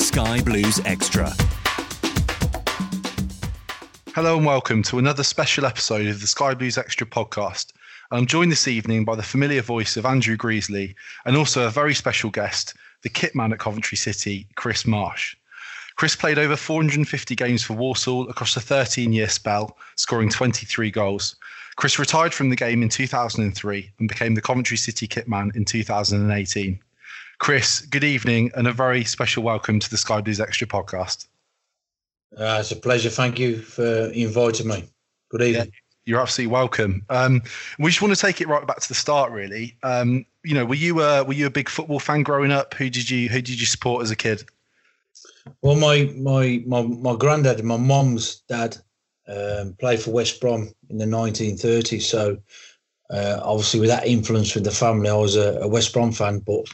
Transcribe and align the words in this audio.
Is 0.00 0.08
Sky 0.08 0.42
Blues 0.42 0.78
Extra. 0.84 1.32
Hello 4.14 4.36
and 4.36 4.44
welcome 4.44 4.82
to 4.82 4.98
another 4.98 5.22
special 5.22 5.64
episode 5.64 6.06
of 6.06 6.20
the 6.20 6.26
Sky 6.26 6.52
Blues 6.52 6.76
Extra 6.76 7.06
podcast. 7.06 7.72
I'm 8.10 8.26
joined 8.26 8.52
this 8.52 8.68
evening 8.68 9.06
by 9.06 9.14
the 9.14 9.22
familiar 9.22 9.62
voice 9.62 9.96
of 9.96 10.04
Andrew 10.04 10.36
Greasley 10.36 10.94
and 11.24 11.34
also 11.34 11.66
a 11.66 11.70
very 11.70 11.94
special 11.94 12.28
guest, 12.28 12.74
the 13.02 13.08
kit 13.08 13.34
man 13.34 13.54
at 13.54 13.58
Coventry 13.58 13.96
City, 13.96 14.46
Chris 14.54 14.86
Marsh. 14.86 15.34
Chris 15.94 16.14
played 16.14 16.38
over 16.38 16.56
450 16.56 17.34
games 17.34 17.62
for 17.62 17.72
Walsall 17.72 18.28
across 18.28 18.54
a 18.54 18.60
13 18.60 19.14
year 19.14 19.30
spell, 19.30 19.78
scoring 19.94 20.28
23 20.28 20.90
goals. 20.90 21.36
Chris 21.76 21.98
retired 21.98 22.34
from 22.34 22.50
the 22.50 22.56
game 22.56 22.82
in 22.82 22.90
2003 22.90 23.92
and 23.98 24.08
became 24.08 24.34
the 24.34 24.42
Coventry 24.42 24.76
City 24.76 25.06
kit 25.06 25.26
man 25.26 25.52
in 25.54 25.64
2018. 25.64 26.80
Chris, 27.38 27.82
good 27.82 28.04
evening 28.04 28.50
and 28.54 28.66
a 28.66 28.72
very 28.72 29.04
special 29.04 29.42
welcome 29.42 29.78
to 29.78 29.90
the 29.90 29.98
Sky 29.98 30.20
Blues 30.20 30.40
Extra 30.40 30.66
podcast. 30.66 31.26
Uh, 32.36 32.58
it's 32.60 32.72
a 32.72 32.76
pleasure. 32.76 33.10
Thank 33.10 33.38
you 33.38 33.58
for 33.58 34.06
inviting 34.08 34.68
me. 34.68 34.84
Good 35.30 35.42
evening. 35.42 35.72
You're 36.06 36.20
absolutely 36.20 36.52
welcome. 36.52 37.04
Um, 37.10 37.42
we 37.78 37.90
just 37.90 38.00
want 38.00 38.14
to 38.14 38.20
take 38.20 38.40
it 38.40 38.48
right 38.48 38.66
back 38.66 38.80
to 38.80 38.88
the 38.88 38.94
start, 38.94 39.32
really. 39.32 39.76
Um, 39.82 40.24
you 40.44 40.54
know, 40.54 40.64
were 40.64 40.76
you 40.76 41.02
a 41.02 41.24
were 41.24 41.32
you 41.32 41.46
a 41.46 41.50
big 41.50 41.68
football 41.68 41.98
fan 41.98 42.22
growing 42.22 42.52
up? 42.52 42.74
Who 42.74 42.88
did 42.88 43.10
you 43.10 43.28
who 43.28 43.42
did 43.42 43.60
you 43.60 43.66
support 43.66 44.02
as 44.02 44.10
a 44.10 44.16
kid? 44.16 44.44
Well, 45.62 45.76
my 45.76 46.12
my 46.16 46.62
my 46.66 46.82
my 46.82 47.16
granddad, 47.16 47.58
and 47.58 47.68
my 47.68 47.76
mum's 47.76 48.42
dad, 48.48 48.76
um, 49.28 49.74
played 49.78 50.00
for 50.00 50.12
West 50.12 50.40
Brom 50.40 50.70
in 50.88 50.98
the 50.98 51.06
1930s. 51.06 52.02
So 52.02 52.38
uh, 53.10 53.40
obviously, 53.42 53.80
with 53.80 53.88
that 53.90 54.06
influence 54.06 54.54
with 54.54 54.64
the 54.64 54.70
family, 54.70 55.10
I 55.10 55.14
was 55.14 55.36
a, 55.36 55.58
a 55.60 55.68
West 55.68 55.92
Brom 55.92 56.12
fan. 56.12 56.38
But 56.38 56.66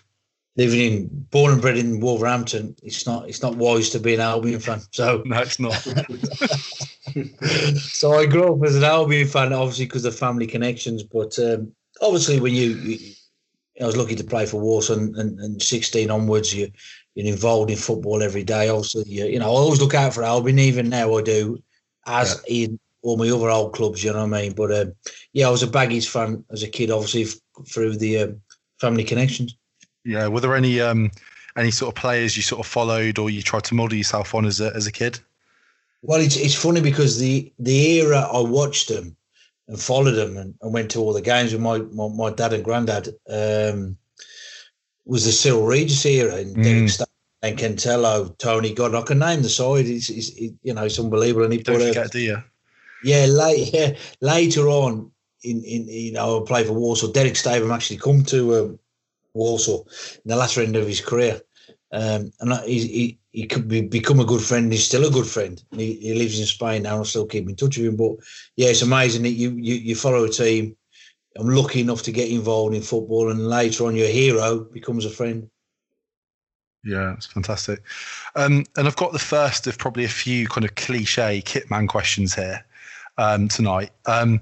living 0.57 0.81
in 0.81 1.09
born 1.31 1.53
and 1.53 1.63
bred 1.63 1.79
in 1.79 2.01
Wolverhampton, 2.01 2.77
it's 2.83 3.07
not 3.07 3.29
it's 3.29 3.43
not 3.43 3.57
wise 3.57 3.91
to 3.91 3.99
be 3.99 4.15
an 4.15 4.21
Albion 4.21 4.61
fan. 4.61 4.81
So 4.91 5.23
No, 5.27 5.41
it's 5.41 5.59
not. 5.59 5.73
so 7.79 8.13
I 8.13 8.27
grew 8.27 8.55
up 8.55 8.65
as 8.65 8.77
an 8.77 8.85
Albion 8.85 9.29
fan, 9.29 9.53
obviously 9.53 9.87
because 9.87 10.05
of 10.05 10.19
family 10.19 10.47
connections. 10.47 11.03
But 11.03 11.39
um, 11.39 11.73
obviously, 12.01 12.41
when 12.41 12.55
you, 12.55 12.71
you, 12.71 13.15
I 13.81 13.87
was 13.87 13.97
lucky 13.97 14.15
to 14.17 14.25
play 14.25 14.47
for 14.47 14.61
Walsall, 14.61 14.99
and, 14.99 15.17
and, 15.17 15.39
and 15.41 15.63
16 15.63 16.11
onwards, 16.11 16.55
you 16.55 16.71
you're 17.15 17.27
involved 17.27 17.71
in 17.71 17.77
football 17.77 18.23
every 18.23 18.43
day. 18.43 18.69
Also, 18.69 19.05
you, 19.05 19.27
you 19.27 19.39
know, 19.39 19.47
I 19.47 19.49
always 19.49 19.81
look 19.81 19.95
out 19.95 20.15
for 20.15 20.23
Albion. 20.23 20.59
Even 20.59 20.89
now, 20.89 21.17
I 21.17 21.23
do, 21.23 21.63
as 22.07 22.43
in 22.49 22.79
all 23.03 23.17
my 23.17 23.29
other 23.29 23.51
old 23.51 23.75
clubs. 23.75 24.03
You 24.03 24.13
know 24.13 24.27
what 24.27 24.35
I 24.35 24.43
mean? 24.43 24.53
But 24.53 24.73
um, 24.73 24.93
yeah, 25.33 25.49
I 25.49 25.51
was 25.51 25.63
a 25.63 25.67
Baggies 25.67 26.09
fan 26.09 26.45
as 26.51 26.63
a 26.63 26.69
kid, 26.69 26.91
obviously 26.91 27.25
f- 27.25 27.69
through 27.69 27.97
the 27.97 28.19
um, 28.19 28.41
family 28.81 29.05
connections. 29.05 29.57
Yeah. 30.05 30.29
Were 30.29 30.41
there 30.41 30.57
any 30.57 30.81
um, 30.81 31.11
any 31.57 31.71
sort 31.71 31.95
of 31.95 32.01
players 32.01 32.37
you 32.37 32.43
sort 32.43 32.61
of 32.61 32.67
followed 32.67 33.19
or 33.19 33.31
you 33.31 33.43
tried 33.43 33.65
to 33.65 33.75
model 33.75 33.97
yourself 33.97 34.35
on 34.35 34.45
as 34.45 34.61
a 34.61 34.75
as 34.75 34.87
a 34.87 34.93
kid? 34.93 35.19
Well, 36.03 36.21
it's 36.21 36.37
it's 36.37 36.55
funny 36.55 36.81
because 36.81 37.19
the 37.19 37.53
the 37.59 38.01
era 38.01 38.29
I 38.33 38.41
watched 38.41 38.89
them 38.89 39.17
and 39.69 39.81
followed 39.81 40.13
them 40.13 40.37
and, 40.37 40.55
and 40.61 40.75
went 40.75 40.91
to 40.93 41.01
all 41.01 41.13
the 41.13 41.23
games 41.23 41.53
with 41.53 41.63
my 41.63 41.79
my, 41.79 42.09
my 42.09 42.31
dad 42.31 42.53
and 42.53 42.65
granddad 42.65 43.09
um, 43.29 43.97
was 45.05 45.25
the 45.25 45.33
Cyril 45.33 45.67
Regis 45.67 46.05
era 46.05 46.37
and 46.37 46.63
Derek 46.63 46.89
Sta- 46.89 47.05
and 47.43 47.59
Cantello, 47.59 48.37
Tony 48.39 48.73
God. 48.73 48.95
I 48.95 49.03
can 49.03 49.19
name 49.19 49.43
the 49.43 49.49
side. 49.49 49.87
It's, 49.87 50.09
it's 50.09 50.31
it, 50.31 50.55
you 50.63 50.75
know 50.75 50.85
it's 50.85 50.99
unbelievable. 50.99 51.45
And 51.45 51.53
he 51.53 51.63
Don't 51.63 51.79
put 51.79 51.97
a, 51.97 52.09
do 52.09 52.21
you? 52.21 52.43
yeah, 53.03 53.27
late, 53.27 53.73
yeah, 53.73 53.95
later 54.21 54.69
on 54.69 55.11
in, 55.43 55.63
in 55.65 55.89
you 55.89 56.13
know, 56.13 56.43
I 56.43 56.47
played 56.47 56.67
for 56.67 56.73
Walsall. 56.73 57.11
Derek 57.11 57.37
Statham 57.37 57.71
actually 57.71 57.99
come 57.99 58.23
to 58.25 58.55
um, 58.57 58.79
Walsall 59.35 59.89
in 60.25 60.29
the 60.29 60.37
latter 60.37 60.63
end 60.63 60.77
of 60.77 60.87
his 60.87 61.01
career. 61.01 61.41
Um, 61.93 62.33
and 62.41 62.55
he, 62.65 62.87
he, 62.87 63.19
he 63.33 63.47
could 63.47 63.69
be, 63.69 63.83
become 63.83 64.21
a 64.21 64.25
good 64.25 64.41
friend. 64.41 64.73
He's 64.73 64.85
still 64.85 65.07
a 65.07 65.11
good 65.11 65.27
friend. 65.27 65.63
He, 65.73 65.95
he 65.95 66.15
lives 66.15 66.41
in 66.41 66.47
Spain 66.47 66.83
now. 66.83 67.01
I 67.01 67.03
still 67.03 67.27
keep 67.27 67.49
in 67.49 67.57
touch 67.57 67.77
with 67.77 67.87
him. 67.87 67.97
But 67.97 68.13
yeah, 68.57 68.69
it's 68.69 68.83
amazing 68.83 69.23
that 69.25 69.31
you, 69.31 69.51
you, 69.51 69.75
you 69.75 69.95
follow 69.95 70.25
a 70.25 70.29
team. 70.31 70.77
I'm 71.39 71.49
lucky 71.49 71.81
enough 71.81 72.03
to 72.03 72.13
get 72.13 72.31
involved 72.31 72.75
in 72.75 72.83
football, 72.83 73.31
and 73.31 73.49
later 73.49 73.87
on, 73.87 73.97
your 73.97 74.09
hero 74.09 74.61
becomes 74.61 75.07
a 75.07 75.11
friend. 75.11 75.49
Yeah, 76.85 77.15
it's 77.15 77.27
fantastic. 77.27 77.83
Um, 78.37 78.67
and 78.77 78.87
I've 78.87 78.97
got 78.97 79.13
the 79.13 79.19
first 79.19 79.67
of 79.67 79.79
probably 79.79 80.05
a 80.05 80.09
few 80.09 80.47
kind 80.49 80.65
of 80.65 80.75
cliche 80.75 81.41
kitman 81.43 81.89
questions 81.89 82.35
here 82.35 82.65
um, 83.19 83.49
tonight. 83.49 83.93
Um, 84.07 84.41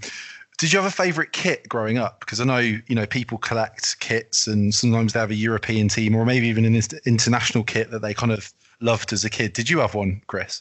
did 0.61 0.75
you 0.75 0.79
have 0.79 0.87
a 0.87 0.95
favourite 0.95 1.33
kit 1.33 1.67
growing 1.71 1.97
up? 1.97 2.21
Because 2.21 2.39
I 2.39 2.45
know 2.45 2.59
you 2.59 2.95
know 2.95 3.07
people 3.07 3.39
collect 3.39 3.99
kits, 4.01 4.47
and 4.47 4.75
sometimes 4.75 5.15
they 5.15 5.19
have 5.19 5.31
a 5.31 5.35
European 5.35 5.89
team 5.89 6.15
or 6.15 6.27
maybe 6.27 6.47
even 6.49 6.67
an 6.67 6.79
international 7.07 7.65
kit 7.65 7.91
that 7.91 8.03
they 8.03 8.13
kind 8.13 8.31
of 8.31 8.53
loved 8.81 9.15
as 9.15 9.25
a 9.25 9.31
kid. 9.31 9.55
Did 9.55 9.71
you 9.71 9.79
have 9.79 9.95
one, 9.95 10.21
Chris? 10.27 10.61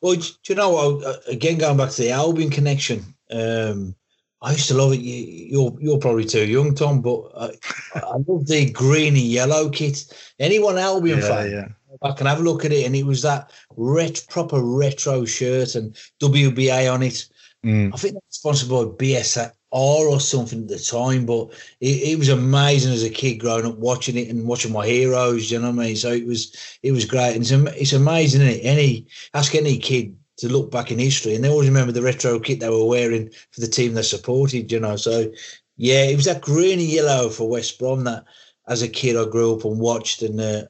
Well, 0.00 0.14
do 0.14 0.24
you 0.48 0.54
know, 0.54 1.00
uh, 1.00 1.16
again, 1.28 1.58
going 1.58 1.76
back 1.76 1.90
to 1.90 2.02
the 2.02 2.12
Albion 2.12 2.48
connection, 2.48 3.14
um, 3.30 3.94
I 4.40 4.52
used 4.52 4.68
to 4.68 4.74
love 4.74 4.94
it. 4.94 5.00
You, 5.00 5.48
you're 5.50 5.76
you're 5.80 5.98
probably 5.98 6.24
too 6.24 6.46
young, 6.46 6.74
Tom, 6.74 7.02
but 7.02 7.30
I, 7.36 7.50
I 7.94 8.16
love 8.26 8.46
the 8.46 8.70
green 8.70 9.16
and 9.16 9.22
yellow 9.22 9.68
kit. 9.68 10.32
Anyone 10.38 10.78
Albion 10.78 11.18
Yeah, 11.18 11.28
fan, 11.28 11.50
yeah. 11.50 11.68
I 12.02 12.12
can 12.12 12.26
have 12.26 12.40
a 12.40 12.42
look 12.42 12.64
at 12.64 12.72
it, 12.72 12.86
and 12.86 12.96
it 12.96 13.04
was 13.04 13.20
that 13.20 13.50
ret- 13.76 14.24
proper 14.30 14.62
retro 14.62 15.26
shirt 15.26 15.74
and 15.74 15.94
WBA 16.20 16.90
on 16.90 17.02
it. 17.02 17.28
Mm. 17.66 17.92
I 17.92 17.96
think 17.96 18.14
that's 18.14 18.36
sponsored 18.38 18.68
by 18.68 18.84
BSR 18.84 19.50
or 19.72 20.20
something 20.20 20.62
at 20.62 20.68
the 20.68 20.78
time, 20.78 21.26
but 21.26 21.48
it, 21.80 22.12
it 22.12 22.18
was 22.18 22.28
amazing 22.28 22.92
as 22.92 23.02
a 23.02 23.10
kid 23.10 23.40
growing 23.40 23.66
up 23.66 23.76
watching 23.76 24.16
it 24.16 24.28
and 24.28 24.46
watching 24.46 24.72
my 24.72 24.86
heroes. 24.86 25.50
You 25.50 25.58
know 25.58 25.72
what 25.72 25.82
I 25.82 25.86
mean? 25.88 25.96
So 25.96 26.12
it 26.12 26.24
was 26.24 26.78
it 26.84 26.92
was 26.92 27.04
great, 27.04 27.34
and 27.34 27.42
it's, 27.42 27.50
it's 27.50 27.92
amazing. 27.92 28.42
Isn't 28.42 28.60
it? 28.60 28.64
Any 28.64 29.06
ask 29.34 29.54
any 29.56 29.78
kid 29.78 30.16
to 30.36 30.48
look 30.48 30.70
back 30.70 30.92
in 30.92 31.00
history, 31.00 31.34
and 31.34 31.42
they 31.42 31.48
always 31.48 31.68
remember 31.68 31.90
the 31.90 32.02
retro 32.02 32.38
kit 32.38 32.60
they 32.60 32.70
were 32.70 32.86
wearing 32.86 33.30
for 33.50 33.60
the 33.60 33.66
team 33.66 33.94
they 33.94 34.02
supported. 34.02 34.70
You 34.70 34.78
know, 34.78 34.94
so 34.94 35.32
yeah, 35.76 36.04
it 36.04 36.14
was 36.14 36.26
that 36.26 36.42
green 36.42 36.78
and 36.78 36.88
yellow 36.88 37.30
for 37.30 37.48
West 37.48 37.80
Brom 37.80 38.04
that, 38.04 38.24
as 38.68 38.82
a 38.82 38.88
kid, 38.88 39.16
I 39.16 39.28
grew 39.28 39.56
up 39.56 39.64
and 39.64 39.80
watched, 39.80 40.22
and 40.22 40.40
uh, 40.40 40.62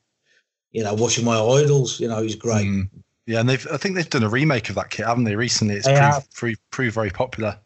you 0.72 0.82
know, 0.82 0.94
watching 0.94 1.26
my 1.26 1.38
idols. 1.38 2.00
You 2.00 2.08
know, 2.08 2.20
it 2.20 2.24
was 2.24 2.36
great. 2.36 2.66
Mm. 2.66 2.88
Yeah, 3.26 3.40
and 3.40 3.48
they've 3.48 3.66
I 3.72 3.76
think 3.76 3.96
they've 3.96 4.08
done 4.08 4.22
a 4.22 4.28
remake 4.28 4.68
of 4.68 4.76
that 4.76 4.90
kit, 4.90 5.06
haven't 5.06 5.24
they? 5.24 5.34
Recently, 5.34 5.74
it's 5.74 5.88
proved, 5.88 6.34
proved, 6.34 6.60
proved, 6.70 6.94
very 6.94 7.10
popular. 7.10 7.58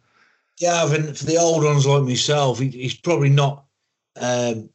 Yeah, 0.58 0.92
and 0.92 1.16
for 1.16 1.24
the 1.24 1.36
old 1.36 1.64
ones 1.64 1.86
like 1.86 2.02
myself, 2.02 2.58
he's 2.58 2.94
probably 2.94 3.30
not 3.30 3.64
um, 4.20 4.70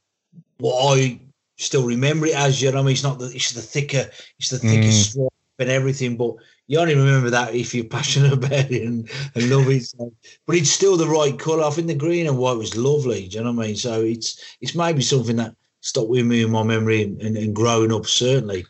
what 0.57 0.97
I 0.97 1.19
still 1.57 1.85
remember 1.85 2.27
it 2.27 2.35
as. 2.35 2.61
You 2.61 2.71
know, 2.71 2.79
I 2.79 2.81
mean, 2.81 2.91
it's 2.93 3.03
not 3.03 3.19
the 3.19 3.25
it's 3.25 3.51
the 3.51 3.61
thicker, 3.61 4.09
it's 4.39 4.49
the 4.49 4.59
thickest 4.59 5.17
mm. 5.17 5.27
and 5.59 5.69
everything, 5.69 6.17
but 6.17 6.35
you 6.67 6.79
only 6.79 6.95
remember 6.95 7.29
that 7.31 7.55
if 7.55 7.73
you're 7.73 7.85
passionate 7.85 8.33
about 8.45 8.71
it 8.71 8.83
and, 8.83 9.09
and 9.33 9.49
love 9.49 9.69
it. 9.69 9.85
So, 9.85 10.11
but 10.45 10.55
it's 10.55 10.69
still 10.69 10.97
the 10.97 11.07
right 11.07 11.38
colour. 11.38 11.63
I 11.63 11.69
think 11.71 11.88
the 11.88 11.95
green 11.95 12.27
and 12.27 12.38
white 12.38 12.57
was 12.57 12.77
lovely. 12.77 13.27
Do 13.27 13.38
you 13.38 13.43
know 13.43 13.51
what 13.51 13.63
I 13.63 13.67
mean? 13.67 13.75
So 13.75 14.01
it's 14.01 14.57
it's 14.61 14.75
maybe 14.75 15.01
something 15.01 15.38
that 15.38 15.55
stuck 15.81 16.07
with 16.07 16.25
me 16.25 16.43
in 16.43 16.51
my 16.51 16.63
memory 16.63 17.03
and, 17.03 17.21
and, 17.21 17.38
and 17.38 17.55
growing 17.55 17.91
up 17.93 18.05
certainly. 18.05 18.65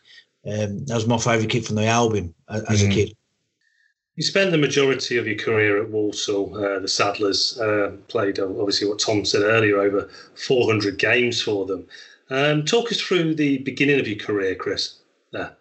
Um, 0.46 0.86
that 0.86 0.96
was 0.96 1.08
my 1.08 1.18
favourite 1.18 1.50
kid 1.50 1.66
from 1.66 1.76
the 1.76 1.88
Albion 1.88 2.34
as, 2.50 2.84
mm. 2.84 2.92
a 2.92 2.94
kid. 2.94 3.18
You 4.16 4.24
spent 4.24 4.52
the 4.52 4.58
majority 4.58 5.18
of 5.18 5.28
your 5.28 5.38
career 5.38 5.82
at 5.82 5.90
Walsall. 5.90 6.56
Uh, 6.56 6.80
the 6.80 6.88
Saddlers 6.88 7.60
uh, 7.60 7.98
played, 8.08 8.40
obviously, 8.40 8.88
what 8.88 9.00
Tom 9.00 9.26
said 9.26 9.42
earlier, 9.42 9.80
over 9.80 10.10
400 10.36 10.98
games 10.98 11.42
for 11.42 11.66
them. 11.66 11.86
Um, 12.30 12.64
talk 12.64 12.92
us 12.92 13.02
through 13.02 13.36
the 13.36 13.58
beginning 13.60 14.00
of 14.00 14.08
your 14.08 14.18
career, 14.18 14.56
Chris. 14.56 15.00
There. 15.32 15.56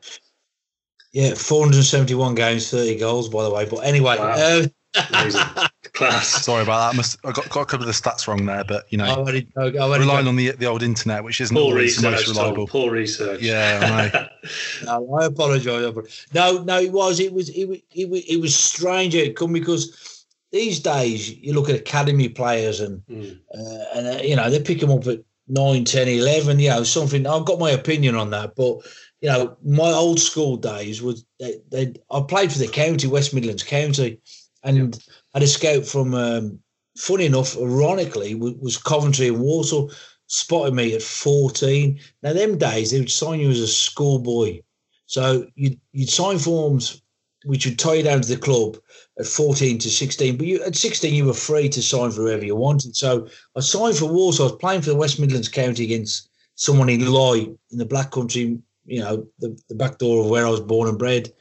Yeah, 1.13 1.35
471 1.35 2.35
games, 2.35 2.71
30 2.71 2.99
goals, 2.99 3.29
by 3.29 3.43
the 3.43 3.51
way. 3.51 3.67
But 3.67 3.79
anyway, 3.79 4.19
wow. 4.19 4.67
uh, 4.95 5.69
Class. 5.95 6.29
Sorry 6.45 6.63
about 6.63 6.79
that. 6.79 6.95
I, 6.95 6.97
must, 6.97 7.19
I 7.25 7.33
got, 7.33 7.49
got 7.49 7.61
a 7.63 7.67
couple 7.67 7.83
of 7.83 7.87
the 7.87 7.93
stats 7.93 8.27
wrong 8.27 8.45
there, 8.45 8.65
but 8.65 8.85
you 8.91 8.99
know, 8.99 9.05
I 9.05 9.11
already, 9.11 9.49
I 9.57 9.61
already 9.79 10.05
relying 10.05 10.27
on 10.27 10.37
the 10.37 10.51
the 10.53 10.67
old 10.67 10.83
internet, 10.83 11.23
which 11.23 11.41
isn't 11.41 11.57
poor 11.57 11.65
always 11.65 12.01
the 12.01 12.11
most 12.11 12.29
reliable. 12.29 12.67
Poor 12.67 12.91
research. 12.91 13.41
Yeah, 13.41 14.11
I 14.13 14.29
no, 14.85 15.15
I 15.21 15.27
apologise. 15.27 16.27
No, 16.35 16.63
no, 16.65 16.81
it 16.81 16.93
was. 16.93 17.21
It 17.21 17.33
was. 17.33 17.49
It 17.51 17.69
was. 17.69 17.79
It 17.93 18.11
was, 18.11 18.25
it 18.29 18.41
was 18.41 18.55
strange 18.55 19.15
it 19.15 19.37
come 19.37 19.53
because 19.53 20.27
these 20.51 20.81
days 20.81 21.31
you 21.31 21.53
look 21.53 21.69
at 21.69 21.77
academy 21.77 22.29
players 22.29 22.81
and 22.81 23.03
mm. 23.07 23.39
uh, 23.57 23.85
and 23.99 24.07
uh, 24.07 24.23
you 24.23 24.37
know 24.37 24.51
they 24.51 24.61
pick 24.61 24.81
them 24.81 24.91
up 24.91 25.07
at 25.07 25.21
9, 25.49 25.85
10, 25.85 26.09
11, 26.09 26.59
You 26.59 26.71
know 26.71 26.85
something. 26.85 27.27
I've 27.27 27.45
got 27.45 27.59
my 27.59 27.71
opinion 27.71 28.17
on 28.17 28.31
that, 28.31 28.57
but 28.57 28.79
you 29.21 29.29
know 29.29 29.57
my 29.65 29.91
old 29.91 30.19
school 30.19 30.57
days 30.57 31.01
was 31.01 31.25
they, 31.39 31.61
they 31.71 31.95
I 32.11 32.21
played 32.27 32.53
for 32.53 32.59
the 32.59 32.69
county, 32.69 33.07
West 33.07 33.33
Midlands 33.33 33.63
County 33.63 34.21
and 34.65 34.99
had 35.35 35.43
a 35.43 35.47
scout 35.47 35.85
from, 35.85 36.15
um, 36.15 36.59
funny 36.97 37.27
enough, 37.27 37.57
ironically, 37.59 38.35
was 38.35 38.79
Coventry 38.79 39.29
and 39.29 39.41
Walsall 39.41 39.91
spotted 40.27 40.75
me 40.75 40.95
at 40.95 41.03
14. 41.03 42.01
Now, 42.23 42.33
them 42.33 42.57
days, 42.57 42.91
they 42.91 43.01
would 43.01 43.11
sign 43.11 43.41
you 43.41 43.51
as 43.51 43.61
a 43.61 43.69
schoolboy. 43.69 44.63
So 45.07 45.47
you'd, 45.55 45.79
you'd 45.93 46.09
sign 46.09 46.39
forms 46.39 47.03
which 47.45 47.67
would 47.67 47.79
tie 47.79 47.95
you 47.95 48.03
down 48.03 48.21
to 48.23 48.29
the 48.29 48.41
club 48.41 48.79
at 49.19 49.27
14 49.27 49.79
to 49.79 49.91
16. 49.91 50.37
But 50.37 50.47
you, 50.47 50.63
at 50.63 50.75
16, 50.75 51.15
you 51.15 51.27
were 51.27 51.35
free 51.35 51.69
to 51.69 51.83
sign 51.83 52.11
for 52.11 52.23
whoever 52.23 52.45
you 52.45 52.57
wanted. 52.57 52.97
So 52.97 53.29
I 53.55 53.61
signed 53.61 53.97
for 53.97 54.07
Walsall. 54.07 54.49
I 54.49 54.51
was 54.51 54.59
playing 54.61 54.83
for 54.83 54.91
the 54.91 54.97
West 54.97 55.21
Midlands 55.21 55.49
County 55.49 55.85
against 55.85 56.31
someone 56.57 56.89
in 56.89 57.07
Loy 57.07 57.41
in 57.71 57.79
the 57.79 57.85
Black 57.85 58.11
Country, 58.11 58.59
you 58.87 59.01
know, 59.01 59.27
the, 59.39 59.59
the 59.69 59.75
back 59.75 59.99
door 59.99 60.25
of 60.25 60.31
where 60.31 60.47
I 60.47 60.51
was 60.51 60.61
born 60.61 60.89
and 60.89 60.99
bred. 60.99 61.33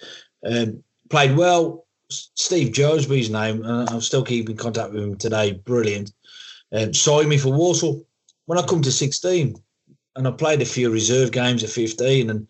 Um, 0.46 0.84
played 1.10 1.38
well, 1.38 1.86
Steve 2.10 2.74
Josby's 2.74 3.30
name, 3.30 3.64
and 3.64 3.90
I'm 3.90 4.02
still 4.02 4.24
keeping 4.24 4.56
contact 4.56 4.94
with 4.94 5.04
him 5.04 5.18
today. 5.18 5.54
Brilliant. 5.54 6.12
Um, 6.72 6.94
signed 6.94 7.30
me 7.30 7.38
for 7.38 7.54
Walsall 7.54 8.06
when 8.46 8.58
I 8.58 8.64
come 8.64 8.82
to 8.82 8.92
16, 8.92 9.56
and 10.16 10.28
I 10.28 10.32
played 10.32 10.62
a 10.62 10.66
few 10.66 10.90
reserve 10.90 11.32
games 11.32 11.64
at 11.64 11.70
15, 11.70 12.30
and 12.30 12.48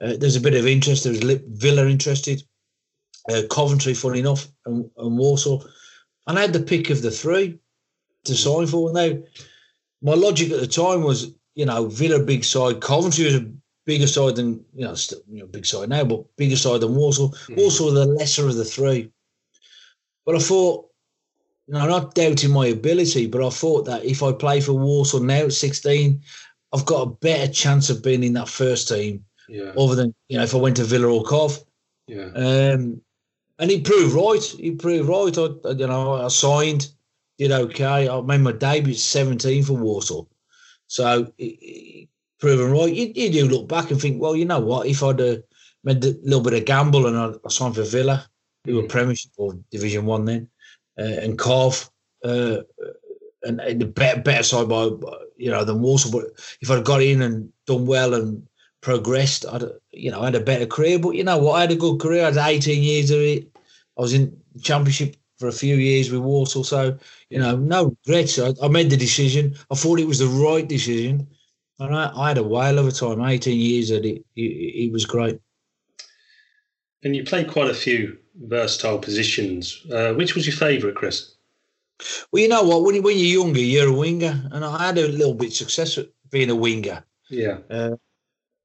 uh, 0.00 0.14
there's 0.18 0.36
a 0.36 0.40
bit 0.40 0.54
of 0.54 0.66
interest. 0.66 1.04
There 1.04 1.12
was 1.12 1.40
Villa 1.48 1.86
interested, 1.86 2.42
uh, 3.30 3.42
Coventry, 3.50 3.94
funny 3.94 4.20
enough, 4.20 4.48
and, 4.66 4.90
and 4.96 5.18
Walsall, 5.18 5.66
and 6.26 6.38
I 6.38 6.42
had 6.42 6.52
the 6.52 6.60
pick 6.60 6.90
of 6.90 7.02
the 7.02 7.10
three 7.10 7.58
to 8.24 8.34
sign 8.34 8.66
for. 8.66 8.92
Now, 8.92 9.18
my 10.02 10.14
logic 10.14 10.50
at 10.50 10.60
the 10.60 10.66
time 10.66 11.02
was, 11.02 11.32
you 11.54 11.66
know, 11.66 11.86
Villa 11.86 12.20
big 12.20 12.44
side, 12.44 12.80
Coventry 12.80 13.24
was 13.24 13.34
a 13.36 13.52
bigger 13.84 14.06
side 14.06 14.36
than 14.36 14.64
you 14.74 14.84
know, 14.84 14.94
still, 14.94 15.20
you 15.30 15.40
know, 15.40 15.46
big 15.46 15.66
side 15.66 15.88
now, 15.88 16.04
but 16.04 16.24
bigger 16.36 16.56
side 16.56 16.80
than 16.80 16.94
Walsall. 16.94 17.30
Mm. 17.30 17.56
Walsall 17.56 17.92
the 17.92 18.06
lesser 18.06 18.46
of 18.46 18.56
the 18.56 18.64
three. 18.64 19.10
But 20.24 20.36
I 20.36 20.38
thought, 20.38 20.88
you 21.66 21.74
know, 21.74 21.80
I'm 21.80 21.88
not 21.88 22.14
doubting 22.14 22.50
my 22.50 22.66
ability, 22.66 23.26
but 23.26 23.44
I 23.44 23.50
thought 23.50 23.84
that 23.86 24.04
if 24.04 24.22
I 24.22 24.32
play 24.32 24.60
for 24.60 24.72
Walsall 24.72 25.20
now 25.20 25.44
at 25.44 25.52
16, 25.52 26.20
I've 26.72 26.86
got 26.86 27.02
a 27.02 27.10
better 27.10 27.52
chance 27.52 27.90
of 27.90 28.02
being 28.02 28.24
in 28.24 28.32
that 28.34 28.48
first 28.48 28.88
team. 28.88 29.24
Yeah. 29.48 29.72
Other 29.76 29.94
than 29.94 30.14
you 30.28 30.38
know, 30.38 30.44
if 30.44 30.54
I 30.54 30.58
went 30.58 30.76
to 30.76 30.84
Villa 30.84 31.08
or 31.08 31.22
Cov. 31.22 31.62
Yeah. 32.06 32.30
Um, 32.34 33.00
and 33.58 33.70
he 33.70 33.80
proved 33.80 34.14
right. 34.14 34.42
He 34.42 34.72
proved 34.72 35.08
right. 35.08 35.38
I, 35.38 35.70
you 35.70 35.86
know, 35.86 36.14
I 36.14 36.28
signed, 36.28 36.90
did 37.38 37.52
okay. 37.52 38.08
I 38.08 38.20
made 38.22 38.40
my 38.40 38.52
debut 38.52 38.94
at 38.94 38.98
17 38.98 39.64
for 39.64 39.74
Walsall. 39.74 40.28
So 40.86 41.32
proven 42.44 42.72
right. 42.72 42.92
You, 42.92 43.10
you 43.14 43.30
do 43.30 43.48
look 43.48 43.68
back 43.68 43.90
and 43.90 43.98
think, 43.98 44.20
well, 44.20 44.36
you 44.36 44.44
know 44.44 44.60
what? 44.60 44.86
If 44.86 45.02
I'd 45.02 45.18
uh, 45.18 45.36
made 45.82 46.04
a 46.04 46.14
little 46.22 46.42
bit 46.42 46.52
of 46.52 46.66
gamble 46.66 47.06
and 47.06 47.16
I, 47.16 47.32
I 47.42 47.48
signed 47.48 47.74
for 47.74 47.84
Villa, 47.84 48.26
who 48.64 48.76
were 48.76 48.82
mm. 48.82 48.88
Premiership 48.90 49.30
or 49.38 49.58
Division 49.70 50.04
One 50.04 50.26
then, 50.26 50.50
uh, 50.98 51.20
and 51.22 51.38
Cov, 51.38 51.90
uh, 52.22 52.58
and, 53.44 53.60
and 53.60 53.80
the 53.80 53.86
better, 53.86 54.20
better 54.20 54.42
side 54.42 54.68
by 54.68 54.90
you 55.38 55.50
know 55.50 55.64
than 55.64 55.80
Walsall. 55.80 56.12
But 56.12 56.38
if 56.60 56.70
I'd 56.70 56.84
got 56.84 57.02
in 57.02 57.22
and 57.22 57.50
done 57.66 57.86
well 57.86 58.12
and 58.12 58.46
progressed, 58.82 59.46
I'd 59.50 59.64
you 59.92 60.10
know 60.10 60.20
I 60.20 60.26
had 60.26 60.34
a 60.34 60.40
better 60.40 60.66
career. 60.66 60.98
But 60.98 61.12
you 61.12 61.24
know 61.24 61.38
what? 61.38 61.54
I 61.54 61.60
had 61.62 61.72
a 61.72 61.76
good 61.76 61.98
career. 61.98 62.24
I 62.24 62.30
had 62.30 62.36
18 62.36 62.82
years 62.82 63.10
of 63.10 63.20
it. 63.20 63.48
I 63.96 64.02
was 64.02 64.12
in 64.12 64.36
Championship 64.60 65.16
for 65.38 65.48
a 65.48 65.52
few 65.52 65.76
years 65.76 66.10
with 66.10 66.20
Walsall, 66.20 66.64
so 66.64 66.98
you 67.30 67.38
know 67.38 67.56
no 67.56 67.96
regrets. 68.06 68.38
I, 68.38 68.52
I 68.62 68.68
made 68.68 68.90
the 68.90 68.98
decision. 68.98 69.56
I 69.70 69.76
thought 69.76 69.98
it 69.98 70.08
was 70.08 70.18
the 70.18 70.26
right 70.26 70.68
decision 70.68 71.26
and 71.78 71.94
I, 71.94 72.12
I 72.14 72.28
had 72.28 72.38
a 72.38 72.42
whale 72.42 72.78
of 72.78 72.86
a 72.86 72.92
time. 72.92 73.20
18 73.20 73.58
years 73.58 73.90
at 73.90 74.04
it. 74.04 74.24
It, 74.36 74.40
it 74.40 74.92
was 74.92 75.04
great. 75.04 75.40
And 77.02 77.14
you 77.14 77.24
played 77.24 77.48
quite 77.48 77.70
a 77.70 77.74
few 77.74 78.18
versatile 78.42 78.98
positions. 78.98 79.84
Uh, 79.92 80.14
which 80.14 80.34
was 80.34 80.46
your 80.46 80.56
favourite, 80.56 80.96
Chris? 80.96 81.34
Well, 82.30 82.42
you 82.42 82.48
know 82.48 82.62
what? 82.62 82.82
When, 82.82 82.94
you, 82.94 83.02
when 83.02 83.18
you're 83.18 83.44
younger, 83.44 83.60
you're 83.60 83.88
a 83.88 83.92
winger. 83.92 84.48
And 84.52 84.64
I 84.64 84.86
had 84.86 84.98
a 84.98 85.08
little 85.08 85.34
bit 85.34 85.48
of 85.48 85.54
success 85.54 85.98
being 86.30 86.50
a 86.50 86.54
winger. 86.54 87.04
Yeah. 87.28 87.58
Uh, 87.68 87.96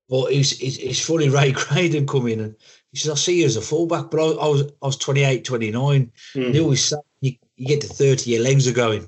but 0.09 0.31
it's, 0.31 0.53
it's, 0.61 0.77
it's 0.77 1.05
funny, 1.05 1.29
Ray 1.29 1.51
Graydon 1.51 2.07
come 2.07 2.27
in 2.27 2.39
and 2.39 2.55
he 2.91 2.97
says, 2.97 3.11
I 3.11 3.15
see 3.15 3.39
you 3.39 3.45
as 3.45 3.55
a 3.55 3.61
fullback. 3.61 4.09
But 4.11 4.19
I, 4.19 4.45
I 4.45 4.47
was 4.47 4.61
I 4.81 4.85
was 4.85 4.97
28, 4.97 5.43
29. 5.45 6.11
Mm. 6.35 6.53
They 6.53 6.59
always 6.59 6.85
say 6.85 6.97
you, 7.21 7.33
you 7.57 7.67
get 7.67 7.81
to 7.81 7.87
30, 7.87 8.29
your 8.29 8.43
legs 8.43 8.67
are 8.67 8.73
going. 8.73 9.07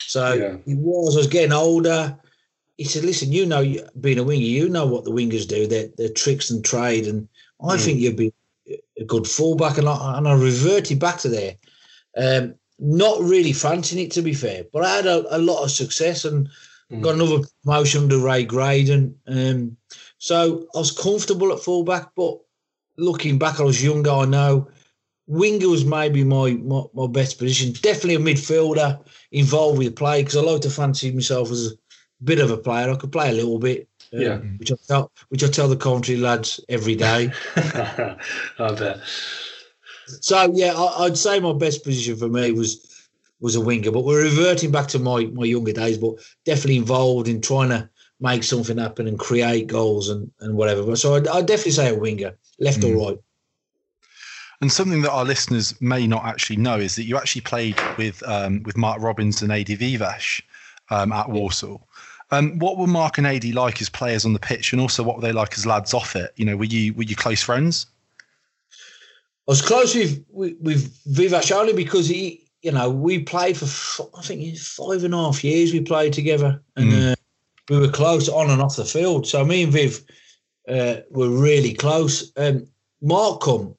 So 0.00 0.32
yeah. 0.32 0.56
it 0.66 0.78
was, 0.78 1.16
I 1.16 1.20
was 1.20 1.26
getting 1.26 1.52
older 1.52 2.18
he 2.78 2.84
said, 2.84 3.04
"Listen, 3.04 3.32
you 3.32 3.44
know, 3.44 3.62
being 4.00 4.18
a 4.18 4.22
winger, 4.22 4.40
you 4.40 4.68
know 4.68 4.86
what 4.86 5.04
the 5.04 5.10
wingers 5.10 5.46
do. 5.46 5.66
Their 5.66 5.88
their 5.98 6.08
tricks 6.08 6.48
and 6.48 6.64
trade, 6.64 7.06
and 7.06 7.28
I 7.60 7.76
mm. 7.76 7.84
think 7.84 7.98
you'd 7.98 8.16
be 8.16 8.32
a 8.98 9.04
good 9.04 9.26
fullback." 9.26 9.76
And 9.76 9.88
I, 9.88 10.16
and 10.16 10.26
I 10.26 10.32
reverted 10.32 10.98
back 10.98 11.18
to 11.18 11.28
there. 11.28 11.56
Um, 12.16 12.54
not 12.78 13.20
really 13.20 13.52
fancying 13.52 14.04
it, 14.04 14.12
to 14.12 14.22
be 14.22 14.32
fair, 14.32 14.64
but 14.72 14.84
I 14.84 14.96
had 14.96 15.06
a, 15.06 15.36
a 15.36 15.38
lot 15.38 15.64
of 15.64 15.70
success 15.72 16.24
and 16.24 16.48
mm. 16.90 17.02
got 17.02 17.16
another 17.16 17.44
promotion 17.64 18.04
under 18.04 18.18
Ray 18.18 18.44
Graydon. 18.44 19.16
Um, 19.26 19.76
so 20.18 20.68
I 20.74 20.78
was 20.78 20.92
comfortable 20.92 21.52
at 21.52 21.58
fullback, 21.58 22.10
but 22.14 22.38
looking 22.96 23.38
back, 23.38 23.58
I 23.58 23.64
was 23.64 23.82
younger. 23.82 24.10
I 24.10 24.24
know 24.26 24.68
winger 25.26 25.68
was 25.68 25.84
maybe 25.84 26.24
my, 26.24 26.52
my, 26.52 26.82
my 26.94 27.06
best 27.06 27.38
position. 27.38 27.72
Definitely 27.72 28.14
a 28.14 28.34
midfielder 28.34 29.00
involved 29.30 29.78
with 29.78 29.96
play 29.96 30.22
because 30.22 30.36
I 30.36 30.40
like 30.40 30.62
to 30.62 30.70
fancy 30.70 31.12
myself 31.12 31.50
as 31.50 31.72
a 31.72 31.76
bit 32.22 32.40
of 32.40 32.50
a 32.50 32.56
player. 32.56 32.90
I 32.90 32.96
could 32.96 33.12
play 33.12 33.30
a 33.30 33.34
little 33.34 33.58
bit. 33.58 33.88
Um, 34.12 34.20
yeah. 34.20 34.36
Which 34.36 34.72
I 34.72 34.76
tell 34.86 35.12
which 35.28 35.44
I 35.44 35.48
tell 35.48 35.68
the 35.68 35.76
Coventry 35.76 36.16
lads 36.16 36.60
every 36.68 36.96
day. 36.96 37.30
I 37.56 38.16
bet. 38.58 39.00
So 40.20 40.50
yeah, 40.54 40.72
I, 40.74 41.02
would 41.02 41.18
say 41.18 41.38
my 41.40 41.52
best 41.52 41.84
position 41.84 42.16
for 42.16 42.28
me 42.28 42.52
was 42.52 42.84
was 43.40 43.54
a 43.54 43.60
winger, 43.60 43.90
but 43.90 44.04
we're 44.04 44.24
reverting 44.24 44.70
back 44.70 44.88
to 44.88 44.98
my 44.98 45.26
my 45.26 45.44
younger 45.44 45.72
days, 45.72 45.98
but 45.98 46.14
definitely 46.44 46.78
involved 46.78 47.28
in 47.28 47.40
trying 47.40 47.68
to 47.68 47.88
make 48.20 48.42
something 48.42 48.78
happen 48.78 49.06
and 49.06 49.18
create 49.18 49.68
goals 49.68 50.08
and, 50.08 50.30
and 50.40 50.56
whatever. 50.56 50.96
So 50.96 51.14
I'd, 51.14 51.28
I'd 51.28 51.46
definitely 51.46 51.72
say 51.72 51.94
a 51.94 51.98
winger, 51.98 52.36
left 52.58 52.80
mm. 52.80 52.96
or 52.96 53.10
right. 53.10 53.18
And 54.60 54.72
something 54.72 55.02
that 55.02 55.12
our 55.12 55.24
listeners 55.24 55.80
may 55.80 56.06
not 56.08 56.24
actually 56.24 56.56
know 56.56 56.78
is 56.78 56.96
that 56.96 57.04
you 57.04 57.16
actually 57.16 57.42
played 57.42 57.78
with 57.96 58.22
um, 58.26 58.62
with 58.64 58.76
Mark 58.76 59.00
Robins 59.00 59.42
and 59.42 59.52
Adi 59.52 59.76
Viveash 59.76 60.42
um, 60.90 61.12
at 61.12 61.28
Walsall. 61.28 61.86
Um, 62.30 62.58
what 62.58 62.76
were 62.76 62.86
Mark 62.86 63.18
and 63.18 63.26
Adi 63.26 63.52
like 63.52 63.80
as 63.80 63.88
players 63.88 64.24
on 64.24 64.32
the 64.32 64.38
pitch, 64.38 64.72
and 64.72 64.80
also 64.80 65.02
what 65.02 65.16
were 65.16 65.22
they 65.22 65.32
like 65.32 65.56
as 65.56 65.64
lads 65.64 65.94
off 65.94 66.14
it? 66.14 66.32
You 66.36 66.44
know, 66.44 66.56
were 66.56 66.64
you 66.64 66.92
were 66.94 67.04
you 67.04 67.16
close 67.16 67.42
friends? 67.42 67.86
I 69.48 69.52
was 69.52 69.62
close 69.62 69.94
with 69.94 70.24
with, 70.28 70.56
with 70.60 71.04
Viveash 71.06 71.50
only 71.52 71.72
because 71.72 72.06
he, 72.06 72.44
you 72.62 72.72
know, 72.72 72.90
we 72.90 73.20
played 73.20 73.56
for 73.56 74.08
I 74.16 74.22
think 74.22 74.56
five 74.58 75.04
and 75.04 75.14
a 75.14 75.16
half 75.16 75.42
years. 75.42 75.72
We 75.72 75.80
played 75.80 76.12
together, 76.12 76.62
and 76.76 76.92
mm. 76.92 77.12
uh, 77.12 77.14
we 77.70 77.78
were 77.78 77.88
close 77.88 78.28
on 78.28 78.50
and 78.50 78.60
off 78.60 78.76
the 78.76 78.84
field. 78.84 79.26
So 79.26 79.44
me 79.44 79.62
and 79.62 79.72
Viv 79.72 80.04
uh, 80.68 80.96
were 81.10 81.30
really 81.30 81.72
close. 81.72 82.30
Um, 82.36 82.66
Mark 83.00 83.40
come 83.40 83.74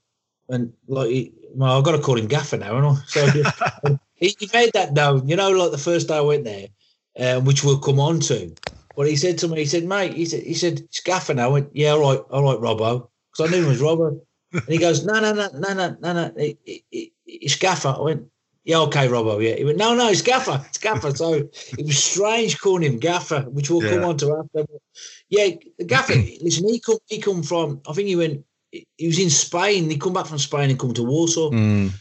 and 0.49 0.73
like, 0.87 1.31
well, 1.53 1.77
I've 1.77 1.83
got 1.83 1.91
to 1.91 1.99
call 2.01 2.17
him 2.17 2.27
Gaffer 2.27 2.57
now, 2.57 2.77
and 2.77 2.97
so 3.07 3.27
he, 4.15 4.35
he, 4.39 4.49
made 4.53 4.71
that 4.73 4.93
known. 4.93 5.27
You 5.27 5.35
know, 5.35 5.51
like 5.51 5.71
the 5.71 5.77
first 5.77 6.07
day 6.07 6.17
I 6.17 6.21
went 6.21 6.45
there, 6.45 6.67
uh, 7.17 7.39
which 7.41 7.63
we'll 7.63 7.79
come 7.79 7.99
on 7.99 8.19
to. 8.21 8.53
But 8.95 9.07
he 9.07 9.15
said 9.15 9.37
to 9.39 9.47
me, 9.47 9.59
he 9.59 9.65
said, 9.65 9.85
mate, 9.85 10.13
he 10.13 10.25
said, 10.25 10.43
he 10.43 10.53
said, 10.53 10.79
it's 10.79 10.99
Gaffer 10.99 11.33
now. 11.33 11.45
I 11.45 11.47
went, 11.47 11.69
yeah, 11.73 11.91
all 11.91 12.01
right, 12.01 12.19
all 12.31 12.43
right, 12.43 12.59
Robbo, 12.59 13.07
because 13.31 13.49
I 13.49 13.55
knew 13.55 13.65
him 13.65 13.71
as 13.71 13.81
Robbo. 13.81 14.19
And 14.51 14.67
he 14.67 14.77
goes, 14.77 15.05
no, 15.05 15.19
no, 15.19 15.31
no, 15.33 15.47
no, 15.53 15.73
no, 15.73 15.97
no, 16.01 16.13
no, 16.13 16.33
it, 16.35 16.59
it, 16.65 16.81
it, 16.91 17.11
it's 17.25 17.55
Gaffer. 17.55 17.95
I 17.97 18.01
went, 18.01 18.23
yeah, 18.65 18.79
okay, 18.79 19.07
Robbo, 19.07 19.41
yeah. 19.41 19.55
He 19.55 19.63
went, 19.63 19.77
no, 19.77 19.95
no, 19.95 20.09
it's 20.09 20.21
Gaffer, 20.21 20.63
it's 20.67 20.79
Gaffer. 20.79 21.15
So 21.15 21.33
it 21.33 21.85
was 21.85 22.03
strange 22.03 22.59
calling 22.59 22.83
him 22.91 22.99
Gaffer, 22.99 23.41
which 23.43 23.69
we'll 23.69 23.83
yeah. 23.83 23.91
come 23.91 24.03
on 24.03 24.17
to 24.17 24.35
after. 24.35 24.67
But 24.67 24.81
yeah, 25.29 25.49
Gaffer, 25.85 26.13
listen, 26.41 26.67
he 26.67 26.79
come, 26.79 26.97
he 27.07 27.19
come 27.19 27.43
from, 27.43 27.81
I 27.87 27.93
think 27.93 28.07
he 28.07 28.15
went, 28.15 28.43
he 28.71 29.07
was 29.07 29.19
in 29.19 29.29
Spain. 29.29 29.89
He 29.89 29.97
come 29.97 30.13
back 30.13 30.25
from 30.25 30.37
Spain 30.37 30.69
and 30.69 30.79
come 30.79 30.93
to 30.93 31.03
Walsall. 31.03 31.51
Mm. 31.51 31.91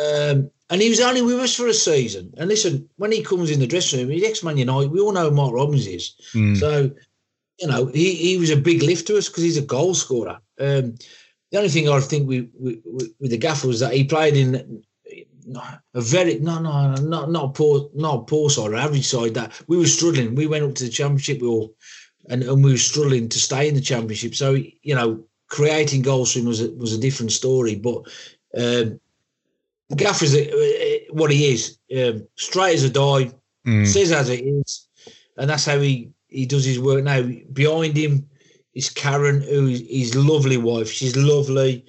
Um, 0.00 0.50
and 0.70 0.80
he 0.80 0.88
was 0.88 1.00
only 1.00 1.20
with 1.20 1.40
us 1.40 1.56
for 1.56 1.66
a 1.66 1.74
season. 1.74 2.32
And 2.36 2.48
listen, 2.48 2.88
when 2.96 3.10
he 3.10 3.22
comes 3.22 3.50
in 3.50 3.58
the 3.58 3.66
dressing 3.66 4.00
room, 4.00 4.10
he's 4.10 4.24
ex-Man 4.24 4.56
United. 4.56 4.90
We 4.90 5.00
all 5.00 5.12
know 5.12 5.28
who 5.28 5.34
Mark 5.34 5.52
Robins 5.52 5.86
is. 5.86 6.14
Mm. 6.32 6.56
So, 6.56 6.90
you 7.58 7.66
know, 7.66 7.86
he, 7.86 8.14
he 8.14 8.38
was 8.38 8.50
a 8.50 8.56
big 8.56 8.82
lift 8.82 9.08
to 9.08 9.18
us 9.18 9.28
because 9.28 9.42
he's 9.42 9.58
a 9.58 9.62
goal 9.62 9.94
scorer. 9.94 10.40
Um, 10.60 10.94
the 11.50 11.58
only 11.58 11.68
thing 11.68 11.88
I 11.88 11.98
think 11.98 12.28
we, 12.28 12.48
we, 12.58 12.80
we, 12.86 13.12
with 13.18 13.32
the 13.32 13.36
gaffer 13.36 13.66
was 13.66 13.80
that 13.80 13.92
he 13.92 14.04
played 14.04 14.36
in 14.36 14.84
a 15.94 16.00
very 16.00 16.38
no 16.38 16.60
no 16.60 16.94
not 16.94 17.30
not 17.30 17.44
a 17.44 17.48
poor 17.48 17.90
not 17.94 18.14
a 18.14 18.22
poor 18.22 18.48
side 18.48 18.72
average 18.74 19.08
side 19.08 19.34
that 19.34 19.60
we 19.66 19.76
were 19.76 19.86
struggling. 19.86 20.36
We 20.36 20.46
went 20.46 20.64
up 20.64 20.76
to 20.76 20.84
the 20.84 20.90
championship 20.90 21.40
we 21.40 21.48
all 21.48 21.74
and, 22.28 22.44
and 22.44 22.62
we 22.62 22.70
were 22.70 22.78
struggling 22.78 23.28
to 23.30 23.38
stay 23.40 23.68
in 23.68 23.74
the 23.74 23.80
championship. 23.80 24.36
So 24.36 24.52
you 24.82 24.94
know, 24.94 25.24
creating 25.48 26.02
goals 26.02 26.32
for 26.32 26.38
him 26.38 26.44
was 26.44 26.60
a, 26.60 26.70
was 26.70 26.92
a 26.92 27.00
different 27.00 27.32
story. 27.32 27.74
But 27.74 28.02
um, 28.56 29.00
Gaffer's 29.96 30.36
what 31.10 31.32
he 31.32 31.52
is, 31.52 31.78
um, 31.96 32.26
straight 32.36 32.74
as 32.74 32.84
a 32.84 32.90
die, 32.90 33.32
mm. 33.66 33.86
says 33.86 34.12
as 34.12 34.28
it 34.28 34.44
is, 34.44 34.88
and 35.36 35.50
that's 35.50 35.66
how 35.66 35.78
he 35.78 36.10
he 36.28 36.46
does 36.46 36.64
his 36.64 36.78
work 36.78 37.02
now. 37.02 37.22
Behind 37.52 37.96
him 37.96 38.28
is 38.74 38.90
Karen, 38.90 39.42
who 39.42 39.68
is 39.68 39.82
his 39.88 40.14
lovely 40.14 40.56
wife. 40.56 40.90
She's 40.90 41.16
lovely. 41.16 41.84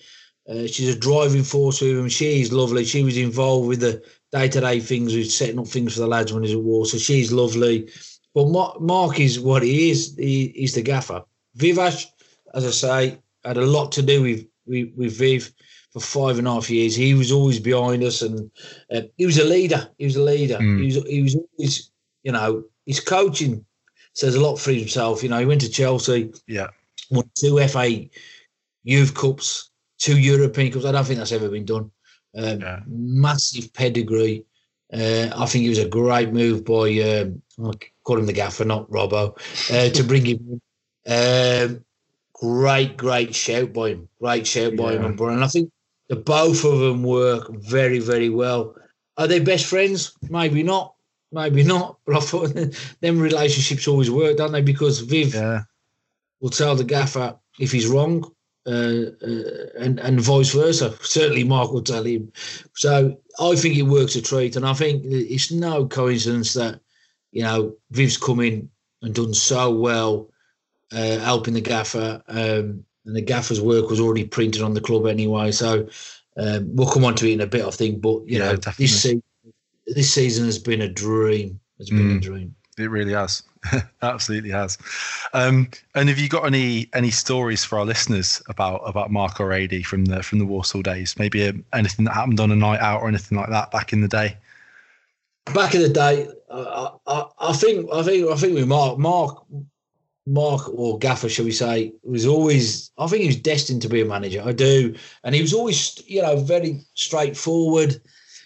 Uh, 0.50 0.65
she's 0.65 0.93
a 0.93 0.98
driving 0.98 1.43
force 1.43 1.81
with 1.81 1.91
him. 1.91 2.10
She's 2.10 2.51
lovely. 2.51 2.84
She 2.84 3.03
was 3.03 3.17
involved 3.17 3.67
with 3.67 3.81
the 3.81 4.03
day 4.31 4.48
to 4.48 4.60
day 4.60 4.79
things, 4.79 5.15
with 5.15 5.31
setting 5.31 5.60
up 5.60 5.67
things 5.67 5.93
for 5.93 6.00
the 6.00 6.08
lads 6.08 6.34
when 6.34 6.43
he's 6.43 6.53
at 6.53 6.62
war. 6.62 6.86
So 6.86 6.98
she's 6.98 7.31
lovely. 7.31 7.89
But 8.34 8.48
Mark, 8.48 8.81
Mark 8.81 9.20
is 9.20 9.39
what 9.39 9.62
he 9.62 9.91
is. 9.91 10.15
He, 10.17 10.53
he's 10.55 10.74
the 10.74 10.81
gaffer. 10.81 11.24
Viveash, 11.58 12.08
as 12.53 12.65
I 12.65 12.72
say, 12.72 13.20
had 13.43 13.58
a 13.58 13.65
lot 13.65 13.91
to 13.93 14.01
do 14.01 14.22
with, 14.24 14.48
with, 14.65 14.91
with 14.96 15.17
Viv 15.17 15.53
for 15.91 16.00
five 16.00 16.38
and 16.38 16.48
a 16.48 16.53
half 16.53 16.69
years. 16.69 16.95
He 16.95 17.13
was 17.13 17.31
always 17.31 17.60
behind 17.60 18.03
us, 18.03 18.21
and 18.21 18.50
uh, 18.93 19.01
he 19.17 19.25
was 19.25 19.38
a 19.38 19.45
leader. 19.45 19.89
He 19.98 20.05
was 20.05 20.15
a 20.15 20.24
leader. 20.24 20.57
Mm. 20.57 20.79
He 20.79 20.86
was 20.86 20.95
he 21.07 21.21
was 21.21 21.36
always, 21.36 21.91
you 22.24 22.31
know, 22.31 22.63
his 22.86 23.00
coaching 23.00 23.65
says 24.13 24.36
a 24.36 24.41
lot 24.41 24.57
for 24.57 24.71
himself. 24.71 25.24
You 25.24 25.29
know, 25.29 25.39
he 25.39 25.45
went 25.45 25.62
to 25.62 25.69
Chelsea. 25.69 26.31
Yeah, 26.48 26.67
won 27.10 27.29
two 27.36 27.65
FA 27.67 28.05
Youth 28.83 29.13
Cups 29.13 29.71
two 30.01 30.19
European 30.19 30.71
Cups. 30.71 30.86
I 30.86 30.91
don't 30.91 31.05
think 31.05 31.19
that's 31.19 31.31
ever 31.31 31.48
been 31.48 31.65
done. 31.65 31.91
Um, 32.36 32.62
yeah. 32.62 32.79
Massive 32.88 33.71
pedigree. 33.74 34.43
Uh, 34.91 35.29
I 35.36 35.45
think 35.45 35.63
it 35.63 35.69
was 35.69 35.77
a 35.77 35.88
great 35.88 36.33
move 36.33 36.65
by, 36.65 36.89
um, 37.00 37.41
I'll 37.63 37.74
call 38.03 38.17
him 38.17 38.25
the 38.25 38.33
gaffer, 38.33 38.65
not 38.65 38.89
Robbo, 38.89 39.38
uh, 39.71 39.89
to 39.93 40.03
bring 40.03 40.25
him 40.25 40.62
in. 41.05 41.71
Um, 41.71 41.86
great, 42.33 42.98
great 42.98 43.33
shout 43.33 43.71
by 43.71 43.89
him. 43.89 44.10
Great 44.19 44.45
shout 44.45 44.75
by 44.75 44.93
yeah. 44.93 45.03
him. 45.03 45.17
And 45.17 45.43
I 45.43 45.48
think 45.48 45.71
the 46.11 46.17
both 46.17 46.65
of 46.65 46.79
them 46.79 47.03
work 47.03 47.49
very, 47.53 47.99
very 47.99 48.27
well. 48.27 48.75
Are 49.15 49.27
they 49.27 49.39
best 49.39 49.65
friends? 49.65 50.11
Maybe 50.29 50.61
not. 50.61 50.93
Maybe 51.31 51.63
not. 51.63 51.99
But 52.05 52.17
I 52.17 52.19
thought 52.19 52.53
them 52.99 53.17
relationships 53.17 53.87
always 53.87 54.11
work, 54.11 54.35
don't 54.35 54.51
they? 54.51 54.61
Because 54.61 54.99
Viv 54.99 55.33
yeah. 55.33 55.61
will 56.41 56.49
tell 56.49 56.75
the 56.75 56.83
gaffer 56.83 57.37
if 57.61 57.71
he's 57.71 57.87
wrong 57.87 58.29
uh, 58.67 59.05
uh, 59.25 59.67
and 59.79 60.01
and 60.01 60.19
vice 60.19 60.51
versa. 60.53 60.93
Certainly, 61.01 61.45
Mark 61.45 61.71
will 61.71 61.81
tell 61.81 62.03
him. 62.03 62.29
So 62.75 63.17
I 63.39 63.55
think 63.55 63.77
it 63.77 63.83
works 63.83 64.17
a 64.17 64.21
treat, 64.21 64.57
and 64.57 64.67
I 64.67 64.73
think 64.73 65.03
it's 65.05 65.49
no 65.49 65.87
coincidence 65.87 66.55
that 66.55 66.81
you 67.31 67.43
know 67.43 67.73
Viv's 67.91 68.17
come 68.17 68.41
in 68.41 68.69
and 69.01 69.15
done 69.15 69.33
so 69.33 69.71
well, 69.71 70.29
uh, 70.91 71.19
helping 71.19 71.53
the 71.53 71.61
gaffer, 71.61 72.21
um, 72.27 72.83
and 73.05 73.15
the 73.15 73.22
gaffer's 73.22 73.62
work 73.62 73.89
was 73.89 74.00
already 74.00 74.25
printed 74.25 74.62
on 74.62 74.74
the 74.74 74.81
club 74.81 75.08
anyway. 75.08 75.51
So 75.51 75.88
um, 76.38 76.75
we'll 76.75 76.89
come 76.89 77.05
on 77.05 77.15
to 77.15 77.29
it 77.29 77.34
in 77.34 77.41
a 77.41 77.48
bit, 77.48 77.65
I 77.65 77.72
think. 77.72 78.01
But 78.01 78.27
you 78.27 78.39
yeah, 78.39 78.39
know, 78.39 78.55
definitely. 78.55 78.86
this 78.86 79.01
season, 79.01 79.24
this 79.88 80.13
season 80.13 80.46
has 80.46 80.60
been 80.60 80.81
a 80.81 80.89
dream. 80.89 81.60
It's 81.79 81.89
been 81.89 82.12
mm. 82.12 82.17
a 82.17 82.20
dream. 82.20 82.55
It 82.77 82.89
really 82.89 83.13
has. 83.13 83.43
Absolutely 84.01 84.50
has. 84.50 84.77
Um, 85.34 85.70
and 85.96 86.10
have 86.10 86.17
you 86.17 86.29
got 86.29 86.46
any 86.46 86.89
any 86.93 87.12
stories 87.12 87.63
for 87.63 87.79
our 87.79 87.86
listeners 87.86 88.41
about 88.48 88.81
about 88.86 89.12
Mark 89.12 89.39
or 89.39 89.53
Adi 89.53 89.84
from 89.84 90.05
the 90.05 90.24
from 90.24 90.39
the 90.39 90.46
Walsall 90.46 90.81
days? 90.81 91.15
Maybe 91.17 91.48
uh, 91.48 91.53
anything 91.74 92.05
that 92.05 92.13
happened 92.13 92.39
on 92.39 92.51
a 92.51 92.55
night 92.55 92.79
out 92.79 93.01
or 93.01 93.08
anything 93.08 93.38
like 93.38 93.50
that 93.50 93.72
back 93.72 93.93
in 93.93 94.01
the 94.01 94.08
day. 94.08 94.38
Back 95.53 95.75
in 95.75 95.81
the 95.81 95.89
day, 95.89 96.27
I, 96.51 96.91
I, 97.08 97.25
I 97.39 97.53
think 97.53 97.91
I 97.91 98.03
think 98.03 98.29
I 98.29 98.36
think 98.36 98.55
with 98.55 98.67
Mark 98.67 98.98
Mark 98.98 99.43
Mark 100.31 100.69
or 100.73 100.97
Gaffer, 100.97 101.27
shall 101.27 101.45
we 101.45 101.51
say, 101.51 101.93
was 102.03 102.25
always 102.25 102.91
I 102.97 103.07
think 103.07 103.21
he 103.21 103.27
was 103.27 103.35
destined 103.35 103.81
to 103.81 103.89
be 103.89 104.01
a 104.01 104.05
manager. 104.05 104.41
I 104.45 104.53
do, 104.53 104.95
and 105.23 105.35
he 105.35 105.41
was 105.41 105.53
always 105.53 106.01
you 106.07 106.21
know 106.21 106.38
very 106.38 106.79
straightforward, 106.93 108.01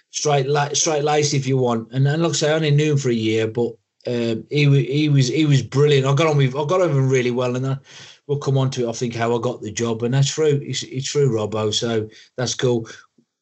straight 0.10 0.48
straight 0.76 1.04
laced 1.04 1.36
if 1.36 1.46
you 1.46 1.58
want. 1.58 1.92
And, 1.92 2.06
like 2.06 2.32
I 2.32 2.34
say, 2.34 2.52
I 2.52 2.56
only 2.56 2.72
knew 2.72 2.94
him 2.94 2.98
for 2.98 3.10
a 3.10 3.14
year, 3.14 3.48
but 3.48 3.74
um, 4.08 4.46
he 4.50 4.84
he 4.86 5.10
was 5.10 5.28
he 5.28 5.46
was 5.46 5.62
brilliant. 5.62 6.08
I 6.08 6.16
got 6.16 6.28
on 6.28 6.38
with 6.38 6.56
I 6.56 6.66
got 6.66 6.82
on 6.82 6.90
with 6.90 6.98
him 6.98 7.10
really 7.10 7.32
well, 7.32 7.56
and 7.56 7.68
I, 7.68 7.78
we'll 8.26 8.40
come 8.40 8.58
on 8.58 8.72
to 8.72 8.86
it. 8.86 8.90
I 8.90 8.94
think 8.94 9.14
how 9.14 9.38
I 9.38 9.40
got 9.40 9.62
the 9.62 9.72
job, 9.72 10.02
and 10.02 10.14
that's 10.14 10.34
true. 10.34 10.60
It's, 10.64 10.82
it's 10.84 11.12
true, 11.12 11.30
Robbo. 11.30 11.72
So 11.72 12.10
that's 12.36 12.56
cool. 12.56 12.90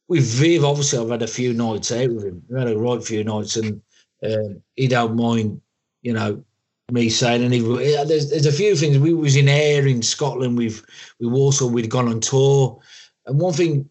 With 0.10 0.26
Viv, 0.26 0.66
obviously, 0.66 1.00
I've 1.00 1.10
had 1.10 1.22
a 1.22 1.28
few 1.28 1.54
nights 1.54 1.94
out 1.94 2.10
with 2.10 2.26
him. 2.26 2.44
We 2.50 2.60
had 2.60 2.68
a 2.68 2.78
right 2.78 3.02
few 3.02 3.24
nights, 3.24 3.56
and 3.56 3.82
um, 4.26 4.62
he 4.76 4.90
don't 4.90 5.16
mind, 5.16 5.62
you 6.02 6.12
know, 6.12 6.44
me 6.92 7.10
saying. 7.10 7.44
And 7.44 7.54
he, 7.54 7.62
there's 7.62 8.30
there's 8.30 8.46
a 8.46 8.52
few 8.52 8.76
things. 8.76 8.98
We 8.98 9.14
was 9.14 9.36
in 9.36 9.48
Ayr 9.48 9.88
in 9.88 10.02
Scotland. 10.02 10.58
We've 10.58 10.84
we 11.20 11.28
also 11.28 11.68
we'd 11.68 11.90
gone 11.90 12.08
on 12.08 12.20
tour, 12.20 12.80
and 13.26 13.40
one 13.40 13.54
thing 13.54 13.90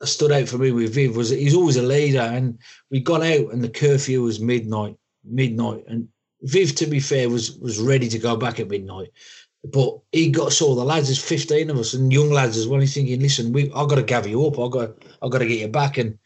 that 0.00 0.06
stood 0.06 0.32
out 0.32 0.48
for 0.48 0.58
me 0.58 0.72
with 0.72 0.94
Viv 0.94 1.16
was 1.16 1.30
that 1.30 1.38
he's 1.38 1.54
always 1.54 1.76
a 1.76 1.82
leader, 1.82 2.20
and 2.20 2.58
we'd 2.90 3.04
gone 3.04 3.22
out, 3.22 3.52
and 3.52 3.62
the 3.62 3.68
curfew 3.68 4.22
was 4.22 4.40
midnight 4.40 4.96
midnight, 5.24 5.84
and 5.88 6.08
Viv, 6.42 6.74
to 6.76 6.86
be 6.86 7.00
fair, 7.00 7.28
was 7.28 7.56
was 7.58 7.78
ready 7.78 8.08
to 8.08 8.18
go 8.18 8.36
back 8.36 8.60
at 8.60 8.68
midnight, 8.68 9.10
but 9.72 9.98
he 10.12 10.30
got 10.30 10.52
saw 10.52 10.74
the 10.74 10.84
lads. 10.84 11.08
There's 11.08 11.22
15 11.22 11.70
of 11.70 11.78
us 11.78 11.94
and 11.94 12.12
young 12.12 12.30
lads 12.30 12.56
as 12.56 12.68
well. 12.68 12.80
He's 12.80 12.94
thinking, 12.94 13.20
listen, 13.20 13.52
we 13.52 13.72
I've 13.74 13.88
got 13.88 13.96
to 13.96 14.02
gather 14.02 14.28
you 14.28 14.46
up. 14.46 14.58
I've 14.58 14.70
got 14.70 14.90
I've 15.22 15.30
got 15.30 15.38
to 15.38 15.46
get 15.46 15.60
you 15.60 15.68
back, 15.68 15.96
and 15.96 16.18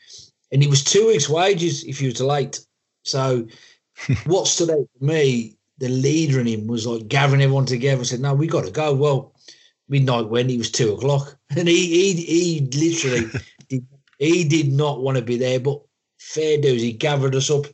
and 0.50 0.62
it 0.62 0.70
was 0.70 0.82
two 0.82 1.06
weeks' 1.06 1.28
wages 1.28 1.84
if 1.84 2.02
you 2.02 2.12
were 2.12 2.26
late. 2.26 2.60
So 3.04 3.46
what 4.26 4.48
stood 4.48 4.70
out 4.70 4.88
for 4.98 5.04
me, 5.04 5.56
the 5.78 5.88
leader 5.88 6.40
in 6.40 6.46
him 6.46 6.66
was 6.66 6.86
like 6.86 7.08
gathering 7.08 7.42
everyone 7.42 7.66
together 7.66 7.98
and 7.98 8.06
said, 8.06 8.20
no, 8.20 8.34
we 8.34 8.46
got 8.46 8.64
to 8.64 8.70
go. 8.70 8.92
Well, 8.94 9.34
midnight 9.88 10.28
when 10.28 10.50
it 10.50 10.58
was 10.58 10.70
two 10.70 10.92
o'clock, 10.92 11.36
and 11.56 11.68
he 11.68 12.14
he 12.14 12.14
he 12.14 12.60
literally 12.78 13.26
did, 13.68 13.86
he 14.18 14.44
did 14.44 14.72
not 14.72 15.00
want 15.00 15.16
to 15.16 15.22
be 15.22 15.36
there, 15.36 15.60
but 15.60 15.80
fair 16.18 16.60
dues, 16.60 16.82
he 16.82 16.92
gathered 16.92 17.34
us 17.34 17.50
up 17.50 17.66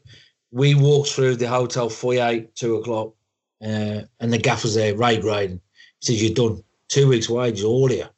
we 0.54 0.76
walked 0.76 1.10
through 1.10 1.34
the 1.34 1.48
hotel 1.48 1.90
foyer 1.90 2.40
two 2.54 2.76
o'clock, 2.76 3.12
uh, 3.60 4.02
and 4.20 4.32
the 4.32 4.38
gaffer's 4.38 4.76
there, 4.76 4.96
Ray 4.96 5.20
Graydon. 5.20 5.60
He 6.00 6.06
says, 6.06 6.22
"You're 6.22 6.34
done. 6.34 6.62
Two 6.88 7.08
weeks' 7.08 7.28
wages, 7.28 7.64
all 7.64 7.88
here. 7.88 8.08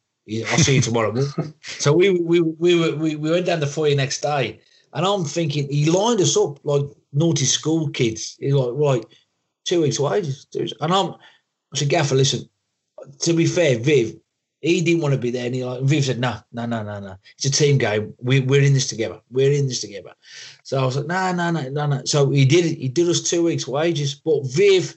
I'll 0.50 0.58
see 0.58 0.76
you 0.76 0.82
tomorrow." 0.82 1.14
so 1.62 1.94
we 1.94 2.10
we 2.10 2.42
we 2.42 2.92
we 2.92 3.16
we 3.16 3.30
went 3.30 3.46
down 3.46 3.60
the 3.60 3.66
foyer 3.66 3.94
next 3.94 4.20
day, 4.20 4.60
and 4.92 5.06
I'm 5.06 5.24
thinking 5.24 5.66
he 5.70 5.90
lined 5.90 6.20
us 6.20 6.36
up 6.36 6.60
like 6.62 6.84
naughty 7.14 7.46
school 7.46 7.88
kids. 7.88 8.36
He's 8.38 8.52
like, 8.52 8.74
right, 8.74 9.04
two 9.66 9.82
weeks' 9.82 10.00
wages, 10.00 10.46
and 10.80 10.92
I'm. 10.92 11.14
I 11.74 11.78
said, 11.78 11.88
Gaffer, 11.88 12.14
listen. 12.14 12.48
To 13.20 13.32
be 13.32 13.46
fair, 13.46 13.78
Viv, 13.78 14.16
he 14.60 14.80
didn't 14.80 15.02
want 15.02 15.14
to 15.14 15.20
be 15.20 15.30
there. 15.30 15.46
And 15.46 15.54
he 15.54 15.64
like, 15.64 15.82
Viv 15.82 16.04
said, 16.04 16.18
no, 16.18 16.36
no, 16.52 16.66
no, 16.66 16.82
no, 16.82 17.00
no. 17.00 17.16
It's 17.36 17.44
a 17.44 17.50
team 17.50 17.78
game. 17.78 18.14
We, 18.18 18.40
we're 18.40 18.62
in 18.62 18.72
this 18.72 18.88
together. 18.88 19.20
We're 19.30 19.52
in 19.52 19.68
this 19.68 19.80
together. 19.80 20.12
So 20.62 20.80
I 20.80 20.84
was 20.84 20.96
like, 20.96 21.06
no, 21.06 21.32
no, 21.32 21.50
no, 21.50 21.68
no, 21.68 21.86
no. 21.86 22.02
So 22.04 22.30
he 22.30 22.44
did 22.44 22.66
it. 22.66 22.78
He 22.78 22.88
did 22.88 23.08
us 23.08 23.20
two 23.20 23.44
weeks' 23.44 23.68
wages. 23.68 24.14
But 24.14 24.46
Viv, 24.46 24.96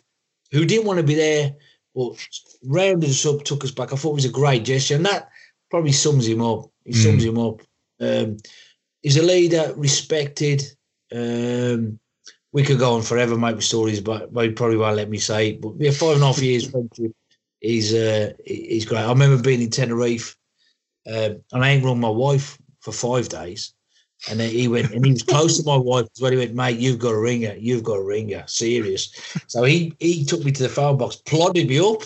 who 0.51 0.65
didn't 0.65 0.85
want 0.85 0.97
to 0.97 1.03
be 1.03 1.15
there, 1.15 1.55
but 1.93 2.13
rounded 2.63 3.09
us 3.09 3.25
up, 3.25 3.43
took 3.43 3.63
us 3.63 3.71
back. 3.71 3.93
I 3.93 3.95
thought 3.95 4.11
it 4.11 4.15
was 4.15 4.25
a 4.25 4.29
great 4.29 4.65
gesture. 4.65 4.95
And 4.95 5.05
that 5.05 5.29
probably 5.69 5.91
sums 5.91 6.27
him 6.27 6.41
up. 6.41 6.71
He 6.85 6.93
sums 6.93 7.23
mm. 7.23 7.29
him 7.29 7.39
up. 7.39 7.61
Um, 7.99 8.37
he's 9.01 9.17
a 9.17 9.23
leader, 9.23 9.73
respected. 9.75 10.63
Um, 11.11 11.99
we 12.51 12.63
could 12.63 12.79
go 12.79 12.95
on 12.95 13.01
forever, 13.01 13.37
make 13.37 13.61
stories, 13.61 14.01
but, 14.01 14.29
he 14.33 14.49
probably 14.49 14.77
won't 14.77 14.95
let 14.95 15.09
me 15.09 15.17
say. 15.17 15.53
But 15.53 15.73
yeah, 15.77 15.91
five 15.91 16.15
and 16.15 16.23
a 16.23 16.27
half 16.27 16.41
years 16.41 16.69
friendship 16.69 17.13
is 17.61 17.93
uh, 17.93 18.33
he's 18.45 18.85
great. 18.85 19.01
I 19.01 19.09
remember 19.09 19.41
being 19.41 19.61
in 19.61 19.69
Tenerife, 19.69 20.35
uh, 21.07 21.31
and 21.51 21.63
I 21.63 21.79
rung 21.81 21.99
my 21.99 22.09
wife 22.09 22.57
for 22.81 22.91
five 22.91 23.29
days. 23.29 23.73
And 24.29 24.39
then 24.39 24.49
he 24.49 24.67
went, 24.67 24.91
and 24.91 25.05
he 25.05 25.13
was 25.13 25.23
close 25.23 25.57
to 25.57 25.65
my 25.65 25.77
wife 25.77 26.07
when 26.19 26.33
he 26.33 26.39
went, 26.39 26.53
mate, 26.53 26.77
you've 26.77 26.99
got 26.99 27.13
a 27.13 27.19
ringer, 27.19 27.55
you've 27.57 27.85
got 27.85 27.93
a 27.99 28.03
ringer, 28.03 28.43
serious. 28.47 29.11
So 29.47 29.63
he 29.63 29.95
he 29.99 30.25
took 30.25 30.43
me 30.43 30.51
to 30.51 30.63
the 30.63 30.69
phone 30.69 30.97
box, 30.97 31.15
plodded 31.17 31.69
me 31.69 31.79
up, 31.79 32.01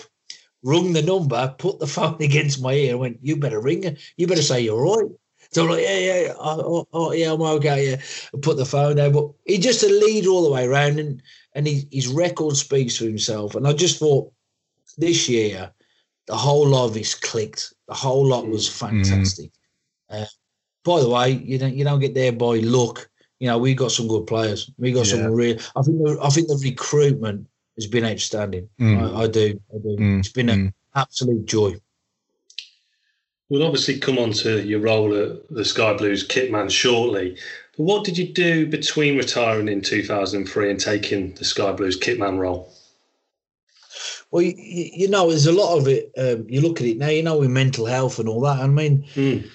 rung 0.62 0.92
the 0.92 1.02
number, 1.02 1.54
put 1.58 1.80
the 1.80 1.86
phone 1.86 2.16
against 2.20 2.62
my 2.62 2.72
ear, 2.72 2.90
and 2.90 3.00
went, 3.00 3.18
you 3.20 3.36
better 3.36 3.60
ring 3.60 3.82
her, 3.82 3.96
you 4.16 4.26
better 4.26 4.42
say 4.42 4.60
you're 4.60 4.86
all 4.86 5.02
right. 5.02 5.10
So 5.54 5.62
I'm 5.62 5.70
like, 5.70 5.82
yeah, 5.82 5.98
yeah, 5.98 6.32
oh, 6.36 6.62
oh, 6.66 6.88
oh, 6.92 7.12
yeah, 7.12 7.32
I'm 7.32 7.40
okay, 7.40 7.90
yeah. 7.90 7.96
I 8.34 8.38
put 8.42 8.56
the 8.56 8.64
phone 8.64 8.96
down, 8.96 9.12
but 9.12 9.30
he's 9.46 9.60
just 9.60 9.84
a 9.84 9.88
leader 9.88 10.30
all 10.30 10.42
the 10.42 10.50
way 10.50 10.66
around, 10.66 10.98
and 10.98 11.22
and 11.54 11.64
he, 11.64 11.86
his 11.92 12.08
record 12.08 12.56
speaks 12.56 12.96
for 12.96 13.04
himself. 13.04 13.54
And 13.54 13.68
I 13.68 13.72
just 13.72 14.00
thought 14.00 14.32
this 14.98 15.28
year, 15.28 15.70
the 16.26 16.34
whole 16.34 16.66
lot 16.66 16.86
of 16.86 16.94
his 16.96 17.14
clicked. 17.14 17.72
The 17.86 17.94
whole 17.94 18.26
lot 18.26 18.48
was 18.48 18.68
fantastic. 18.68 19.52
Mm. 20.10 20.22
Uh, 20.22 20.26
by 20.84 21.00
the 21.00 21.08
way, 21.08 21.30
you 21.30 21.56
don't 21.56 21.74
you 21.74 21.84
don't 21.84 22.00
get 22.00 22.14
there 22.14 22.32
by 22.32 22.56
luck. 22.56 23.08
You 23.38 23.46
know, 23.46 23.58
we 23.58 23.74
got 23.74 23.92
some 23.92 24.08
good 24.08 24.26
players. 24.26 24.70
We 24.76 24.90
got 24.90 25.06
yeah. 25.06 25.22
some 25.22 25.32
real. 25.32 25.56
I 25.76 25.82
think 25.82 25.98
the, 25.98 26.18
I 26.20 26.30
think 26.30 26.48
the 26.48 26.60
recruitment 26.64 27.46
has 27.76 27.86
been 27.86 28.04
outstanding. 28.04 28.68
Mm. 28.80 29.14
I, 29.14 29.22
I, 29.22 29.26
do. 29.28 29.60
I 29.72 29.78
do. 29.78 29.96
Mm. 29.98 30.18
It's 30.18 30.32
been 30.32 30.48
an 30.48 30.68
mm. 30.68 30.72
absolute 30.96 31.46
joy. 31.46 31.76
We'll 33.48 33.64
obviously 33.64 33.98
come 33.98 34.18
on 34.18 34.32
to 34.32 34.62
your 34.62 34.80
role 34.80 35.14
at 35.14 35.48
the 35.50 35.64
Sky 35.64 35.92
Blues 35.94 36.26
kitman 36.26 36.70
shortly. 36.70 37.36
But 37.76 37.84
what 37.84 38.04
did 38.04 38.16
you 38.16 38.32
do 38.32 38.66
between 38.66 39.18
retiring 39.18 39.68
in 39.68 39.82
2003 39.82 40.70
and 40.70 40.80
taking 40.80 41.34
the 41.34 41.44
Sky 41.44 41.72
Blues 41.72 41.98
kitman 41.98 42.38
role? 42.38 42.72
Well, 44.30 44.42
you, 44.42 44.54
you, 44.56 45.08
know, 45.08 45.28
there's 45.28 45.46
a 45.46 45.52
lot 45.52 45.78
of 45.78 45.86
it. 45.86 46.10
Um, 46.18 46.46
you 46.48 46.60
look 46.60 46.80
at 46.80 46.86
it 46.86 46.98
now, 46.98 47.08
you 47.08 47.22
know, 47.22 47.38
with 47.38 47.50
mental 47.50 47.86
health 47.86 48.18
and 48.18 48.28
all 48.28 48.40
that. 48.40 48.58
I 48.58 48.66
mean, 48.66 49.04
mm. 49.14 49.48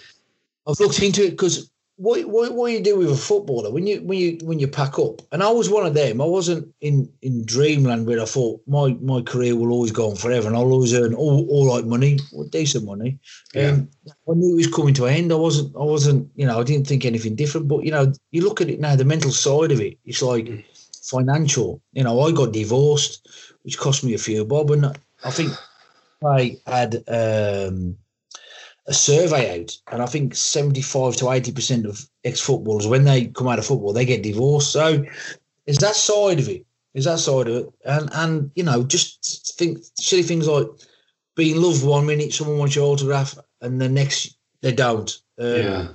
I've 0.68 0.80
looked 0.80 1.02
into 1.02 1.26
it 1.26 1.32
because 1.32 1.70
what, 2.00 2.26
what, 2.30 2.54
what 2.54 2.72
you 2.72 2.80
do 2.80 2.98
with 2.98 3.12
a 3.12 3.16
footballer 3.16 3.70
when 3.70 3.86
you 3.86 4.02
when 4.02 4.18
you 4.18 4.38
when 4.44 4.58
you 4.58 4.70
pack 4.70 4.98
up, 4.98 5.22
and 5.34 5.44
I 5.44 5.52
was 5.52 5.70
one 5.70 5.86
of 5.86 5.94
them. 5.94 6.22
I 6.22 6.26
wasn't 6.26 6.74
in 6.80 7.12
in 7.22 7.46
dreamland 7.46 8.08
where 8.08 8.22
I 8.22 8.26
thought 8.26 8.62
my 8.68 8.94
my 9.02 9.22
career 9.22 9.58
will 9.58 9.74
always 9.74 9.92
go 9.92 10.10
on 10.10 10.16
forever, 10.16 10.48
and 10.48 10.56
I'll 10.56 10.72
always 10.72 10.94
earn 10.94 11.14
all, 11.14 11.46
all 11.50 11.76
right 11.76 11.86
money, 11.86 12.18
well, 12.32 12.48
decent 12.48 12.86
money. 12.86 13.20
Yeah. 13.54 13.72
Um, 13.72 13.90
I 14.08 14.34
knew 14.34 14.54
it 14.54 14.56
was 14.56 14.74
coming 14.74 14.94
to 14.94 15.08
an 15.08 15.14
end. 15.14 15.34
I 15.34 15.36
wasn't 15.36 15.76
I 15.76 15.84
wasn't 15.84 16.32
you 16.36 16.46
know 16.46 16.62
I 16.62 16.64
didn't 16.64 16.88
think 16.88 17.04
anything 17.04 17.36
different. 17.36 17.68
But 17.68 17.84
you 17.84 17.92
know 17.92 18.14
you 18.32 18.46
look 18.46 18.62
at 18.62 18.70
it 18.70 18.80
now, 18.80 18.96
the 18.96 19.04
mental 19.04 19.32
side 19.32 19.74
of 19.74 19.82
it. 19.82 19.98
It's 20.06 20.22
like 20.22 20.46
mm. 20.46 20.64
financial. 21.04 21.82
You 21.92 22.06
know 22.06 22.22
I 22.22 22.32
got 22.32 22.54
divorced, 22.54 23.28
which 23.64 23.78
cost 23.78 24.06
me 24.06 24.14
a 24.14 24.18
few 24.18 24.46
bob, 24.46 24.72
and 24.72 24.86
I 25.26 25.32
think 25.32 25.52
I 26.26 26.58
had. 26.66 27.04
Um, 27.10 27.98
a 28.90 28.94
survey 28.94 29.62
out, 29.62 29.78
and 29.92 30.02
I 30.02 30.08
think 30.08 30.36
75 30.36 31.16
to 31.18 31.26
80% 31.26 31.86
of 31.86 32.10
ex 32.26 32.40
footballers, 32.42 32.88
when 32.88 33.04
they 33.04 33.28
come 33.28 33.48
out 33.48 33.60
of 33.60 33.66
football, 33.66 33.94
they 33.94 34.04
get 34.04 34.24
divorced. 34.24 34.72
So 34.72 35.06
is 35.68 35.78
that 35.78 35.96
side 35.96 36.40
of 36.40 36.50
it? 36.50 36.66
Is 36.96 37.06
that 37.06 37.20
side 37.20 37.48
of 37.48 37.56
it? 37.56 37.74
And, 37.86 38.10
and 38.14 38.52
you 38.56 38.64
know, 38.64 38.84
just 38.84 39.56
think 39.58 39.78
silly 40.00 40.24
things 40.24 40.48
like 40.48 40.66
being 41.36 41.62
loved 41.62 41.86
one 41.86 42.08
minute, 42.08 42.34
someone 42.34 42.58
wants 42.58 42.76
your 42.76 42.92
autograph, 42.92 43.38
and 43.62 43.80
the 43.80 43.88
next 43.88 44.36
they 44.62 44.72
don't. 44.72 45.16
Um, 45.38 45.56
yeah. 45.56 45.88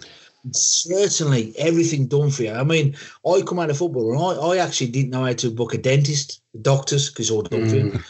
Certainly, 0.53 1.55
everything 1.59 2.07
done 2.07 2.31
for 2.31 2.45
you. 2.45 2.53
I 2.53 2.63
mean, 2.63 2.95
I 3.27 3.43
come 3.43 3.59
out 3.59 3.71
of 3.71 3.79
football 3.79 4.13
and 4.13 4.39
I, 4.39 4.43
I 4.43 4.57
actually 4.59 4.89
didn't 4.89 5.11
know 5.11 5.25
how 5.25 5.33
to 5.33 5.51
book 5.51 5.75
a 5.75 5.79
dentist, 5.79 6.43
doctors, 6.63 7.09
because 7.11 7.31
all 7.31 7.43
done 7.43 7.63
mm. 7.63 7.71
for 7.71 7.77
you. 7.77 8.01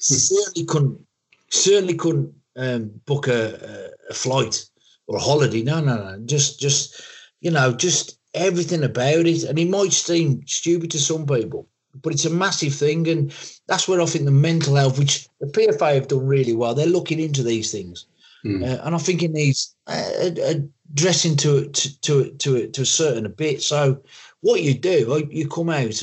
Certainly 0.00 0.66
couldn't, 0.66 1.06
certainly 1.50 1.94
couldn't 1.94 2.34
um, 2.56 2.90
book 3.06 3.28
a, 3.28 3.90
a 4.08 4.14
flight 4.14 4.64
or 5.06 5.16
a 5.16 5.20
holiday. 5.20 5.62
No, 5.62 5.80
no, 5.80 5.96
no. 5.96 6.18
Just, 6.26 6.60
just, 6.60 7.02
you 7.40 7.50
know, 7.50 7.72
just 7.72 8.18
everything 8.34 8.84
about 8.84 9.26
it. 9.26 9.44
And 9.44 9.58
it 9.58 9.68
might 9.68 9.92
seem 9.92 10.46
stupid 10.46 10.90
to 10.92 10.98
some 10.98 11.26
people, 11.26 11.68
but 12.02 12.12
it's 12.12 12.24
a 12.24 12.30
massive 12.30 12.74
thing. 12.74 13.08
And 13.08 13.32
that's 13.66 13.88
where 13.88 14.00
I 14.00 14.06
think 14.06 14.24
the 14.24 14.30
mental 14.30 14.74
health, 14.74 14.98
which 14.98 15.28
the 15.40 15.46
PFA 15.46 15.94
have 15.94 16.08
done 16.08 16.26
really 16.26 16.54
well, 16.54 16.74
they're 16.74 16.86
looking 16.86 17.20
into 17.20 17.42
these 17.42 17.70
things. 17.70 18.06
Mm. 18.44 18.62
Uh, 18.62 18.82
and 18.84 18.94
I 18.94 18.98
think 18.98 19.22
it 19.22 19.32
needs 19.32 19.74
uh, 19.86 20.30
addressing 20.92 21.36
to, 21.38 21.68
to, 21.68 22.00
to, 22.00 22.30
to, 22.30 22.68
to 22.68 22.82
a 22.82 22.86
certain 22.86 23.30
bit. 23.32 23.62
So 23.62 24.02
what 24.40 24.62
you 24.62 24.74
do, 24.74 25.26
you 25.30 25.48
come 25.48 25.70
out, 25.70 26.02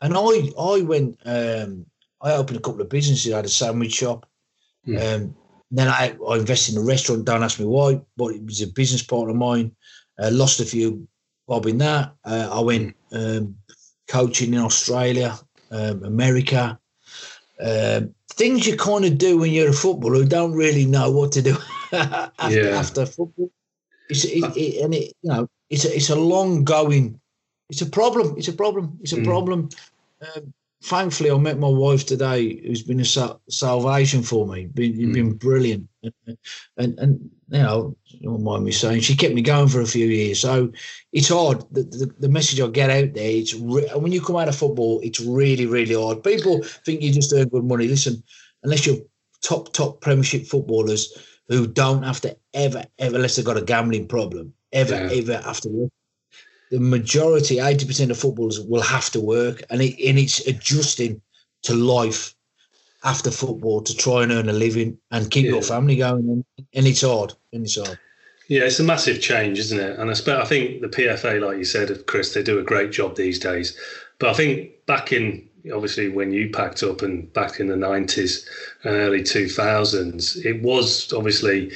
and 0.00 0.14
I, 0.16 0.50
I 0.58 0.82
went, 0.82 1.18
um, 1.24 1.86
I 2.20 2.32
opened 2.32 2.58
a 2.58 2.62
couple 2.62 2.80
of 2.80 2.88
businesses. 2.88 3.32
I 3.32 3.36
had 3.36 3.44
a 3.44 3.48
sandwich 3.48 3.94
shop. 3.94 4.28
Mm. 4.86 5.16
Um, 5.16 5.36
then 5.72 5.88
I, 5.88 6.14
I 6.28 6.36
invested 6.36 6.74
in 6.76 6.82
a 6.82 6.84
restaurant. 6.84 7.24
Don't 7.24 7.42
ask 7.42 7.58
me 7.58 7.64
why, 7.64 8.00
but 8.16 8.34
it 8.34 8.44
was 8.44 8.60
a 8.60 8.66
business 8.66 9.02
partner 9.02 9.30
of 9.30 9.36
mine. 9.36 9.74
Uh, 10.18 10.30
lost 10.30 10.60
a 10.60 10.64
few 10.66 11.08
bob 11.48 11.66
in 11.66 11.78
that. 11.78 12.12
Uh, 12.24 12.48
I 12.52 12.60
went 12.60 12.94
um, 13.12 13.56
coaching 14.06 14.52
in 14.52 14.60
Australia, 14.60 15.38
um, 15.70 16.04
America. 16.04 16.78
Um, 17.58 18.14
things 18.30 18.66
you 18.66 18.76
kind 18.76 19.04
of 19.04 19.16
do 19.16 19.38
when 19.38 19.50
you're 19.50 19.70
a 19.70 19.72
footballer 19.72 20.16
who 20.16 20.26
don't 20.26 20.52
really 20.52 20.84
know 20.84 21.10
what 21.10 21.32
to 21.32 21.42
do 21.42 21.56
after, 21.92 22.50
yeah. 22.50 22.78
after 22.78 23.06
football. 23.06 23.50
It's, 24.10 24.24
it, 24.24 24.44
it, 24.56 24.84
and 24.84 24.94
it, 24.94 25.14
you 25.22 25.30
know, 25.30 25.48
it's 25.70 25.86
a, 25.86 25.96
it's 25.96 26.10
a 26.10 26.16
long 26.16 26.64
going. 26.64 27.18
It's 27.70 27.80
a 27.80 27.86
problem. 27.86 28.34
It's 28.36 28.48
a 28.48 28.52
problem. 28.52 28.98
It's 29.00 29.12
a 29.12 29.16
mm. 29.16 29.24
problem. 29.24 29.70
Um, 30.20 30.52
thankfully, 30.82 31.30
I 31.30 31.36
met 31.38 31.58
my 31.58 31.68
wife 31.68 32.04
today, 32.06 32.60
who's 32.66 32.82
been 32.82 33.00
a 33.00 33.38
salvation 33.48 34.22
for 34.22 34.46
me. 34.46 34.66
Been 34.66 34.94
mm. 34.94 35.12
been 35.12 35.32
brilliant, 35.34 35.88
and, 36.76 36.98
and 36.98 37.30
you 37.48 37.62
know, 37.62 37.96
you 38.04 38.30
don't 38.30 38.42
mind 38.42 38.64
me 38.64 38.72
saying, 38.72 39.00
she 39.00 39.16
kept 39.16 39.34
me 39.34 39.42
going 39.42 39.68
for 39.68 39.80
a 39.80 39.86
few 39.86 40.06
years. 40.06 40.40
So 40.40 40.72
it's 41.12 41.28
hard. 41.28 41.64
The, 41.70 41.82
the, 41.84 42.14
the 42.20 42.28
message 42.28 42.60
I 42.60 42.68
get 42.68 42.90
out 42.90 43.14
there, 43.14 43.30
it's 43.30 43.54
re- 43.54 43.88
when 43.94 44.12
you 44.12 44.20
come 44.20 44.36
out 44.36 44.48
of 44.48 44.56
football, 44.56 45.00
it's 45.02 45.20
really 45.20 45.66
really 45.66 45.94
hard. 45.94 46.24
People 46.24 46.62
think 46.84 47.02
you 47.02 47.12
just 47.12 47.32
earn 47.32 47.48
good 47.48 47.64
money. 47.64 47.88
Listen, 47.88 48.22
unless 48.62 48.86
you're 48.86 48.98
top 49.42 49.72
top 49.72 50.00
Premiership 50.00 50.46
footballers 50.46 51.16
who 51.48 51.66
don't 51.66 52.02
have 52.02 52.20
to 52.22 52.36
ever 52.54 52.84
ever, 52.98 53.16
unless 53.16 53.36
they've 53.36 53.44
got 53.44 53.56
a 53.56 53.62
gambling 53.62 54.08
problem, 54.08 54.52
ever 54.72 54.94
yeah. 54.94 55.18
ever 55.20 55.38
have 55.42 55.60
to 55.60 55.68
work 55.68 55.90
the 56.72 56.80
majority, 56.80 57.56
80% 57.56 58.10
of 58.10 58.18
footballers 58.18 58.58
will 58.58 58.80
have 58.80 59.10
to 59.10 59.20
work 59.20 59.62
and, 59.68 59.82
it, 59.82 59.94
and 60.02 60.18
it's 60.18 60.44
adjusting 60.46 61.20
to 61.64 61.74
life 61.74 62.34
after 63.04 63.30
football 63.30 63.82
to 63.82 63.94
try 63.94 64.22
and 64.22 64.32
earn 64.32 64.48
a 64.48 64.54
living 64.54 64.96
and 65.10 65.30
keep 65.30 65.44
yeah. 65.44 65.52
your 65.52 65.62
family 65.62 65.96
going. 65.96 66.26
And, 66.30 66.44
and 66.72 66.86
it's 66.86 67.02
hard. 67.02 67.34
And 67.52 67.66
it's 67.66 67.76
hard. 67.76 67.98
Yeah, 68.48 68.62
it's 68.62 68.80
a 68.80 68.84
massive 68.84 69.20
change, 69.20 69.58
isn't 69.58 69.78
it? 69.78 69.98
And 69.98 70.10
I, 70.10 70.40
I 70.40 70.46
think 70.46 70.80
the 70.80 70.88
PFA, 70.88 71.46
like 71.46 71.58
you 71.58 71.64
said, 71.66 72.06
Chris, 72.06 72.32
they 72.32 72.42
do 72.42 72.58
a 72.58 72.64
great 72.64 72.90
job 72.90 73.16
these 73.16 73.38
days. 73.38 73.78
But 74.18 74.30
I 74.30 74.32
think 74.32 74.86
back 74.86 75.12
in 75.12 75.46
obviously 75.74 76.08
when 76.08 76.32
you 76.32 76.50
packed 76.50 76.82
up 76.82 77.02
and 77.02 77.30
back 77.34 77.60
in 77.60 77.68
the 77.68 77.76
90s 77.76 78.46
and 78.84 78.94
early 78.94 79.20
2000s, 79.20 80.44
it 80.44 80.62
was 80.62 81.12
obviously 81.12 81.70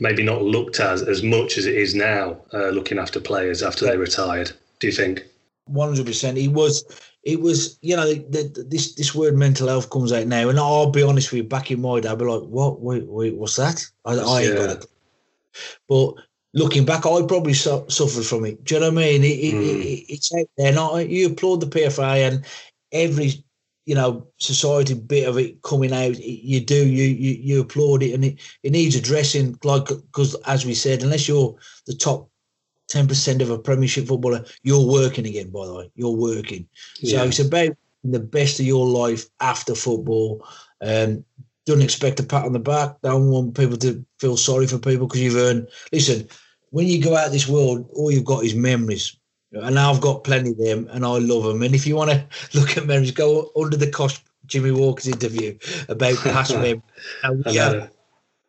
maybe 0.00 0.22
not 0.22 0.42
looked 0.42 0.80
at 0.80 1.06
as 1.06 1.22
much 1.22 1.58
as 1.58 1.66
it 1.66 1.76
is 1.76 1.94
now, 1.94 2.38
uh, 2.52 2.70
looking 2.70 2.98
after 2.98 3.20
players 3.20 3.62
after 3.62 3.84
they 3.84 3.96
retired. 3.96 4.50
Do 4.80 4.86
you 4.86 4.92
think? 4.92 5.24
One 5.66 5.88
hundred 5.88 6.06
percent. 6.06 6.38
It 6.38 6.48
was. 6.48 6.84
It 7.22 7.40
was. 7.40 7.78
You 7.82 7.96
know, 7.96 8.12
the, 8.12 8.48
the, 8.54 8.64
this 8.64 8.94
this 8.94 9.14
word 9.14 9.36
mental 9.36 9.68
health 9.68 9.90
comes 9.90 10.12
out 10.12 10.26
now, 10.26 10.48
and 10.48 10.58
I'll 10.58 10.90
be 10.90 11.02
honest 11.02 11.30
with 11.30 11.38
you. 11.38 11.44
Back 11.44 11.70
in 11.70 11.80
my 11.80 12.00
day, 12.00 12.08
I'd 12.08 12.18
be 12.18 12.24
like, 12.24 12.42
"What? 12.42 12.80
Wait, 12.80 13.06
wait 13.06 13.36
what's 13.36 13.56
that?" 13.56 13.84
I, 14.04 14.14
I 14.14 14.40
ain't 14.40 14.54
yeah. 14.54 14.66
got 14.66 14.76
it. 14.76 14.86
But 15.88 16.14
looking 16.54 16.84
back, 16.84 17.06
I 17.06 17.22
probably 17.26 17.54
su- 17.54 17.84
suffered 17.88 18.24
from 18.24 18.44
it. 18.46 18.64
Do 18.64 18.74
you 18.74 18.80
know 18.80 18.90
what 18.90 19.04
I 19.04 19.06
mean? 19.06 19.24
It, 19.24 19.54
mm. 19.54 19.62
it, 19.62 19.86
it, 19.86 20.12
it's 20.12 20.34
out 20.34 20.46
there. 20.56 20.68
And 20.68 20.78
I, 20.78 21.00
you 21.00 21.26
applaud 21.26 21.60
the 21.60 21.66
PFA 21.66 22.28
and 22.28 22.44
every 22.92 23.44
you 23.90 23.96
know 23.96 24.24
society 24.36 24.94
bit 24.94 25.26
of 25.26 25.36
it 25.36 25.60
coming 25.62 25.92
out 25.92 26.16
you 26.16 26.60
do 26.60 26.86
you 26.86 27.06
you, 27.06 27.32
you 27.42 27.60
applaud 27.60 28.04
it 28.04 28.12
and 28.14 28.24
it, 28.24 28.38
it 28.62 28.70
needs 28.70 28.94
addressing 28.94 29.58
like 29.64 29.86
because 29.88 30.36
as 30.46 30.64
we 30.64 30.74
said 30.74 31.02
unless 31.02 31.26
you're 31.26 31.56
the 31.88 31.94
top 31.96 32.30
10% 32.92 33.42
of 33.42 33.50
a 33.50 33.58
premiership 33.58 34.06
footballer 34.06 34.44
you're 34.62 34.86
working 34.86 35.26
again 35.26 35.50
by 35.50 35.66
the 35.66 35.74
way 35.74 35.90
you're 35.96 36.16
working 36.16 36.68
yeah. 37.00 37.18
so 37.18 37.24
it's 37.24 37.40
about 37.40 37.76
the 38.04 38.20
best 38.20 38.60
of 38.60 38.66
your 38.66 38.86
life 38.86 39.26
after 39.40 39.74
football 39.74 40.46
um 40.82 41.24
don't 41.66 41.82
expect 41.82 42.20
a 42.20 42.22
pat 42.22 42.44
on 42.44 42.52
the 42.52 42.60
back 42.60 42.94
don't 43.02 43.28
want 43.28 43.56
people 43.56 43.76
to 43.76 44.06
feel 44.20 44.36
sorry 44.36 44.68
for 44.68 44.78
people 44.78 45.08
because 45.08 45.20
you've 45.20 45.34
earned 45.34 45.66
listen 45.90 46.28
when 46.70 46.86
you 46.86 47.02
go 47.02 47.16
out 47.16 47.32
this 47.32 47.48
world 47.48 47.90
all 47.94 48.12
you've 48.12 48.24
got 48.24 48.44
is 48.44 48.54
memories 48.54 49.16
and 49.52 49.78
I've 49.78 50.00
got 50.00 50.24
plenty 50.24 50.50
of 50.50 50.58
them, 50.58 50.88
and 50.90 51.04
I 51.04 51.18
love 51.18 51.44
them. 51.44 51.62
And 51.62 51.74
if 51.74 51.86
you 51.86 51.96
want 51.96 52.10
to 52.10 52.24
look 52.58 52.76
at 52.76 52.86
memories, 52.86 53.10
go 53.10 53.50
under 53.56 53.76
the 53.76 53.90
cost 53.90 54.22
Jimmy 54.46 54.70
Walker's 54.70 55.08
interview 55.08 55.56
about 55.88 56.16
past 56.18 56.54
memories. 56.54 56.82
have, 57.22 57.90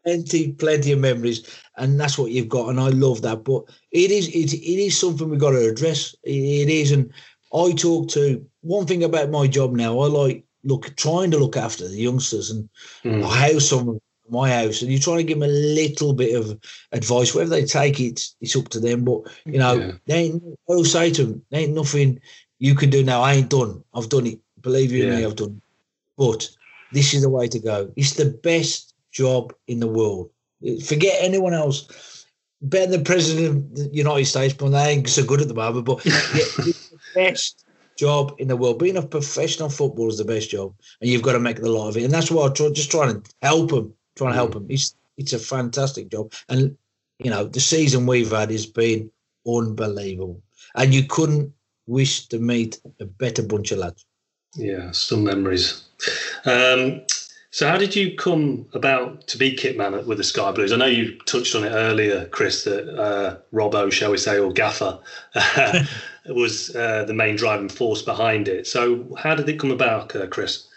plenty, 0.04 0.54
plenty 0.54 0.92
of 0.92 1.00
memories, 1.00 1.60
and 1.78 2.00
that's 2.00 2.18
what 2.18 2.32
you've 2.32 2.50
got, 2.50 2.70
and 2.70 2.80
I 2.80 2.90
love 2.90 3.22
that. 3.22 3.44
But 3.44 3.64
it 3.92 4.12
is, 4.12 4.28
it, 4.30 4.54
it 4.54 4.82
is 4.82 4.98
something 4.98 5.30
we've 5.30 5.40
got 5.40 5.52
to 5.52 5.70
address. 5.70 6.16
It, 6.24 6.32
it 6.32 6.70
is, 6.70 6.92
and 6.92 7.12
I 7.54 7.72
talk 7.74 8.10
to 8.10 8.46
one 8.62 8.86
thing 8.86 9.04
about 9.04 9.30
my 9.30 9.48
job 9.48 9.74
now. 9.74 10.00
I 10.00 10.08
like 10.08 10.44
look 10.64 10.96
trying 10.96 11.32
to 11.32 11.40
look 11.40 11.58
after 11.58 11.88
the 11.88 11.98
youngsters 11.98 12.52
and 12.52 12.70
mm. 13.04 13.24
house 13.24 13.70
some 13.70 14.00
my 14.32 14.50
house, 14.50 14.82
and 14.82 14.92
you're 14.92 15.00
trying 15.00 15.18
to 15.18 15.24
give 15.24 15.40
them 15.40 15.50
a 15.50 15.54
little 15.54 16.14
bit 16.14 16.36
of 16.36 16.60
advice. 16.92 17.36
Whether 17.36 17.50
they 17.50 17.66
take 17.66 18.00
it, 18.00 18.22
it's 18.40 18.56
up 18.56 18.70
to 18.70 18.80
them. 18.80 19.04
But 19.04 19.22
you 19.46 19.60
know, 19.60 19.74
yeah. 19.74 19.92
they 20.08 20.16
ain't, 20.16 20.44
I'll 20.70 20.86
say 20.86 21.12
to 21.12 21.26
them, 21.26 21.46
there 21.50 21.62
ain't 21.62 21.74
nothing 21.74 22.20
you 22.60 22.76
can 22.76 22.90
do 22.90 23.04
now. 23.04 23.22
I 23.22 23.34
ain't 23.34 23.50
done. 23.50 23.84
I've 23.94 24.10
done 24.10 24.28
it. 24.28 24.40
Believe 24.62 24.92
you 24.92 25.06
yeah. 25.06 25.16
me, 25.18 25.26
I've 25.26 25.36
done. 25.36 25.58
It. 25.58 25.64
But 26.18 26.50
this 26.92 27.14
is 27.14 27.22
the 27.22 27.30
way 27.30 27.48
to 27.48 27.60
go. 27.60 27.92
It's 27.96 28.14
the 28.14 28.26
best 28.44 28.94
job 29.12 29.54
in 29.68 29.80
the 29.80 29.88
world. 29.88 30.30
Forget 30.86 31.18
anyone 31.22 31.54
else. 31.54 32.26
Better 32.64 32.92
than 32.92 33.00
the 33.00 33.06
president 33.06 33.48
of 33.48 33.76
the 33.76 33.90
United 33.92 34.26
States, 34.26 34.54
but 34.54 34.70
they 34.70 34.90
ain't 34.92 35.10
so 35.10 35.26
good 35.26 35.42
at 35.42 35.48
the 35.48 35.56
moment. 35.56 35.86
But 35.86 36.06
yeah, 36.06 36.14
it's 36.14 36.90
the 36.90 37.00
best 37.16 37.66
job 37.98 38.36
in 38.38 38.48
the 38.48 38.58
world. 38.58 38.80
Being 38.80 38.98
a 38.98 39.02
professional 39.02 39.70
footballer 39.70 40.10
is 40.10 40.18
the 40.18 40.26
best 40.26 40.52
job, 40.52 40.74
and 41.02 41.10
you've 41.10 41.24
got 41.24 41.34
to 41.34 41.40
make 41.40 41.62
the 41.62 41.70
lot 41.70 41.90
of 41.90 41.98
it. 41.98 42.04
And 42.04 42.14
that's 42.14 42.30
why 42.30 42.46
I 42.46 42.50
try, 42.50 42.70
just 42.70 42.92
trying 42.92 43.22
to 43.22 43.32
help 43.42 43.72
them, 43.72 43.94
trying 44.16 44.32
to 44.32 44.36
help 44.36 44.54
them. 44.54 44.68
It's 44.70 44.96
it's 45.18 45.34
a 45.34 45.40
fantastic 45.40 46.10
job, 46.10 46.34
and 46.50 46.78
you 47.20 47.30
know 47.30 47.46
the 47.46 47.60
season 47.60 48.06
we've 48.06 48.32
had 48.32 48.52
has 48.52 48.66
been 48.66 49.12
unbelievable, 49.48 50.42
and 50.76 50.94
you 50.94 51.04
couldn't 51.04 51.54
wish 51.88 52.28
to 52.28 52.40
meet 52.40 52.82
a 53.00 53.06
better 53.06 53.44
bunch 53.44 53.72
of 53.72 53.80
lads. 53.80 54.06
Yeah, 54.56 54.92
some 54.92 55.24
memories. 55.24 55.84
Um, 56.46 57.02
so, 57.54 57.68
how 57.68 57.78
did 57.78 57.96
you 57.96 58.16
come 58.16 58.66
about 58.74 59.28
to 59.28 59.38
be 59.38 59.54
kit 59.54 59.78
kitman 59.78 60.06
with 60.06 60.18
the 60.18 60.24
Sky 60.24 60.52
Blues? 60.52 60.72
I 60.72 60.78
know 60.78 60.86
you 60.86 61.18
touched 61.26 61.54
on 61.54 61.66
it 61.66 61.72
earlier, 61.72 62.26
Chris, 62.28 62.64
that 62.64 62.98
uh, 62.98 63.38
Robbo, 63.54 63.92
shall 63.92 64.12
we 64.12 64.18
say, 64.18 64.40
or 64.40 64.54
Gaffer, 64.54 65.00
uh, 65.36 65.84
was 66.28 66.74
uh, 66.76 67.04
the 67.04 67.14
main 67.14 67.36
driving 67.36 67.68
force 67.68 68.02
behind 68.02 68.48
it. 68.48 68.68
So, 68.68 69.16
how 69.18 69.36
did 69.36 69.50
it 69.50 69.60
come 69.60 69.72
about, 69.72 70.16
uh, 70.16 70.28
Chris? 70.28 70.68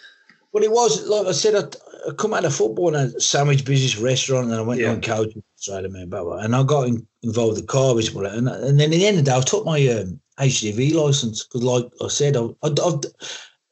Well, 0.52 0.64
it 0.64 0.70
was 0.70 1.06
like 1.06 1.26
I 1.26 1.32
said. 1.32 1.76
I, 2.06 2.12
come 2.12 2.34
out 2.34 2.44
of 2.44 2.54
football 2.54 2.88
in 2.88 2.94
a 2.94 3.20
sandwich 3.20 3.64
business 3.64 3.96
restaurant, 3.96 4.46
and 4.46 4.54
I 4.54 4.60
went 4.62 4.80
yeah. 4.80 4.90
on 4.90 5.00
coaching 5.00 5.42
Australia, 5.58 5.88
man, 5.88 6.08
blah, 6.08 6.24
blah, 6.24 6.38
and 6.38 6.54
I 6.54 6.62
got 6.62 6.88
in, 6.88 7.06
involved 7.22 7.56
with 7.56 7.60
the 7.62 7.66
car 7.66 7.94
business, 7.94 8.32
and, 8.32 8.48
and 8.48 8.80
then 8.80 8.92
in 8.92 8.98
the 8.98 9.06
end 9.06 9.18
of 9.18 9.24
the 9.24 9.30
day, 9.30 9.36
I 9.36 9.40
took 9.40 9.64
my 9.64 9.86
um, 9.88 10.20
HGV 10.38 10.94
license 10.94 11.44
because, 11.44 11.62
like 11.62 11.86
I 12.02 12.08
said, 12.08 12.36
I, 12.36 12.46
I, 12.62 12.68
I've 12.68 13.00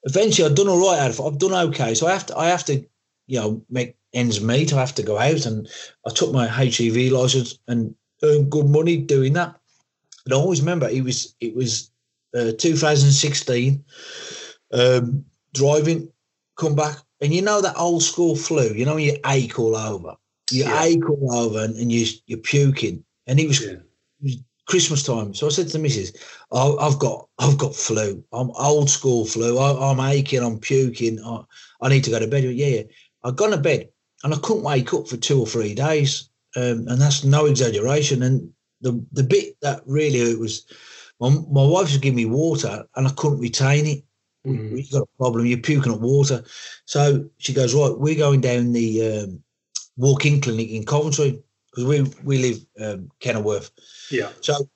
eventually 0.04 0.48
I've 0.48 0.56
done 0.56 0.68
all 0.68 0.80
right 0.80 1.00
out 1.00 1.10
of 1.10 1.18
it. 1.18 1.22
I've 1.22 1.38
done 1.38 1.68
okay. 1.68 1.94
So 1.94 2.06
I 2.06 2.12
have 2.12 2.26
to 2.26 2.38
I 2.38 2.48
have 2.48 2.64
to, 2.66 2.84
you 3.26 3.40
know, 3.40 3.64
make 3.70 3.96
ends 4.12 4.40
meet. 4.40 4.72
I 4.72 4.80
have 4.80 4.94
to 4.96 5.02
go 5.02 5.18
out 5.18 5.46
and 5.46 5.68
I 6.06 6.10
took 6.10 6.32
my 6.32 6.46
HGV 6.46 7.10
license 7.10 7.58
and 7.68 7.94
earned 8.22 8.50
good 8.50 8.66
money 8.66 8.96
doing 8.96 9.32
that. 9.34 9.56
And 10.24 10.34
I 10.34 10.36
always 10.36 10.60
remember 10.60 10.88
it 10.88 11.04
was 11.04 11.34
it 11.40 11.54
was 11.54 11.90
uh, 12.34 12.52
2016, 12.58 13.84
um, 14.72 15.24
driving, 15.52 16.10
come 16.56 16.74
back, 16.74 16.96
and 17.22 17.32
you 17.32 17.40
know 17.40 17.62
that 17.62 17.78
old 17.78 18.02
school 18.02 18.36
flu. 18.36 18.74
You 18.74 18.84
know 18.84 18.96
when 18.96 19.04
you 19.04 19.16
ache 19.26 19.58
all 19.58 19.76
over, 19.76 20.14
you 20.50 20.64
yeah. 20.64 20.82
ache 20.82 21.08
all 21.08 21.34
over, 21.34 21.64
and, 21.64 21.76
and 21.76 21.90
you 21.90 22.06
you're 22.26 22.40
puking, 22.40 23.04
and 23.26 23.40
it 23.40 23.48
was, 23.48 23.64
yeah. 23.64 23.72
it 23.72 23.82
was 24.20 24.36
Christmas 24.66 25.02
time. 25.02 25.32
So 25.32 25.46
I 25.46 25.50
said 25.50 25.68
to 25.68 25.72
the 25.74 25.78
missus, 25.78 26.12
oh, 26.50 26.78
I've 26.78 26.98
got 26.98 27.28
I've 27.38 27.58
got 27.58 27.74
flu. 27.74 28.22
I'm 28.32 28.50
old 28.52 28.90
school 28.90 29.24
flu. 29.24 29.58
I, 29.58 29.90
am 29.90 30.00
aching. 30.00 30.42
I'm 30.42 30.58
puking. 30.58 31.22
I, 31.24 31.42
I, 31.80 31.88
need 31.88 32.04
to 32.04 32.10
go 32.10 32.18
to 32.18 32.26
bed. 32.26 32.44
Yeah, 32.44 32.66
yeah. 32.66 32.82
I 33.24 33.30
got 33.30 33.50
to 33.50 33.58
bed 33.58 33.88
and 34.24 34.34
I 34.34 34.38
couldn't 34.38 34.64
wake 34.64 34.92
up 34.92 35.08
for 35.08 35.16
two 35.16 35.40
or 35.40 35.46
three 35.46 35.74
days. 35.74 36.28
Um, 36.56 36.86
and 36.88 37.00
that's 37.00 37.24
no 37.24 37.46
exaggeration. 37.46 38.22
And 38.22 38.52
the 38.80 39.04
the 39.12 39.22
bit 39.22 39.56
that 39.62 39.82
really 39.86 40.18
it 40.18 40.38
was 40.38 40.66
my, 41.20 41.30
my 41.30 41.64
wife 41.64 41.88
was 41.88 41.98
giving 41.98 42.16
me 42.16 42.26
water 42.26 42.84
and 42.96 43.06
I 43.06 43.10
couldn't 43.12 43.40
retain 43.40 43.86
it. 43.86 44.04
Mm. 44.46 44.76
You've 44.76 44.90
got 44.90 45.02
a 45.02 45.18
problem. 45.18 45.46
You're 45.46 45.58
puking 45.58 45.92
up 45.92 46.00
water. 46.00 46.42
So 46.84 47.28
she 47.38 47.52
goes, 47.52 47.74
right, 47.74 47.96
we're 47.96 48.16
going 48.16 48.40
down 48.40 48.72
the 48.72 49.24
um, 49.24 49.42
walk-in 49.96 50.40
clinic 50.40 50.70
in 50.70 50.84
Coventry 50.84 51.42
because 51.70 51.84
we 51.84 52.02
we 52.24 52.38
live 52.38 52.66
um, 52.80 53.10
Kenilworth. 53.20 53.70
Yeah. 54.10 54.30
So 54.40 54.68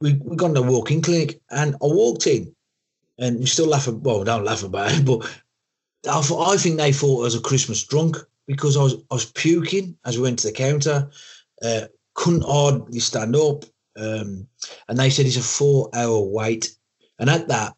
we 0.00 0.14
we 0.14 0.36
got 0.36 0.46
in 0.46 0.54
the 0.54 0.62
walk-in 0.62 1.02
clinic, 1.02 1.40
and 1.50 1.74
I 1.74 1.86
walked 1.86 2.26
in, 2.26 2.54
and 3.18 3.38
we 3.38 3.46
still 3.46 3.68
laughing. 3.68 4.02
Well, 4.02 4.24
don't 4.24 4.44
laugh 4.44 4.62
about 4.62 4.92
it, 4.92 5.04
but 5.04 5.24
I, 6.10 6.20
thought, 6.22 6.52
I 6.52 6.56
think 6.56 6.76
they 6.76 6.92
thought 6.92 7.20
I 7.20 7.24
was 7.24 7.34
a 7.34 7.40
Christmas 7.40 7.84
drunk 7.84 8.16
because 8.46 8.76
I 8.76 8.82
was 8.82 8.94
I 9.10 9.14
was 9.14 9.26
puking 9.26 9.96
as 10.04 10.16
we 10.16 10.24
went 10.24 10.40
to 10.40 10.48
the 10.48 10.52
counter. 10.52 11.10
Uh, 11.62 11.82
couldn't 12.14 12.44
hardly 12.44 12.98
stand 12.98 13.36
up, 13.36 13.64
um, 13.96 14.46
and 14.88 14.98
they 14.98 15.10
said 15.10 15.26
it's 15.26 15.36
a 15.36 15.42
four-hour 15.42 16.20
wait. 16.20 16.76
And 17.18 17.30
at 17.30 17.46
that, 17.48 17.74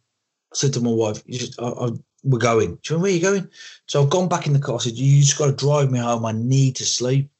I 0.54 0.56
said 0.56 0.72
to 0.74 0.80
my 0.80 0.90
wife, 0.90 1.26
just, 1.26 1.60
I, 1.60 1.66
I, 1.66 1.90
"We're 2.22 2.38
going." 2.38 2.78
She 2.82 2.92
went, 2.94 3.02
"Where 3.02 3.10
are 3.10 3.14
you 3.14 3.20
going?" 3.20 3.48
So 3.86 4.02
I've 4.02 4.10
gone 4.10 4.28
back 4.28 4.46
in 4.46 4.52
the 4.52 4.58
car. 4.58 4.76
I 4.76 4.78
said, 4.78 4.94
"You 4.94 5.20
just 5.20 5.38
got 5.38 5.46
to 5.46 5.52
drive 5.52 5.90
me 5.90 5.98
home. 5.98 6.24
I 6.24 6.32
need 6.32 6.76
to 6.76 6.84
sleep." 6.84 7.30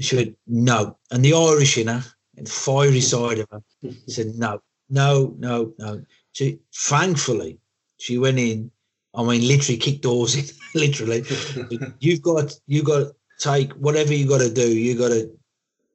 she 0.00 0.16
went, 0.16 0.36
no. 0.46 0.96
And 1.10 1.24
the 1.24 1.34
Irish 1.34 1.78
in 1.78 1.88
her, 1.88 2.02
and 2.36 2.46
the 2.46 2.50
fiery 2.50 3.00
side 3.00 3.38
of 3.38 3.48
her, 3.50 3.62
said, 4.06 4.34
no, 4.36 4.62
no, 4.88 5.34
no, 5.38 5.72
no. 5.78 6.04
She, 6.32 6.58
thankfully, 6.74 7.58
she 7.98 8.18
went 8.18 8.38
in. 8.38 8.70
I 9.14 9.24
mean, 9.24 9.46
literally 9.46 9.78
kicked 9.78 10.02
doors 10.02 10.36
in, 10.36 10.44
literally. 10.74 11.24
you've 12.00 12.22
got, 12.22 12.52
you've 12.66 12.84
got 12.84 12.98
to 12.98 13.14
take 13.38 13.72
whatever 13.72 14.14
you 14.14 14.28
got 14.28 14.38
to 14.38 14.52
do. 14.52 14.68
You 14.76 14.96
got 14.96 15.08
to 15.08 15.30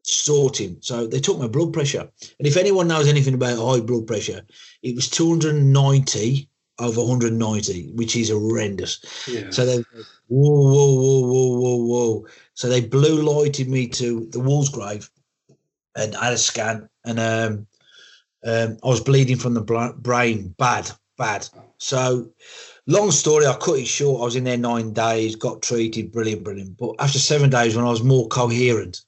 sort 0.05 0.59
him. 0.59 0.77
So 0.81 1.07
they 1.07 1.19
took 1.19 1.39
my 1.39 1.47
blood 1.47 1.73
pressure. 1.73 2.07
And 2.39 2.47
if 2.47 2.57
anyone 2.57 2.87
knows 2.87 3.07
anything 3.07 3.33
about 3.33 3.57
high 3.57 3.81
blood 3.81 4.07
pressure, 4.07 4.41
it 4.83 4.95
was 4.95 5.09
290 5.09 6.49
over 6.79 7.01
190, 7.01 7.91
which 7.93 8.15
is 8.15 8.29
horrendous. 8.29 8.99
Yeah. 9.27 9.49
So 9.49 9.65
they, 9.65 9.77
whoa, 10.27 10.61
whoa, 10.61 10.95
whoa, 10.95 11.21
whoa, 11.21 11.57
whoa, 11.57 11.85
whoa. 11.85 12.27
So 12.53 12.69
they 12.69 12.81
blue 12.81 13.21
lighted 13.21 13.67
me 13.67 13.87
to 13.87 14.27
the 14.31 14.39
Walsgrave 14.39 15.09
and 15.95 16.15
I 16.15 16.25
had 16.25 16.33
a 16.33 16.37
scan 16.37 16.89
and 17.03 17.19
um, 17.19 17.67
um, 18.45 18.77
I 18.83 18.87
was 18.87 19.01
bleeding 19.01 19.37
from 19.37 19.53
the 19.53 19.93
brain, 19.97 20.53
bad, 20.57 20.91
bad. 21.17 21.47
So 21.77 22.29
long 22.85 23.11
story, 23.11 23.47
I 23.47 23.55
cut 23.55 23.79
it 23.79 23.87
short. 23.87 24.21
I 24.21 24.25
was 24.25 24.35
in 24.35 24.43
there 24.43 24.57
nine 24.57 24.93
days, 24.93 25.35
got 25.35 25.61
treated, 25.61 26.11
brilliant, 26.11 26.43
brilliant. 26.43 26.77
But 26.77 26.95
after 26.99 27.17
seven 27.17 27.49
days, 27.49 27.75
when 27.75 27.85
I 27.85 27.89
was 27.89 28.03
more 28.03 28.27
coherent, 28.27 29.01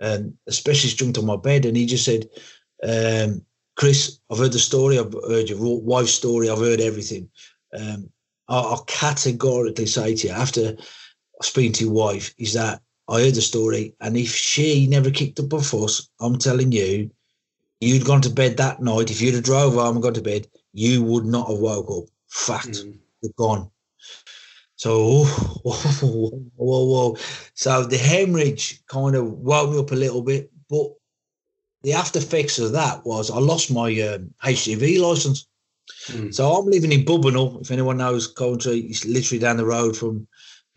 um, 0.00 0.34
a 0.46 0.52
specialist 0.52 0.98
jumped 0.98 1.18
on 1.18 1.26
my 1.26 1.36
bed 1.36 1.64
and 1.64 1.76
he 1.76 1.86
just 1.86 2.04
said, 2.04 2.28
um, 2.82 3.44
Chris, 3.76 4.18
I've 4.30 4.38
heard 4.38 4.52
the 4.52 4.58
story, 4.58 4.98
I've 4.98 5.14
heard 5.28 5.48
your 5.48 5.80
wife's 5.80 6.14
story, 6.14 6.48
I've 6.48 6.58
heard 6.58 6.80
everything. 6.80 7.28
Um, 7.78 8.10
I'll 8.48 8.84
categorically 8.84 9.86
say 9.86 10.14
to 10.14 10.28
you, 10.28 10.32
after 10.32 10.76
speaking 11.42 11.72
to 11.72 11.84
your 11.84 11.92
wife, 11.92 12.34
is 12.38 12.54
that 12.54 12.80
I 13.08 13.20
heard 13.20 13.34
the 13.34 13.42
story, 13.42 13.94
and 14.00 14.16
if 14.16 14.34
she 14.34 14.86
never 14.86 15.10
kicked 15.10 15.38
up 15.40 15.52
a 15.52 15.60
fuss, 15.60 16.08
I'm 16.20 16.38
telling 16.38 16.72
you, 16.72 17.10
you'd 17.80 18.04
gone 18.04 18.22
to 18.22 18.30
bed 18.30 18.56
that 18.56 18.80
night. 18.80 19.10
If 19.10 19.20
you'd 19.20 19.34
have 19.34 19.44
drove 19.44 19.74
home 19.74 19.96
and 19.96 20.02
gone 20.02 20.14
to 20.14 20.22
bed, 20.22 20.46
you 20.72 21.02
would 21.02 21.24
not 21.24 21.48
have 21.48 21.58
woke 21.58 21.90
up. 21.90 22.08
Fact, 22.28 22.68
mm. 22.68 22.98
you're 23.22 23.32
gone. 23.36 23.70
So, 24.76 25.24
whoa, 25.64 25.72
whoa, 25.72 26.48
whoa, 26.56 26.84
whoa. 26.84 27.16
So 27.54 27.84
the 27.84 27.98
hemorrhage 27.98 28.84
kind 28.86 29.16
of 29.16 29.26
woke 29.32 29.70
me 29.70 29.78
up 29.78 29.90
a 29.90 29.96
little 29.96 30.22
bit, 30.22 30.50
but 30.70 30.92
the 31.82 31.94
after 31.94 32.18
effects 32.18 32.58
of 32.58 32.72
that 32.72 33.04
was 33.04 33.30
I 33.30 33.38
lost 33.38 33.72
my 33.72 33.88
um, 34.02 34.32
HGV 34.44 35.00
license. 35.00 35.46
Mm. 36.08 36.34
So 36.34 36.50
I'm 36.52 36.66
living 36.66 36.92
in 36.92 37.04
Bubbenhall. 37.04 37.60
If 37.60 37.70
anyone 37.70 37.98
knows 37.98 38.26
Coventry, 38.26 38.80
it's 38.80 39.04
literally 39.04 39.38
down 39.38 39.56
the 39.56 39.64
road 39.64 39.96
from 39.96 40.26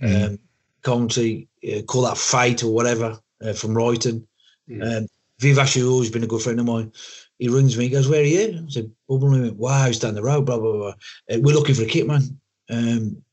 mm. 0.02 0.28
um, 0.28 0.40
Coventry, 0.82 1.48
uh, 1.68 1.82
call 1.82 2.04
that 2.04 2.18
Fate 2.18 2.64
or 2.64 2.74
whatever 2.74 3.20
uh, 3.44 3.54
from 3.54 3.72
Ryton. 3.72 4.26
Mm. 4.70 4.98
Um, 4.98 5.08
Viveash 5.42 5.84
always 5.84 6.12
been 6.12 6.24
a 6.24 6.28
good 6.28 6.42
friend 6.42 6.60
of 6.60 6.66
mine. 6.66 6.92
He 7.38 7.48
rings 7.48 7.78
me, 7.78 7.86
he 7.86 7.90
goes, 7.90 8.08
Where 8.08 8.22
are 8.22 8.26
you? 8.26 8.66
I 8.68 8.70
said, 8.70 8.92
Bubbenhall. 9.10 9.42
Went, 9.42 9.56
wow, 9.56 9.88
he's 9.88 10.00
down 10.00 10.16
the 10.16 10.22
road, 10.22 10.46
blah, 10.46 10.60
blah, 10.60 10.74
blah. 10.74 10.94
Uh, 11.32 11.40
we're 11.40 11.56
looking 11.56 11.76
for 11.76 11.84
a 11.84 11.88
kit 11.88 12.06
man. 12.06 12.40
Um, 12.70 13.24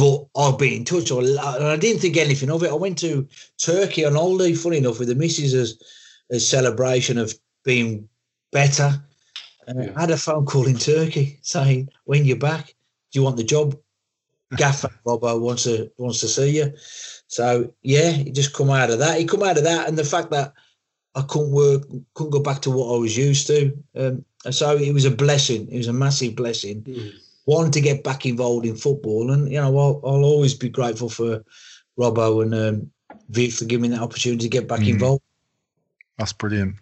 but 0.00 0.24
I'll 0.34 0.56
be 0.56 0.74
in 0.74 0.86
touch. 0.86 1.10
And 1.10 1.38
I 1.38 1.76
didn't 1.76 2.00
think 2.00 2.16
anything 2.16 2.50
of 2.50 2.62
it. 2.62 2.70
I 2.70 2.74
went 2.74 2.96
to 3.00 3.28
Turkey 3.58 4.06
on 4.06 4.14
holiday, 4.14 4.54
funny 4.54 4.78
enough, 4.78 4.98
with 4.98 5.08
the 5.08 5.14
missus 5.14 5.52
as 5.52 5.78
a 6.30 6.40
celebration 6.40 7.18
of 7.18 7.34
being 7.64 8.08
better. 8.50 8.98
And 9.66 9.84
yeah. 9.84 9.92
I 9.94 10.00
had 10.00 10.10
a 10.10 10.16
phone 10.16 10.46
call 10.46 10.66
in 10.66 10.78
Turkey 10.78 11.38
saying, 11.42 11.90
When 12.04 12.24
you're 12.24 12.38
back, 12.38 12.74
do 13.12 13.18
you 13.18 13.22
want 13.22 13.36
the 13.36 13.44
job? 13.44 13.78
Gaffer 14.56 14.88
Robbo 15.06 15.38
wants 15.38 15.64
to 15.64 15.92
wants 15.98 16.20
to 16.20 16.28
see 16.28 16.56
you. 16.56 16.72
So 17.28 17.70
yeah, 17.82 18.10
he 18.10 18.32
just 18.32 18.54
come 18.54 18.70
out 18.70 18.90
of 18.90 19.00
that. 19.00 19.18
He 19.18 19.26
come 19.26 19.42
out 19.42 19.58
of 19.58 19.64
that, 19.64 19.86
and 19.86 19.98
the 19.98 20.04
fact 20.04 20.30
that 20.30 20.54
I 21.14 21.22
couldn't 21.22 21.52
work, 21.52 21.82
couldn't 22.14 22.32
go 22.32 22.40
back 22.40 22.62
to 22.62 22.70
what 22.70 22.94
I 22.94 22.98
was 22.98 23.18
used 23.18 23.46
to. 23.48 23.76
Um, 23.94 24.24
and 24.46 24.54
so 24.54 24.76
it 24.78 24.94
was 24.94 25.04
a 25.04 25.10
blessing. 25.10 25.68
It 25.70 25.76
was 25.76 25.88
a 25.88 25.92
massive 25.92 26.36
blessing. 26.36 26.82
Mm. 26.84 27.12
Wanting 27.46 27.72
to 27.72 27.80
get 27.80 28.04
back 28.04 28.26
involved 28.26 28.66
in 28.66 28.76
football, 28.76 29.30
and 29.30 29.50
you 29.50 29.60
know, 29.60 29.76
I'll, 29.76 30.00
I'll 30.04 30.24
always 30.24 30.54
be 30.54 30.68
grateful 30.68 31.08
for 31.08 31.42
Robbo 31.98 32.42
and 32.42 32.54
um, 32.54 32.90
Vic 33.30 33.52
for 33.52 33.64
giving 33.64 33.90
me 33.90 33.96
that 33.96 34.02
opportunity 34.02 34.42
to 34.42 34.48
get 34.48 34.68
back 34.68 34.80
mm. 34.80 34.90
involved. 34.90 35.22
That's 36.18 36.32
brilliant. 36.32 36.76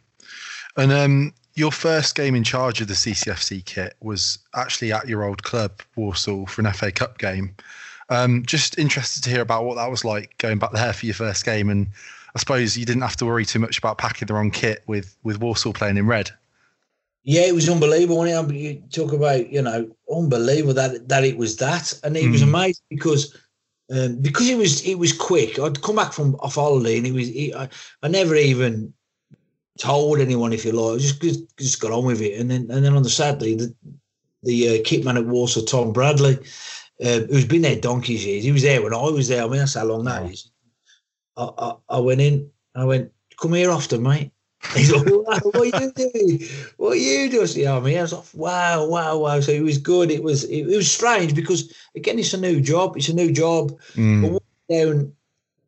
And 0.77 0.93
um, 0.93 1.33
your 1.55 1.73
first 1.73 2.15
game 2.15 2.35
in 2.35 2.45
charge 2.45 2.81
of 2.81 2.89
the 2.89 2.95
CCFC 2.95 3.65
kit 3.65 3.97
was 4.01 4.39
actually 4.55 4.93
at 4.93 5.09
your 5.09 5.25
old 5.25 5.43
club, 5.43 5.81
Walsall, 5.97 6.47
for 6.47 6.61
an 6.61 6.73
FA 6.73 6.93
Cup 6.93 7.19
game. 7.19 7.55
Um, 8.11 8.45
just 8.47 8.79
interested 8.79 9.23
to 9.25 9.31
hear 9.31 9.43
about 9.43 9.65
what 9.65 9.75
that 9.75 9.91
was 9.91 10.05
like 10.05 10.37
going 10.39 10.59
back 10.59 10.73
there 10.73 10.93
for 10.93 11.07
your 11.07 11.15
first 11.15 11.45
game, 11.45 11.69
and 11.69 11.89
I 12.35 12.39
suppose 12.39 12.77
you 12.77 12.87
didn't 12.87 13.03
have 13.03 13.17
to 13.17 13.27
worry 13.27 13.45
too 13.45 13.59
much 13.59 13.79
about 13.79 13.99
packing 13.99 14.27
the 14.27 14.35
wrong 14.35 14.51
kit 14.51 14.83
with 14.87 15.17
with 15.25 15.41
Walsall 15.41 15.73
playing 15.73 15.99
in 15.99 16.07
red. 16.07 16.31
Yeah, 17.25 17.43
it 17.43 17.55
was 17.55 17.69
unbelievable. 17.69 18.27
You 18.27 18.83
talk 18.91 19.13
about 19.13 19.51
you 19.53 19.63
know 19.63 19.91
unbelievable 20.11 20.75
that 20.75 21.09
that 21.09 21.25
it 21.25 21.37
was 21.37 21.57
that, 21.57 21.93
and 22.05 22.17
it 22.17 22.25
mm. 22.25 22.33
was 22.33 22.43
amazing 22.43 22.85
because 22.89 23.37
um, 23.91 24.17
because 24.21 24.49
it 24.49 24.57
was 24.57 24.83
it 24.87 24.97
was 24.97 25.13
quick. 25.13 25.59
I'd 25.59 25.83
come 25.83 25.97
back 25.97 26.13
from 26.13 26.37
off 26.37 26.57
holiday, 26.57 26.99
and 26.99 27.07
it 27.07 27.13
was 27.13 27.29
it, 27.29 27.55
I, 27.55 27.69
I 28.03 28.09
never 28.09 28.35
even 28.35 28.93
told 29.79 30.21
anyone 30.21 30.53
if 30.53 30.65
you 30.65 30.73
like. 30.73 30.97
I 30.97 30.99
just 30.99 31.23
just 31.59 31.81
got 31.81 31.93
on 31.93 32.05
with 32.05 32.21
it, 32.21 32.39
and 32.41 32.51
then 32.51 32.71
and 32.71 32.85
then 32.85 32.95
on 32.95 33.03
the 33.03 33.11
Saturday, 33.11 33.57
the 33.57 33.75
the 34.43 34.79
uh, 34.79 34.83
kit 34.85 35.05
man 35.05 35.17
at 35.17 35.27
Walsall, 35.27 35.65
Tom 35.65 35.93
Bradley, 35.93 36.39
uh, 37.05 37.21
who's 37.21 37.47
been 37.47 37.63
there 37.63 37.81
donkeys 37.81 38.25
years. 38.25 38.45
He 38.45 38.53
was 38.53 38.63
there 38.63 38.83
when 38.83 38.95
I 38.95 39.03
was 39.03 39.29
there. 39.29 39.43
I 39.43 39.49
mean, 39.49 39.59
that's 39.59 39.75
how 39.75 39.85
long 39.85 40.05
that 40.05 40.31
is. 40.31 40.51
I, 41.37 41.49
I, 41.59 41.75
I 41.89 42.01
went 42.01 42.21
in. 42.21 42.51
I 42.75 42.85
went, 42.85 43.11
come 43.41 43.55
here 43.55 43.71
often, 43.71 44.03
mate. 44.03 44.33
He's 44.75 44.93
like, 44.93 45.07
wow, 45.07 45.39
what 45.43 45.57
are 45.75 45.81
you 45.81 45.93
doing? 45.93 46.43
What 46.77 46.93
are 46.93 46.97
you 46.97 47.31
doing? 47.31 47.49
Yeah, 47.55 47.77
I 47.77 47.81
mean, 47.81 47.99
I 47.99 48.03
was 48.03 48.13
like, 48.13 48.25
wow, 48.35 48.87
wow, 48.87 49.17
wow. 49.19 49.41
So 49.41 49.53
it 49.53 49.63
was 49.63 49.79
good. 49.79 50.11
It 50.11 50.23
was 50.23 50.45
it, 50.45 50.69
it 50.69 50.77
was 50.77 50.91
strange 50.91 51.35
because 51.35 51.73
again, 51.95 52.19
it's 52.19 52.35
a 52.35 52.41
new 52.41 52.61
job. 52.61 52.97
It's 52.97 53.09
a 53.09 53.15
new 53.15 53.33
job. 53.33 53.79
Mm. 53.95 54.39
Down 54.69 55.13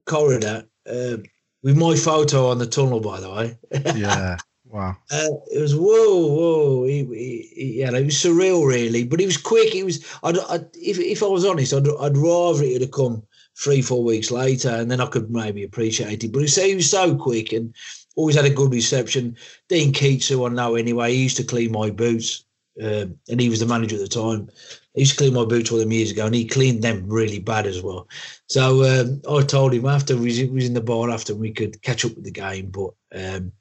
corridor 0.05 0.65
uh, 0.87 1.17
with 1.63 1.77
my 1.77 1.95
photo 1.95 2.49
on 2.49 2.59
the 2.59 2.67
tunnel, 2.67 3.01
by 3.01 3.21
the 3.21 3.31
way. 3.31 3.59
yeah. 3.97 4.37
Wow. 4.71 4.97
Uh, 5.11 5.27
it 5.51 5.61
was 5.61 5.75
whoa, 5.75 6.29
whoa. 6.29 6.85
He, 6.85 7.05
he, 7.05 7.51
he, 7.55 7.81
yeah, 7.81 7.91
it 7.91 8.05
was 8.05 8.15
surreal, 8.15 8.65
really. 8.65 9.03
But 9.03 9.21
it 9.21 9.27
was 9.27 9.37
quick. 9.37 9.75
It 9.75 9.83
was. 9.83 10.07
I'd, 10.23 10.39
I'd, 10.49 10.65
if 10.75 10.97
if 11.01 11.25
I 11.25 11.27
was 11.27 11.45
honest, 11.45 11.75
I'd, 11.75 11.89
I'd 12.01 12.17
rather 12.17 12.63
it 12.63 12.81
had 12.81 12.93
come 12.93 13.25
three, 13.57 13.83
four 13.83 14.05
weeks 14.05 14.31
later, 14.31 14.71
and 14.71 14.89
then 14.89 15.01
I 15.01 15.07
could 15.07 15.29
maybe 15.29 15.65
appreciate 15.65 16.23
it. 16.23 16.33
But 16.33 16.43
it 16.43 16.77
was 16.77 16.89
so 16.89 17.17
quick, 17.17 17.53
and 17.53 17.75
always 18.17 18.37
had 18.37 18.45
a 18.45 18.51
good 18.51 18.73
reception. 18.73 19.37
Dean 19.69 19.93
Keates, 19.93 20.29
who 20.29 20.45
I 20.45 20.49
know 20.49 20.75
anyway, 20.75 21.13
he 21.13 21.23
used 21.23 21.37
to 21.39 21.45
clean 21.45 21.73
my 21.73 21.91
boots, 21.91 22.45
uh, 22.83 23.07
and 23.29 23.41
he 23.41 23.49
was 23.49 23.61
the 23.61 23.67
manager 23.67 23.97
at 23.97 24.03
the 24.03 24.09
time. 24.09 24.49
He 24.95 25.01
used 25.01 25.13
to 25.13 25.19
clean 25.19 25.35
my 25.35 25.45
boots 25.45 25.71
all 25.71 25.79
them 25.79 25.93
years 25.93 26.11
ago, 26.11 26.27
and 26.27 26.35
he 26.35 26.47
cleaned 26.47 26.83
them 26.83 27.09
really 27.09 27.39
bad 27.39 27.67
as 27.67 27.83
well. 27.83 28.09
So 28.49 28.85
um, 28.85 29.23
I 29.31 29.43
told 29.45 29.73
him 29.73 29.87
after 29.87 30.17
we 30.17 30.49
was 30.49 30.67
in 30.67 30.75
the 30.75 30.81
bar 30.81 31.11
after 31.11 31.35
we 31.35 31.53
could 31.53 31.81
catch 31.83 32.05
up 32.05 32.15
with 32.15 32.25
the 32.25 32.31
game, 32.31 32.71
but 32.71 32.91
um, 33.15 33.53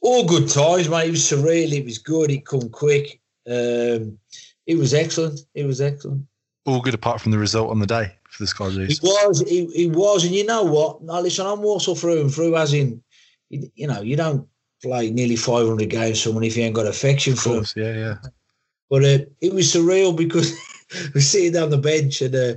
all 0.00 0.24
good 0.24 0.48
times, 0.48 0.88
mate. 0.88 1.08
It 1.08 1.12
was 1.12 1.22
surreal. 1.22 1.72
It 1.72 1.84
was 1.84 1.98
good. 1.98 2.30
It 2.30 2.46
come 2.46 2.68
quick. 2.68 3.20
Um, 3.48 4.18
it 4.66 4.76
was 4.76 4.94
excellent. 4.94 5.40
It 5.54 5.64
was 5.64 5.80
excellent. 5.80 6.26
All 6.64 6.80
good 6.80 6.94
apart 6.94 7.20
from 7.20 7.32
the 7.32 7.38
result 7.38 7.70
on 7.70 7.80
the 7.80 7.86
day 7.86 8.14
for 8.30 8.42
the 8.42 8.46
Sky 8.46 8.68
Blues. 8.68 8.98
It 8.98 9.02
was. 9.02 9.40
It, 9.42 9.70
it 9.74 9.92
was, 9.92 10.24
and 10.24 10.34
you 10.34 10.44
know 10.44 10.62
what? 10.62 11.02
Now 11.02 11.20
listen, 11.20 11.46
I'm 11.46 11.64
also 11.64 11.94
through 11.94 12.20
and 12.20 12.32
through, 12.32 12.56
as 12.56 12.72
in 12.72 13.02
you, 13.52 13.70
you 13.74 13.86
know, 13.86 14.00
you 14.00 14.16
don't 14.16 14.48
play 14.82 15.10
nearly 15.10 15.36
500 15.36 15.88
games 15.88 16.18
for 16.18 16.28
someone 16.28 16.44
if 16.44 16.56
you 16.56 16.64
ain't 16.64 16.74
got 16.74 16.86
affection 16.86 17.36
for 17.36 17.54
them. 17.54 17.64
Yeah, 17.76 17.92
yeah. 17.92 18.14
But 18.90 19.04
uh, 19.04 19.18
it 19.40 19.52
was 19.52 19.72
surreal 19.72 20.16
because 20.16 20.54
we're 21.14 21.20
sitting 21.20 21.52
down 21.52 21.70
the 21.70 21.78
bench 21.78 22.20
and 22.22 22.34
uh, 22.34 22.54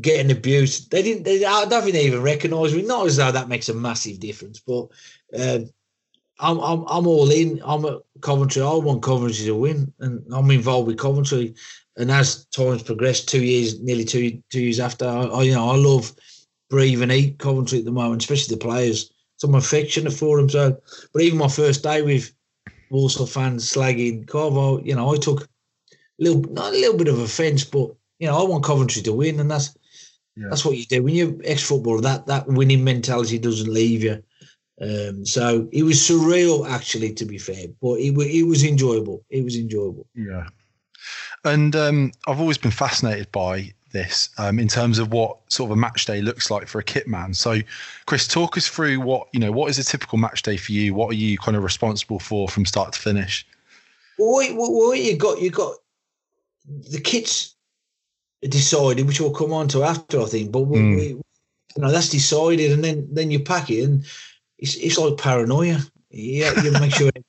getting 0.00 0.30
abused. 0.30 0.90
They 0.90 1.02
didn't. 1.02 1.24
They, 1.24 1.44
I 1.44 1.64
don't 1.64 1.82
think 1.82 1.94
they 1.94 2.06
even 2.06 2.22
recognise 2.22 2.74
me. 2.74 2.82
Not 2.82 3.06
as 3.06 3.16
though 3.16 3.32
that 3.32 3.48
makes 3.48 3.68
a 3.68 3.74
massive 3.74 4.20
difference, 4.20 4.60
but 4.60 4.88
um, 5.38 5.70
I'm, 6.38 6.58
I'm 6.60 6.84
I'm 6.88 7.06
all 7.06 7.30
in. 7.30 7.60
I'm 7.64 7.84
at 7.86 7.98
Coventry. 8.20 8.62
I 8.62 8.74
want 8.74 9.02
Coventry 9.02 9.46
to 9.46 9.54
win, 9.54 9.92
and 10.00 10.22
I'm 10.32 10.50
involved 10.50 10.88
with 10.88 10.98
Coventry. 10.98 11.54
And 11.96 12.10
as 12.10 12.46
times 12.46 12.82
progress, 12.82 13.24
two 13.24 13.44
years, 13.44 13.80
nearly 13.80 14.04
two 14.04 14.42
two 14.50 14.60
years 14.60 14.80
after, 14.80 15.06
I, 15.06 15.22
I 15.22 15.42
you 15.42 15.54
know 15.54 15.70
I 15.70 15.76
love 15.76 16.12
breathe 16.70 17.02
and 17.02 17.12
eat 17.12 17.38
Coventry 17.38 17.78
at 17.78 17.84
the 17.84 17.92
moment, 17.92 18.22
especially 18.22 18.54
the 18.54 18.64
players 18.64 19.13
some 19.44 19.54
affection 19.54 20.10
for 20.10 20.38
him. 20.38 20.48
So, 20.48 20.80
but 21.12 21.22
even 21.22 21.38
my 21.38 21.48
first 21.48 21.82
day 21.82 22.00
with 22.00 22.32
Walsall 22.90 23.26
fans 23.26 23.70
slagging 23.70 24.26
Carvo, 24.26 24.78
you 24.84 24.94
know, 24.94 25.12
I 25.12 25.18
took 25.18 25.42
a 25.42 25.46
little, 26.18 26.40
not 26.52 26.72
a 26.72 26.76
little 26.76 26.96
bit 26.96 27.08
of 27.08 27.18
offence, 27.18 27.64
but 27.64 27.90
you 28.18 28.26
know, 28.26 28.38
I 28.38 28.48
want 28.48 28.64
Coventry 28.64 29.02
to 29.02 29.12
win, 29.12 29.40
and 29.40 29.50
that's 29.50 29.76
yeah. 30.36 30.46
that's 30.48 30.64
what 30.64 30.78
you 30.78 30.86
do 30.86 31.02
when 31.02 31.14
you're 31.14 31.34
ex-footballer. 31.44 32.00
That 32.00 32.26
that 32.26 32.46
winning 32.46 32.84
mentality 32.84 33.38
doesn't 33.38 33.72
leave 33.72 34.02
you. 34.02 34.22
Um, 34.80 35.26
so 35.26 35.68
it 35.72 35.82
was 35.82 35.96
surreal, 35.96 36.68
actually, 36.68 37.12
to 37.14 37.24
be 37.24 37.38
fair, 37.38 37.66
but 37.82 37.98
it 38.00 38.16
it 38.18 38.44
was 38.44 38.64
enjoyable. 38.64 39.24
It 39.28 39.44
was 39.44 39.56
enjoyable. 39.56 40.06
Yeah, 40.14 40.46
and 41.44 41.76
um, 41.76 42.12
I've 42.26 42.40
always 42.40 42.58
been 42.58 42.70
fascinated 42.70 43.30
by 43.30 43.74
this 43.94 44.28
um, 44.36 44.58
in 44.58 44.68
terms 44.68 44.98
of 44.98 45.10
what 45.10 45.38
sort 45.50 45.70
of 45.70 45.78
a 45.78 45.80
match 45.80 46.04
day 46.04 46.20
looks 46.20 46.50
like 46.50 46.68
for 46.68 46.78
a 46.78 46.84
kit 46.84 47.08
man. 47.08 47.32
So, 47.32 47.60
Chris, 48.04 48.28
talk 48.28 48.58
us 48.58 48.68
through 48.68 49.00
what 49.00 49.28
you 49.32 49.40
know. 49.40 49.50
What 49.50 49.70
is 49.70 49.78
a 49.78 49.84
typical 49.84 50.18
match 50.18 50.42
day 50.42 50.58
for 50.58 50.72
you? 50.72 50.92
What 50.92 51.12
are 51.12 51.16
you 51.16 51.38
kind 51.38 51.56
of 51.56 51.62
responsible 51.62 52.18
for 52.18 52.46
from 52.48 52.66
start 52.66 52.92
to 52.92 52.98
finish? 52.98 53.46
Well, 54.18 54.46
what, 54.52 54.98
you 54.98 55.16
got 55.16 55.40
you 55.40 55.50
got 55.50 55.76
the 56.90 57.00
kits 57.00 57.54
decided, 58.42 59.06
which 59.06 59.20
we'll 59.20 59.30
come 59.30 59.54
on 59.54 59.68
to 59.68 59.84
after, 59.84 60.20
I 60.20 60.26
think. 60.26 60.52
But 60.52 60.64
mm. 60.64 60.96
we, 60.96 61.06
you 61.06 61.22
know 61.78 61.90
that's 61.90 62.10
decided, 62.10 62.72
and 62.72 62.84
then 62.84 63.08
then 63.10 63.30
you 63.30 63.40
pack 63.40 63.70
it, 63.70 63.84
and 63.84 64.04
it's 64.58 64.74
it's 64.76 64.98
like 64.98 65.16
paranoia. 65.16 65.78
Yeah, 66.10 66.60
you 66.62 66.72
make 66.72 66.92
sure. 66.92 67.10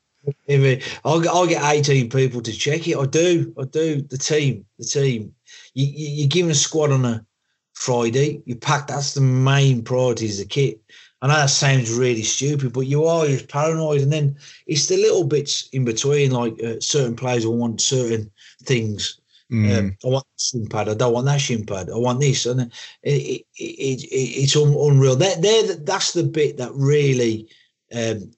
If 0.48 1.00
I'll, 1.06 1.30
I'll 1.30 1.46
get 1.46 1.64
18 1.64 2.10
people 2.10 2.42
to 2.42 2.52
check 2.52 2.88
it. 2.88 2.98
I 2.98 3.06
do. 3.06 3.54
I 3.60 3.66
do. 3.66 4.02
The 4.02 4.18
team, 4.18 4.66
the 4.80 4.84
team 4.84 5.35
you, 5.76 5.86
you, 5.86 6.26
are 6.26 6.30
giving 6.30 6.52
a 6.52 6.56
squad 6.56 6.92
on 6.92 7.06
a 7.06 7.26
Friday. 7.74 8.42
You 8.46 8.56
pack. 8.56 8.88
That's 8.88 9.14
the 9.14 9.22
main 9.22 9.84
priority 9.84 10.26
is 10.26 10.40
the 10.40 10.46
kit. 10.46 10.82
I 11.22 11.28
know 11.28 11.36
that 11.36 11.50
sounds 11.50 11.94
really 11.94 12.24
stupid, 12.24 12.74
but 12.74 12.82
you 12.82 13.06
are 13.06 13.26
you're 13.26 13.42
paranoid, 13.42 14.02
and 14.02 14.12
then 14.12 14.38
it's 14.68 14.88
the 14.88 14.98
little 14.98 15.24
bits 15.24 15.70
in 15.70 15.86
between. 15.86 16.32
Like 16.32 16.62
uh, 16.64 16.80
certain 16.80 17.16
players 17.16 17.46
will 17.46 17.58
want 17.58 17.82
certain 17.82 18.32
things. 18.64 19.20
Mm. 19.52 19.78
Um, 19.78 19.98
I 20.04 20.08
want 20.08 20.26
shin 20.40 20.68
pad. 20.68 20.90
I 20.90 20.94
don't 20.96 21.14
want 21.14 21.28
that 21.28 21.40
shin 21.40 21.66
pad. 21.66 21.90
I 21.90 21.98
want 21.98 22.20
this, 22.20 22.46
and 22.46 22.62
it, 22.62 22.72
it, 23.04 23.46
it, 23.58 24.04
it 24.04 24.08
it's 24.12 24.56
un, 24.56 24.76
unreal. 24.78 25.16
That 25.16 25.42
there, 25.42 25.76
that's 25.76 26.14
the 26.14 26.24
bit 26.24 26.58
that 26.58 26.72
really. 26.74 27.48
Um, 27.94 28.32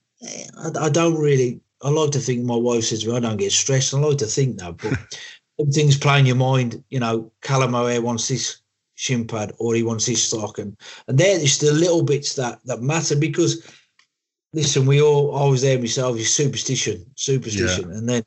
I, 0.57 0.85
I, 0.85 0.89
don't 0.89 1.17
really. 1.17 1.61
I 1.81 1.89
like 1.89 2.11
to 2.11 2.19
think 2.19 2.43
my 2.43 2.55
wife 2.55 2.85
says 2.85 3.03
to 3.03 3.09
me, 3.09 3.17
I 3.17 3.19
don't 3.19 3.37
get 3.37 3.51
stressed. 3.51 3.93
I 3.93 3.99
like 3.99 4.17
to 4.17 4.25
think 4.25 4.59
that, 4.59 4.77
but 4.77 4.93
everything's 5.59 5.97
playing 5.97 6.25
your 6.25 6.35
mind. 6.35 6.83
You 6.89 6.99
know, 6.99 7.31
Callum 7.41 7.75
O'Hare 7.75 8.01
wants 8.01 8.27
this 8.27 8.61
shin 8.95 9.27
pad 9.27 9.53
or 9.59 9.75
he 9.75 9.83
wants 9.83 10.05
his 10.05 10.23
stock, 10.23 10.57
and 10.57 10.77
and 11.07 11.17
they're 11.17 11.39
just 11.39 11.61
the 11.61 11.71
little 11.71 12.03
bits 12.03 12.35
that 12.35 12.59
that 12.65 12.81
matter 12.81 13.15
because 13.15 13.65
listen, 14.53 14.85
we 14.85 15.01
all 15.01 15.35
I 15.35 15.49
was 15.49 15.61
there 15.61 15.79
myself. 15.79 16.17
Is 16.17 16.33
superstition, 16.33 17.05
superstition, 17.15 17.89
yeah. 17.89 17.97
and 17.97 18.09
then 18.09 18.23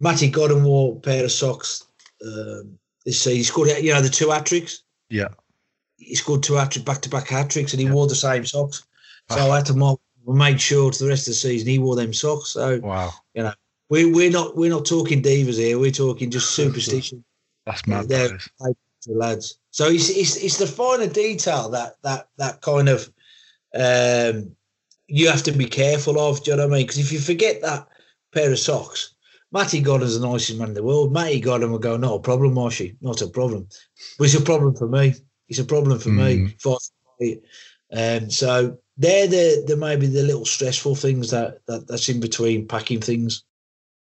Matty 0.00 0.30
Godden 0.30 0.64
wore 0.64 0.96
a 0.96 1.00
pair 1.00 1.24
of 1.24 1.32
socks. 1.32 1.86
Um, 2.24 2.78
this 3.04 3.20
season. 3.20 3.36
He 3.38 3.42
scored, 3.44 3.68
you 3.82 3.92
know, 3.92 4.00
the 4.00 4.08
two 4.08 4.30
hat 4.30 4.46
tricks. 4.46 4.82
Yeah, 5.08 5.28
he 5.96 6.14
scored 6.14 6.42
two 6.42 6.54
hat 6.54 6.72
tricks 6.72 6.84
back 6.84 7.00
to 7.02 7.10
back 7.10 7.28
hat 7.28 7.50
tricks, 7.50 7.72
and 7.72 7.80
he 7.80 7.86
yeah. 7.86 7.92
wore 7.92 8.06
the 8.06 8.14
same 8.14 8.44
socks. 8.44 8.84
So 9.30 9.50
I 9.50 9.56
had 9.56 9.66
to 9.66 9.74
mark, 9.74 9.98
make 10.26 10.60
sure 10.60 10.90
to 10.90 11.04
the 11.04 11.08
rest 11.08 11.26
of 11.26 11.32
the 11.32 11.36
season 11.36 11.68
he 11.68 11.78
wore 11.78 11.96
them 11.96 12.12
socks. 12.12 12.50
So 12.50 12.80
wow, 12.80 13.12
you 13.34 13.42
know, 13.42 13.54
we, 13.92 14.06
we're 14.06 14.30
not 14.30 14.56
we're 14.56 14.70
not 14.70 14.86
talking 14.86 15.20
divas 15.20 15.58
here. 15.58 15.78
We're 15.78 15.90
talking 15.90 16.30
just 16.30 16.52
superstition. 16.52 17.22
That's 17.66 17.86
mad. 17.86 18.08
They're 18.08 18.38
lads. 19.06 19.58
So 19.70 19.88
it's, 19.88 20.08
it's 20.08 20.36
it's 20.36 20.56
the 20.56 20.66
finer 20.66 21.08
detail 21.08 21.68
that 21.68 21.96
that 22.02 22.28
that 22.38 22.62
kind 22.62 22.88
of 22.88 23.12
um, 23.74 24.56
you 25.08 25.28
have 25.28 25.42
to 25.42 25.52
be 25.52 25.66
careful 25.66 26.18
of. 26.18 26.42
Do 26.42 26.52
you 26.52 26.56
know 26.56 26.68
what 26.68 26.72
I 26.72 26.76
mean? 26.78 26.86
Because 26.86 27.00
if 27.00 27.12
you 27.12 27.18
forget 27.18 27.60
that 27.60 27.86
pair 28.32 28.50
of 28.50 28.58
socks, 28.58 29.14
Matty 29.52 29.82
Godden's 29.82 30.18
the 30.18 30.26
nicest 30.26 30.58
man 30.58 30.68
in 30.68 30.74
the 30.74 30.82
world. 30.82 31.12
Matty 31.12 31.38
Godden 31.38 31.70
will 31.70 31.78
go, 31.78 31.98
not 31.98 32.14
a 32.14 32.20
problem, 32.20 32.54
Marshy, 32.54 32.96
not 33.02 33.20
a 33.20 33.26
problem. 33.26 33.68
But 34.18 34.24
it's 34.24 34.34
a 34.34 34.40
problem 34.40 34.74
for 34.74 34.88
me. 34.88 35.16
It's 35.50 35.58
a 35.58 35.64
problem 35.64 35.98
for 35.98 36.08
mm. 36.08 36.44
me. 36.46 36.56
For 36.60 36.78
um, 37.94 38.30
so 38.30 38.78
they're 38.96 39.26
the, 39.26 39.64
the 39.66 39.76
maybe 39.76 40.06
the 40.06 40.22
little 40.22 40.46
stressful 40.46 40.94
things 40.94 41.30
that, 41.30 41.58
that 41.66 41.86
that's 41.88 42.08
in 42.08 42.20
between 42.20 42.66
packing 42.66 43.02
things. 43.02 43.44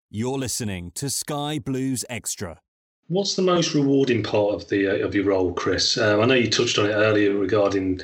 You're 0.10 0.38
listening 0.38 0.92
to 0.96 1.10
Sky 1.10 1.60
Blues 1.60 2.06
Extra. 2.10 2.62
What's 3.10 3.36
the 3.36 3.42
most 3.42 3.74
rewarding 3.74 4.24
part 4.24 4.54
of 4.54 4.70
the 4.70 4.88
uh, 4.88 5.06
of 5.06 5.14
your 5.14 5.26
role, 5.26 5.52
Chris? 5.54 5.98
Um, 5.98 6.22
I 6.22 6.26
know 6.26 6.34
you 6.34 6.50
touched 6.50 6.80
on 6.80 6.86
it 6.86 6.94
earlier 6.94 7.34
regarding 7.34 8.00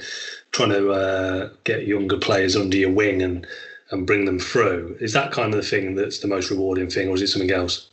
trying 0.51 0.71
to 0.71 0.91
uh, 0.91 1.49
get 1.63 1.87
younger 1.87 2.17
players 2.17 2.57
under 2.57 2.75
your 2.75 2.91
wing 2.91 3.21
and 3.21 3.47
and 3.91 4.05
bring 4.05 4.25
them 4.25 4.37
through. 4.37 4.97
Is 4.99 5.13
that 5.13 5.31
kind 5.31 5.53
of 5.53 5.61
the 5.61 5.65
thing 5.65 5.95
that's 5.95 6.19
the 6.19 6.27
most 6.27 6.51
rewarding 6.51 6.89
thing, 6.89 7.07
or 7.07 7.15
is 7.15 7.21
it 7.21 7.27
something 7.27 7.51
else? 7.51 7.89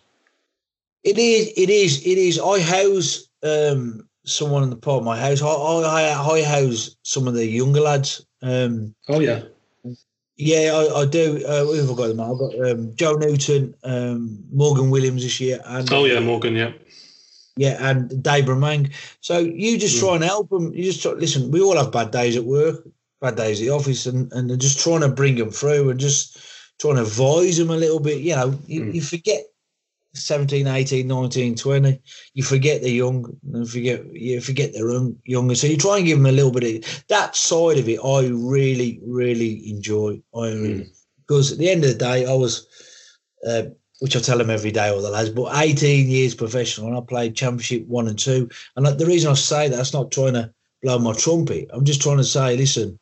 It 1.05 1.16
is. 1.16 1.53
It 1.57 1.70
is. 1.70 2.05
It 2.05 2.18
is. 2.18 2.40
I 2.40 2.61
house 2.61 3.29
um, 3.44 4.09
someone 4.25 4.64
in 4.64 4.70
the 4.70 4.77
part 4.77 4.99
of 4.99 5.05
my 5.05 5.18
house. 5.18 5.40
I, 5.40 5.46
I, 5.46 6.35
I 6.35 6.42
house 6.42 6.96
some 7.05 7.29
of 7.29 7.35
the 7.35 7.46
younger 7.46 7.81
lads 7.81 8.27
Um, 8.42 8.94
oh 9.09 9.20
yeah, 9.20 9.42
yeah, 10.40 10.72
I, 10.74 11.00
I 11.03 11.07
do. 11.07 11.44
Uh, 11.46 11.64
who 11.66 11.74
have 11.74 11.90
I 11.90 11.94
got 11.94 12.09
them? 12.09 12.20
I've 12.20 12.38
got 12.38 12.70
um, 12.70 12.94
Joe 12.96 13.12
Newton, 13.14 13.74
um, 13.85 14.42
Morgan 14.53 14.90
Williams 14.90 15.22
this 15.22 15.40
year, 15.40 15.61
and 15.64 15.92
oh 15.92 16.05
yeah, 16.07 16.20
Morgan, 16.20 16.57
yeah, 16.57 16.72
yeah, 17.57 17.76
and 17.90 18.22
Dave 18.22 18.44
Bremang. 18.44 18.90
So 19.20 19.38
you 19.38 19.79
just 19.79 19.96
Mm. 19.96 20.00
try 20.00 20.14
and 20.16 20.24
help 20.24 20.48
them. 20.50 20.72
You 20.74 20.85
just 20.85 21.03
try, 21.03 21.12
listen. 21.12 21.50
We 21.50 21.61
all 21.61 21.76
have 21.76 21.92
bad 21.92 22.11
days 22.11 22.37
at 22.37 22.44
work, 22.44 22.87
bad 23.20 23.37
days 23.37 23.61
at 23.61 23.64
the 23.64 23.70
office, 23.70 24.07
and 24.07 24.33
and 24.33 24.59
just 24.61 24.81
trying 24.81 25.00
to 25.00 25.09
bring 25.09 25.37
them 25.37 25.50
through 25.50 25.90
and 25.90 26.00
just 26.00 26.38
trying 26.79 26.96
to 26.96 27.03
advise 27.03 27.59
them 27.59 27.70
a 27.70 27.76
little 27.76 28.00
bit. 28.00 28.18
You 28.20 28.37
know, 28.37 28.59
you, 28.66 28.83
Mm. 28.83 28.94
you 28.94 29.00
forget 29.03 29.42
17, 30.14 30.66
18, 30.66 31.07
19, 31.07 31.55
20. 31.55 32.01
You 32.35 32.42
forget 32.42 32.83
they're 32.83 32.90
young 32.90 33.37
and 33.53 33.68
forget 33.68 34.05
you 34.12 34.40
forget 34.40 34.73
they're 34.73 34.90
young, 34.90 35.16
younger. 35.25 35.55
So 35.55 35.66
you 35.66 35.77
try 35.77 35.99
and 35.99 36.07
give 36.07 36.18
them 36.18 36.27
a 36.27 36.33
little 36.33 36.51
bit 36.51 36.85
of 36.85 37.05
that 37.09 37.37
side 37.37 37.79
of 37.79 37.88
it. 37.88 38.01
I 38.05 38.29
really, 38.29 39.01
really 39.05 39.70
enjoy. 39.70 40.20
I 40.35 40.49
really, 40.49 40.90
because 41.18 41.53
at 41.53 41.59
the 41.59 41.70
end 41.70 41.85
of 41.85 41.90
the 41.90 41.99
day, 41.99 42.27
I 42.27 42.35
was, 42.35 42.66
uh, 43.46 43.62
which 44.01 44.16
I 44.16 44.20
tell 44.20 44.38
them 44.38 44.51
every 44.51 44.73
day, 44.73 44.88
all 44.88 45.03
the 45.03 45.11
lads, 45.11 45.31
but 45.31 45.55
18 45.55 46.09
years 46.09 46.35
professional 46.35 46.88
and 46.88 46.96
I 46.96 47.01
played 47.03 47.37
championship 47.37 47.87
one 47.87 48.09
and 48.09 48.18
two. 48.18 48.49
And 48.77 48.87
the 48.87 49.07
reason 49.07 49.31
I 49.31 49.35
say 49.35 49.68
that, 49.68 49.77
that's 49.77 49.92
not 49.92 50.11
trying 50.11 50.35
to 50.35 50.53
blow 50.83 50.99
my 50.99 51.12
trumpet. 51.12 51.68
I'm 51.73 51.85
just 51.85 52.03
trying 52.03 52.16
to 52.16 52.25
say, 52.25 52.57
listen, 52.57 52.99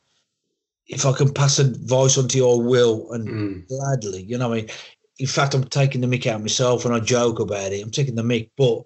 if 0.88 1.06
I 1.06 1.12
can 1.12 1.32
pass 1.32 1.58
advice 1.58 2.18
on 2.18 2.28
to 2.28 2.38
you, 2.38 2.50
I 2.50 2.56
will, 2.56 3.12
and 3.12 3.28
Mm. 3.28 3.68
gladly. 3.68 4.22
You 4.22 4.38
know, 4.38 4.48
what 4.48 4.58
I 4.58 4.60
mean, 4.62 4.70
in 5.18 5.26
fact, 5.26 5.54
I'm 5.54 5.64
taking 5.64 6.00
the 6.00 6.06
mick 6.06 6.26
out 6.26 6.40
myself, 6.40 6.84
and 6.84 6.94
I 6.94 7.00
joke 7.00 7.40
about 7.40 7.72
it. 7.72 7.82
I'm 7.82 7.90
taking 7.90 8.14
the 8.14 8.22
mick, 8.22 8.50
but 8.56 8.78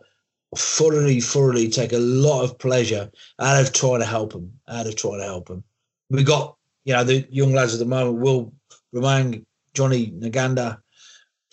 I 0.55 0.59
thoroughly, 0.59 1.21
thoroughly 1.21 1.68
take 1.68 1.92
a 1.92 1.99
lot 1.99 2.42
of 2.42 2.59
pleasure 2.59 3.11
out 3.38 3.61
of 3.61 3.73
trying 3.73 4.01
to 4.01 4.07
help 4.07 4.33
them. 4.33 4.53
Out 4.68 4.87
of 4.87 4.97
trying 4.97 5.18
to 5.18 5.25
help 5.25 5.49
them. 5.49 5.62
We 6.11 6.25
got, 6.25 6.57
you 6.85 6.95
know, 6.95 7.05
the 7.05 7.27
young 7.31 7.53
lads 7.53 7.75
at 7.75 7.81
the 7.81 7.87
moment. 7.87 8.18
Will 8.18 8.53
Ramang, 8.95 9.45
Johnny 9.75 10.11
Naganda, 10.12 10.79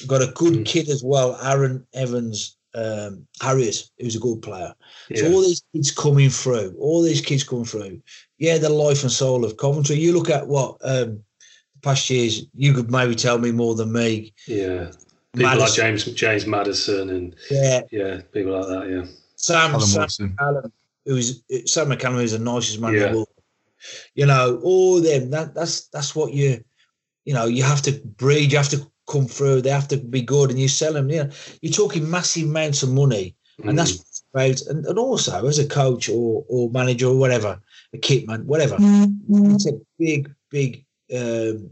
got 0.08 0.22
a 0.22 0.32
good 0.34 0.66
kid 0.66 0.90
as 0.90 1.04
well. 1.04 1.38
Aaron 1.44 1.86
Evans, 1.94 2.58
um, 2.74 3.28
Harriet, 3.42 3.90
who's 4.00 4.16
a 4.16 4.20
good 4.20 4.42
player. 4.42 4.74
So 5.16 5.32
all 5.34 5.42
these 5.42 5.64
kids 5.74 5.92
coming 5.92 6.30
through, 6.30 6.76
all 6.80 7.02
these 7.02 7.22
kids 7.22 7.44
coming 7.44 7.66
through. 7.66 8.02
Yeah, 8.38 8.58
the 8.58 8.70
life 8.70 9.02
and 9.04 9.12
soul 9.12 9.44
of 9.44 9.58
Coventry. 9.58 9.98
You 9.98 10.14
look 10.14 10.30
at 10.30 10.48
what 10.48 10.78
um, 10.84 11.22
past 11.82 12.10
years. 12.10 12.46
You 12.56 12.74
could 12.74 12.92
maybe 12.92 13.16
tell 13.16 13.38
me 13.38 13.52
more 13.52 13.76
than 13.76 13.92
me. 13.92 14.34
yeah. 14.48 14.92
People 15.34 15.58
like 15.58 15.74
James 15.74 16.06
James 16.06 16.48
Maddison 16.48 17.10
and 17.10 17.36
Yeah, 17.52 17.82
yeah, 17.92 18.22
people 18.32 18.60
like 18.60 18.68
that. 18.68 18.90
Yeah, 18.90 19.06
Sam, 19.36 19.72
Alan 19.72 19.82
Sam 19.82 20.02
Wilson. 20.02 20.38
McCallum, 20.38 20.72
who's 21.06 21.44
Sam 21.66 21.90
McCallum, 21.90 22.16
who's 22.16 22.32
the 22.32 22.40
nicest 22.40 22.82
man 22.82 22.96
in 22.96 23.00
the 23.00 23.18
world. 23.18 23.28
You 24.16 24.26
know, 24.26 24.60
all 24.64 25.00
them. 25.00 25.30
That 25.30 25.54
that's 25.54 25.88
that's 25.90 26.16
what 26.16 26.34
you, 26.34 26.64
you 27.26 27.34
know, 27.36 27.46
you 27.46 27.64
have 27.64 27.82
to 27.84 27.92
breed. 27.92 28.52
You 28.52 28.58
have 28.58 28.70
to 28.70 28.92
come 29.08 29.28
through. 29.28 29.62
They 29.62 29.70
have 29.70 29.88
to 29.90 29.98
be 29.98 30.24
good, 30.24 30.50
and 30.50 30.60
you 30.60 30.68
sell 30.68 30.94
them. 30.94 31.10
You 31.10 31.26
know, 31.26 31.30
you're 31.62 31.74
talking 31.74 32.10
massive 32.10 32.50
amounts 32.50 32.82
of 32.82 32.92
money, 32.92 33.36
and 33.64 33.78
that's 33.78 33.92
mm. 33.92 34.04
what 34.32 34.50
about. 34.50 34.62
And, 34.68 34.86
and 34.88 34.98
also, 34.98 35.46
as 35.46 35.60
a 35.60 35.68
coach 35.68 36.10
or 36.10 36.44
or 36.50 36.72
manager 36.72 37.06
or 37.06 37.18
whatever, 37.18 37.62
a 37.94 37.98
kit 38.00 38.28
man, 38.28 38.48
whatever, 38.48 38.78
mm-hmm. 38.78 39.52
it's 39.54 39.68
a 39.68 39.80
big, 40.00 40.34
big 40.50 40.86
um, 41.16 41.70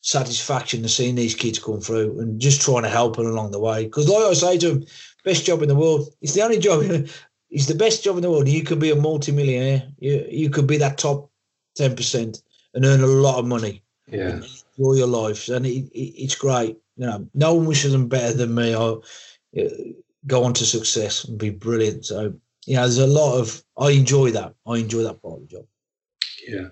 satisfaction 0.00 0.82
to 0.82 0.88
seeing 0.88 1.14
these 1.14 1.34
kids 1.34 1.58
come 1.58 1.80
through 1.80 2.18
and 2.20 2.40
just 2.40 2.62
trying 2.62 2.82
to 2.82 2.88
help 2.88 3.16
them 3.16 3.26
along 3.26 3.50
the 3.50 3.58
way. 3.58 3.84
Because, 3.84 4.08
like 4.08 4.24
I 4.24 4.32
say 4.32 4.58
to 4.58 4.68
them, 4.70 4.86
best 5.24 5.44
job 5.44 5.62
in 5.62 5.68
the 5.68 5.74
world. 5.74 6.08
It's 6.20 6.34
the 6.34 6.42
only 6.42 6.58
job. 6.58 6.84
It's 7.50 7.64
the 7.64 7.74
best 7.74 8.04
job 8.04 8.16
in 8.16 8.22
the 8.22 8.30
world. 8.30 8.46
You 8.46 8.62
could 8.62 8.78
be 8.78 8.90
a 8.90 8.94
multimillionaire. 8.94 9.88
You 9.98 10.26
you 10.30 10.50
could 10.50 10.66
be 10.66 10.76
that 10.76 10.98
top 10.98 11.30
ten 11.76 11.96
percent 11.96 12.42
and 12.74 12.84
earn 12.84 13.00
a 13.00 13.06
lot 13.06 13.38
of 13.38 13.46
money. 13.46 13.82
yeah, 14.06 14.42
Enjoy 14.76 14.92
your 14.98 15.06
life, 15.06 15.48
and 15.48 15.64
it, 15.64 15.86
it, 15.92 16.24
it's 16.24 16.34
great. 16.34 16.76
You 16.98 17.06
know, 17.06 17.26
no 17.32 17.54
one 17.54 17.64
wishes 17.64 17.92
them 17.92 18.06
better 18.06 18.34
than 18.36 18.54
me. 18.54 18.76
Or 18.76 19.00
uh, 19.58 19.64
go 20.26 20.44
on 20.44 20.52
to 20.52 20.66
success 20.66 21.24
and 21.24 21.38
be 21.38 21.48
brilliant. 21.48 22.04
So 22.04 22.34
yeah, 22.66 22.80
there's 22.80 22.98
a 22.98 23.06
lot 23.06 23.38
of. 23.38 23.64
I 23.78 23.92
enjoy 23.92 24.30
that. 24.32 24.54
I 24.66 24.76
enjoy 24.76 25.02
that 25.04 25.22
part 25.22 25.40
of 25.40 25.48
the 25.48 25.56
job. 25.56 25.64
yeah. 26.46 26.68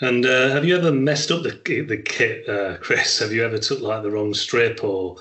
And 0.00 0.26
uh, 0.26 0.50
have 0.50 0.64
you 0.64 0.76
ever 0.76 0.90
messed 0.92 1.30
up 1.30 1.42
the 1.42 1.52
the 1.88 1.96
kit, 1.98 2.48
uh, 2.48 2.76
Chris? 2.78 3.18
Have 3.20 3.32
you 3.32 3.44
ever 3.44 3.58
took 3.58 3.80
like 3.80 4.02
the 4.02 4.10
wrong 4.10 4.34
strip 4.34 4.82
or? 4.82 5.16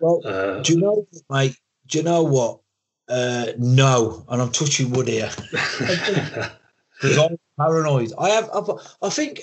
Well, 0.00 0.20
Uh, 0.24 0.62
do 0.62 0.74
you 0.74 0.80
know, 0.80 1.06
mate? 1.30 1.56
Do 1.86 1.98
you 1.98 2.04
know 2.04 2.22
what? 2.22 2.60
Uh, 3.08 3.52
no, 3.58 4.24
and 4.28 4.42
I'm 4.42 4.52
touching 4.52 4.90
wood 4.90 5.08
here 5.08 5.30
because 5.50 7.18
I'm 7.18 7.38
paranoid. 7.58 8.12
I 8.18 8.28
have, 8.30 8.50
I've, 8.52 8.68
I 9.00 9.08
think, 9.08 9.40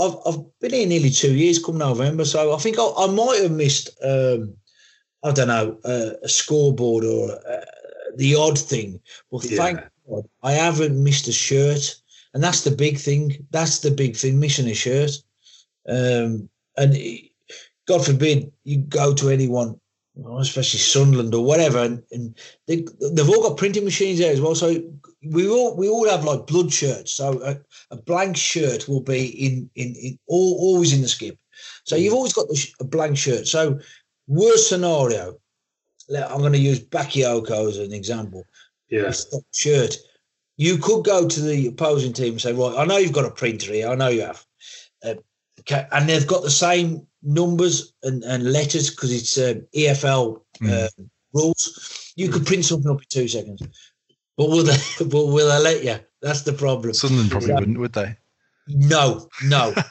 I've, 0.00 0.14
I've 0.24 0.58
been 0.60 0.72
here 0.72 0.86
nearly 0.86 1.10
two 1.10 1.34
years. 1.34 1.58
Come 1.62 1.78
November, 1.78 2.24
so 2.24 2.54
I 2.54 2.58
think 2.58 2.78
I, 2.78 2.88
I 2.96 3.06
might 3.08 3.42
have 3.42 3.50
missed. 3.50 3.90
Um, 4.02 4.54
I 5.24 5.32
don't 5.32 5.48
know 5.48 5.78
uh, 5.84 6.10
a 6.22 6.28
scoreboard 6.28 7.04
or 7.04 7.32
uh, 7.32 7.64
the 8.16 8.36
odd 8.36 8.58
thing, 8.58 9.00
but 9.32 9.42
thank 9.42 9.80
Yeah. 9.80 9.88
God 10.08 10.28
I 10.42 10.52
haven't 10.52 11.02
missed 11.02 11.26
a 11.28 11.32
shirt, 11.32 11.96
and 12.34 12.42
that's 12.42 12.62
the 12.64 12.70
big 12.70 12.98
thing. 12.98 13.46
That's 13.50 13.78
the 13.78 13.90
big 13.90 14.16
thing, 14.16 14.38
missing 14.38 14.68
a 14.68 14.74
shirt. 14.74 15.12
Um, 15.88 16.48
and 16.76 16.94
it- 16.96 17.30
God 17.86 18.02
forbid 18.06 18.50
you 18.64 18.78
go 18.78 19.12
to 19.12 19.28
anyone, 19.28 19.78
especially 20.38 20.80
Sunderland 20.80 21.34
or 21.34 21.44
whatever, 21.44 21.80
and, 21.80 22.02
and 22.12 22.34
they, 22.66 22.76
they've 23.12 23.28
all 23.28 23.42
got 23.42 23.58
printing 23.58 23.84
machines 23.84 24.18
there 24.18 24.32
as 24.32 24.40
well. 24.40 24.54
So 24.54 24.82
we 25.22 25.46
all 25.50 25.76
we 25.76 25.86
all 25.90 26.08
have 26.08 26.24
like 26.24 26.46
blood 26.46 26.72
shirts. 26.72 27.12
So 27.12 27.42
a, 27.42 27.58
a 27.90 27.96
blank 27.98 28.38
shirt 28.38 28.88
will 28.88 29.02
be 29.02 29.26
in 29.26 29.68
in, 29.74 29.94
in 29.96 30.18
all, 30.28 30.56
always 30.60 30.94
in 30.94 31.02
the 31.02 31.08
skip. 31.08 31.38
So 31.84 31.94
you've 31.94 32.14
always 32.14 32.32
got 32.32 32.48
the 32.48 32.56
sh- 32.56 32.72
a 32.80 32.84
blank 32.84 33.18
shirt. 33.18 33.46
So 33.46 33.78
worst 34.28 34.70
scenario, 34.70 35.38
I'm 36.08 36.38
going 36.38 36.54
to 36.54 36.58
use 36.58 36.80
Bakayoko 36.80 37.68
as 37.68 37.76
an 37.76 37.92
example. 37.92 38.44
yeah, 38.88 39.12
shirt. 39.52 39.94
You 40.56 40.78
could 40.78 41.04
go 41.04 41.28
to 41.28 41.40
the 41.40 41.66
opposing 41.66 42.12
team 42.12 42.32
and 42.32 42.40
say, 42.40 42.52
right, 42.52 42.74
I 42.76 42.84
know 42.84 42.98
you've 42.98 43.12
got 43.12 43.24
a 43.24 43.30
printer 43.30 43.72
here. 43.72 43.88
I 43.88 43.94
know 43.94 44.08
you 44.08 44.22
have. 44.22 44.44
Uh, 45.04 45.14
okay, 45.60 45.86
and 45.92 46.08
they've 46.08 46.26
got 46.26 46.42
the 46.42 46.50
same 46.50 47.06
numbers 47.22 47.92
and, 48.02 48.22
and 48.24 48.52
letters 48.52 48.90
because 48.90 49.12
it's 49.12 49.36
uh, 49.36 49.54
EFL 49.74 50.40
uh, 50.68 50.88
rules. 51.32 52.12
You 52.16 52.28
could 52.28 52.46
print 52.46 52.64
something 52.64 52.90
up 52.90 52.98
in 52.98 53.06
two 53.08 53.28
seconds. 53.28 53.62
But 54.36 54.50
will 54.50 54.64
they, 54.64 54.76
but 55.00 55.26
will 55.26 55.48
they 55.48 55.62
let 55.62 55.84
you? 55.84 55.98
That's 56.22 56.42
the 56.42 56.52
problem. 56.52 56.94
Sunderland 56.94 57.30
probably 57.30 57.54
wouldn't, 57.54 57.78
would 57.78 57.92
they? 57.92 58.16
No, 58.68 59.28
no. 59.44 59.74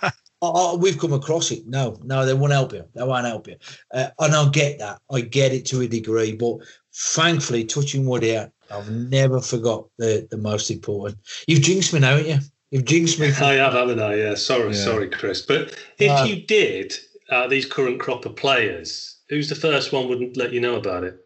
Oh, 0.45 0.51
oh, 0.73 0.77
we've 0.77 0.99
come 0.99 1.13
across 1.13 1.51
it. 1.51 1.65
No, 1.67 1.97
no, 2.03 2.25
they 2.25 2.33
won't 2.33 2.51
help 2.51 2.73
you. 2.73 2.83
They 2.93 3.03
won't 3.03 3.25
help 3.25 3.47
you. 3.47 3.55
Uh, 3.93 4.09
and 4.19 4.35
I 4.35 4.49
get 4.49 4.77
that. 4.79 4.99
I 5.09 5.21
get 5.21 5.53
it 5.53 5.65
to 5.67 5.79
a 5.79 5.87
degree. 5.87 6.35
But 6.35 6.57
thankfully, 6.93 7.63
touching 7.63 8.05
wood 8.05 8.23
here, 8.23 8.51
I've 8.73 8.89
never 8.89 9.39
forgot 9.39 9.87
the, 9.97 10.27
the 10.31 10.37
most 10.37 10.71
important. 10.71 11.19
You've 11.47 11.61
jinxed 11.61 11.93
me 11.93 11.99
now, 11.99 12.17
haven't 12.17 12.27
you? 12.31 12.39
You've 12.71 12.85
jinxed 12.85 13.19
me. 13.19 13.27
I 13.27 13.53
have, 13.53 13.73
haven't 13.73 13.99
I? 13.99 14.15
Yeah, 14.15 14.35
sorry, 14.35 14.73
Yeah. 14.75 14.83
sorry, 14.83 15.09
Chris. 15.09 15.41
But 15.41 15.75
if 15.99 16.11
Uh, 16.11 16.25
you 16.27 16.41
did, 16.45 16.97
uh, 17.29 17.47
these 17.47 17.65
current 17.65 17.99
crop 17.99 18.25
of 18.25 18.35
players, 18.35 19.17
who's 19.29 19.47
the 19.49 19.55
first 19.55 19.91
one 19.91 20.09
wouldn't 20.09 20.37
let 20.37 20.53
you 20.53 20.59
know 20.59 20.75
about 20.75 21.03
it? 21.03 21.17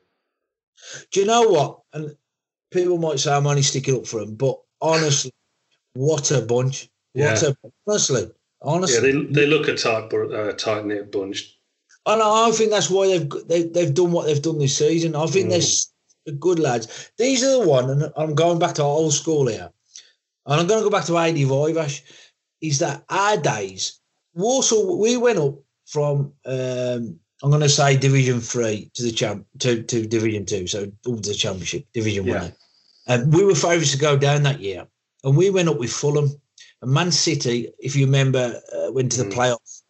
Do 1.12 1.22
you 1.22 1.26
know 1.26 1.48
what? 1.48 1.80
And 1.94 2.16
people 2.72 2.98
might 2.98 3.20
say 3.20 3.32
I'm 3.32 3.48
only 3.48 3.62
sticking 3.62 3.96
up 3.96 4.06
for 4.06 4.20
them, 4.20 4.36
but 4.36 4.60
honestly, 4.82 5.32
what 5.94 6.30
a 6.32 6.42
bunch. 6.42 6.90
What 7.14 7.42
Yeah. 7.42 7.50
a 7.50 7.72
honestly, 7.88 8.30
honestly. 8.62 8.96
Yeah, 9.12 9.24
they, 9.32 9.34
they 9.34 9.46
look 9.48 9.68
a 9.70 9.76
tight, 9.76 10.14
uh, 10.14 10.52
tight 10.54 10.86
knit 10.86 11.12
bunch. 11.12 11.58
And 12.06 12.22
I 12.22 12.52
think 12.52 12.72
that's 12.72 12.90
why 12.90 13.08
they've 13.08 13.30
they, 13.48 13.64
they've 13.64 13.94
done 13.94 14.12
what 14.12 14.26
they've 14.28 14.42
done 14.42 14.60
this 14.60 14.78
season. 14.78 15.16
I 15.16 15.26
think 15.28 15.48
Mm. 15.48 15.50
they're 15.50 15.62
s- 16.28 16.34
good 16.40 16.60
lads. 16.60 17.12
These 17.18 17.44
are 17.44 17.60
the 17.64 17.68
one, 17.70 17.90
and 17.90 18.12
I'm 18.16 18.36
going 18.36 18.60
back 18.60 18.76
to 18.76 18.84
our 18.84 18.88
old 18.90 19.14
school 19.14 19.48
here, 19.48 19.70
and 20.46 20.60
I'm 20.62 20.68
going 20.68 20.80
to 20.84 20.90
go 20.90 20.96
back 20.96 21.06
to 21.06 21.18
Adi 21.18 21.46
Viveash. 21.46 22.02
Is 22.62 22.80
that 22.80 23.04
our 23.10 23.38
days? 23.38 24.00
Walsall, 24.34 25.00
we 25.00 25.18
went 25.18 25.40
up 25.40 25.56
from 25.86 26.34
um, 26.46 27.20
I'm 27.44 27.50
going 27.52 27.62
to 27.62 27.70
say 27.70 27.96
Division 27.98 28.40
Three 28.42 28.90
to 28.96 29.04
the 29.04 29.12
champ 29.12 29.46
to, 29.60 29.84
to 29.84 30.08
Division 30.08 30.46
Two, 30.46 30.68
so 30.68 30.84
up 30.84 30.92
to 31.04 31.30
the 31.30 31.34
Championship 31.34 31.86
Division 31.94 32.26
Yeah. 32.26 32.42
One. 32.44 32.54
And 33.08 33.34
we 33.34 33.46
were 33.46 33.56
favourites 33.56 33.92
to 33.94 33.98
go 33.98 34.18
down 34.18 34.44
that 34.44 34.60
year, 34.60 34.86
and 35.24 35.38
we 35.38 35.50
went 35.50 35.70
up 35.70 35.78
with 35.80 35.92
Fulham. 35.92 36.30
And 36.82 36.92
Man 36.92 37.12
City, 37.12 37.72
if 37.80 37.96
you 37.96 38.06
remember, 38.06 38.62
uh, 38.76 38.92
went 38.92 39.12
to 39.14 39.24
the 39.24 39.30
Mm. 39.30 39.34
playoffs. 39.34 39.82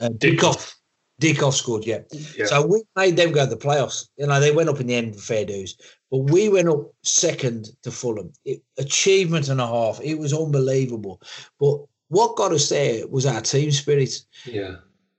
Uh, 0.00 0.08
Dickov. 0.10 0.74
Dickov 1.20 1.54
scored, 1.54 1.86
yeah. 1.86 2.00
Yeah. 2.36 2.46
So 2.46 2.66
we 2.66 2.82
made 2.94 3.16
them 3.16 3.32
go 3.32 3.44
to 3.44 3.50
the 3.50 3.56
playoffs. 3.56 4.08
You 4.18 4.26
know, 4.26 4.38
they 4.38 4.50
went 4.50 4.68
up 4.68 4.80
in 4.80 4.86
the 4.86 4.94
end 4.94 5.14
for 5.14 5.20
fair 5.22 5.44
dues, 5.46 5.76
but 6.10 6.18
we 6.18 6.48
went 6.48 6.68
up 6.68 6.92
second 7.02 7.68
to 7.82 7.90
Fulham. 7.90 8.32
It, 8.44 8.62
achievement 8.78 9.48
and 9.48 9.60
a 9.60 9.66
half. 9.66 10.00
It 10.02 10.16
was 10.16 10.34
unbelievable. 10.34 11.22
But 11.58 11.78
what 12.08 12.36
got 12.36 12.52
us 12.52 12.68
there 12.68 13.06
was 13.08 13.26
our 13.26 13.40
team 13.40 13.70
spirit. 13.70 14.14
yeah. 14.44 14.76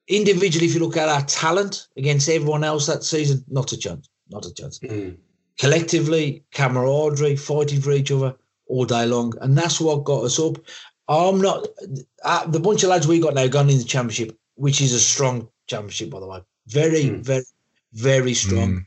Individually, 0.10 0.68
if 0.68 0.74
you 0.74 0.80
look 0.80 0.96
at 0.96 1.10
our 1.10 1.24
talent 1.24 1.90
against 1.98 2.30
everyone 2.30 2.64
else 2.64 2.86
that 2.86 3.04
season, 3.04 3.44
not 3.50 3.74
a 3.74 3.78
chance. 3.78 4.08
Not 4.30 4.46
a 4.46 4.54
chance. 4.54 4.80
Mm. 4.80 5.18
Collectively, 5.60 6.46
camaraderie, 6.54 7.36
fighting 7.36 7.82
for 7.82 7.92
each 7.92 8.12
other 8.12 8.34
all 8.68 8.86
day 8.86 9.06
long. 9.06 9.34
And 9.42 9.58
that's 9.58 9.82
what 9.82 10.06
got 10.06 10.24
us 10.24 10.40
up. 10.40 10.60
I'm 11.10 11.42
not. 11.42 11.68
Uh, 12.24 12.48
the 12.48 12.60
bunch 12.60 12.84
of 12.84 12.90
lads 12.90 13.06
we 13.06 13.20
got 13.20 13.34
now 13.34 13.48
gone 13.48 13.70
in 13.70 13.80
the 13.80 13.84
championship, 13.84 14.38
which 14.56 14.80
is 14.80 14.94
a 14.94 15.00
strong 15.00 15.50
championship, 15.68 16.10
by 16.10 16.20
the 16.20 16.28
way. 16.28 16.42
Very, 16.68 17.06
mm. 17.06 17.24
very, 17.24 17.44
very 17.94 18.34
strong. 18.34 18.70
Mm. 18.70 18.86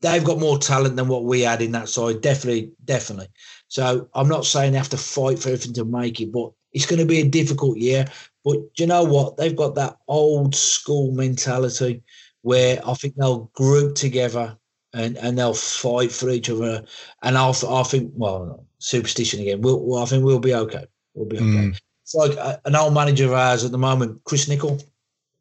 They've 0.00 0.24
got 0.24 0.38
more 0.38 0.58
talent 0.58 0.96
than 0.96 1.08
what 1.08 1.24
we 1.24 1.40
had 1.40 1.62
in 1.62 1.72
that 1.72 1.88
side. 1.88 2.20
Definitely, 2.20 2.72
definitely. 2.84 3.28
So 3.68 4.08
I'm 4.14 4.28
not 4.28 4.44
saying 4.44 4.72
they 4.72 4.78
have 4.78 4.90
to 4.90 4.98
fight 4.98 5.38
for 5.38 5.48
everything 5.48 5.72
to 5.74 5.84
make 5.84 6.20
it, 6.20 6.30
but 6.30 6.52
it's 6.72 6.86
going 6.86 6.98
to 6.98 7.06
be 7.06 7.20
a 7.20 7.28
difficult 7.28 7.78
year. 7.78 8.04
But 8.44 8.58
you 8.76 8.86
know 8.86 9.02
what? 9.02 9.36
They've 9.36 9.56
got 9.56 9.74
that 9.76 9.96
old 10.06 10.54
school 10.54 11.12
mentality 11.12 12.02
where 12.42 12.80
I 12.86 12.92
think 12.94 13.14
they'll 13.14 13.50
group 13.54 13.94
together 13.94 14.58
and, 14.92 15.16
and 15.16 15.38
they'll 15.38 15.54
fight 15.54 16.12
for 16.12 16.28
each 16.28 16.50
other. 16.50 16.84
And 17.22 17.38
I'll, 17.38 17.56
I 17.70 17.82
think, 17.84 18.12
well, 18.14 18.66
superstition 18.78 19.40
again. 19.40 19.62
We'll, 19.62 19.80
well, 19.80 20.02
I 20.02 20.06
think 20.06 20.24
we'll 20.24 20.38
be 20.38 20.54
okay. 20.54 20.84
We'll 21.14 21.28
be 21.28 21.38
okay. 21.38 21.46
Mm. 21.46 21.80
It's 22.02 22.14
like 22.14 22.32
a, 22.32 22.60
an 22.66 22.76
old 22.76 22.92
manager 22.92 23.24
of 23.24 23.32
ours 23.32 23.64
at 23.64 23.70
the 23.72 23.78
moment, 23.78 24.22
Chris 24.24 24.46
Nicholl, 24.46 24.84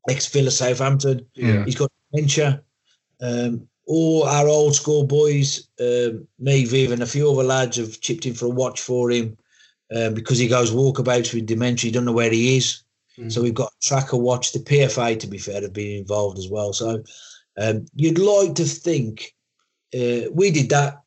ex 0.10 0.28
Villa 0.28 0.51
Southampton. 0.51 1.26
Yeah. 1.36 1.66
He's 1.66 1.76
got 1.76 1.91
dementia. 2.12 2.62
Um, 3.22 3.68
all 3.86 4.24
our 4.24 4.47
old 4.47 4.76
school 4.76 5.06
boys, 5.06 5.68
um, 5.80 6.28
me, 6.39 6.66
Viv, 6.66 6.91
and 6.91 7.04
a 7.04 7.08
few 7.08 7.30
other 7.30 7.43
lads 7.43 7.78
have 7.78 7.99
chipped 7.99 8.26
in 8.26 8.34
for 8.34 8.45
a 8.45 8.49
watch 8.49 8.82
for 8.82 9.12
him 9.12 9.38
um, 9.95 10.14
because 10.14 10.38
he 10.38 10.47
goes 10.47 10.72
walkabouts 10.72 11.34
with 11.34 11.45
dementia. 11.45 11.89
He 11.89 11.91
don't 11.91 12.06
know 12.06 12.14
where 12.14 12.32
he 12.32 12.58
is. 12.58 12.84
Mm. 13.18 13.32
So 13.32 13.41
we've 13.41 13.54
got 13.54 13.72
tracker 13.82 14.18
watch. 14.18 14.54
The 14.54 14.60
PFA, 14.60 15.20
to 15.20 15.28
be 15.28 15.38
fair, 15.38 15.62
have 15.62 15.74
been 15.74 15.99
involved 15.99 16.38
as 16.38 16.49
well. 16.49 16.74
So 16.74 17.04
um, 17.58 17.86
you'd 17.93 18.20
like 18.20 18.56
to 18.56 18.66
think 18.66 19.34
uh, 19.93 20.32
we 20.32 20.49
did 20.51 20.70
that 20.70 21.03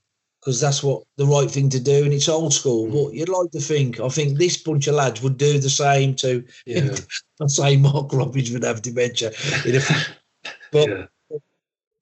because 0.46 0.60
that's 0.60 0.80
what 0.80 1.02
the 1.16 1.26
right 1.26 1.50
thing 1.50 1.68
to 1.68 1.80
do, 1.80 2.04
and 2.04 2.12
it's 2.12 2.28
old 2.28 2.54
school. 2.54 2.86
But 2.86 3.14
you'd 3.14 3.28
like 3.28 3.50
to 3.50 3.58
think, 3.58 3.98
I 3.98 4.08
think 4.08 4.38
this 4.38 4.56
bunch 4.56 4.86
of 4.86 4.94
lads 4.94 5.20
would 5.20 5.36
do 5.36 5.58
the 5.58 5.68
same 5.68 6.14
to. 6.16 6.44
Yeah. 6.64 6.94
I'm 7.40 7.48
saying 7.48 7.82
Mark 7.82 8.12
Robins 8.12 8.52
would 8.52 8.62
have 8.62 8.80
dementia, 8.80 9.32
but 10.72 10.88
yeah. 10.88 11.06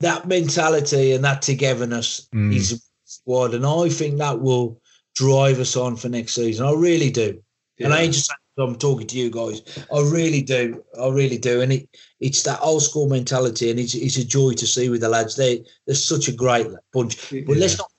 that 0.01 0.29
mentality 0.29 1.13
and 1.13 1.25
that 1.25 1.41
togetherness 1.41 2.29
mm. 2.35 2.55
is 2.55 2.87
squad, 3.07 3.55
and 3.55 3.65
I 3.65 3.89
think 3.89 4.19
that 4.19 4.43
will 4.43 4.79
drive 5.15 5.59
us 5.59 5.75
on 5.75 5.97
for 5.97 6.11
next 6.11 6.35
season. 6.35 6.67
I 6.67 6.73
really 6.73 7.11
do, 7.11 7.43
yeah. 7.79 7.87
and 7.87 7.95
I 7.95 8.07
just 8.09 8.31
I'm 8.59 8.77
talking 8.77 9.07
to 9.07 9.19
you 9.19 9.31
guys. 9.31 9.63
I 9.93 10.01
really 10.03 10.43
do. 10.43 10.85
I 11.01 11.09
really 11.09 11.39
do. 11.39 11.63
And 11.63 11.73
it, 11.73 11.89
it's 12.21 12.43
that 12.43 12.61
old 12.61 12.83
school 12.83 13.09
mentality, 13.09 13.71
and 13.71 13.81
it's, 13.81 13.95
it's 13.95 14.19
a 14.19 14.25
joy 14.25 14.53
to 14.53 14.67
see 14.67 14.91
with 14.91 15.01
the 15.01 15.09
lads. 15.09 15.35
They 15.35 15.65
they're 15.87 15.97
such 15.97 16.29
a 16.29 16.33
great 16.33 16.69
bunch. 16.93 17.31
But 17.31 17.49
yeah. 17.49 17.55
let's 17.57 17.79
not. 17.79 17.91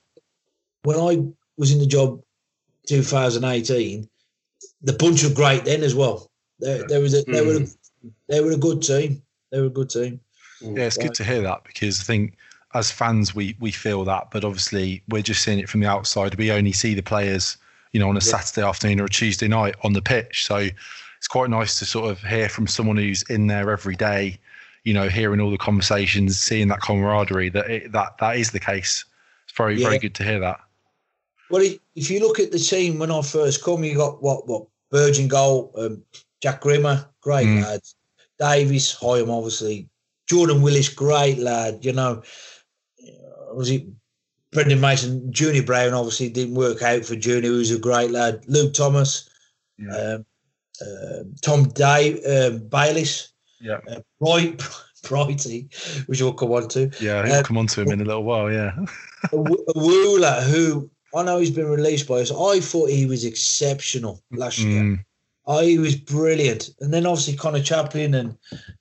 When 0.86 0.98
I 0.98 1.24
was 1.56 1.72
in 1.72 1.78
the 1.78 1.86
job, 1.86 2.22
2018, 2.86 4.08
the 4.82 4.92
bunch 4.92 5.24
were 5.24 5.34
great 5.34 5.64
then 5.64 5.82
as 5.82 5.94
well. 5.94 6.30
They, 6.60 6.82
they 6.88 7.00
was 7.00 7.14
a, 7.14 7.22
they 7.24 7.40
mm. 7.40 7.46
were 7.46 7.56
a, 7.56 7.60
mm. 7.60 7.76
they 8.28 8.40
were 8.40 8.52
a 8.52 8.56
good 8.56 8.82
team. 8.82 9.22
They 9.50 9.60
were 9.60 9.66
a 9.66 9.70
good 9.70 9.90
team. 9.90 10.20
Yeah, 10.60 10.84
it's 10.84 10.96
good 10.96 11.14
to 11.14 11.24
hear 11.24 11.42
that 11.42 11.64
because 11.64 12.00
I 12.00 12.04
think 12.04 12.36
as 12.74 12.90
fans 12.90 13.34
we 13.34 13.56
we 13.60 13.70
feel 13.70 14.04
that, 14.04 14.30
but 14.30 14.44
obviously 14.44 15.02
we're 15.08 15.22
just 15.22 15.42
seeing 15.42 15.58
it 15.58 15.68
from 15.68 15.80
the 15.80 15.88
outside. 15.88 16.34
We 16.36 16.50
only 16.50 16.72
see 16.72 16.94
the 16.94 17.02
players 17.02 17.58
you 17.96 18.00
know, 18.00 18.10
on 18.10 18.16
a 18.16 18.18
yeah. 18.18 18.38
Saturday 18.38 18.66
afternoon 18.66 19.00
or 19.00 19.06
a 19.06 19.08
Tuesday 19.08 19.48
night 19.48 19.74
on 19.82 19.94
the 19.94 20.02
pitch. 20.02 20.44
So 20.44 20.56
it's 20.56 21.28
quite 21.28 21.48
nice 21.48 21.78
to 21.78 21.86
sort 21.86 22.10
of 22.10 22.20
hear 22.22 22.46
from 22.46 22.66
someone 22.66 22.98
who's 22.98 23.22
in 23.22 23.46
there 23.46 23.70
every 23.70 23.96
day, 23.96 24.38
you 24.84 24.92
know, 24.92 25.08
hearing 25.08 25.40
all 25.40 25.50
the 25.50 25.56
conversations, 25.56 26.38
seeing 26.38 26.68
that 26.68 26.82
camaraderie 26.82 27.48
that 27.48 27.70
it, 27.70 27.92
that 27.92 28.18
that 28.18 28.36
is 28.36 28.50
the 28.50 28.60
case. 28.60 29.06
It's 29.44 29.56
very 29.56 29.76
yeah. 29.76 29.88
very 29.88 29.98
good 29.98 30.14
to 30.16 30.24
hear 30.24 30.38
that. 30.40 30.60
Well, 31.50 31.62
if 31.94 32.10
you 32.10 32.20
look 32.20 32.40
at 32.40 32.50
the 32.50 32.58
team 32.58 32.98
when 32.98 33.10
I 33.10 33.22
first 33.22 33.62
come, 33.62 33.84
you 33.84 33.96
got 33.96 34.22
what 34.22 34.46
what 34.48 34.66
Virgin 34.90 35.28
goal, 35.28 35.72
um, 35.76 36.02
Jack 36.40 36.60
Grimmer, 36.60 37.08
great 37.20 37.46
mm. 37.46 37.62
lad, 37.62 37.80
Davis, 38.38 38.94
Hyam, 38.94 39.30
obviously, 39.30 39.88
Jordan 40.26 40.62
Willis, 40.62 40.88
great 40.88 41.38
lad. 41.38 41.84
You 41.84 41.92
know, 41.92 42.22
was 43.52 43.70
it 43.70 43.86
Brendan 44.52 44.80
Mason, 44.80 45.30
Junior 45.32 45.62
Brown 45.62 45.92
obviously 45.92 46.30
didn't 46.30 46.54
work 46.54 46.82
out 46.82 47.04
for 47.04 47.16
Junior, 47.16 47.50
who 47.50 47.58
was 47.58 47.70
a 47.70 47.78
great 47.78 48.10
lad. 48.10 48.42
Luke 48.46 48.72
Thomas, 48.72 49.28
yeah. 49.78 49.94
um, 49.94 50.26
uh, 50.80 51.24
Tom 51.42 51.64
Day, 51.68 52.22
um, 52.24 52.66
Bayliss, 52.68 53.32
yeah, 53.60 53.80
uh, 53.90 54.00
Bright, 54.20 54.56
Brighty, 55.02 55.68
which 56.06 56.22
we'll 56.22 56.32
come 56.32 56.52
on 56.52 56.68
to. 56.68 56.90
Yeah, 57.00 57.26
he'll 57.26 57.36
um, 57.36 57.44
come 57.44 57.58
on 57.58 57.66
to 57.66 57.82
him 57.82 57.90
in 57.90 58.00
a 58.00 58.04
little 58.04 58.24
while. 58.24 58.50
Yeah, 58.50 58.72
A 59.32 59.36
Wooler, 59.36 60.42
who 60.44 60.90
I 61.16 61.22
know 61.22 61.38
he's 61.38 61.50
been 61.50 61.68
released 61.68 62.06
by 62.06 62.20
us. 62.20 62.30
I 62.30 62.60
thought 62.60 62.90
he 62.90 63.06
was 63.06 63.24
exceptional 63.24 64.22
last 64.30 64.60
mm. 64.60 64.64
year. 64.70 65.06
Oh, 65.46 65.62
he 65.62 65.78
was 65.78 65.96
brilliant. 65.96 66.70
And 66.80 66.92
then 66.92 67.06
obviously 67.06 67.36
Conor 67.36 67.62
Chaplin 67.62 68.14
and 68.14 68.36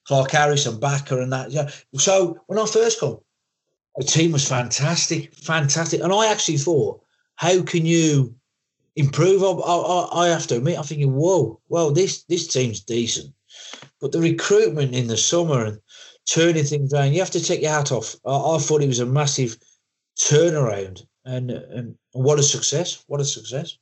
Clark 0.06 0.32
Harris 0.32 0.66
and 0.66 0.82
Backer 0.82 1.22
and 1.22 1.32
that. 1.32 1.52
Yeah. 1.52 1.70
So 1.94 2.40
when 2.48 2.60
I 2.60 2.66
first 2.66 3.00
come, 3.00 3.20
the 3.96 4.04
team 4.04 4.32
was 4.32 4.48
fantastic, 4.48 5.34
fantastic. 5.36 6.02
And 6.02 6.12
I 6.12 6.30
actually 6.30 6.58
thought, 6.58 7.02
how 7.36 7.62
can 7.62 7.86
you 7.86 8.36
improve? 8.96 9.44
I, 9.44 9.48
I, 9.48 10.26
I 10.26 10.28
have 10.30 10.48
to 10.48 10.58
admit, 10.58 10.78
I'm 10.78 10.84
thinking, 10.84 11.14
whoa, 11.14 11.60
well, 11.70 11.92
this 11.92 12.24
this 12.24 12.48
team's 12.48 12.82
decent. 12.82 13.34
But 14.02 14.12
the 14.12 14.20
recruitment 14.20 14.94
in 14.94 15.08
the 15.08 15.18
summer 15.18 15.64
and 15.66 15.80
turning 16.26 16.66
things 16.66 16.94
around, 16.94 17.14
you 17.14 17.20
have 17.20 17.32
to 17.32 17.44
take 17.44 17.62
your 17.62 17.72
hat 17.72 17.92
off. 17.92 18.16
I, 18.26 18.56
I 18.56 18.58
thought 18.58 18.82
it 18.82 18.88
was 18.88 19.00
a 19.00 19.06
massive 19.06 19.58
turnaround. 20.20 21.06
And, 21.26 21.52
and 21.52 21.98
what 22.12 22.40
a 22.40 22.44
success! 22.44 23.04
What 23.08 23.20
a 23.20 23.26
success! 23.26 23.78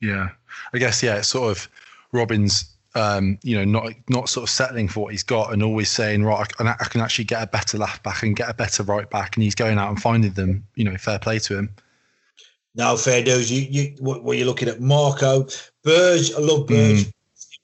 Yeah, 0.00 0.30
I 0.74 0.78
guess 0.78 1.02
yeah, 1.02 1.18
it's 1.18 1.28
sort 1.28 1.56
of 1.56 1.68
Robins 2.12 2.72
um, 2.94 3.38
you 3.42 3.56
know, 3.56 3.64
not 3.64 3.92
not 4.08 4.28
sort 4.28 4.44
of 4.44 4.50
settling 4.50 4.88
for 4.88 5.00
what 5.00 5.12
he's 5.12 5.22
got 5.22 5.52
and 5.52 5.62
always 5.62 5.90
saying, 5.90 6.24
right, 6.24 6.40
I 6.40 6.44
can, 6.44 6.66
I 6.68 6.84
can 6.84 7.00
actually 7.00 7.24
get 7.24 7.42
a 7.42 7.46
better 7.46 7.78
left 7.78 8.02
back 8.02 8.22
and 8.22 8.36
get 8.36 8.50
a 8.50 8.54
better 8.54 8.82
right 8.82 9.08
back, 9.08 9.36
and 9.36 9.42
he's 9.42 9.54
going 9.54 9.78
out 9.78 9.88
and 9.88 10.00
finding 10.00 10.32
them. 10.32 10.66
You 10.74 10.84
know, 10.84 10.96
fair 10.96 11.18
play 11.18 11.38
to 11.40 11.58
him. 11.58 11.70
No, 12.74 12.96
fair 12.96 13.22
dues. 13.22 13.50
You, 13.50 13.62
you, 13.62 13.94
what, 14.00 14.24
were 14.24 14.34
you're 14.34 14.46
looking 14.46 14.68
at, 14.68 14.80
Marco, 14.80 15.46
Burge. 15.82 16.32
I 16.32 16.38
love 16.38 16.66
Burge. 16.66 17.04
Mm. 17.04 17.12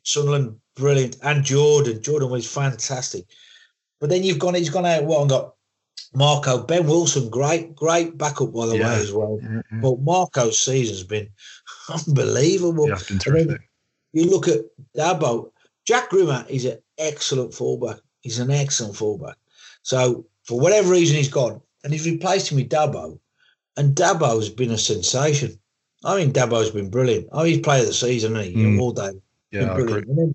Sunderland, 0.03 0.57
brilliant, 0.77 1.17
and 1.23 1.45
Jordan. 1.45 2.03
Jordan 2.03 2.31
was 2.31 2.51
fantastic. 2.51 3.25
But 4.01 4.11
then 4.11 4.23
you've 4.23 4.39
gone, 4.39 4.55
he's 4.55 4.71
gone 4.71 4.87
out. 4.87 5.05
What 5.05 5.21
and 5.21 5.31
got 5.31 5.55
Marco, 6.15 6.63
Ben 6.63 6.87
Wilson, 6.87 7.29
great, 7.29 7.75
great 7.75 8.17
backup 8.17 8.53
by 8.53 8.67
the 8.67 8.79
yeah. 8.79 8.89
way 8.89 9.01
as 9.01 9.13
well. 9.13 9.39
Mm-hmm. 9.43 9.81
But 9.81 10.01
Marco's 10.01 10.61
season's 10.61 11.05
been 11.05 11.29
unbelievable. 11.89 12.89
Yeah, 12.89 12.99
been. 13.09 13.59
You 14.13 14.25
look 14.25 14.49
at 14.49 14.61
Dabo. 14.97 15.51
Jack 15.87 16.11
Grimmer 16.11 16.45
is 16.49 16.65
an 16.65 16.79
excellent 16.99 17.55
fullback. 17.55 17.99
He's 18.21 18.39
an 18.39 18.51
excellent 18.51 18.97
fullback. 18.97 19.37
So 19.83 20.27
for 20.45 20.59
whatever 20.59 20.91
reason 20.91 21.17
he's 21.17 21.29
gone, 21.29 21.61
and 21.85 21.93
he's 21.93 22.07
replaced 22.07 22.51
him 22.51 22.57
with 22.57 22.69
Dabo, 22.69 23.19
and 23.77 23.95
Dabo's 23.95 24.49
been 24.49 24.73
a 24.73 24.79
sensation. 24.79 25.59
I 26.05 26.17
mean, 26.17 26.33
Dabo's 26.33 26.71
been 26.71 26.91
brilliant. 26.91 27.29
Oh, 27.33 27.45
he's 27.45 27.61
player 27.61 27.81
of 27.81 27.87
the 27.87 27.95
season, 27.95 28.35
he? 28.37 28.55
Mm. 28.55 28.81
all 28.81 28.93
day. 28.93 29.13
Yeah, 29.51 29.75
brilliant. 29.75 30.07
Then, 30.09 30.35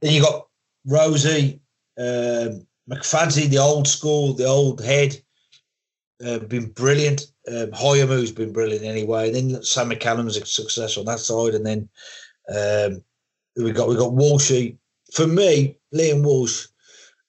then, 0.00 0.12
you 0.12 0.22
got 0.22 0.46
Rosie, 0.86 1.60
um, 1.98 2.66
McFadzy, 2.90 3.48
the 3.48 3.58
old 3.58 3.88
school, 3.88 4.32
the 4.32 4.46
old 4.46 4.82
head, 4.82 5.20
uh, 6.24 6.38
been 6.38 6.70
brilliant. 6.70 7.26
Um, 7.48 7.70
Hoyamu's 7.72 8.32
been 8.32 8.52
brilliant 8.52 8.84
anyway. 8.84 9.28
And 9.28 9.52
then 9.52 9.62
Sam 9.62 9.90
McCallum's 9.90 10.36
a 10.36 10.46
success 10.46 10.96
on 10.96 11.04
that 11.06 11.20
side, 11.20 11.54
and 11.54 11.66
then 11.66 11.88
um, 12.48 13.02
we 13.56 13.72
got 13.72 13.88
we 13.88 13.96
got 13.96 14.12
Walshy. 14.12 14.76
For 15.12 15.26
me, 15.26 15.78
Liam 15.94 16.22
Walsh, 16.24 16.66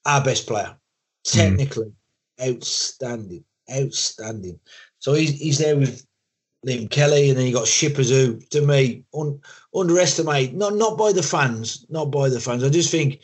our 0.05 0.23
best 0.23 0.47
player, 0.47 0.75
technically 1.23 1.91
mm. 2.39 2.55
outstanding, 2.55 3.43
outstanding. 3.71 4.59
So 4.99 5.13
he's 5.13 5.31
he's 5.39 5.57
there 5.59 5.77
with 5.77 6.05
Liam 6.65 6.89
Kelly, 6.89 7.29
and 7.29 7.37
then 7.37 7.45
you 7.45 7.53
got 7.53 7.67
Shippers, 7.67 8.09
who 8.09 8.39
to 8.51 8.61
me 8.61 9.03
un, 9.13 9.39
underestimate 9.75 10.53
not 10.53 10.75
not 10.75 10.97
by 10.97 11.11
the 11.11 11.23
fans, 11.23 11.85
not 11.89 12.05
by 12.05 12.29
the 12.29 12.39
fans. 12.39 12.63
I 12.63 12.69
just 12.69 12.91
think 12.91 13.21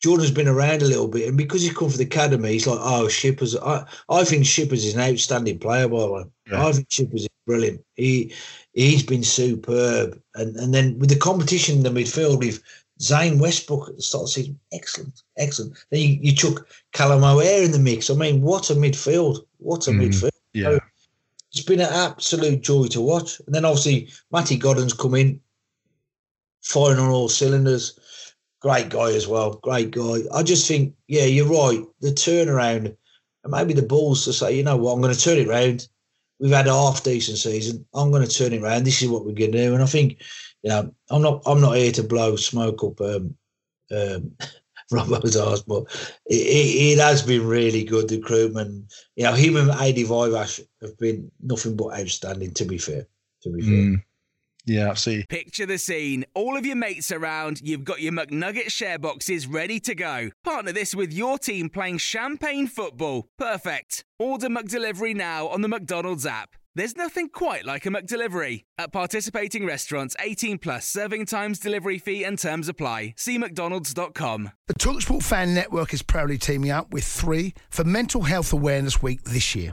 Jordan's 0.00 0.30
been 0.30 0.48
around 0.48 0.82
a 0.82 0.86
little 0.86 1.08
bit, 1.08 1.28
and 1.28 1.36
because 1.36 1.62
he's 1.62 1.74
come 1.76 1.90
from 1.90 1.98
the 1.98 2.04
academy, 2.04 2.52
he's 2.52 2.66
like, 2.66 2.78
oh, 2.80 3.08
Shippers. 3.08 3.56
I 3.56 3.84
I 4.08 4.24
think 4.24 4.46
Shippers 4.46 4.84
is 4.84 4.94
an 4.94 5.00
outstanding 5.00 5.58
player, 5.58 5.88
by 5.88 6.00
the 6.00 6.12
way. 6.12 6.24
Yeah. 6.50 6.66
I 6.66 6.72
think 6.72 6.90
Shippers 6.90 7.22
is 7.22 7.28
brilliant. 7.46 7.84
He 7.94 8.32
he's 8.72 9.02
been 9.02 9.22
superb. 9.22 10.20
And 10.34 10.56
and 10.56 10.72
then 10.72 10.98
with 10.98 11.10
the 11.10 11.16
competition 11.16 11.76
in 11.76 11.82
the 11.82 11.90
midfield 11.90 12.38
with 12.38 12.62
Zain 13.02 13.38
Westbrooke 13.38 13.90
at 13.90 13.96
the 13.96 14.02
start 14.02 14.22
of 14.22 14.28
the 14.28 14.32
season, 14.32 14.60
excellent, 14.72 15.22
excellent. 15.36 15.74
Then 15.90 16.00
you, 16.00 16.18
you 16.22 16.34
took 16.34 16.68
Callum 16.92 17.22
O'Hare 17.22 17.64
in 17.64 17.72
the 17.72 17.78
mix. 17.78 18.08
I 18.08 18.14
mean, 18.14 18.40
what 18.40 18.70
a 18.70 18.74
midfield! 18.74 19.44
What 19.58 19.86
a 19.86 19.90
mm, 19.90 20.08
midfield! 20.08 20.30
Yeah. 20.54 20.70
So 20.70 20.80
it's 21.52 21.62
been 21.62 21.80
an 21.80 21.92
absolute 21.92 22.62
joy 22.62 22.86
to 22.86 23.00
watch. 23.02 23.40
And 23.40 23.54
then 23.54 23.66
obviously 23.66 24.08
Matty 24.30 24.56
Godden's 24.56 24.94
come 24.94 25.14
in, 25.14 25.40
firing 26.62 26.98
on 26.98 27.10
all 27.10 27.28
cylinders. 27.28 27.98
Great 28.60 28.90
guy 28.90 29.12
as 29.12 29.26
well. 29.26 29.54
Great 29.54 29.90
guy. 29.90 30.18
I 30.32 30.42
just 30.42 30.68
think, 30.68 30.94
yeah, 31.08 31.24
you're 31.24 31.46
right. 31.46 31.82
The 32.00 32.10
turnaround 32.10 32.96
and 33.42 33.52
maybe 33.52 33.72
the 33.72 33.82
balls 33.82 34.24
to 34.24 34.32
say, 34.32 34.54
you 34.56 34.62
know 34.62 34.76
what, 34.76 34.92
I'm 34.92 35.00
going 35.00 35.14
to 35.14 35.20
turn 35.20 35.38
it 35.38 35.48
around 35.48 35.88
we've 36.40 36.50
had 36.50 36.66
a 36.66 36.72
half 36.72 37.04
decent 37.04 37.38
season. 37.38 37.86
I'm 37.94 38.10
going 38.10 38.26
to 38.26 38.34
turn 38.34 38.52
it 38.52 38.62
around. 38.62 38.84
This 38.84 39.02
is 39.02 39.08
what 39.08 39.24
we're 39.24 39.34
going 39.34 39.52
to 39.52 39.58
do. 39.58 39.74
And 39.74 39.82
I 39.82 39.86
think, 39.86 40.22
you 40.62 40.70
know, 40.70 40.92
I'm 41.10 41.22
not 41.22 41.42
I'm 41.46 41.60
not 41.60 41.76
here 41.76 41.92
to 41.92 42.02
blow 42.02 42.34
smoke 42.36 42.82
up 42.82 43.00
um, 43.00 43.36
um, 43.92 44.32
Robbo's 44.92 45.36
arse, 45.36 45.62
but 45.62 45.84
it, 46.26 46.34
it, 46.34 46.92
it, 46.92 46.98
has 46.98 47.22
been 47.22 47.46
really 47.46 47.84
good 47.84 48.08
the 48.08 48.18
recruitment. 48.18 48.92
You 49.14 49.24
know, 49.24 49.34
him 49.34 49.56
and 49.56 49.70
Adi 49.70 50.04
Viveash 50.04 50.60
have 50.82 50.98
been 50.98 51.30
nothing 51.40 51.76
but 51.76 51.98
outstanding. 51.98 52.52
To 52.54 52.64
be 52.64 52.78
fair, 52.78 53.06
to 53.42 53.50
be 53.50 53.62
fair. 53.62 53.70
Mm. 53.70 54.02
Yeah, 54.66 54.94
see. 54.94 55.24
Picture 55.28 55.66
the 55.66 55.78
scene. 55.78 56.24
All 56.34 56.56
of 56.56 56.66
your 56.66 56.76
mates 56.76 57.10
around, 57.10 57.60
you've 57.62 57.84
got 57.84 58.00
your 58.00 58.12
McNugget 58.12 58.70
share 58.70 58.98
boxes 58.98 59.46
ready 59.46 59.80
to 59.80 59.94
go. 59.94 60.30
Partner 60.44 60.72
this 60.72 60.94
with 60.94 61.12
your 61.12 61.38
team 61.38 61.68
playing 61.68 61.98
champagne 61.98 62.66
football. 62.66 63.26
Perfect. 63.38 64.04
Order 64.18 64.48
McDelivery 64.48 65.14
now 65.14 65.48
on 65.48 65.62
the 65.62 65.68
McDonald's 65.68 66.26
app. 66.26 66.50
There's 66.76 66.96
nothing 66.96 67.28
quite 67.30 67.64
like 67.64 67.84
a 67.84 67.88
McDelivery. 67.88 68.62
At 68.78 68.92
participating 68.92 69.66
restaurants, 69.66 70.14
18 70.20 70.58
plus 70.58 70.86
serving 70.86 71.26
times, 71.26 71.58
delivery 71.58 71.98
fee, 71.98 72.22
and 72.22 72.38
terms 72.38 72.68
apply. 72.68 73.14
See 73.16 73.38
McDonald's.com. 73.38 74.52
The 74.68 74.74
Talksport 74.74 75.24
Fan 75.24 75.52
Network 75.52 75.92
is 75.92 76.02
proudly 76.02 76.38
teaming 76.38 76.70
up 76.70 76.92
with 76.92 77.04
three 77.04 77.54
for 77.70 77.82
Mental 77.82 78.22
Health 78.22 78.52
Awareness 78.52 79.02
Week 79.02 79.22
this 79.24 79.56
year. 79.56 79.72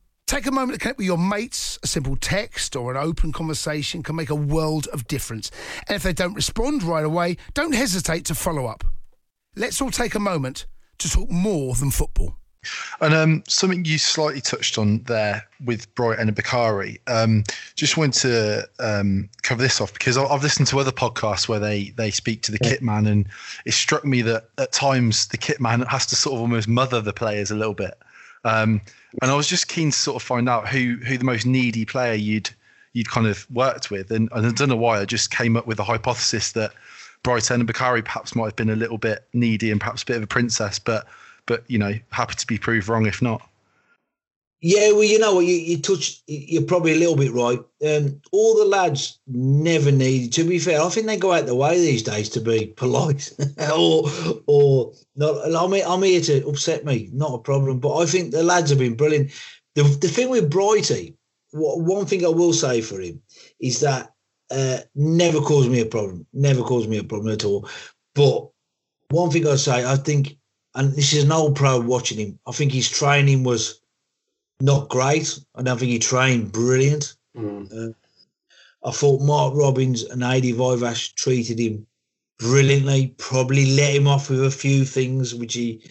Take 0.31 0.45
a 0.45 0.51
moment 0.51 0.79
to 0.79 0.79
connect 0.79 0.97
with 0.97 1.07
your 1.07 1.17
mates. 1.17 1.77
A 1.83 1.87
simple 1.87 2.15
text 2.15 2.77
or 2.77 2.89
an 2.89 2.95
open 2.95 3.33
conversation 3.33 4.01
can 4.01 4.15
make 4.15 4.29
a 4.29 4.35
world 4.35 4.87
of 4.93 5.05
difference. 5.05 5.51
And 5.89 5.97
if 5.97 6.03
they 6.03 6.13
don't 6.13 6.33
respond 6.33 6.83
right 6.83 7.03
away, 7.03 7.35
don't 7.53 7.73
hesitate 7.73 8.23
to 8.27 8.33
follow 8.33 8.65
up. 8.65 8.85
Let's 9.57 9.81
all 9.81 9.91
take 9.91 10.15
a 10.15 10.21
moment 10.21 10.67
to 10.99 11.09
talk 11.09 11.29
more 11.29 11.75
than 11.75 11.91
football. 11.91 12.37
And 13.01 13.13
um, 13.13 13.43
something 13.49 13.83
you 13.83 13.97
slightly 13.97 14.39
touched 14.39 14.77
on 14.77 15.03
there 15.03 15.45
with 15.65 15.93
Bright 15.95 16.19
Enobakhare. 16.19 16.97
Um, 17.07 17.43
just 17.75 17.97
wanted 17.97 18.21
to 18.21 18.69
um, 18.79 19.29
cover 19.41 19.61
this 19.61 19.81
off 19.81 19.91
because 19.91 20.17
I've 20.17 20.43
listened 20.43 20.67
to 20.67 20.79
other 20.79 20.93
podcasts 20.93 21.49
where 21.49 21.59
they 21.59 21.89
they 21.97 22.09
speak 22.09 22.41
to 22.43 22.53
the 22.53 22.59
kit 22.59 22.81
man, 22.81 23.05
and 23.05 23.27
it 23.65 23.73
struck 23.73 24.05
me 24.05 24.21
that 24.21 24.45
at 24.57 24.71
times 24.71 25.27
the 25.27 25.37
kit 25.37 25.59
man 25.59 25.81
has 25.81 26.05
to 26.05 26.15
sort 26.15 26.35
of 26.35 26.39
almost 26.39 26.69
mother 26.69 27.01
the 27.01 27.11
players 27.11 27.51
a 27.51 27.55
little 27.55 27.73
bit. 27.73 27.95
Um, 28.45 28.79
and 29.21 29.31
I 29.31 29.35
was 29.35 29.47
just 29.47 29.67
keen 29.67 29.91
to 29.91 29.97
sort 29.97 30.15
of 30.15 30.23
find 30.25 30.47
out 30.47 30.67
who 30.67 30.97
who 31.05 31.17
the 31.17 31.25
most 31.25 31.45
needy 31.45 31.85
player 31.85 32.13
you'd 32.13 32.49
you'd 32.93 33.09
kind 33.09 33.27
of 33.27 33.49
worked 33.51 33.89
with, 33.89 34.11
and, 34.11 34.29
and 34.33 34.45
I 34.45 34.51
don't 34.51 34.69
know 34.69 34.75
why 34.75 34.99
I 34.99 35.05
just 35.05 35.31
came 35.31 35.55
up 35.55 35.65
with 35.65 35.79
a 35.79 35.83
hypothesis 35.83 36.51
that 36.53 36.73
Bright 37.23 37.43
Enobakhare 37.43 38.03
perhaps 38.03 38.35
might 38.35 38.45
have 38.45 38.55
been 38.55 38.69
a 38.69 38.75
little 38.75 38.97
bit 38.97 39.25
needy 39.33 39.71
and 39.71 39.79
perhaps 39.79 40.03
a 40.03 40.05
bit 40.05 40.17
of 40.17 40.23
a 40.23 40.27
princess, 40.27 40.79
but 40.79 41.07
but 41.45 41.63
you 41.67 41.77
know 41.77 41.93
happy 42.11 42.35
to 42.35 42.47
be 42.47 42.57
proved 42.57 42.87
wrong 42.87 43.05
if 43.05 43.21
not. 43.21 43.47
Yeah, 44.63 44.91
well, 44.91 45.03
you 45.03 45.17
know 45.17 45.33
what, 45.33 45.45
you, 45.45 45.55
you 45.55 45.79
touched, 45.79 46.21
you're 46.27 46.61
probably 46.61 46.91
a 46.93 46.99
little 46.99 47.15
bit 47.15 47.33
right. 47.33 47.59
Um, 47.83 48.21
all 48.31 48.55
the 48.55 48.65
lads 48.65 49.19
never 49.25 49.91
need, 49.91 50.33
to 50.33 50.43
be 50.43 50.59
fair, 50.59 50.79
I 50.79 50.89
think 50.89 51.07
they 51.07 51.17
go 51.17 51.33
out 51.33 51.47
the 51.47 51.55
way 51.55 51.79
these 51.79 52.03
days 52.03 52.29
to 52.29 52.41
be 52.41 52.67
polite 52.67 53.33
or, 53.75 54.07
or 54.45 54.93
not. 55.15 55.47
I'm, 55.47 55.73
I'm 55.73 56.03
here 56.03 56.21
to 56.21 56.47
upset 56.47 56.85
me, 56.85 57.09
not 57.11 57.33
a 57.33 57.39
problem. 57.39 57.79
But 57.79 57.97
I 57.97 58.05
think 58.05 58.31
the 58.31 58.43
lads 58.43 58.69
have 58.69 58.77
been 58.77 58.95
brilliant. 58.95 59.31
The, 59.73 59.81
the 59.81 60.07
thing 60.07 60.29
with 60.29 60.51
Brighty, 60.51 61.15
one 61.53 62.05
thing 62.05 62.23
I 62.23 62.29
will 62.29 62.53
say 62.53 62.81
for 62.81 63.01
him 63.01 63.19
is 63.59 63.79
that 63.79 64.13
uh, 64.51 64.77
never 64.93 65.41
caused 65.41 65.71
me 65.71 65.79
a 65.79 65.87
problem, 65.87 66.27
never 66.33 66.61
caused 66.61 66.87
me 66.87 66.99
a 66.99 67.03
problem 67.03 67.33
at 67.33 67.45
all. 67.45 67.67
But 68.13 68.47
one 69.09 69.31
thing 69.31 69.47
I 69.47 69.55
say, 69.55 69.83
I 69.85 69.95
think, 69.95 70.37
and 70.75 70.93
this 70.93 71.13
is 71.13 71.23
an 71.23 71.31
old 71.31 71.55
pro 71.55 71.79
watching 71.79 72.19
him, 72.19 72.39
I 72.45 72.51
think 72.51 72.73
his 72.73 72.89
training 72.89 73.43
was 73.43 73.80
not 74.61 74.89
great. 74.89 75.39
I 75.55 75.63
don't 75.63 75.77
think 75.77 75.91
he 75.91 75.99
trained 75.99 76.51
brilliant. 76.51 77.15
Mm. 77.35 77.71
Uh, 77.71 77.93
I 78.83 78.91
thought 78.91 79.21
Mark 79.21 79.53
Robins 79.55 80.03
and 80.03 80.23
Adi 80.23 80.53
Viveash 80.53 81.13
treated 81.15 81.59
him 81.59 81.85
brilliantly, 82.39 83.13
probably 83.17 83.75
let 83.75 83.95
him 83.95 84.07
off 84.07 84.29
with 84.29 84.43
a 84.43 84.51
few 84.51 84.83
things 84.83 85.35
which 85.35 85.53
he 85.53 85.83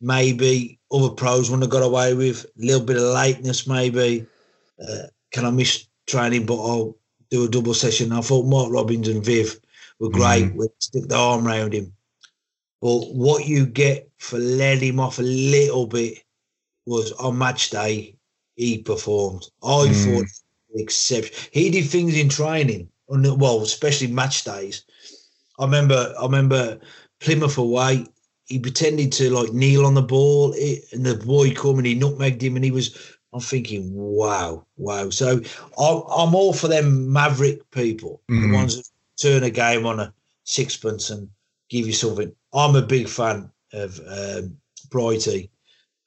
maybe 0.00 0.78
other 0.92 1.08
pros 1.08 1.50
wouldn't 1.50 1.64
have 1.64 1.70
got 1.70 1.86
away 1.86 2.14
with. 2.14 2.44
A 2.44 2.64
little 2.64 2.84
bit 2.84 2.96
of 2.96 3.02
lateness, 3.02 3.66
maybe. 3.66 4.26
Uh, 4.80 5.06
can 5.32 5.44
I 5.44 5.50
miss 5.50 5.86
training, 6.06 6.46
but 6.46 6.62
I'll 6.62 6.96
do 7.30 7.44
a 7.44 7.48
double 7.48 7.74
session. 7.74 8.12
I 8.12 8.20
thought 8.20 8.46
Mark 8.46 8.72
Robins 8.72 9.08
and 9.08 9.24
Viv 9.24 9.58
were 9.98 10.10
great. 10.10 10.54
Mm. 10.54 10.68
Stick 10.78 11.08
the 11.08 11.16
arm 11.16 11.46
around 11.46 11.72
him. 11.72 11.92
But 12.80 13.14
what 13.14 13.46
you 13.46 13.66
get 13.66 14.08
for 14.18 14.38
letting 14.38 14.90
him 14.90 15.00
off 15.00 15.18
a 15.18 15.22
little 15.22 15.86
bit 15.86 16.22
was 16.84 17.10
on 17.12 17.38
match 17.38 17.70
day 17.70 18.15
he 18.56 18.78
performed. 18.78 19.48
I 19.62 19.88
mm. 19.88 20.04
thought 20.04 20.26
exception. 20.74 21.34
He 21.52 21.70
did 21.70 21.88
things 21.88 22.16
in 22.16 22.28
training, 22.28 22.88
well, 23.08 23.62
especially 23.62 24.08
match 24.08 24.44
days. 24.44 24.84
I 25.58 25.64
remember, 25.64 26.14
I 26.18 26.22
remember 26.24 26.78
Plymouth 27.20 27.58
away. 27.58 28.06
He 28.46 28.58
pretended 28.58 29.10
to 29.12 29.30
like 29.30 29.52
kneel 29.52 29.86
on 29.86 29.94
the 29.94 30.02
ball, 30.02 30.52
and 30.92 31.04
the 31.04 31.20
boy 31.24 31.52
come 31.52 31.78
and 31.78 31.86
he 31.86 31.98
nutmegged 31.98 32.42
him, 32.42 32.56
and 32.56 32.64
he 32.64 32.70
was. 32.70 33.12
I'm 33.32 33.40
thinking, 33.40 33.92
wow, 33.92 34.64
wow. 34.78 35.10
So 35.10 35.40
I'm, 35.78 36.02
I'm 36.10 36.34
all 36.34 36.54
for 36.54 36.68
them 36.68 37.12
maverick 37.12 37.70
people, 37.70 38.22
mm. 38.30 38.40
the 38.40 38.56
ones 38.56 38.76
that 38.76 38.88
turn 39.20 39.42
a 39.42 39.50
game 39.50 39.84
on 39.84 40.00
a 40.00 40.14
sixpence 40.44 41.10
and 41.10 41.28
give 41.68 41.86
you 41.86 41.92
something. 41.92 42.32
I'm 42.54 42.76
a 42.76 42.82
big 42.82 43.08
fan 43.08 43.50
of 43.74 44.00
um, 44.08 44.56
Brighty 44.88 45.50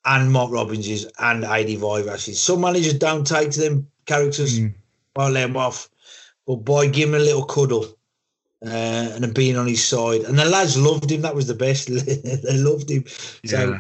and 0.06 0.32
Mark 0.32 0.52
Robins 0.52 0.88
is 0.88 1.10
and 1.20 1.45
Adi 1.45 1.78
Viveash. 1.78 2.34
Some 2.36 2.62
managers 2.62 2.93
don't 2.93 3.26
take 3.26 3.52
to 3.52 3.60
them 3.62 3.88
characters, 4.06 4.60
mm. 4.60 4.74
let 5.16 5.34
them 5.34 5.58
off. 5.58 5.89
But 6.47 6.58
boy, 6.58 6.89
give 6.89 7.10
him 7.10 7.16
a 7.16 7.20
little 7.20 7.45
cuddle 7.45 7.86
uh, 8.66 8.70
and 9.14 9.24
then 9.24 9.34
being 9.34 9.58
on 9.58 9.68
his 9.68 9.84
side. 9.84 10.22
And 10.22 10.38
the 10.38 10.45
lads 10.45 10.78
loved 10.78 11.12
him. 11.12 11.22
That 11.22 11.36
was 11.36 11.47
the 11.47 11.54
best. 11.54 11.88
they 11.89 12.58
loved 12.58 12.89
him. 12.89 13.04
Yeah. 13.43 13.50
So 13.50 13.80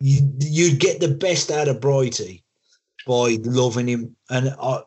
you, 0.00 0.20
you'd 0.40 0.80
get 0.80 1.00
the 1.00 1.08
best 1.08 1.50
out 1.50 1.68
of 1.68 1.80
Brighty 1.80 2.42
by 3.06 3.38
loving 3.42 3.88
him. 3.88 4.16
And 4.30 4.54
I, 4.60 4.82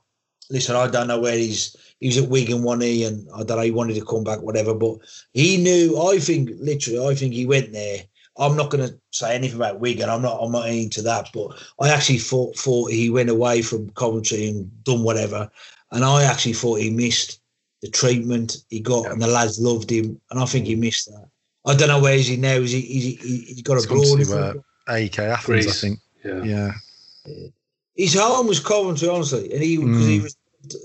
listen, 0.50 0.76
I 0.76 0.88
don't 0.88 1.08
know 1.08 1.20
where 1.20 1.38
he's. 1.38 1.76
He 2.00 2.08
was 2.08 2.18
at 2.18 2.30
Wigan, 2.30 2.64
one 2.64 2.80
he, 2.80 3.04
and 3.04 3.28
I 3.36 3.44
don't 3.44 3.58
know. 3.58 3.64
He 3.64 3.72
wanted 3.72 3.96
to 3.96 4.06
come 4.06 4.24
back, 4.24 4.42
whatever. 4.42 4.74
But 4.74 5.00
he 5.34 5.58
knew. 5.58 6.02
I 6.02 6.18
think 6.20 6.52
literally, 6.58 7.06
I 7.06 7.14
think 7.14 7.34
he 7.34 7.46
went 7.46 7.74
there 7.74 8.04
I'm 8.40 8.56
not 8.56 8.70
going 8.70 8.88
to 8.88 8.96
say 9.12 9.36
anything 9.36 9.58
about 9.58 9.80
Wigan. 9.80 10.10
I'm 10.10 10.22
not. 10.22 10.40
I'm 10.42 10.52
not 10.52 10.70
into 10.70 11.02
that. 11.04 11.30
But 11.34 11.62
I 11.80 11.90
actually 11.90 12.20
thought 12.20 12.56
thought 12.58 12.92
he 12.92 13.10
went 13.10 13.30
away 13.30 13.62
from 13.62 13.90
Coventry 13.92 14.48
and 14.48 14.84
done 14.84 15.04
whatever, 15.04 15.50
and 15.92 16.06
I 16.06 16.24
actually 16.24 16.54
thought 16.54 16.80
he 16.80 16.90
missed 16.90 17.42
the 17.82 17.90
treatment 17.90 18.58
he 18.70 18.80
got, 18.80 19.06
yeah. 19.06 19.12
and 19.12 19.22
the 19.22 19.28
lads 19.28 19.60
loved 19.60 19.92
him, 19.92 20.20
and 20.32 20.40
I 20.40 20.46
think 20.46 20.66
he 20.66 20.76
missed 20.76 21.08
that. 21.08 21.28
I 21.66 21.76
don't 21.76 21.90
know 21.90 22.02
where 22.02 22.16
is 22.16 22.28
he 22.28 22.38
now. 22.38 22.56
Is 22.56 22.72
he? 22.72 22.80
Is 22.80 23.04
he 23.04 23.46
he's 23.46 23.62
got 23.62 23.84
a 23.84 23.88
broad. 23.88 24.22
Uh, 24.32 24.54
AEK 24.88 25.20
Athens, 25.20 25.46
Greece. 25.46 25.68
I 25.68 25.88
think. 25.88 26.00
Yeah. 26.24 26.44
yeah. 26.44 27.48
His 27.96 28.16
home 28.16 28.48
was 28.48 28.60
Coventry, 28.60 29.10
honestly, 29.10 29.52
and 29.52 29.62
he 29.62 29.78
because 29.78 30.06
mm. 30.06 30.10
he 30.10 30.20
was. 30.22 30.36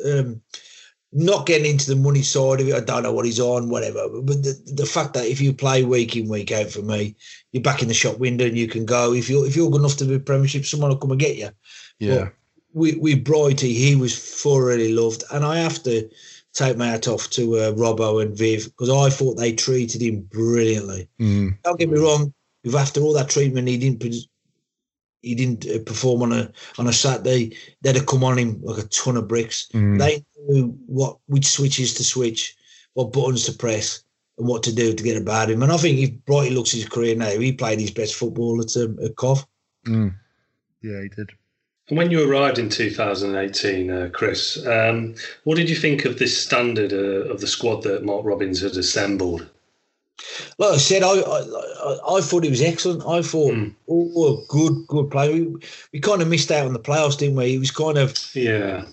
Um, 0.07 0.43
not 1.15 1.47
getting 1.47 1.71
into 1.71 1.89
the 1.89 2.01
money 2.01 2.23
side 2.23 2.61
of 2.61 2.69
it. 2.69 2.75
I 2.75 2.81
don't 2.81 3.05
know 3.05 3.13
what 3.13 3.25
he's 3.25 3.39
on, 3.39 3.69
whatever. 3.69 4.09
But 4.09 4.43
the, 4.43 4.61
the 4.75 4.87
fact 4.87 5.15
that 5.15 5.27
if 5.27 5.41
you 5.41 5.53
play 5.53 5.85
week 5.85 6.17
in, 6.17 6.29
week 6.29 6.51
out 6.51 6.71
for 6.71 6.83
me, 6.83 7.15
you're 7.53 7.63
back 7.63 7.83
in 7.83 7.89
the 7.89 7.95
shop 7.95 8.19
window 8.19 8.47
and 8.47 8.59
you 8.59 8.67
can 8.67 8.85
go. 8.85 9.15
If 9.15 9.31
you're 9.31 9.47
if 9.47 9.55
you're 9.55 9.71
good 9.71 9.81
enough 9.81 9.97
to 9.99 10.05
be 10.05 10.19
Premiership, 10.19 10.67
someone 10.67 10.91
will 10.91 10.99
come 10.99 11.13
and 11.13 11.21
get 11.21 11.37
you. 11.37 11.51
Yeah. 12.01 12.25
But 12.25 12.33
we 12.73 12.97
we 12.97 13.15
Brighty, 13.21 13.73
he 13.73 13.95
was 13.95 14.19
thoroughly 14.19 14.93
loved, 14.93 15.23
and 15.31 15.45
I 15.45 15.59
have 15.59 15.83
to 15.85 16.11
take 16.53 16.77
my 16.77 16.87
hat 16.87 17.07
off 17.07 17.31
to 17.31 17.57
uh, 17.59 17.73
Robbo 17.73 18.21
and 18.21 18.37
Viv 18.37 18.65
because 18.65 18.91
I 18.91 19.15
thought 19.15 19.37
they 19.37 19.53
treated 19.53 20.03
him 20.03 20.23
brilliantly. 20.23 21.09
Mm. 21.21 21.57
Don't 21.63 21.79
get 21.79 21.91
me 21.91 22.01
wrong. 22.01 22.35
If 22.65 22.75
after 22.75 23.01
all 23.01 23.13
that 23.13 23.29
treatment, 23.29 23.69
he 23.69 23.79
didn't 23.79 24.03
he 25.25 25.35
didn't 25.35 25.67
uh, 25.67 25.83
perform 25.85 26.23
on 26.23 26.33
a 26.33 26.53
on 26.79 26.87
a 26.87 26.93
Saturday, 26.93 27.57
they'd 27.83 27.97
have 27.97 28.07
come 28.07 28.23
on 28.23 28.39
him 28.39 28.61
like 28.63 28.85
a 28.85 28.89
ton 28.89 29.17
of 29.17 29.27
bricks. 29.27 29.69
Mm. 29.73 29.99
They 29.99 30.25
knew 30.49 30.77
what 30.87 31.19
which 31.27 31.47
switches 31.47 31.95
to 31.95 32.05
switch, 32.05 32.57
what 32.95 33.13
buttons 33.13 33.45
to 33.45 33.53
press 33.53 34.03
and 34.39 34.49
what 34.49 34.63
to 34.65 34.75
do 34.75 34.93
to 34.93 35.03
get 35.03 35.21
about 35.21 35.51
him. 35.51 35.63
And 35.63 35.73
I 35.73 35.77
think 35.77 35.99
if 35.99 36.11
Brighty 36.27 36.55
looks 36.55 36.73
his 36.73 36.89
career 36.89 37.15
now, 37.15 37.31
he 37.31 37.53
played 37.53 37.81
his 37.81 37.91
best 37.91 38.15
football 38.15 38.61
at, 38.61 38.77
um, 38.77 38.99
at 39.05 39.17
Cov. 39.17 39.47
Mm. 39.87 40.15
Yeah, 40.83 41.03
he 41.03 41.09
did. 41.09 41.31
And 41.89 41.99
when 41.99 42.11
you 42.11 42.29
arrived 42.29 42.59
in 42.59 42.71
2018, 42.71 43.91
uh, 43.91 44.11
Chris, 44.13 44.67
um, 44.67 45.15
what 45.45 45.57
did 45.57 45.69
you 45.69 45.77
think 45.77 46.05
of 46.05 46.19
this 46.19 46.37
standard 46.37 46.93
uh, 46.93 47.31
of 47.31 47.41
the 47.41 47.47
squad 47.47 47.83
that 47.83 48.05
Mark 48.05 48.25
Robins 48.25 48.63
had 48.63 48.73
assembled? 48.73 49.49
like 50.59 50.75
I 50.75 50.77
said, 50.77 51.03
I 51.03 51.15
I, 51.21 52.17
I 52.17 52.21
thought 52.21 52.45
he 52.45 52.51
was 52.51 52.63
excellent. 52.63 53.03
I 53.07 53.23
thought, 53.23 53.55
mm. 53.55 53.75
oh, 53.89 54.45
good, 54.49 54.87
good 54.87 55.11
player. 55.11 55.33
We, 55.33 55.57
we 55.93 56.01
kind 56.01 56.23
of 56.23 56.29
missed 56.29 56.51
out 56.51 56.67
on 56.67 56.73
the 56.73 56.79
playoffs, 56.79 57.19
didn't 57.19 57.37
we? 57.37 57.51
He 57.51 57.59
was 57.59 57.71
kind 57.71 57.99
of 57.99 58.15
yeah. 58.35 58.85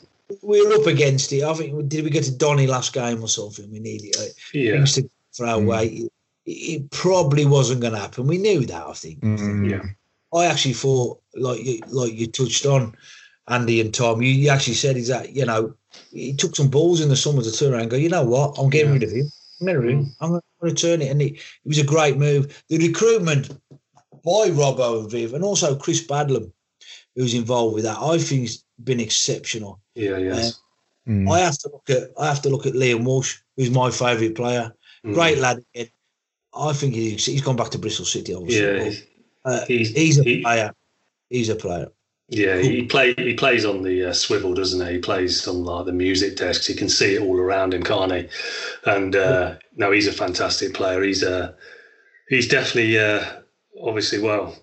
We 0.42 0.66
were 0.66 0.74
up 0.76 0.88
against 0.88 1.32
it. 1.34 1.44
I 1.44 1.54
think 1.54 1.90
did 1.90 2.04
we 2.04 2.10
get 2.10 2.24
to 2.26 2.36
Donny 2.36 2.68
last 2.68 2.94
game 2.94 3.22
or 3.22 3.28
something? 3.28 3.70
We 3.72 3.80
needed 3.80 4.16
it. 4.18 4.34
Yeah. 4.54 4.74
Things 4.74 4.94
to 4.96 5.10
for 5.34 5.46
our 5.46 5.60
mm. 5.60 5.68
way. 5.68 5.86
It, 5.88 6.12
it, 6.46 6.92
probably 6.92 7.46
wasn't 7.46 7.82
going 7.82 7.94
to 7.94 8.00
happen. 8.00 8.28
We 8.28 8.38
knew 8.38 8.66
that. 8.66 8.88
I 8.88 8.94
think. 8.94 9.22
Mm, 9.22 9.70
yeah. 9.70 9.84
I 10.34 10.46
actually 10.46 10.74
thought, 10.74 11.22
like 11.36 11.64
you, 11.64 11.80
like 11.88 12.14
you 12.14 12.28
touched 12.28 12.66
on, 12.66 12.96
Andy 13.48 13.82
and 13.82 13.94
Tom. 13.94 14.22
You, 14.22 14.30
you 14.30 14.50
actually 14.50 14.76
said 14.76 14.98
is 14.98 15.08
that 15.08 15.36
you 15.36 15.46
know 15.46 15.76
he 16.12 16.34
took 16.34 16.56
some 16.56 16.70
balls 16.70 17.02
in 17.02 17.10
the 17.10 17.16
summer 17.16 17.42
to 17.42 17.52
turn 17.52 17.74
around 17.74 17.82
and 17.82 17.92
go. 17.92 17.98
You 17.98 18.10
know 18.10 18.24
what? 18.24 18.58
I'm 18.58 18.70
getting 18.70 18.90
yeah. 18.90 18.94
rid 18.94 19.04
of 19.04 19.12
him. 19.12 19.32
I'm 19.60 19.68
getting 19.68 19.82
rid 19.82 19.94
of 19.94 20.00
him. 20.00 20.06
Mm. 20.06 20.16
I'm 20.22 20.30
going 20.30 20.42
to 20.42 20.66
return 20.66 21.02
it, 21.02 21.12
and 21.12 21.22
it, 21.22 21.34
it 21.34 21.66
was 21.66 21.80
a 21.80 21.86
great 21.86 22.18
move. 22.18 22.64
The 22.70 22.78
recruitment 22.78 23.50
by 24.24 24.50
Robbo 24.50 25.02
and 25.02 25.12
Viv, 25.12 25.34
and 25.34 25.44
also 25.44 25.76
Chris 25.76 26.06
Badlam, 26.06 26.52
who's 27.16 27.34
involved 27.34 27.76
with 27.76 27.84
that, 27.84 27.98
I 28.00 28.18
think 28.18 28.44
has 28.44 28.64
been 28.84 29.00
exceptional. 29.00 29.80
Yeah, 29.96 30.18
yes. 30.18 30.60
Uh, 31.08 31.12
mm. 31.12 31.32
I 31.32 31.40
have 31.40 31.58
to 31.60 31.70
look 31.70 31.90
at 31.90 32.10
I 32.20 32.28
have 32.28 32.42
to 32.44 32.50
look 32.50 32.66
at 32.66 32.74
Liam 32.74 33.04
Walsh, 33.04 33.38
who's 33.56 33.72
my 33.72 33.92
favourite 33.92 34.36
player. 34.36 34.74
Mm. 35.06 35.14
Great 35.14 35.38
lad. 35.38 35.64
I 36.54 36.74
think 36.74 36.94
he's, 36.94 37.26
he's 37.26 37.42
gone 37.42 37.56
back 37.56 37.70
to 37.70 37.78
Bristol 37.78 38.06
City. 38.06 38.34
Obviously, 38.34 38.90
yeah, 38.90 38.92
uh, 39.46 39.66
he's, 39.68 39.92
he's 39.92 40.20
a 40.20 40.24
he, 40.24 40.42
player. 40.42 40.74
He's 41.30 41.50
a 41.50 41.56
player. 41.56 41.88
Yeah, 42.28 42.60
he 42.60 42.84
play 42.84 43.14
he 43.16 43.34
plays 43.34 43.66
on 43.66 43.84
the 43.84 44.06
uh, 44.06 44.14
swivel, 44.14 44.54
doesn't 44.54 44.86
he? 44.86 44.94
He 44.94 45.00
plays 45.00 45.46
on 45.48 45.66
like 45.66 45.86
the 45.86 45.92
music 45.92 46.38
desks. 46.38 46.66
He 46.66 46.74
can 46.74 46.88
see 46.88 47.16
it 47.16 47.22
all 47.22 47.38
around 47.38 47.74
him, 47.74 47.84
can't 47.84 48.12
he? 48.12 48.30
And 48.86 49.16
uh, 49.16 49.56
no, 49.76 49.92
he's 49.92 50.08
a 50.08 50.14
fantastic 50.14 50.74
player. 50.74 51.04
He's 51.04 51.24
a 51.24 51.44
uh, 51.44 51.52
he's 52.30 52.48
definitely 52.48 52.98
uh, 52.98 53.26
obviously 53.84 54.20
well. 54.20 54.56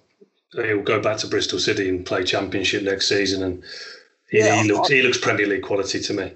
He'll 0.52 0.82
go 0.82 1.02
back 1.02 1.18
to 1.18 1.26
Bristol 1.26 1.58
City 1.58 1.90
and 1.90 2.06
play 2.06 2.24
Championship 2.24 2.84
next 2.84 3.06
season, 3.06 3.42
and 3.42 3.62
he, 4.30 4.38
yeah, 4.38 4.62
he 4.62 4.72
looks 4.72 4.90
I, 4.90 4.94
he 4.94 5.02
looks 5.02 5.18
Premier 5.18 5.46
League 5.46 5.62
quality 5.62 6.00
to 6.00 6.14
me. 6.14 6.32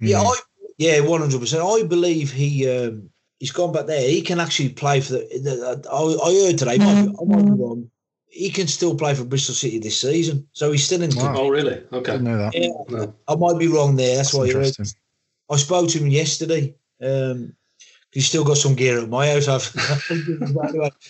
Yeah, 0.00 0.22
mm. 0.22 0.26
I, 0.26 0.38
yeah, 0.78 1.00
one 1.00 1.20
hundred 1.20 1.40
percent. 1.40 1.62
I 1.62 1.86
believe 1.86 2.32
he 2.32 2.68
um, 2.68 3.10
he's 3.38 3.52
gone 3.52 3.72
back 3.72 3.86
there. 3.86 4.08
He 4.08 4.22
can 4.22 4.40
actually 4.40 4.70
play 4.70 5.00
for 5.00 5.12
the. 5.12 5.28
the 5.42 5.88
I, 5.90 5.96
I, 5.96 6.46
heard 6.46 6.58
today. 6.58 6.74
I 6.74 7.24
might 7.24 7.44
be 7.44 7.50
wrong 7.50 7.90
he 8.34 8.50
can 8.50 8.66
still 8.66 8.96
play 8.96 9.14
for 9.14 9.24
Bristol 9.24 9.54
City 9.54 9.78
this 9.78 10.00
season. 10.00 10.46
So 10.52 10.72
he's 10.72 10.84
still 10.84 11.02
in. 11.02 11.14
Wow. 11.14 11.34
Oh, 11.36 11.48
really? 11.48 11.82
Okay. 11.92 12.12
Didn't 12.12 12.24
know 12.24 12.38
that. 12.38 12.54
Yeah, 12.54 12.70
no. 12.88 13.14
I 13.28 13.36
might 13.36 13.58
be 13.58 13.68
wrong 13.68 13.94
there. 13.94 14.16
That's, 14.16 14.32
That's 14.32 14.94
why. 15.48 15.54
I 15.54 15.56
spoke 15.56 15.88
to 15.90 15.98
him 15.98 16.08
yesterday. 16.08 16.74
Um, 17.00 17.54
he's 18.14 18.26
still 18.26 18.44
got 18.44 18.56
some 18.56 18.74
gear 18.74 18.98
at 18.98 19.08
my 19.10 19.28
house. 19.28 19.48
I've 19.48 19.70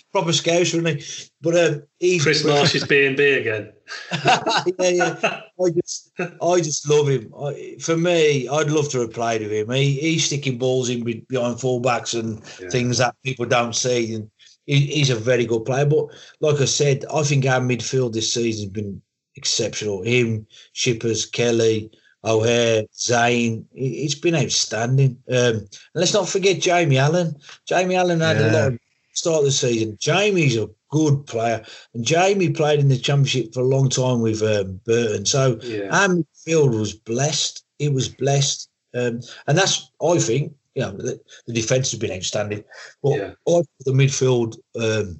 proper 0.11 0.33
scouts, 0.33 0.73
really. 0.73 1.03
But 1.39 1.57
um, 1.57 1.83
he's 1.99 2.23
Chris 2.23 2.43
Marsh's 2.43 2.85
B 2.85 3.05
and 3.05 3.15
B 3.15 3.23
again. 3.23 3.71
yeah, 4.25 4.89
yeah. 4.89 5.41
I 5.63 5.69
just, 5.69 6.11
I 6.19 6.57
just 6.57 6.89
love 6.89 7.07
him. 7.07 7.31
I, 7.39 7.77
for 7.79 7.95
me, 7.95 8.49
I'd 8.49 8.71
love 8.71 8.89
to 8.89 9.01
have 9.01 9.13
played 9.13 9.41
with 9.41 9.51
him. 9.51 9.69
He, 9.69 9.93
he's 9.93 10.25
sticking 10.25 10.57
balls 10.57 10.89
in 10.89 11.03
behind 11.03 11.57
fullbacks 11.57 12.19
and 12.19 12.41
yeah. 12.59 12.69
things 12.69 12.97
that 12.97 13.15
people 13.23 13.45
don't 13.45 13.75
see. 13.75 14.15
And 14.15 14.29
he's 14.65 15.11
a 15.11 15.15
very 15.15 15.45
good 15.45 15.63
player. 15.63 15.85
But 15.85 16.07
like 16.41 16.59
I 16.59 16.65
said, 16.65 17.05
I 17.13 17.21
think 17.21 17.45
our 17.45 17.61
midfield 17.61 18.13
this 18.13 18.33
season 18.33 18.65
has 18.65 18.71
been 18.71 19.01
exceptional. 19.35 20.01
Him, 20.01 20.47
Shippers, 20.73 21.27
Kelly, 21.27 21.91
O'Hare, 22.25 22.83
Zain, 22.95 23.67
it's 23.73 24.15
been 24.15 24.35
outstanding. 24.35 25.17
Um, 25.31 25.67
let's 25.93 26.13
not 26.13 26.27
forget 26.27 26.61
Jamie 26.61 26.97
Allen. 26.97 27.35
Jamie 27.67 27.95
Allen 27.95 28.19
had 28.19 28.37
yeah. 28.37 28.49
a 28.49 28.51
lot 28.51 28.67
of 28.73 28.79
start 29.13 29.39
of 29.39 29.45
the 29.45 29.51
season. 29.51 29.97
Jamie's 29.99 30.57
a 30.57 30.69
good 30.89 31.25
player, 31.27 31.63
and 31.93 32.03
Jamie 32.03 32.49
played 32.49 32.79
in 32.79 32.89
the 32.89 32.97
championship 32.97 33.53
for 33.53 33.61
a 33.61 33.63
long 33.63 33.89
time 33.89 34.21
with 34.21 34.41
um, 34.41 34.79
Burton. 34.85 35.25
So 35.25 35.59
yeah. 35.61 35.89
our 35.91 36.07
midfield 36.07 36.77
was 36.77 36.93
blessed. 36.93 37.63
It 37.79 37.93
was 37.93 38.09
blessed, 38.09 38.69
um, 38.93 39.21
and 39.47 39.57
that's 39.57 39.91
I 40.01 40.17
think 40.17 40.53
you 40.75 40.81
know, 40.83 40.91
the, 40.91 41.19
the 41.47 41.53
defence 41.53 41.91
has 41.91 41.99
been 41.99 42.11
outstanding. 42.11 42.63
But 43.01 43.17
yeah. 43.17 43.31
I 43.47 43.61
the 43.85 43.91
midfield 43.91 44.57
um, 44.79 45.19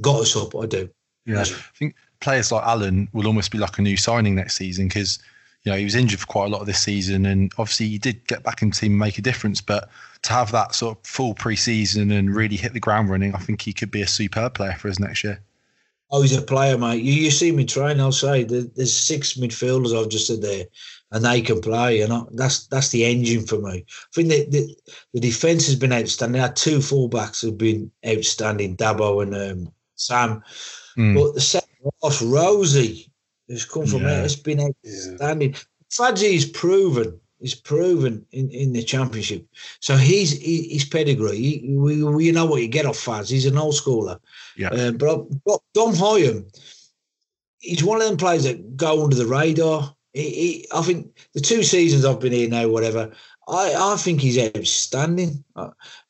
got 0.00 0.20
us 0.20 0.36
up. 0.36 0.54
I 0.54 0.66
do. 0.66 0.88
Yeah, 1.26 1.40
I 1.40 1.44
think 1.78 1.94
players 2.20 2.50
like 2.50 2.64
Allen 2.64 3.08
will 3.12 3.26
almost 3.26 3.50
be 3.50 3.58
like 3.58 3.78
a 3.78 3.82
new 3.82 3.96
signing 3.96 4.34
next 4.34 4.56
season 4.56 4.88
because 4.88 5.18
you 5.64 5.72
know 5.72 5.78
he 5.78 5.84
was 5.84 5.94
injured 5.94 6.20
for 6.20 6.26
quite 6.26 6.46
a 6.46 6.48
lot 6.48 6.60
of 6.60 6.66
this 6.66 6.80
season, 6.80 7.26
and 7.26 7.52
obviously 7.58 7.88
he 7.88 7.98
did 7.98 8.26
get 8.26 8.42
back 8.42 8.62
into 8.62 8.80
team 8.80 8.92
and 8.92 8.98
make 8.98 9.18
a 9.18 9.22
difference. 9.22 9.60
But 9.60 9.88
to 10.22 10.32
have 10.32 10.52
that 10.52 10.74
sort 10.74 10.98
of 10.98 11.06
full 11.06 11.34
pre-season 11.34 12.10
and 12.10 12.34
really 12.34 12.56
hit 12.56 12.72
the 12.72 12.80
ground 12.80 13.10
running, 13.10 13.34
I 13.34 13.38
think 13.38 13.62
he 13.62 13.72
could 13.72 13.90
be 13.90 14.02
a 14.02 14.06
superb 14.06 14.54
player 14.54 14.74
for 14.74 14.88
us 14.88 14.98
next 14.98 15.24
year. 15.24 15.40
Oh, 16.10 16.22
he's 16.22 16.36
a 16.36 16.40
player, 16.40 16.78
mate. 16.78 17.02
You, 17.02 17.12
you 17.12 17.30
see 17.30 17.52
me 17.52 17.66
train. 17.66 18.00
I'll 18.00 18.12
say 18.12 18.42
there's 18.42 18.96
six 18.96 19.34
midfielders 19.34 19.94
I've 19.94 20.08
just 20.08 20.26
said 20.26 20.40
there 20.40 20.64
and 21.12 21.24
they 21.24 21.40
can 21.40 21.60
play. 21.60 22.00
And 22.00 22.26
that's 22.32 22.66
that's 22.68 22.88
the 22.88 23.04
engine 23.04 23.46
for 23.46 23.58
me. 23.58 23.84
I 23.86 24.14
think 24.14 24.28
the, 24.28 24.46
the, 24.46 24.76
the 25.14 25.20
defence 25.20 25.66
has 25.66 25.76
been 25.76 25.92
outstanding. 25.92 26.40
Our 26.40 26.52
two 26.52 26.78
fullbacks 26.78 27.42
have 27.42 27.58
been 27.58 27.90
outstanding, 28.06 28.76
Dabo 28.76 29.22
and 29.22 29.34
um, 29.34 29.72
Sam. 29.96 30.42
Mm. 30.96 31.14
But 31.14 31.34
the 31.34 31.40
second 31.40 31.68
half, 32.02 32.22
Rosie 32.24 33.10
has 33.48 33.64
come 33.64 33.86
from 33.86 34.02
yeah. 34.02 34.20
it. 34.20 34.24
It's 34.24 34.36
been 34.36 34.60
outstanding. 34.60 35.52
Yeah. 35.52 35.58
Fadzi 35.90 36.34
is 36.34 36.46
proven. 36.46 37.18
He's 37.40 37.54
proven 37.54 38.26
in, 38.32 38.50
in 38.50 38.72
the 38.72 38.82
championship. 38.82 39.46
So 39.80 39.96
he's 39.96 40.32
he, 40.32 40.68
his 40.68 40.84
pedigree. 40.84 41.36
He, 41.36 41.76
we, 41.76 42.02
we 42.02 42.32
know 42.32 42.46
what 42.46 42.62
you 42.62 42.68
get 42.68 42.84
off 42.84 42.98
Faz. 42.98 43.30
He's 43.30 43.46
an 43.46 43.56
old 43.56 43.74
schooler. 43.74 44.18
Yeah. 44.56 44.70
Uh, 44.70 44.92
but, 44.92 45.24
but 45.44 45.60
Dom 45.72 45.94
Hyam, 45.94 46.44
he's 47.60 47.84
one 47.84 48.02
of 48.02 48.08
them 48.08 48.16
players 48.16 48.44
that 48.44 48.76
go 48.76 49.04
under 49.04 49.16
the 49.16 49.26
radar. 49.26 49.94
He, 50.12 50.30
he, 50.30 50.66
I 50.74 50.82
think 50.82 51.16
the 51.32 51.40
two 51.40 51.62
seasons 51.62 52.04
I've 52.04 52.18
been 52.18 52.32
here 52.32 52.48
now, 52.48 52.68
whatever, 52.68 53.12
I, 53.46 53.74
I 53.92 53.96
think 53.96 54.20
he's 54.20 54.38
outstanding. 54.38 55.44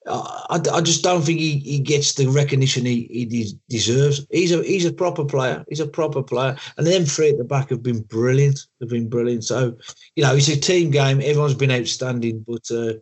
I, 0.08 0.60
I 0.72 0.80
just 0.80 1.02
don't 1.02 1.22
think 1.22 1.38
he, 1.38 1.58
he 1.58 1.78
gets 1.78 2.14
the 2.14 2.26
recognition 2.26 2.84
he, 2.84 3.06
he 3.10 3.54
deserves. 3.68 4.26
He's 4.30 4.52
a 4.52 4.62
he's 4.62 4.84
a 4.84 4.92
proper 4.92 5.24
player. 5.24 5.64
He's 5.68 5.80
a 5.80 5.86
proper 5.86 6.22
player. 6.22 6.56
And 6.76 6.86
them 6.86 7.04
three 7.04 7.30
at 7.30 7.38
the 7.38 7.44
back 7.44 7.70
have 7.70 7.82
been 7.82 8.02
brilliant. 8.02 8.66
They've 8.80 8.88
been 8.88 9.08
brilliant. 9.08 9.44
So, 9.44 9.76
you 10.16 10.24
know, 10.24 10.34
it's 10.34 10.48
a 10.48 10.58
team 10.58 10.90
game. 10.90 11.20
Everyone's 11.20 11.54
been 11.54 11.70
outstanding. 11.70 12.44
But, 12.46 12.70
uh, 12.70 12.94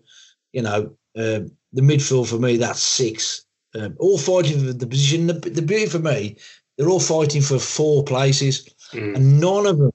you 0.52 0.62
know, 0.62 0.96
um, 1.16 1.50
the 1.72 1.82
midfield 1.82 2.28
for 2.28 2.38
me, 2.38 2.56
that's 2.56 2.82
six. 2.82 3.44
Um, 3.74 3.94
all 3.98 4.18
fighting 4.18 4.58
for 4.66 4.72
the 4.72 4.86
position. 4.86 5.26
The, 5.26 5.34
the 5.34 5.62
beauty 5.62 5.86
for 5.86 5.98
me, 5.98 6.36
they're 6.76 6.88
all 6.88 7.00
fighting 7.00 7.42
for 7.42 7.58
four 7.58 8.04
places. 8.04 8.68
Mm. 8.92 9.16
And 9.16 9.40
none 9.40 9.66
of 9.66 9.78
them 9.78 9.90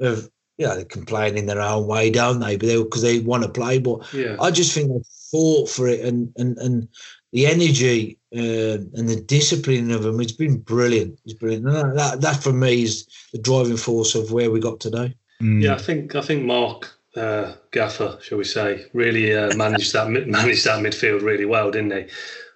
have 0.00 0.28
you 0.58 0.66
know, 0.66 0.76
they 0.76 0.84
complain 0.84 1.38
in 1.38 1.46
their 1.46 1.60
own 1.60 1.86
way, 1.86 2.10
don't 2.10 2.40
they? 2.40 2.56
But 2.56 2.66
they 2.66 2.82
because 2.82 3.02
they 3.02 3.20
want 3.20 3.44
to 3.44 3.48
play. 3.48 3.78
But 3.78 4.12
yeah. 4.12 4.36
I 4.40 4.50
just 4.50 4.74
think 4.74 4.90
fought 5.30 5.68
for 5.68 5.88
it, 5.88 6.00
and 6.00 6.32
and 6.36 6.58
and 6.58 6.88
the 7.32 7.46
energy 7.46 8.18
uh, 8.34 8.78
and 8.94 9.08
the 9.08 9.22
discipline 9.26 9.90
of 9.90 10.02
them. 10.02 10.20
It's 10.20 10.32
been 10.32 10.58
brilliant. 10.58 11.18
It's 11.24 11.34
brilliant. 11.34 11.66
And 11.68 11.98
that 11.98 12.20
that 12.20 12.42
for 12.42 12.52
me 12.52 12.82
is 12.82 13.06
the 13.32 13.38
driving 13.38 13.76
force 13.76 14.14
of 14.14 14.32
where 14.32 14.50
we 14.50 14.60
got 14.60 14.80
today. 14.80 15.14
Mm. 15.42 15.62
Yeah, 15.62 15.74
I 15.74 15.78
think 15.78 16.14
I 16.14 16.20
think 16.20 16.44
Mark 16.44 16.92
uh, 17.16 17.54
Gaffer, 17.70 18.18
shall 18.22 18.38
we 18.38 18.44
say, 18.44 18.86
really 18.92 19.34
uh, 19.34 19.54
managed 19.56 19.92
that 19.92 20.08
managed 20.08 20.64
that 20.64 20.82
midfield 20.82 21.22
really 21.22 21.44
well, 21.44 21.70
didn't 21.70 21.92
he? 21.92 22.06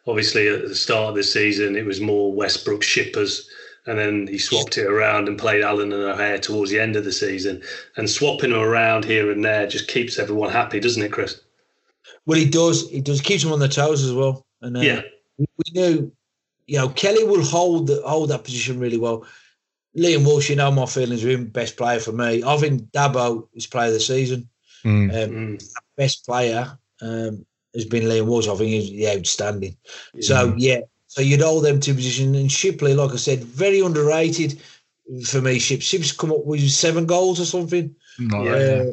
Obviously, 0.06 0.48
at 0.48 0.68
the 0.68 0.74
start 0.74 1.10
of 1.10 1.14
the 1.14 1.22
season, 1.22 1.76
it 1.76 1.86
was 1.86 2.00
more 2.00 2.34
Westbrooke 2.34 2.82
shippers 2.82 3.48
and 3.86 3.98
then 3.98 4.26
he 4.28 4.38
swapped 4.38 4.78
it 4.78 4.86
around 4.86 5.28
and 5.28 5.38
played 5.38 5.62
Allen 5.62 5.92
and 5.92 6.02
O'Hare 6.02 6.38
towards 6.38 6.70
the 6.70 6.78
end 6.78 6.94
of 6.94 7.04
the 7.04 7.12
season. 7.12 7.62
And 7.96 8.08
swapping 8.08 8.50
them 8.50 8.60
around 8.60 9.04
here 9.04 9.30
and 9.30 9.44
there 9.44 9.66
just 9.66 9.88
keeps 9.88 10.18
everyone 10.18 10.50
happy, 10.50 10.78
doesn't 10.78 11.02
it, 11.02 11.12
Chris? 11.12 11.40
Well, 12.26 12.38
he 12.38 12.48
does. 12.48 12.88
He 12.90 13.00
does. 13.00 13.20
Keeps 13.20 13.42
them 13.42 13.52
on 13.52 13.58
their 13.58 13.68
toes 13.68 14.02
as 14.02 14.12
well. 14.12 14.46
And 14.60 14.76
uh, 14.76 14.80
yeah, 14.80 15.02
we 15.38 15.64
knew, 15.72 16.12
you 16.66 16.78
know, 16.78 16.88
Kelly 16.88 17.24
will 17.24 17.44
hold 17.44 17.88
the, 17.88 18.02
hold 18.06 18.30
that 18.30 18.44
position 18.44 18.78
really 18.78 18.98
well. 18.98 19.26
Liam 19.96 20.24
Walsh, 20.24 20.48
you 20.48 20.56
know 20.56 20.70
my 20.70 20.86
feelings 20.86 21.22
with 21.22 21.34
him, 21.34 21.46
best 21.46 21.76
player 21.76 22.00
for 22.00 22.12
me. 22.12 22.42
I 22.42 22.56
think 22.56 22.82
Dabo 22.92 23.48
is 23.54 23.66
player 23.66 23.88
of 23.88 23.94
the 23.94 24.00
season. 24.00 24.48
Mm. 24.84 25.10
Um, 25.10 25.30
mm. 25.30 25.76
Best 25.96 26.24
player 26.24 26.78
um, 27.02 27.44
has 27.74 27.84
been 27.84 28.04
Liam 28.04 28.26
Walsh. 28.26 28.48
I 28.48 28.54
think 28.54 28.70
he's 28.70 29.06
outstanding. 29.08 29.76
Yeah. 30.14 30.22
So 30.22 30.54
yeah, 30.56 30.80
so 31.08 31.20
you'd 31.20 31.42
hold 31.42 31.64
them 31.64 31.80
two 31.80 31.94
positions. 31.94 32.36
And 32.36 32.50
Shipley, 32.50 32.94
like 32.94 33.12
I 33.12 33.16
said, 33.16 33.44
very 33.44 33.80
underrated 33.80 34.60
for 35.26 35.42
me. 35.42 35.58
Ship 35.58 35.82
Ship's 35.82 36.12
come 36.12 36.32
up 36.32 36.46
with 36.46 36.66
seven 36.70 37.04
goals 37.04 37.38
or 37.38 37.44
something. 37.44 37.94
No, 38.18 38.46
uh, 38.46 38.92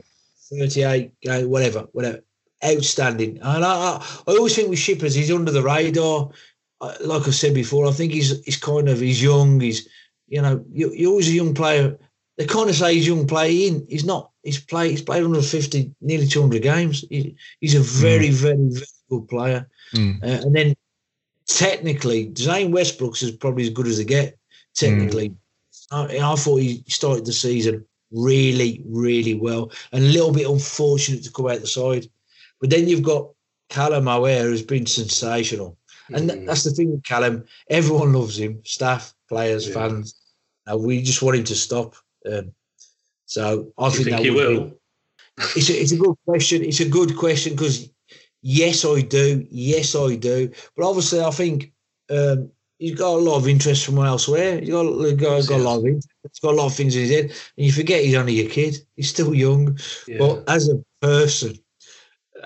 38, 0.52 1.12
uh, 1.30 1.42
whatever, 1.42 1.88
whatever. 1.94 2.22
Outstanding. 2.66 3.40
And 3.42 3.64
I, 3.64 4.04
I, 4.28 4.32
always 4.32 4.56
think 4.56 4.70
with 4.70 4.80
Shippers, 4.80 5.16
he's 5.16 5.32
under 5.32 5.52
the 5.52 5.64
radar. 5.64 6.30
Like 7.02 7.28
I 7.28 7.32
said 7.32 7.54
before, 7.54 7.88
I 7.88 7.92
think 7.92 8.12
he's 8.12 8.44
he's 8.44 8.58
kind 8.58 8.90
of 8.90 9.00
he's 9.00 9.22
young. 9.22 9.60
He's 9.60 9.88
you 10.28 10.42
know 10.42 10.64
you, 10.72 10.92
you're 10.94 11.12
always 11.12 11.30
a 11.30 11.34
young 11.34 11.54
player. 11.54 11.98
They 12.38 12.46
kind 12.46 12.70
of 12.70 12.76
say 12.76 12.96
he's 12.96 13.08
young 13.08 13.28
player 13.28 13.70
in. 13.70 13.86
He's 13.90 14.06
not. 14.06 14.32
He's 14.44 14.60
played. 14.60 14.92
He's 14.92 15.02
played 15.02 15.22
150, 15.22 15.94
nearly 16.02 16.28
200 16.28 16.62
games. 16.62 17.04
He, 17.10 17.36
he's 17.60 17.76
a 17.76 17.82
very, 17.82 18.30
mm. 18.30 18.34
very, 18.34 18.58
very 18.58 18.86
good 19.10 19.28
player. 19.28 19.70
Mm. 19.94 20.24
Uh, 20.24 20.46
and 20.46 20.56
then 20.56 20.76
technically, 21.46 22.34
Zain 22.38 22.72
Westbrooke's 22.72 23.24
is 23.24 23.32
probably 23.32 23.64
as 23.64 23.70
good 23.70 23.88
as 23.88 23.98
they 23.98 24.06
get. 24.06 24.38
Technically, 24.74 25.30
mm. 25.30 25.36
I, 25.92 26.32
I 26.32 26.36
thought 26.36 26.58
he 26.58 26.84
started 26.88 27.26
the 27.26 27.34
season 27.34 27.86
really, 28.12 28.82
really 28.86 29.34
well, 29.34 29.72
and 29.92 30.04
a 30.04 30.08
little 30.08 30.32
bit 30.32 30.50
unfortunate 30.50 31.24
to 31.24 31.32
come 31.32 31.48
out 31.48 31.60
the 31.60 31.68
side. 31.68 32.08
But 32.60 32.70
then 32.70 32.88
you've 32.88 33.04
got 33.04 33.30
Callum 33.70 34.08
O'Hare, 34.08 34.44
who's 34.44 34.62
been 34.62 34.86
sensational. 34.86 35.78
And 36.10 36.30
mm. 36.30 36.46
that's 36.46 36.64
the 36.64 36.72
thing 36.72 36.92
with 36.92 37.04
Callum. 37.04 37.46
Everyone 37.70 38.14
loves 38.14 38.38
him, 38.38 38.62
staff, 38.66 39.14
players, 39.28 39.68
yeah. 39.68 39.74
fans. 39.74 40.16
Uh, 40.72 40.78
we 40.78 41.02
just 41.02 41.22
want 41.22 41.38
him 41.38 41.44
to 41.46 41.56
stop. 41.56 41.96
Um, 42.32 42.52
so 43.26 43.72
I 43.78 43.90
think, 43.90 44.10
think 44.10 44.20
he 44.20 44.30
will. 44.32 44.66
Be, 44.66 44.74
it's 45.56 45.70
a, 45.70 45.82
it's 45.82 45.92
a 45.92 45.98
good 45.98 46.16
question. 46.26 46.64
It's 46.64 46.80
a 46.80 46.90
good 46.90 47.16
question 47.16 47.54
because 47.54 47.90
yes, 48.42 48.84
I 48.84 49.02
do. 49.02 49.46
Yes, 49.50 49.96
I 49.96 50.16
do. 50.16 50.52
But 50.76 50.88
obviously, 50.88 51.22
I 51.22 51.32
think 51.32 51.72
um, 52.10 52.52
he's 52.80 52.96
got 52.96 53.14
a 53.14 53.18
lot 53.18 53.38
of 53.38 53.48
interest 53.48 53.86
from 53.86 54.00
elsewhere. 54.00 54.60
He's 54.60 54.70
got, 54.70 54.84
he's 54.84 55.14
got, 55.14 55.48
got 55.48 55.60
a 55.60 55.64
lot 55.64 55.78
of 55.78 55.86
interest. 55.86 56.10
He's 56.24 56.40
got 56.40 56.54
a 56.54 56.58
lot 56.58 56.66
of 56.66 56.76
things 56.76 56.96
in 56.96 57.04
his 57.04 57.12
head, 57.12 57.26
and 57.26 57.66
you 57.66 57.72
forget 57.72 58.04
he's 58.04 58.16
only 58.16 58.40
a 58.40 58.50
kid. 58.50 58.78
He's 58.96 59.10
still 59.10 59.34
young, 59.34 59.78
yeah. 60.08 60.18
but 60.18 60.44
as 60.50 60.70
a 60.70 60.84
person, 61.02 61.58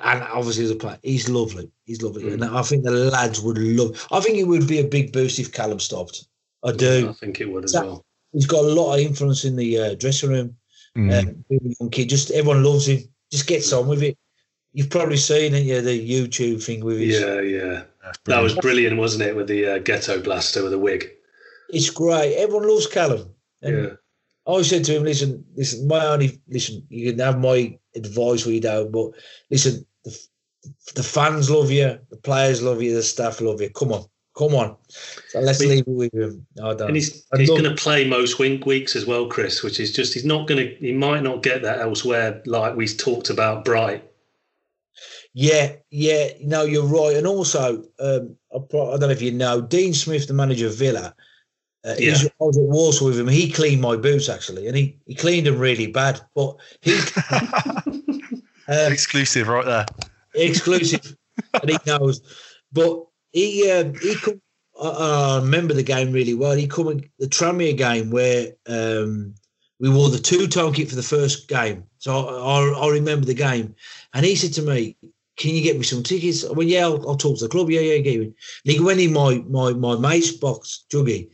and 0.02 0.24
obviously 0.24 0.66
as 0.66 0.72
a 0.72 0.76
player, 0.76 0.98
he's 1.04 1.30
lovely. 1.30 1.72
He's 1.86 2.02
lovely, 2.02 2.24
mm. 2.24 2.34
and 2.34 2.44
I 2.46 2.62
think 2.62 2.84
the 2.84 2.92
lads 2.92 3.42
would 3.42 3.58
love. 3.58 4.08
I 4.12 4.20
think 4.20 4.38
it 4.38 4.48
would 4.48 4.68
be 4.68 4.80
a 4.80 4.84
big 4.88 5.12
boost 5.12 5.40
if 5.40 5.52
Callum 5.52 5.80
stopped. 5.80 6.26
I 6.64 6.72
do. 6.72 7.04
Yeah, 7.04 7.10
I 7.10 7.14
think 7.14 7.42
it 7.42 7.52
would 7.52 7.66
as 7.66 7.74
that, 7.74 7.86
well. 7.86 8.06
He's 8.32 8.46
got 8.46 8.66
a 8.66 8.68
lot 8.68 8.96
of 8.96 9.00
influence 9.00 9.46
in 9.46 9.56
the 9.56 9.78
uh, 9.78 9.96
dressing 9.96 10.30
room. 10.30 10.56
Mm. 10.98 11.20
Um, 11.20 11.46
young 11.80 11.90
kid, 11.90 12.10
just 12.10 12.32
everyone 12.32 12.64
loves 12.64 12.88
him. 12.88 13.04
Just 13.32 13.48
gets 13.48 13.74
on 13.74 13.88
with 13.88 14.04
it. 14.04 14.18
You've 14.74 14.90
probably 14.90 15.18
seen 15.18 15.54
it, 15.54 15.64
yeah, 15.64 15.82
the 15.82 16.10
YouTube 16.10 16.64
thing 16.64 16.84
with 16.84 17.00
his. 17.00 17.20
Yeah, 17.20 17.42
yeah. 17.42 17.84
That 18.26 18.42
was 18.42 18.56
brilliant, 18.56 18.98
wasn't 18.98 19.24
it, 19.24 19.36
with 19.36 19.48
the 19.48 19.68
uh, 19.68 19.78
ghetto 19.80 20.22
blaster 20.22 20.64
with 20.64 20.72
the 20.72 20.80
wig? 20.80 21.12
It's 21.70 21.90
great. 21.90 22.36
Everyone 22.38 22.68
loves 22.68 22.88
Callum. 22.88 23.30
And 23.62 23.78
yeah. 23.78 23.90
I 24.48 24.62
said 24.62 24.84
to 24.86 24.96
him, 24.96 25.04
listen, 25.04 25.46
listen, 25.56 25.88
my 25.88 26.06
only, 26.06 26.40
listen, 26.48 26.86
you 26.90 27.12
can 27.12 27.20
have 27.20 27.40
my 27.40 27.78
advice 27.96 28.46
you 28.46 28.60
don't, 28.60 28.92
but 28.92 29.12
listen, 29.50 29.86
the, 30.04 30.18
the 30.96 31.04
fans 31.04 31.50
love 31.50 31.72
you, 31.72 31.98
the 32.10 32.18
players 32.18 32.62
love 32.62 32.82
you, 32.82 32.94
the 32.94 33.04
staff 33.04 33.40
love 33.40 33.62
you. 33.62 33.70
Come 33.70 33.94
on, 33.94 34.06
come 34.38 34.54
on. 34.56 34.76
So 35.30 35.40
let's 35.40 35.60
but, 35.60 35.68
leave 35.68 35.88
it 35.88 35.88
with 35.88 36.14
him. 36.14 36.46
I 36.62 36.74
don't. 36.74 36.90
And 36.90 36.96
he's, 36.96 37.26
he's 37.38 37.50
going 37.50 37.64
to 37.64 37.76
play 37.76 38.08
most 38.08 38.38
wink 38.38 38.66
weeks 38.66 38.96
as 38.96 39.06
well, 39.06 39.28
Chris, 39.28 39.64
which 39.64 39.80
is 39.80 39.94
just, 39.94 40.14
he's 40.14 40.26
not 40.26 40.48
going 40.48 40.68
to, 40.68 40.76
he 40.76 40.92
might 40.92 41.24
not 41.24 41.42
get 41.42 41.62
that 41.62 41.80
elsewhere, 41.80 42.42
like 42.46 42.76
we 42.76 42.88
talked 42.88 43.30
about 43.30 43.64
Bright 43.64 44.04
yeah, 45.34 45.74
yeah, 45.90 46.30
no, 46.42 46.64
you're 46.64 46.86
right. 46.86 47.18
And 47.18 47.26
also, 47.26 47.84
um, 48.00 48.36
I, 48.54 48.60
don't 48.70 49.00
know 49.00 49.10
if 49.10 49.22
you 49.22 49.32
know, 49.32 49.62
Dean 49.62 49.94
Smith, 49.94 50.28
the 50.28 50.34
manager 50.34 50.68
of 50.68 50.76
Villa, 50.76 51.16
uh, 51.86 51.96
yeah. 51.98 52.16
I 52.40 52.44
was 52.44 52.58
at 52.58 52.64
Walsall 52.64 53.08
with 53.08 53.20
him. 53.20 53.28
He 53.28 53.52
cleaned 53.52 53.82
my 53.82 53.96
boots 53.96 54.30
actually, 54.30 54.68
and 54.68 54.78
he, 54.78 54.98
he 55.06 55.16
cleaned 55.16 55.48
them 55.48 55.60
really 55.60 55.88
bad. 55.88 56.22
But 56.34 56.56
he 56.82 56.98
um, 57.32 58.92
exclusive 58.92 59.48
right 59.48 59.66
there, 59.66 59.86
exclusive, 60.34 61.16
and 61.62 61.70
he 61.70 61.78
knows. 61.86 62.22
But 62.72 63.06
he 63.32 63.70
um, 63.70 63.96
he 63.96 64.16
come. 64.16 64.42
I, 64.82 64.88
I, 64.88 65.40
remember 65.40 65.74
the 65.74 65.84
game 65.84 66.12
really 66.12 66.34
well. 66.34 66.54
He 66.54 66.68
come 66.68 67.02
the 67.20 67.28
Tranmere 67.28 67.78
game 67.78 68.12
where 68.12 68.54
um, 68.68 69.36
we 69.80 69.90
wore 69.90 70.10
the 70.10 70.20
two 70.20 70.48
tone 70.48 70.74
kit 70.74 70.90
for 70.90 70.96
the 70.96 71.04
first 71.04 71.50
game, 71.50 71.84
so 71.98 72.28
I, 72.28 72.60
I, 72.60 72.86
I 72.86 72.90
remember 72.92 73.26
the 73.26 73.34
game. 73.34 73.76
And 74.14 74.26
he 74.26 74.36
said 74.36 74.54
to 74.54 74.62
me, 74.62 74.96
can 75.36 75.54
you 75.54 75.62
get 75.62 75.78
me 75.78 75.84
some 75.84 76.04
tickets? 76.04 76.46
I 76.46 76.52
went, 76.52 76.70
yeah, 76.70 76.84
I'll, 76.84 77.10
I'll 77.10 77.18
talk 77.18 77.38
to 77.40 77.46
the 77.46 77.50
club. 77.50 77.70
Yeah, 77.70 77.82
yeah, 77.82 77.98
get 77.98 78.20
me. 78.20 78.26
And 78.28 78.36
he 78.74 78.80
went 78.80 79.00
in 79.00 79.14
my 79.14 79.44
my 79.50 79.74
my 79.74 79.96
mate's 79.98 80.32
box, 80.32 80.86
Juggy, 80.92 81.30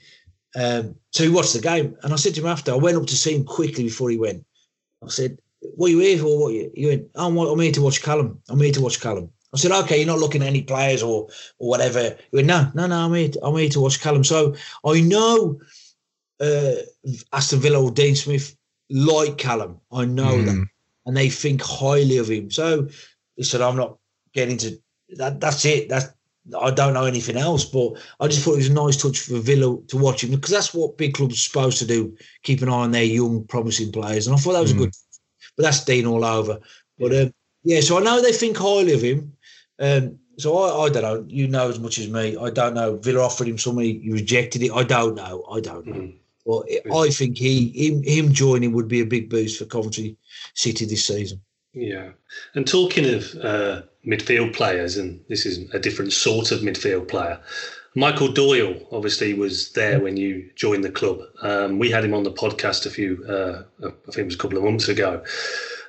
um, 0.56 0.96
so 1.12 1.24
he 1.24 1.30
watched 1.30 1.54
the 1.54 1.62
game. 1.62 1.98
And 2.04 2.14
I 2.14 2.16
said 2.16 2.36
to 2.36 2.42
him 2.42 2.48
after, 2.48 2.72
I 2.72 2.76
went 2.76 2.98
up 2.98 3.08
to 3.08 3.16
see 3.16 3.36
him 3.36 3.46
quickly 3.46 3.84
before 3.84 4.10
he 4.10 4.18
went. 4.18 4.46
I 5.04 5.10
said, 5.10 5.40
what 5.62 5.88
are 5.88 5.90
you 5.92 6.00
here 6.00 6.18
for? 6.18 6.40
What 6.40 6.54
you? 6.54 6.72
He 6.74 6.86
went, 6.86 7.10
oh, 7.16 7.52
I'm, 7.52 7.60
here 7.60 7.72
to 7.72 7.82
watch 7.82 8.02
Callum. 8.02 8.42
I'm 8.50 8.60
here 8.60 8.72
to 8.74 8.82
watch 8.82 9.02
Callum. 9.02 9.30
I 9.54 9.58
said, 9.58 9.72
okay, 9.72 9.98
you're 9.98 10.08
not 10.08 10.20
looking 10.20 10.42
at 10.42 10.48
any 10.48 10.62
players 10.62 11.02
or 11.02 11.28
or 11.58 11.70
whatever. 11.70 12.16
He 12.32 12.38
went, 12.38 12.48
no, 12.48 12.72
no, 12.76 12.88
no, 12.88 13.06
I'm 13.06 13.14
here. 13.14 13.30
To, 13.30 13.46
I'm 13.46 13.58
here 13.58 13.70
to 13.70 13.82
watch 13.82 14.00
Callum. 14.00 14.24
So 14.24 14.56
I 14.86 15.02
know 15.02 15.60
uh, 16.40 16.74
Aston 17.34 17.60
Villa 17.60 17.82
or 17.82 17.92
Dean 17.92 18.16
Smith 18.16 18.56
like 18.90 19.38
Callum. 19.38 19.80
I 19.92 20.06
know 20.06 20.38
mm. 20.38 20.46
that, 20.46 20.68
and 21.06 21.18
they 21.18 21.30
think 21.30 21.62
highly 21.62 22.18
of 22.18 22.30
him. 22.30 22.52
So 22.52 22.88
he 23.36 23.44
said, 23.44 23.62
I'm 23.62 23.76
not 23.76 23.98
getting 24.34 24.58
to 24.58 24.80
that. 25.18 25.40
That's 25.40 25.66
it. 25.66 25.90
That's 25.90 26.08
I 26.60 26.72
don't 26.72 26.94
know 26.94 27.06
anything 27.06 27.38
else, 27.38 27.66
but 27.66 27.94
I 28.20 28.28
just 28.28 28.44
thought 28.44 28.54
it 28.54 28.58
was 28.58 28.70
a 28.70 28.74
nice 28.74 29.02
touch 29.02 29.20
for 29.20 29.40
Villa 29.40 29.78
to 29.88 29.98
watch 29.98 30.24
him 30.24 30.32
because 30.32 30.52
that's 30.52 30.74
what 30.74 30.98
big 30.98 31.14
clubs 31.14 31.36
are 31.36 31.38
supposed 31.38 31.78
to 31.80 31.86
do: 31.86 32.16
keep 32.44 32.62
an 32.62 32.70
eye 32.70 32.74
on 32.74 32.92
their 32.92 33.04
young, 33.04 33.44
promising 33.46 33.92
players. 33.92 34.28
And 34.28 34.36
I 34.36 34.40
thought 34.40 34.54
that 34.54 34.62
was 34.62 34.74
mm. 34.74 34.78
a 34.78 34.80
good. 34.80 34.94
But 35.58 35.64
that's 35.64 35.84
Dean 35.84 36.06
all 36.06 36.24
over. 36.24 36.60
But 36.98 37.16
um, 37.16 37.34
yeah, 37.64 37.82
so 37.82 37.98
I 37.98 38.02
know 38.02 38.22
they 38.22 38.32
think 38.32 38.58
highly 38.58 38.94
of 38.94 39.02
him. 39.02 39.34
Um, 39.80 40.20
so 40.38 40.58
I, 40.58 40.86
I 40.86 40.90
don't 40.90 41.04
know. 41.04 41.26
You 41.28 41.48
know 41.48 41.70
as 41.70 41.80
much 41.80 42.00
as 42.00 42.08
me. 42.08 42.38
I 42.38 42.50
don't 42.50 42.74
know. 42.74 42.98
Villa 42.98 43.22
offered 43.22 43.48
him 43.48 43.58
something. 43.58 44.02
He 44.02 44.12
rejected 44.12 44.64
it. 44.64 44.72
I 44.72 44.84
don't 44.84 45.16
know. 45.16 45.46
I 45.52 45.60
don't 45.60 45.86
know. 45.86 45.94
Mm. 45.94 46.16
Well, 46.46 46.66
I 46.96 47.10
think 47.10 47.38
he 47.38 47.70
him, 47.76 48.02
him 48.04 48.34
joining 48.34 48.72
would 48.74 48.88
be 48.88 49.02
a 49.02 49.06
big 49.06 49.30
boost 49.30 49.60
for 49.60 49.66
Coventry 49.66 50.18
City 50.56 50.86
this 50.86 51.06
season. 51.06 51.42
Yeah. 51.74 52.10
And 52.56 52.68
talking 52.68 53.14
of 53.14 53.36
uh, 53.36 53.82
midfield 54.06 54.54
players, 54.54 54.98
and 54.98 55.24
this 55.28 55.46
is 55.46 55.72
a 55.74 55.80
different 55.80 56.14
sort 56.14 56.52
of 56.52 56.62
midfield 56.62 57.08
player, 57.08 57.40
Michael 57.96 58.32
Doyle 58.32 58.76
obviously 58.92 59.34
was 59.34 59.72
there 59.74 60.00
when 60.00 60.16
you 60.16 60.50
joined 60.56 60.84
the 60.84 60.92
club. 60.92 61.22
Um, 61.42 61.80
we 61.80 61.90
had 61.90 62.06
him 62.06 62.14
on 62.14 62.24
the 62.24 62.32
podcast 62.32 62.86
a 62.86 62.90
few, 62.90 63.26
uh, 63.28 63.64
I 63.84 64.12
think 64.12 64.18
it 64.18 64.26
was 64.26 64.36
a 64.36 64.38
couple 64.38 64.58
of 64.58 64.64
months 64.64 64.88
ago. 64.88 65.24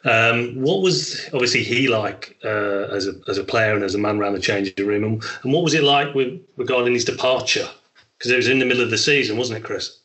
Um, 0.05 0.55
what 0.61 0.81
was 0.81 1.29
obviously 1.35 1.63
he 1.63 1.87
like 1.89 2.39
uh, 2.43 2.89
as 2.89 3.07
a 3.07 3.13
as 3.29 3.37
a 3.37 3.45
player 3.45 3.75
and 3.75 3.85
as 3.85 3.95
a 3.95 3.99
man 3.99 4.19
around 4.19 4.33
the 4.33 4.41
changing 4.41 4.87
room, 4.87 5.05
and, 5.05 5.25
and 5.43 5.53
what 5.53 5.63
was 5.63 5.75
it 5.75 5.85
like 5.85 6.15
with 6.15 6.41
regarding 6.57 6.95
his 6.95 7.05
departure? 7.05 7.69
Because 8.17 8.33
it 8.33 8.37
was 8.37 8.49
in 8.49 8.59
the 8.59 8.65
middle 8.65 8.83
of 8.83 8.91
the 8.91 8.99
season, 8.99 9.37
wasn't 9.37 9.59
it, 9.59 9.65
Chris? 9.65 9.99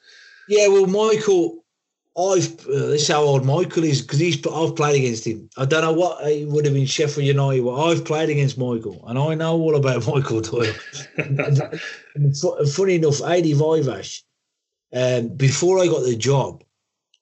Yeah, 0.49 0.67
well, 0.67 0.85
Michael 0.85 1.63
I've 2.17 2.65
uh, 2.67 2.87
this 2.91 3.01
is 3.01 3.07
how 3.09 3.23
old 3.23 3.45
Michael 3.45 3.83
is 3.83 4.01
because 4.01 4.19
he's 4.19 4.37
I've 4.47 4.75
played 4.75 4.95
against 4.95 5.27
him. 5.27 5.49
I 5.57 5.65
don't 5.65 5.81
know 5.81 5.91
what 5.91 6.25
he 6.25 6.45
would 6.45 6.63
have 6.63 6.73
been 6.73 6.85
Sheffield 6.85 7.27
United. 7.27 7.67
I've 7.67 8.05
played 8.05 8.29
against 8.29 8.57
Michael, 8.57 9.03
and 9.07 9.19
I 9.19 9.35
know 9.35 9.59
all 9.59 9.75
about 9.75 10.07
Michael 10.13 10.39
Doyle. 10.39 10.73
funny 12.73 12.95
enough, 12.95 13.21
Adi 13.21 13.53
Viveash, 13.53 14.21
um, 14.93 15.27
before 15.35 15.79
I 15.79 15.87
got 15.87 16.03
the 16.03 16.15
job, 16.15 16.63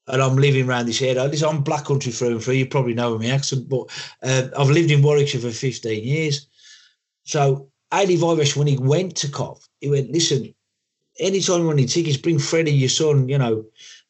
and 0.08 0.22
I'm 0.22 0.36
living 0.36 0.70
around 0.70 0.86
this 0.86 1.02
area. 1.02 1.24
Listen, 1.24 1.50
I'm 1.50 1.64
Black 1.64 1.86
Country 1.86 2.12
through 2.12 2.34
and 2.34 2.44
through. 2.44 2.54
You 2.54 2.68
probably 2.68 2.94
know 2.94 3.18
my 3.18 3.30
accent, 3.30 3.68
but 3.68 3.90
uh, 4.22 4.50
I've 4.56 4.70
lived 4.70 4.92
in 4.92 5.02
Warwickshire 5.02 5.42
for 5.42 5.50
15 5.50 6.04
years. 6.04 6.48
So 7.24 7.72
Adi 7.92 8.18
Viveash, 8.18 8.56
when 8.56 8.68
he 8.68 8.78
went 8.78 9.16
to 9.18 9.32
Cov, 9.32 9.68
he 9.82 9.90
went, 9.90 10.12
listen, 10.12 10.54
anytime 11.20 11.62
you 11.62 11.66
want 11.66 11.80
any 11.80 11.88
tickets, 11.88 12.18
bring 12.18 12.38
Freddie, 12.38 12.74
your 12.74 12.90
son, 12.90 13.28
you 13.28 13.40
know 13.40 13.66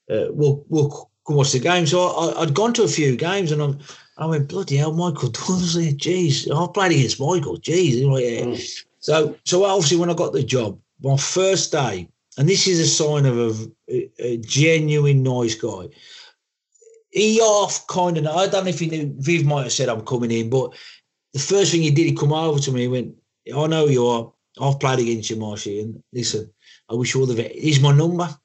uh, 0.09 0.27
we'll 0.29 0.65
we'll 0.69 1.09
go 1.25 1.35
watch 1.35 1.51
the 1.51 1.59
game. 1.59 1.85
So 1.85 2.35
I, 2.37 2.41
had 2.41 2.53
gone 2.53 2.73
to 2.73 2.83
a 2.83 2.87
few 2.87 3.15
games, 3.15 3.51
and 3.51 3.61
I'm, 3.61 3.79
I 4.17 4.25
went 4.25 4.49
bloody 4.49 4.77
hell, 4.77 4.93
Michael 4.93 5.29
there. 5.29 5.93
Jeez, 5.93 6.49
I 6.51 6.71
played 6.71 6.91
against 6.91 7.19
Michael. 7.19 7.57
Jeez, 7.57 8.05
like, 8.09 8.23
yeah. 8.23 8.41
mm. 8.41 8.83
so 8.99 9.35
so 9.45 9.65
obviously 9.65 9.97
when 9.97 10.09
I 10.09 10.13
got 10.13 10.33
the 10.33 10.43
job, 10.43 10.79
my 11.01 11.17
first 11.17 11.71
day, 11.71 12.07
and 12.37 12.49
this 12.49 12.67
is 12.67 12.79
a 12.79 12.87
sign 12.87 13.25
of 13.25 13.67
a, 13.89 14.09
a 14.19 14.37
genuine 14.37 15.23
nice 15.23 15.55
guy. 15.55 15.89
He 17.11 17.39
off 17.39 17.85
kind 17.87 18.17
of. 18.17 18.25
I 18.25 18.47
don't 18.47 18.63
know 18.63 18.69
if 18.69 18.79
he 18.79 18.87
knew. 18.87 19.13
Viv 19.19 19.45
might 19.45 19.63
have 19.63 19.71
said 19.71 19.87
I'm 19.87 20.05
coming 20.05 20.31
in, 20.31 20.49
but 20.49 20.73
the 21.33 21.39
first 21.39 21.71
thing 21.71 21.81
he 21.81 21.91
did, 21.91 22.07
he 22.07 22.15
come 22.15 22.33
over 22.33 22.59
to 22.59 22.71
me. 22.71 22.81
He 22.81 22.87
went, 22.87 23.15
"I 23.55 23.67
know 23.67 23.85
you 23.85 24.05
are. 24.07 24.31
I've 24.59 24.79
played 24.79 24.99
against 24.99 25.29
you, 25.29 25.35
Marshy, 25.35 25.79
and 25.79 26.03
listen, 26.11 26.51
I 26.89 26.95
wish 26.95 27.13
you 27.13 27.21
all 27.21 27.27
the 27.27 27.35
best. 27.35 27.55
Here's 27.55 27.79
my 27.79 27.91
number 27.91 28.35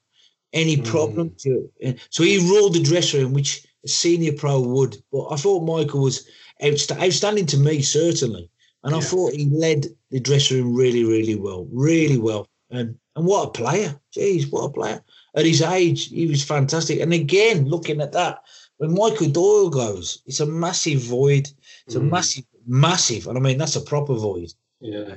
any 0.53 0.75
hmm. 0.75 0.83
problem 0.83 1.29
mm. 1.29 1.37
to 1.43 1.69
it. 1.79 1.99
So 2.09 2.23
he 2.23 2.37
ruled 2.37 2.73
the 2.73 2.83
dressing 2.83 3.21
room, 3.21 3.33
which 3.33 3.65
a 3.83 3.87
senior 3.87 4.33
pro 4.33 4.59
would. 4.59 4.97
But 5.11 5.27
I 5.31 5.35
thought 5.35 5.65
Michael 5.65 6.01
was 6.01 6.27
outst- 6.61 6.91
outstanding 6.91 7.45
to 7.47 7.57
me, 7.57 7.81
certainly. 7.81 8.49
And 8.83 8.93
yeah. 8.93 8.99
I 8.99 9.01
thought 9.01 9.33
he 9.33 9.45
led 9.45 9.87
the 10.09 10.19
dressing 10.19 10.63
room 10.63 10.75
really, 10.75 11.03
really 11.03 11.35
well, 11.35 11.67
really 11.71 12.17
well. 12.17 12.47
And 12.71 12.97
and 13.15 13.25
what 13.25 13.47
a 13.47 13.51
player! 13.51 13.99
Jeez, 14.15 14.49
what 14.49 14.65
a 14.65 14.69
player! 14.69 15.03
At 15.35 15.45
his 15.45 15.61
age, 15.61 16.07
he 16.07 16.27
was 16.27 16.43
fantastic. 16.43 16.99
And 16.99 17.13
again, 17.13 17.67
looking 17.67 17.99
at 17.99 18.13
that, 18.13 18.43
when 18.77 18.93
Michael 18.93 19.27
Doyle 19.27 19.69
goes, 19.69 20.21
it's 20.25 20.39
a 20.39 20.45
massive 20.45 21.01
void. 21.01 21.49
It's 21.85 21.95
mm. 21.95 21.97
a 21.97 21.99
hmm. 21.99 22.09
massive, 22.09 22.45
massive, 22.65 23.27
and 23.27 23.37
I 23.37 23.41
mean 23.41 23.57
that's 23.57 23.75
a 23.75 23.81
proper 23.81 24.13
void. 24.13 24.53
Yeah 24.79 25.15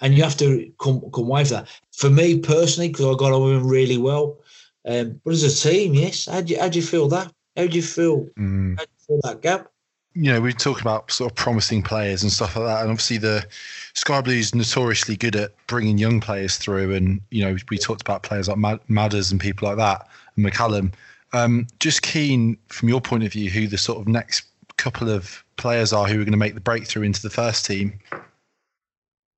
and 0.00 0.16
you 0.16 0.22
have 0.22 0.36
to 0.38 0.70
come 0.80 1.00
come 1.12 1.24
away 1.24 1.44
that. 1.44 1.68
For 1.92 2.10
me 2.10 2.38
personally, 2.38 2.88
because 2.88 3.06
I 3.06 3.18
got 3.18 3.32
on 3.32 3.42
with 3.42 3.56
him 3.56 3.68
really 3.68 3.98
well, 3.98 4.38
um, 4.86 5.20
but 5.24 5.32
as 5.32 5.42
a 5.42 5.70
team, 5.70 5.94
yes. 5.94 6.26
How 6.26 6.40
do 6.40 6.54
you 6.54 6.60
how 6.60 6.68
do 6.68 6.78
you 6.78 6.84
feel 6.84 7.08
that? 7.08 7.32
How 7.56 7.66
do 7.66 7.76
you 7.76 7.82
feel? 7.82 8.26
Mm. 8.38 8.78
How 8.78 8.84
do 8.84 8.90
you 8.90 9.06
feel 9.06 9.20
that 9.24 9.42
gap? 9.42 9.70
you 10.14 10.32
know, 10.32 10.40
we 10.40 10.52
talk 10.52 10.80
about 10.80 11.10
sort 11.10 11.30
of 11.30 11.36
promising 11.36 11.82
players 11.82 12.22
and 12.22 12.32
stuff 12.32 12.56
like 12.56 12.66
that, 12.66 12.82
and 12.82 12.90
obviously 12.90 13.18
the 13.18 13.46
Sky 13.94 14.20
Blues 14.20 14.54
notoriously 14.54 15.16
good 15.16 15.36
at 15.36 15.52
bringing 15.68 15.98
young 15.98 16.20
players 16.20 16.56
through, 16.56 16.94
and 16.94 17.20
you 17.30 17.44
know, 17.44 17.56
we 17.70 17.78
talked 17.78 18.00
about 18.00 18.22
players 18.22 18.48
like 18.48 18.58
Mad- 18.58 18.80
Madders 18.88 19.30
and 19.30 19.40
people 19.40 19.68
like 19.68 19.76
that, 19.76 20.08
and 20.36 20.44
McCallum. 20.44 20.92
Um, 21.32 21.68
just 21.78 22.02
keen 22.02 22.58
from 22.68 22.88
your 22.88 23.00
point 23.00 23.22
of 23.22 23.32
view, 23.32 23.50
who 23.50 23.68
the 23.68 23.78
sort 23.78 24.00
of 24.00 24.08
next 24.08 24.46
couple 24.76 25.08
of 25.08 25.44
players 25.56 25.92
are 25.92 26.08
who 26.08 26.14
are 26.14 26.24
going 26.24 26.32
to 26.32 26.38
make 26.38 26.54
the 26.54 26.60
breakthrough 26.60 27.02
into 27.02 27.22
the 27.22 27.30
first 27.30 27.64
team. 27.64 27.98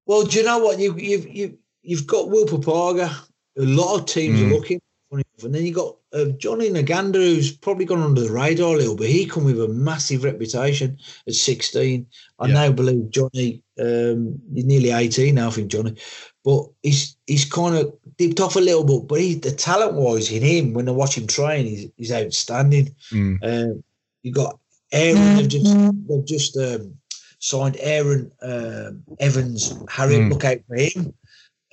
Well, 0.06 0.24
do 0.24 0.38
you 0.38 0.44
know 0.44 0.58
what 0.58 0.78
you 0.78 0.96
you've 0.96 1.28
you've 1.28 1.54
you've 1.82 2.06
got 2.06 2.30
Will 2.30 2.46
Bapaga. 2.46 3.14
A 3.58 3.62
lot 3.62 3.98
of 3.98 4.06
teams 4.06 4.40
mm. 4.40 4.46
are 4.46 4.54
looking, 4.54 4.80
and 5.12 5.54
then 5.54 5.64
you 5.64 5.74
got 5.74 5.96
uh, 6.12 6.26
Johnny 6.38 6.70
Naganda, 6.70 7.16
who's 7.16 7.54
probably 7.54 7.84
gone 7.84 8.02
under 8.02 8.22
the 8.22 8.32
radar 8.32 8.74
a 8.74 8.78
little 8.78 8.96
bit. 8.96 9.10
He 9.10 9.26
come 9.26 9.44
with 9.44 9.60
a 9.60 9.68
massive 9.68 10.24
reputation 10.24 10.98
at 11.26 11.34
16. 11.34 12.06
I 12.38 12.46
yeah. 12.46 12.52
now 12.52 12.72
believe 12.72 13.10
Johnny, 13.10 13.62
um, 13.78 14.40
he's 14.54 14.64
nearly 14.64 14.90
18 14.90 15.34
now, 15.34 15.48
I 15.48 15.50
think 15.50 15.70
Johnny, 15.70 15.96
but 16.44 16.66
he's 16.82 17.16
he's 17.26 17.44
kind 17.44 17.76
of 17.76 17.92
dipped 18.16 18.40
off 18.40 18.56
a 18.56 18.60
little 18.60 18.84
bit. 18.84 19.08
But 19.08 19.20
he, 19.20 19.34
the 19.34 19.52
talent 19.52 19.94
wise 19.94 20.30
in 20.30 20.42
him, 20.42 20.72
when 20.72 20.88
I 20.88 20.92
watch 20.92 21.16
him 21.16 21.26
train, 21.26 21.66
he's, 21.66 21.90
he's 21.96 22.12
outstanding. 22.12 22.94
Mm. 23.10 23.38
Um, 23.42 23.84
you 24.22 24.32
got 24.32 24.58
Aaron, 24.92 25.36
they've 25.36 25.48
just 25.48 25.74
they've 26.08 26.24
just 26.24 26.56
um, 26.56 26.94
signed 27.38 27.76
Aaron 27.80 28.30
um, 28.42 29.02
Evans. 29.18 29.74
Harry, 29.90 30.16
mm. 30.16 30.30
look 30.30 30.44
out 30.44 30.58
for 30.68 30.76
him. 30.76 31.14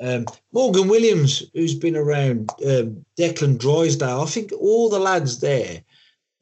Um, 0.01 0.25
Morgan 0.53 0.87
Williams, 0.87 1.43
who's 1.53 1.75
been 1.75 1.97
around, 1.97 2.49
um, 2.65 3.05
Declan 3.17 3.57
Drysdale, 3.57 4.21
I 4.21 4.25
think 4.25 4.51
all 4.53 4.89
the 4.89 4.99
lads 4.99 5.39
there 5.39 5.81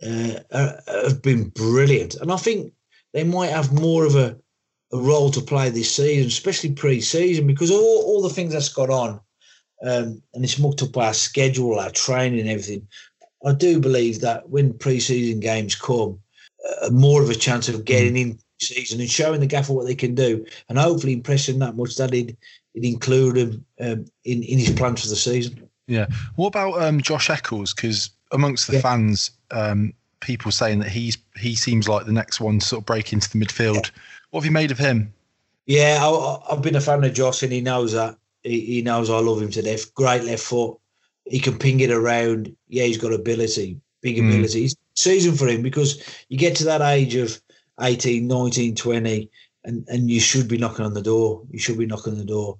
uh, 0.05 0.39
are, 0.53 0.79
have 0.87 1.21
been 1.21 1.49
brilliant. 1.49 2.15
And 2.15 2.31
I 2.31 2.37
think 2.37 2.71
they 3.13 3.23
might 3.23 3.49
have 3.49 3.73
more 3.73 4.05
of 4.05 4.15
a, 4.15 4.37
a 4.91 4.97
role 4.97 5.31
to 5.31 5.41
play 5.41 5.69
this 5.69 5.95
season, 5.95 6.27
especially 6.27 6.73
pre 6.73 7.01
season, 7.01 7.47
because 7.47 7.71
all, 7.71 8.03
all 8.05 8.21
the 8.21 8.29
things 8.29 8.53
that's 8.53 8.69
got 8.69 8.89
on 8.89 9.19
um, 9.83 10.21
and 10.33 10.43
it's 10.43 10.59
mucked 10.59 10.81
up 10.81 10.97
our 10.97 11.13
schedule, 11.13 11.79
our 11.79 11.91
training, 11.91 12.39
and 12.39 12.49
everything. 12.49 12.87
I 13.45 13.53
do 13.53 13.79
believe 13.79 14.21
that 14.21 14.49
when 14.49 14.73
pre 14.73 14.99
season 14.99 15.39
games 15.39 15.75
come, 15.75 16.19
uh, 16.81 16.89
more 16.89 17.21
of 17.21 17.29
a 17.29 17.35
chance 17.35 17.69
of 17.69 17.85
getting 17.85 18.13
mm. 18.13 18.21
in 18.21 18.39
season 18.59 18.99
and 18.99 19.09
showing 19.09 19.39
the 19.39 19.45
gaffer 19.45 19.73
what 19.73 19.85
they 19.85 19.95
can 19.95 20.15
do 20.15 20.43
and 20.67 20.79
hopefully 20.79 21.13
impressing 21.13 21.59
that 21.59 21.75
much 21.75 21.95
that 21.95 22.11
it 22.77 22.85
included 22.87 23.63
um, 23.81 24.05
in 24.23 24.43
in 24.43 24.59
his 24.59 24.71
plans 24.71 25.01
for 25.01 25.09
the 25.09 25.15
season. 25.15 25.67
Yeah. 25.87 26.07
What 26.35 26.47
about 26.47 26.81
um, 26.81 27.01
Josh 27.01 27.29
Eccles? 27.29 27.73
Because 27.73 28.11
amongst 28.31 28.67
the 28.67 28.73
yeah. 28.73 28.81
fans, 28.81 29.31
um, 29.51 29.93
people 30.19 30.51
saying 30.51 30.79
that 30.79 30.89
he's 30.89 31.17
he 31.37 31.55
seems 31.55 31.89
like 31.89 32.05
the 32.05 32.11
next 32.11 32.39
one 32.39 32.59
to 32.59 32.65
sort 32.65 32.81
of 32.81 32.85
break 32.85 33.13
into 33.13 33.29
the 33.29 33.43
midfield. 33.43 33.75
Yeah. 33.85 34.01
What 34.29 34.41
have 34.41 34.45
you 34.45 34.51
made 34.51 34.71
of 34.71 34.77
him? 34.77 35.13
Yeah, 35.65 35.99
I, 36.01 36.53
have 36.53 36.61
been 36.61 36.75
a 36.75 36.81
fan 36.81 37.03
of 37.03 37.13
Josh, 37.13 37.43
and 37.43 37.51
he 37.51 37.61
knows 37.61 37.93
that. 37.93 38.17
He, 38.43 38.61
he, 38.61 38.81
knows 38.81 39.09
I 39.09 39.19
love 39.19 39.41
him 39.41 39.51
to 39.51 39.61
death. 39.61 39.93
Great 39.95 40.23
left 40.23 40.43
foot. 40.43 40.77
He 41.25 41.39
can 41.39 41.57
ping 41.57 41.81
it 41.81 41.91
around. 41.91 42.55
Yeah, 42.69 42.85
he's 42.85 42.97
got 42.97 43.11
ability, 43.11 43.79
big 44.01 44.17
mm. 44.17 44.29
ability. 44.29 44.65
It's 44.65 44.75
season 44.93 45.35
for 45.35 45.47
him 45.47 45.61
because 45.61 46.01
you 46.29 46.37
get 46.37 46.55
to 46.57 46.65
that 46.65 46.81
age 46.81 47.15
of 47.15 47.41
18, 47.81 48.27
19, 48.27 48.75
20, 48.75 49.29
and, 49.65 49.85
and 49.89 50.09
you 50.09 50.21
should 50.21 50.47
be 50.47 50.57
knocking 50.57 50.85
on 50.85 50.93
the 50.93 51.01
door. 51.01 51.43
You 51.51 51.59
should 51.59 51.77
be 51.77 51.85
knocking 51.85 52.13
on 52.13 52.19
the 52.19 52.25
door. 52.25 52.57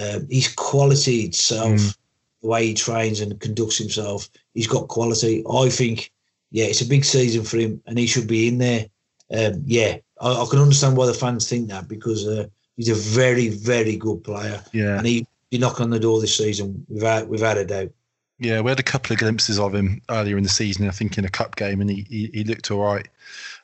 Um, 0.00 0.26
his 0.30 0.48
quality 0.54 1.22
itself, 1.22 1.80
mm. 1.80 1.98
the 2.42 2.48
way 2.48 2.66
he 2.66 2.74
trains 2.74 3.20
and 3.20 3.38
conducts 3.40 3.78
himself, 3.78 4.28
he's 4.54 4.68
got 4.68 4.88
quality. 4.88 5.44
I 5.50 5.68
think, 5.68 6.12
yeah, 6.50 6.66
it's 6.66 6.80
a 6.80 6.86
big 6.86 7.04
season 7.04 7.44
for 7.44 7.58
him, 7.58 7.82
and 7.86 7.98
he 7.98 8.06
should 8.06 8.26
be 8.26 8.48
in 8.48 8.58
there. 8.58 8.86
Um, 9.30 9.62
yeah, 9.66 9.96
I, 10.20 10.42
I, 10.42 10.46
can 10.48 10.60
understand 10.60 10.96
why 10.96 11.06
the 11.06 11.14
fans 11.14 11.48
think 11.48 11.68
that 11.68 11.88
because 11.88 12.26
uh, 12.26 12.46
he's 12.76 12.88
a 12.88 12.94
very, 12.94 13.48
very 13.48 13.96
good 13.96 14.24
player. 14.24 14.62
Yeah, 14.72 14.96
and 14.98 15.06
he 15.06 15.26
he 15.50 15.58
knock 15.58 15.80
on 15.80 15.90
the 15.90 16.00
door 16.00 16.20
this 16.20 16.36
season 16.36 16.86
without 16.88 17.28
without 17.28 17.58
a 17.58 17.64
doubt. 17.64 17.90
Yeah, 18.38 18.60
we 18.60 18.70
had 18.70 18.78
a 18.78 18.84
couple 18.84 19.12
of 19.12 19.18
glimpses 19.18 19.58
of 19.58 19.74
him 19.74 20.00
earlier 20.10 20.36
in 20.36 20.44
the 20.44 20.48
season. 20.48 20.86
I 20.86 20.92
think 20.92 21.18
in 21.18 21.24
a 21.24 21.30
cup 21.30 21.56
game, 21.56 21.80
and 21.80 21.90
he 21.90 22.06
he, 22.08 22.30
he 22.32 22.44
looked 22.44 22.70
all 22.70 22.82
right. 22.82 23.08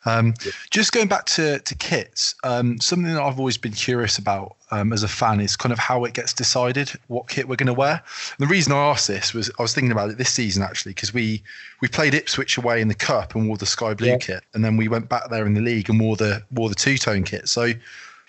Um, 0.07 0.35
yeah. 0.45 0.53
Just 0.71 0.93
going 0.93 1.09
back 1.09 1.25
to 1.27 1.59
to 1.61 1.75
kits, 1.75 2.35
um, 2.45 2.79
something 2.81 3.13
that 3.13 3.23
I've 3.23 3.39
always 3.39 3.57
been 3.57 3.73
curious 3.73 4.19
about 4.19 4.57
um, 4.71 4.93
as 4.93 5.03
a 5.03 5.09
fan 5.09 5.41
is 5.41 5.57
kind 5.57 5.73
of 5.73 5.79
how 5.79 6.05
it 6.05 6.13
gets 6.13 6.33
decided 6.33 6.91
what 7.07 7.29
kit 7.29 7.49
we're 7.49 7.57
going 7.57 7.69
to 7.69 7.75
wear. 7.75 8.03
And 8.39 8.47
the 8.47 8.51
reason 8.51 8.73
I 8.73 8.91
asked 8.91 9.09
this 9.09 9.33
was 9.33 9.51
I 9.59 9.63
was 9.63 9.75
thinking 9.75 9.93
about 9.93 10.11
it 10.11 10.19
this 10.19 10.31
season 10.31 10.63
actually 10.63 10.93
because 10.93 11.15
we 11.15 11.43
we 11.81 11.89
played 11.89 12.15
Ipswich 12.15 12.59
away 12.59 12.81
in 12.81 12.89
the 12.89 12.95
cup 12.95 13.35
and 13.35 13.49
wore 13.49 13.57
the 13.57 13.67
sky 13.67 13.95
blue 13.95 14.09
yeah. 14.09 14.19
kit, 14.19 14.45
and 14.53 14.65
then 14.65 14.77
we 14.77 14.89
went 14.89 15.09
back 15.09 15.31
there 15.31 15.47
in 15.47 15.55
the 15.55 15.61
league 15.61 15.89
and 15.89 16.01
wore 16.01 16.17
the 16.17 16.43
wore 16.51 16.69
the 16.69 16.75
two 16.75 16.99
tone 16.99 17.25
kit. 17.25 17.49
So, 17.49 17.73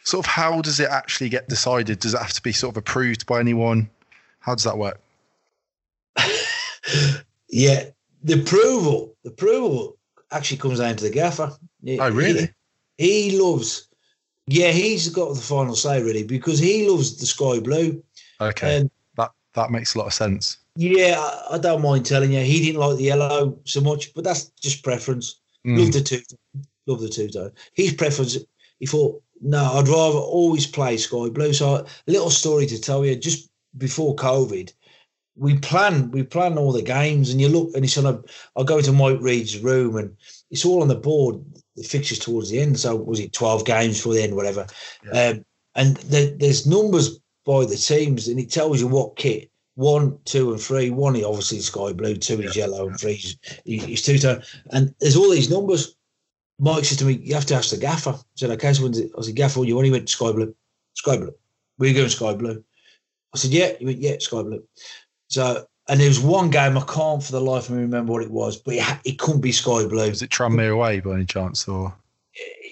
sort 0.04 0.26
of, 0.26 0.32
how 0.32 0.62
does 0.62 0.80
it 0.80 0.90
actually 0.90 1.30
get 1.30 1.50
decided? 1.50 2.00
Does 2.00 2.14
it 2.14 2.20
have 2.20 2.34
to 2.34 2.42
be 2.42 2.54
sort 2.54 2.74
of 2.74 2.78
approved 2.78 3.26
by 3.26 3.40
anyone? 3.40 3.90
How 4.40 4.56
does 4.56 4.64
that 4.64 4.78
work? 4.78 5.00
yeah, 7.50 7.86
the 8.24 8.40
approval, 8.40 9.14
the 9.24 9.32
approval 9.32 9.98
actually 10.36 10.58
comes 10.58 10.80
down 10.80 10.96
to 10.98 11.04
the 11.04 11.10
gaffer. 11.10 11.52
Oh, 12.00 12.12
really? 12.12 12.50
He, 12.98 13.30
he, 13.30 13.40
loves. 13.40 13.88
Yeah, 14.48 14.72
he's 14.72 15.10
got 15.10 15.34
the 15.34 15.42
final 15.42 15.76
say 15.76 16.02
really 16.04 16.24
because 16.24 16.60
he 16.60 16.88
loves 16.88 17.18
the 17.18 17.26
sky 17.26 17.60
blue. 17.60 18.04
Okay, 18.40 18.78
and 18.78 18.92
that 19.18 19.32
that 19.54 19.72
makes 19.72 19.96
a 19.96 20.00
lot 20.00 20.08
of 20.08 20.14
sense. 20.14 20.58
Yeah, 20.76 21.16
I, 21.18 21.56
I 21.56 21.58
don't 21.58 21.82
mind 21.82 22.06
telling 22.06 22.34
you, 22.34 22.42
he 22.42 22.64
didn't 22.64 22.82
like 22.82 22.98
the 22.98 23.04
yellow 23.04 23.58
so 23.64 23.82
much, 23.82 24.14
but 24.14 24.24
that's 24.24 24.46
just 24.62 24.84
preference. 24.84 25.40
Mm. 25.66 25.80
Love 25.80 25.94
the 25.94 26.02
two, 26.02 26.22
love 26.86 27.02
the 27.02 27.10
two 27.10 27.30
tone. 27.30 27.52
His 27.74 27.94
preference. 27.94 28.38
He 28.80 28.86
thought, 28.86 29.24
no, 29.42 29.64
I'd 29.64 29.88
rather 29.88 30.18
always 30.18 30.68
play 30.68 30.98
sky 30.98 31.30
blue. 31.30 31.54
So, 31.54 31.76
a 31.76 31.86
little 32.08 32.30
story 32.30 32.66
to 32.68 32.80
tell 32.80 33.06
you. 33.06 33.16
Just 33.16 33.50
before 33.78 34.16
COVID, 34.16 34.74
we 35.38 35.58
plan 35.60 36.12
we 36.12 36.24
plan 36.24 36.58
all 36.58 36.72
the 36.72 36.82
games 36.82 37.30
and 37.30 37.42
you 37.42 37.50
look 37.50 37.72
and 37.76 37.84
it's 37.84 37.98
on 37.98 38.06
a 38.06 38.22
I'll 38.56 38.64
go 38.64 38.78
into 38.78 38.94
Mike 38.94 39.20
Reed's 39.20 39.60
room 39.60 39.98
and 39.98 40.16
it's 40.50 40.66
all 40.66 40.82
on 40.82 40.88
the 40.88 40.96
board 40.96 41.44
the 41.76 41.84
fixtures 41.84 42.20
towards 42.20 42.50
the 42.50 42.60
end. 42.60 42.80
So 42.80 42.96
was 42.96 43.20
it 43.20 43.34
12 43.34 43.66
games 43.66 44.02
for 44.02 44.14
the 44.14 44.24
end 44.24 44.36
whatever. 44.36 44.66
Yeah. 45.12 45.30
um, 45.30 45.46
and 45.76 45.98
the, 45.98 46.36
there's 46.40 46.66
numbers 46.66 47.20
by 47.46 47.66
the 47.66 47.76
teams 47.76 48.28
and 48.30 48.40
it 48.40 48.50
tells 48.50 48.80
you 48.80 48.88
what 48.88 49.18
kit 49.18 49.52
one 49.76 50.18
two 50.24 50.54
and 50.54 50.62
three. 50.62 50.90
One 50.90 51.18
is 51.18 51.26
obviously 51.26 51.60
sky 51.60 51.92
blue 51.92 52.16
two 52.16 52.42
is 52.42 52.56
yellow 52.56 52.88
and 52.88 52.98
three 52.98 53.16
is, 53.16 53.38
is 53.66 54.02
two 54.02 54.18
tone. 54.18 54.42
And 54.72 54.96
there's 55.00 55.18
all 55.18 55.30
these 55.30 55.50
numbers. 55.50 55.96
Mike 56.60 56.86
said 56.86 57.00
to 57.00 57.06
me 57.06 57.14
you 57.14 57.34
have 57.34 57.46
to 57.48 57.56
ask 57.56 57.72
the 57.72 57.78
gaffer. 57.78 58.12
I 58.12 58.22
said 58.36 58.52
okay. 58.52 58.72
So 58.72 58.84
when's 58.84 59.00
it? 59.00 59.12
I 59.18 59.22
said 59.22 59.36
gaffer 59.36 59.66
you 59.66 59.78
only 59.78 59.92
went 59.92 60.08
sky 60.08 60.32
blue. 60.32 60.56
Sky 60.94 61.18
blue. 61.18 61.36
We're 61.78 61.94
going 61.94 62.08
sky 62.08 62.34
blue? 62.34 62.64
I 63.34 63.38
said 63.38 63.52
yeah. 63.52 63.74
He 63.78 63.86
went 63.86 64.00
yeah 64.00 64.16
sky 64.20 64.42
blue 64.44 64.64
so, 65.28 65.66
and 65.88 66.00
there 66.00 66.08
was 66.08 66.20
one 66.20 66.50
game 66.50 66.78
I 66.78 66.82
can't 66.82 67.24
for 67.24 67.32
the 67.32 67.42
life 67.42 67.70
of 67.70 67.76
me 67.76 67.82
remember 67.82 68.14
what 68.14 68.24
it 68.24 68.32
was, 68.32 68.58
but 68.58 68.76
it, 68.76 68.98
it 69.04 69.20
couldn't 69.20 69.42
be 69.42 69.52
sky 69.52 69.86
blue. 69.86 70.10
Was 70.10 70.22
it 70.22 70.32
Tranmere 70.32 70.74
away 70.74 71.00
by 71.00 71.16
any 71.16 71.26
chance, 71.26 71.68
or? 71.68 71.94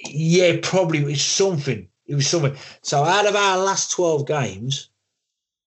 Yeah, 0.08 0.58
probably 0.62 1.00
it 1.00 1.06
was 1.06 1.22
something. 1.22 1.88
It 2.06 2.16
was 2.16 2.28
something. 2.28 2.56
So 2.82 3.04
out 3.04 3.26
of 3.26 3.36
our 3.36 3.58
last 3.58 3.92
twelve 3.92 4.28
games, 4.28 4.90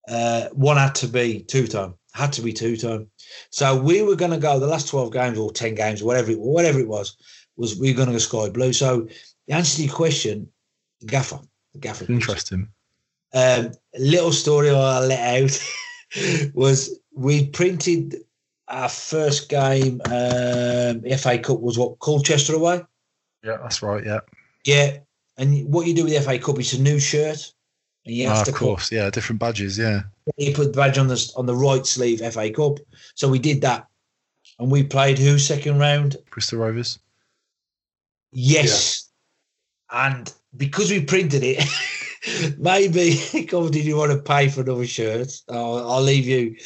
uh, 0.09 0.49
one 0.53 0.77
had 0.77 0.95
to 0.97 1.09
be 1.09 1.41
two 1.41 1.67
tone. 1.67 1.95
Had 2.15 2.33
to 2.35 2.43
be 2.43 2.53
two 2.53 2.77
tone. 2.77 3.09
So 3.51 3.81
we 3.81 4.03
were 4.03 4.17
going 4.17 4.31
to 4.31 4.39
go 4.39 4.59
the 4.59 4.67
last 4.67 4.89
twelve 4.89 5.13
games 5.13 5.39
or 5.39 5.53
ten 5.53 5.75
games, 5.75 6.03
whatever 6.03 6.31
it 6.31 6.41
whatever 6.41 6.81
it 6.81 6.89
was, 6.89 7.17
was 7.57 7.79
we 7.79 7.93
were 7.93 7.97
going 7.97 8.09
to 8.09 8.15
go 8.15 8.19
sky 8.19 8.49
blue. 8.49 8.73
So 8.73 9.09
the 9.47 9.55
answer 9.55 9.77
to 9.77 9.85
your 9.85 9.95
question, 9.95 10.49
the 11.01 11.07
gaffer, 11.07 11.41
the 11.73 11.79
gaffer. 11.79 12.11
Interesting. 12.11 12.69
Um, 13.33 13.73
little 13.99 14.33
story 14.33 14.71
I 14.71 15.01
let 15.01 15.43
out. 15.43 15.69
was 16.55 16.99
we 17.15 17.47
printed 17.49 18.17
our 18.69 18.89
first 18.89 19.49
game, 19.49 20.01
um, 20.07 21.03
FA 21.19 21.39
Cup 21.39 21.61
was 21.61 21.79
what 21.79 21.99
Colchester 21.99 22.55
away. 22.55 22.83
Yeah, 23.45 23.59
that's 23.63 23.83
right. 23.83 24.05
Yeah. 24.05 24.21
Yeah, 24.65 24.99
and 25.37 25.73
what 25.73 25.87
you 25.87 25.95
do 25.95 26.05
with 26.05 26.13
the 26.13 26.21
FA 26.21 26.39
Cup 26.39 26.59
is 26.59 26.75
a 26.75 26.83
new 26.83 26.99
shirt. 26.99 27.53
And 28.05 28.15
you 28.15 28.29
have 28.29 28.39
ah, 28.39 28.45
to 28.45 28.51
of 28.51 28.57
course, 28.57 28.93
yeah, 28.93 29.11
different 29.11 29.41
badges, 29.41 29.79
yeah. 29.79 30.03
You 30.37 30.55
put 30.55 30.73
the 30.73 30.77
badge 30.77 30.99
on 30.99 31.09
the 31.09 31.33
on 31.37 31.47
the 31.47 31.55
right 31.55 31.85
sleeve, 31.85 32.21
FA 32.33 32.51
Cup. 32.51 32.79
So 33.15 33.29
we 33.29 33.39
did 33.39 33.61
that, 33.63 33.87
and 34.59 34.71
we 34.71 34.83
played 34.83 35.19
who 35.19 35.39
second 35.39 35.79
round? 35.79 36.17
Bristol 36.31 36.61
Rovers. 36.61 36.99
Yes, 38.33 39.09
yeah. 39.93 40.07
and 40.09 40.33
because 40.57 40.91
we 40.91 41.05
printed 41.05 41.43
it. 41.43 41.65
maybe 42.59 43.17
Coventry, 43.49 43.83
you 43.83 43.97
want 43.97 44.13
to 44.13 44.19
pay 44.19 44.49
for 44.49 44.63
another 44.63 44.87
shirt? 44.87 45.33
I'll, 45.51 45.91
I'll, 45.91 46.03
leave 46.03 46.27
you 46.27 46.57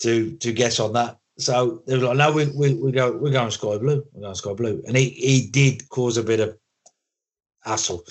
to 0.00 0.36
to 0.36 0.52
guess 0.52 0.80
on 0.80 0.92
that. 0.94 1.18
So 1.38 1.82
they 1.86 1.98
were 1.98 2.06
like, 2.06 2.16
no, 2.16 2.32
we, 2.32 2.46
we, 2.46 2.74
we 2.74 2.92
go, 2.92 3.16
we're 3.16 3.30
going 3.30 3.50
sky 3.50 3.76
blue. 3.76 4.04
We're 4.12 4.22
going 4.22 4.34
sky 4.34 4.54
blue. 4.54 4.82
And 4.86 4.96
he, 4.96 5.10
he 5.10 5.48
did 5.50 5.86
cause 5.90 6.16
a 6.16 6.22
bit 6.22 6.40
of 6.40 6.56
hassle. 7.62 8.04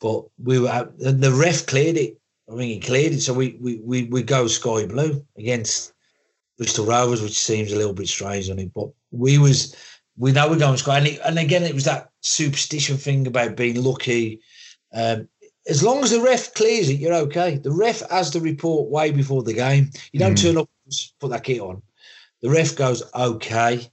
But 0.00 0.24
we 0.42 0.60
were, 0.60 0.88
and 1.04 1.20
the 1.20 1.32
ref 1.32 1.66
cleared 1.66 1.96
it. 1.96 2.16
I 2.48 2.54
mean, 2.54 2.68
he 2.68 2.80
cleared 2.80 3.12
it. 3.12 3.22
So 3.22 3.34
we, 3.34 3.58
we, 3.60 3.80
we, 3.82 4.04
we 4.04 4.22
go 4.22 4.46
sky 4.46 4.86
blue 4.86 5.24
against 5.36 5.92
Bristol 6.58 6.86
Rovers, 6.86 7.22
which 7.22 7.38
seems 7.38 7.72
a 7.72 7.76
little 7.76 7.92
bit 7.92 8.08
strange 8.08 8.48
on 8.50 8.60
it. 8.60 8.72
But 8.72 8.90
we 9.10 9.38
was, 9.38 9.74
we 10.16 10.30
know 10.30 10.48
we're 10.48 10.58
going 10.58 10.76
score. 10.76 10.94
And, 10.94 11.08
and 11.24 11.38
again, 11.40 11.64
it 11.64 11.74
was 11.74 11.84
that 11.84 12.10
superstition 12.20 12.98
thing 12.98 13.26
about 13.26 13.56
being 13.56 13.82
lucky. 13.82 14.40
Um, 14.92 15.28
as 15.68 15.82
long 15.82 16.02
as 16.02 16.10
the 16.10 16.20
ref 16.20 16.54
clears 16.54 16.88
it, 16.88 16.98
you're 16.98 17.14
okay. 17.14 17.58
The 17.58 17.70
ref 17.70 18.02
has 18.10 18.30
the 18.30 18.40
report 18.40 18.90
way 18.90 19.10
before 19.10 19.42
the 19.42 19.52
game. 19.52 19.90
You 20.12 20.20
don't 20.20 20.34
mm. 20.34 20.42
turn 20.42 20.56
up 20.56 20.68
put 21.20 21.30
that 21.30 21.44
kit 21.44 21.60
on. 21.60 21.82
The 22.42 22.50
ref 22.50 22.74
goes, 22.74 23.02
okay. 23.14 23.88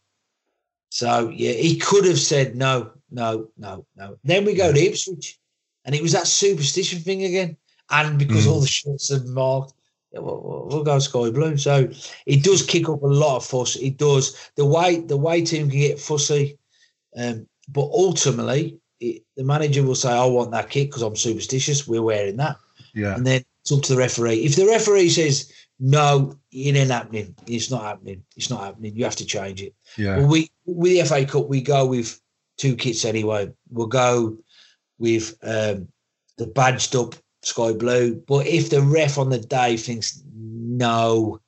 So, 0.89 1.29
yeah, 1.29 1.51
he 1.51 1.77
could 1.77 2.05
have 2.05 2.19
said 2.19 2.55
no, 2.55 2.91
no, 3.11 3.49
no, 3.57 3.85
no. 3.95 4.17
Then 4.23 4.45
we 4.45 4.55
go 4.55 4.71
to 4.71 4.79
Ipswich, 4.79 5.37
and 5.85 5.93
it 5.93 6.01
was 6.01 6.13
that 6.13 6.27
superstition 6.27 6.99
thing 6.99 7.23
again. 7.23 7.57
And 7.89 8.17
because 8.17 8.45
mm. 8.45 8.51
all 8.51 8.61
the 8.61 8.67
shots 8.67 9.11
are 9.11 9.23
marked, 9.25 9.73
yeah, 10.11 10.19
we'll, 10.19 10.67
we'll, 10.69 10.83
go 10.83 10.99
sky 10.99 11.29
blue. 11.29 11.57
So 11.57 11.89
it 12.25 12.43
does 12.43 12.65
kick 12.65 12.89
up 12.89 13.01
a 13.01 13.07
lot 13.07 13.37
of 13.37 13.45
fuss. 13.45 13.75
It 13.75 13.97
does. 13.97 14.51
The 14.55 14.65
way 14.65 14.99
the 14.99 15.17
way 15.17 15.41
team 15.41 15.69
can 15.69 15.79
get 15.79 15.99
fussy, 15.99 16.57
um, 17.17 17.47
but 17.69 17.89
ultimately 17.93 18.79
it, 18.99 19.23
the 19.35 19.43
manager 19.43 19.83
will 19.83 19.95
say, 19.95 20.11
"I 20.11 20.25
want 20.25 20.51
that 20.51 20.69
kit 20.69 20.89
because 20.89 21.01
I'm 21.01 21.15
superstitious. 21.15 21.87
We're 21.87 22.01
wearing 22.01 22.37
that." 22.37 22.57
Yeah. 22.93 23.15
And 23.15 23.25
then 23.25 23.43
it's 23.61 23.71
up 23.71 23.83
to 23.83 23.93
the 23.93 23.99
referee. 23.99 24.45
If 24.45 24.55
the 24.55 24.65
referee 24.65 25.09
says 25.09 25.51
no, 25.79 26.35
it 26.51 26.75
ain't 26.75 26.89
happening. 26.89 27.35
It's 27.45 27.69
not 27.69 27.83
happening. 27.83 28.23
It's 28.35 28.49
not 28.49 28.63
happening. 28.63 28.95
You 28.95 29.03
have 29.03 29.15
to 29.17 29.25
change 29.25 29.61
it. 29.61 29.75
Yeah. 29.97 30.17
Well, 30.17 30.27
we 30.27 30.51
with 30.65 30.93
the 30.93 31.03
FA 31.05 31.25
Cup, 31.25 31.47
we 31.47 31.61
go 31.61 31.85
with 31.85 32.19
two 32.57 32.75
kits 32.75 33.05
anyway. 33.05 33.51
We'll 33.69 33.87
go 33.87 34.37
with 34.97 35.37
um, 35.43 35.87
the 36.37 36.47
badged 36.47 36.95
up 36.95 37.15
sky 37.43 37.73
blue. 37.73 38.15
But 38.27 38.47
if 38.47 38.69
the 38.69 38.81
ref 38.81 39.17
on 39.17 39.29
the 39.29 39.39
day 39.39 39.77
thinks 39.77 40.21
no, 40.33 41.39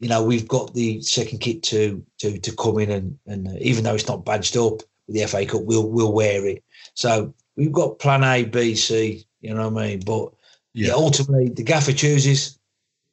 you 0.00 0.08
know, 0.08 0.24
we've 0.24 0.48
got 0.48 0.74
the 0.74 1.02
second 1.02 1.40
kit 1.40 1.62
to 1.64 2.04
to 2.18 2.38
to 2.38 2.56
come 2.56 2.78
in 2.78 2.90
and 2.90 3.18
and 3.26 3.48
uh, 3.48 3.58
even 3.60 3.84
though 3.84 3.94
it's 3.94 4.08
not 4.08 4.24
badged 4.24 4.56
up 4.56 4.80
with 5.06 5.16
the 5.16 5.26
FA 5.26 5.44
Cup, 5.44 5.62
we'll 5.62 5.88
we'll 5.88 6.12
wear 6.12 6.46
it. 6.46 6.64
So 6.96 7.32
we've 7.56 7.72
got 7.72 7.98
plan 8.00 8.24
A, 8.24 8.44
B, 8.44 8.74
C. 8.74 9.24
You 9.40 9.54
know 9.54 9.68
what 9.68 9.82
I 9.82 9.86
mean? 9.88 10.00
But 10.04 10.32
yeah, 10.74 10.88
yeah 10.88 10.94
ultimately 10.94 11.50
the 11.50 11.62
gaffer 11.62 11.92
chooses. 11.92 12.58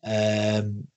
Um, 0.03 0.87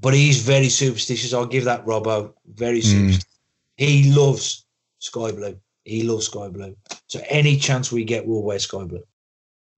but 0.00 0.14
he's 0.14 0.42
very 0.42 0.68
superstitious. 0.68 1.34
I'll 1.34 1.46
give 1.46 1.64
that 1.64 1.84
Robbo 1.84 2.32
very 2.46 2.80
hmm. 2.80 2.86
superstitious. 2.86 3.24
Mm. 3.24 3.28
He 3.76 4.12
loves 4.12 4.64
sky 4.98 5.32
blue. 5.32 5.58
He 5.84 6.02
loves 6.02 6.26
sky 6.26 6.48
blue. 6.48 6.76
So 7.06 7.20
any 7.28 7.56
chance 7.56 7.92
we 7.92 8.04
get, 8.04 8.26
we'll 8.26 8.42
wear 8.42 8.58
sky 8.58 8.84
blue. 8.84 9.02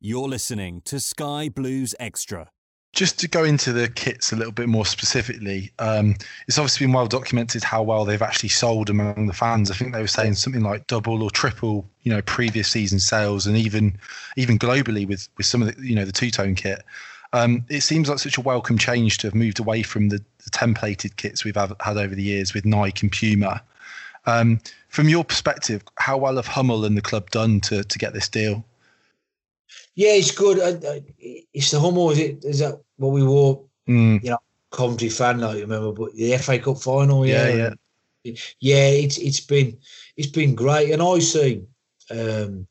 You're 0.00 0.28
listening 0.28 0.82
to 0.84 1.00
Sky 1.00 1.48
Blues 1.48 1.94
Extra. 1.98 2.50
Just 2.94 3.18
to 3.20 3.28
go 3.28 3.42
into 3.42 3.72
the 3.72 3.88
kits 3.88 4.32
a 4.32 4.36
little 4.36 4.52
bit 4.52 4.68
more 4.68 4.86
specifically, 4.86 5.72
um, 5.80 6.14
it's 6.46 6.58
obviously 6.58 6.86
been 6.86 6.94
well 6.94 7.08
documented 7.08 7.64
how 7.64 7.82
well 7.82 8.04
they've 8.04 8.22
actually 8.22 8.50
sold 8.50 8.88
among 8.88 9.26
the 9.26 9.32
fans. 9.32 9.68
I 9.68 9.74
think 9.74 9.92
they 9.92 10.00
were 10.00 10.06
saying 10.06 10.34
something 10.34 10.62
like 10.62 10.86
double 10.86 11.22
or 11.22 11.30
triple, 11.30 11.88
you 12.02 12.12
know, 12.12 12.22
previous 12.22 12.68
season 12.68 13.00
sales, 13.00 13.48
and 13.48 13.56
even 13.56 13.98
even 14.36 14.60
globally 14.60 15.08
with 15.08 15.28
with 15.36 15.46
some 15.46 15.60
of 15.60 15.74
the 15.74 15.86
you 15.86 15.96
know 15.96 16.04
the 16.04 16.12
two 16.12 16.30
tone 16.30 16.54
kit. 16.54 16.84
Um, 17.32 17.66
it 17.68 17.80
seems 17.80 18.08
like 18.08 18.20
such 18.20 18.38
a 18.38 18.40
welcome 18.40 18.78
change 18.78 19.18
to 19.18 19.26
have 19.26 19.34
moved 19.34 19.58
away 19.58 19.82
from 19.82 20.10
the, 20.10 20.18
the 20.44 20.50
templated 20.50 21.16
kits 21.16 21.44
we've 21.44 21.56
had, 21.56 21.72
had 21.80 21.96
over 21.96 22.14
the 22.14 22.22
years 22.22 22.54
with 22.54 22.64
Nike 22.64 23.06
and 23.06 23.12
Puma. 23.12 23.60
Um, 24.26 24.60
from 24.88 25.08
your 25.08 25.24
perspective, 25.24 25.82
how 25.96 26.16
well 26.16 26.36
have 26.36 26.46
Hummel 26.46 26.84
and 26.84 26.96
the 26.96 27.02
club 27.02 27.30
done 27.30 27.60
to 27.62 27.82
to 27.82 27.98
get 27.98 28.12
this 28.12 28.28
deal? 28.28 28.64
Yeah, 29.96 30.12
it's 30.12 30.30
good. 30.30 30.60
I, 30.60 30.88
I, 30.88 31.02
it's 31.18 31.72
the 31.72 31.80
Hummel. 31.80 32.10
Is 32.10 32.18
it? 32.20 32.44
Is 32.44 32.58
that 32.60 32.80
what 32.96 33.12
we 33.12 33.22
were, 33.22 33.56
Mm. 33.88 34.22
You 34.22 34.30
know, 34.30 34.38
Coventry 34.70 35.08
fan, 35.08 35.42
I 35.42 35.60
remember, 35.60 35.92
but 35.92 36.14
the 36.14 36.36
FA 36.38 36.58
Cup 36.58 36.78
final. 36.78 37.26
Yeah, 37.26 37.48
yeah, 37.48 37.74
yeah. 38.24 38.32
yeah 38.60 38.88
it's 38.88 39.18
it's 39.18 39.40
been 39.40 39.78
it's 40.16 40.30
been 40.30 40.54
great, 40.54 40.90
and 40.90 41.02
I 41.02 41.18
see 41.18 41.62
um, 42.10 42.66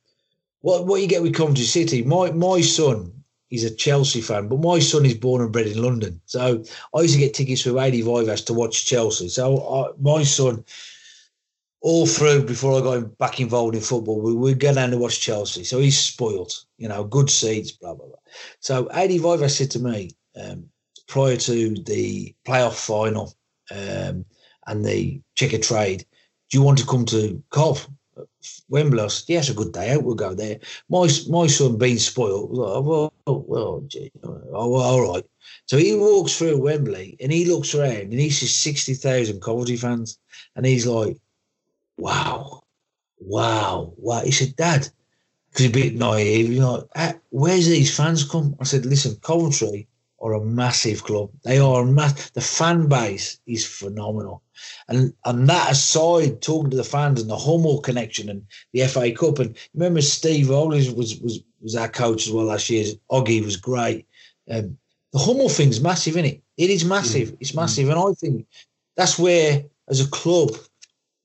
what 0.61 0.86
what 0.86 1.01
you 1.01 1.07
get 1.07 1.21
with 1.21 1.36
Coventry 1.36 1.65
City. 1.65 2.03
My 2.03 2.32
my 2.32 2.61
son 2.61 3.11
he's 3.49 3.63
a 3.63 3.69
Chelsea 3.69 4.19
fan, 4.19 4.47
but 4.47 4.59
my 4.59 4.80
son 4.80 5.05
is 5.05 5.13
born 5.13 5.39
and 5.43 5.51
bred 5.51 5.67
in 5.67 5.82
London. 5.82 6.19
So 6.26 6.63
I 6.95 7.01
used 7.01 7.13
to 7.13 7.19
get 7.19 7.36
tickets 7.36 7.63
with 7.63 7.78
85 7.78 8.28
as 8.28 8.41
to 8.45 8.53
watch 8.53 8.88
Chelsea. 8.88 9.30
So 9.30 9.59
I, 9.61 9.91
my 10.01 10.24
son, 10.24 10.65
all 11.84 12.07
through 12.07 12.45
before 12.45 12.79
I 12.79 12.81
got 12.81 13.17
back 13.17 13.41
involved 13.41 13.75
in 13.75 13.81
football, 13.81 14.21
we 14.21 14.34
would 14.34 14.59
go 14.59 14.73
down 14.73 14.91
to 14.91 14.97
watch 14.97 15.19
Chelsea. 15.19 15.65
So 15.65 15.79
he's 15.79 15.99
spoiled, 15.99 16.53
you 16.77 16.88
know, 16.88 17.03
good 17.03 17.29
seats, 17.29 17.73
blah, 17.73 17.93
blah, 17.93 18.07
blah. 18.07 18.15
So 18.61 18.88
85 18.93 19.51
said 19.51 19.69
to 19.71 19.79
me 19.79 20.11
um, 20.41 20.65
prior 21.07 21.36
to 21.36 21.75
the 21.84 22.34
playoff 22.47 22.75
final 22.75 23.36
um, 23.69 24.23
and 24.65 24.86
the 24.86 25.21
Checkatrade, 25.36 26.05
do 26.49 26.57
you 26.57 26.63
want 26.63 26.77
to 26.77 26.88
come 26.88 27.05
to 27.05 27.43
Cov? 27.49 27.86
Wembley, 28.69 29.07
yeah, 29.27 29.39
it's 29.39 29.49
a 29.49 29.53
good 29.53 29.73
day 29.73 29.91
out. 29.91 30.03
We'll 30.03 30.15
go 30.15 30.34
there. 30.36 30.59
My 30.88 31.09
my 31.27 31.47
son 31.47 31.77
being 31.77 31.97
spoiled, 31.97 32.51
like, 32.51 32.84
well, 32.84 33.13
well, 33.25 33.84
gee, 33.88 34.11
oh, 34.23 34.75
all 34.75 35.13
right. 35.13 35.25
So 35.65 35.77
he 35.77 35.95
walks 35.95 36.38
through 36.38 36.61
Wembley 36.61 37.17
and 37.19 37.31
he 37.31 37.45
looks 37.45 37.73
around 37.73 38.11
and 38.11 38.19
he 38.19 38.29
sees 38.29 38.55
sixty 38.55 38.93
thousand 38.93 39.41
Coventry 39.41 39.77
fans, 39.77 40.19
and 40.55 40.65
he's 40.65 40.86
like, 40.86 41.17
"Wow, 41.97 42.63
wow, 43.19 43.93
wow." 43.97 44.21
He 44.23 44.31
said, 44.31 44.55
"Dad," 44.55 44.89
because 45.49 45.65
he's 45.65 45.69
a 45.69 45.73
bit 45.73 45.95
naive, 45.95 46.51
you 46.51 46.59
know, 46.59 46.87
ah, 46.95 47.13
where's 47.29 47.67
these 47.67 47.95
fans 47.95 48.23
come? 48.23 48.55
I 48.59 48.63
said, 48.63 48.85
"Listen, 48.85 49.15
Coventry 49.21 49.87
are 50.23 50.33
a 50.33 50.43
massive 50.43 51.03
club. 51.03 51.29
They 51.43 51.59
are 51.59 51.85
mass. 51.85 52.29
The 52.31 52.41
fan 52.41 52.87
base 52.87 53.39
is 53.45 53.65
phenomenal, 53.65 54.41
and 54.87 55.13
and 55.25 55.49
that 55.49 55.71
aside, 55.71 56.41
talking 56.41 56.71
to 56.71 56.77
the 56.77 56.83
fans 56.83 57.21
and 57.21 57.29
the 57.29 57.37
Hummel 57.37 57.81
connection 57.81 58.29
and 58.29 58.45
the 58.71 58.87
FA 58.87 59.11
Cup, 59.11 59.39
and 59.39 59.55
remember 59.73 60.01
Steve 60.01 60.49
Ollie 60.49 60.89
was 60.91 61.19
was 61.19 61.43
was 61.61 61.75
our 61.75 61.89
coach 61.89 62.25
as 62.25 62.33
well 62.33 62.45
last 62.45 62.69
year. 62.69 62.85
Oggy 63.11 63.43
was 63.43 63.57
great. 63.57 64.07
Um, 64.49 64.77
the 65.11 65.19
Hummel 65.19 65.49
thing's 65.49 65.81
massive, 65.81 66.15
isn't 66.15 66.25
it? 66.25 66.41
It 66.57 66.69
is 66.69 66.85
massive. 66.85 67.29
Mm. 67.29 67.37
It's 67.41 67.53
massive, 67.53 67.87
mm. 67.87 67.91
and 67.91 67.99
I 67.99 68.13
think 68.13 68.47
that's 68.95 69.19
where, 69.19 69.63
as 69.89 69.99
a 69.99 70.09
club, 70.09 70.51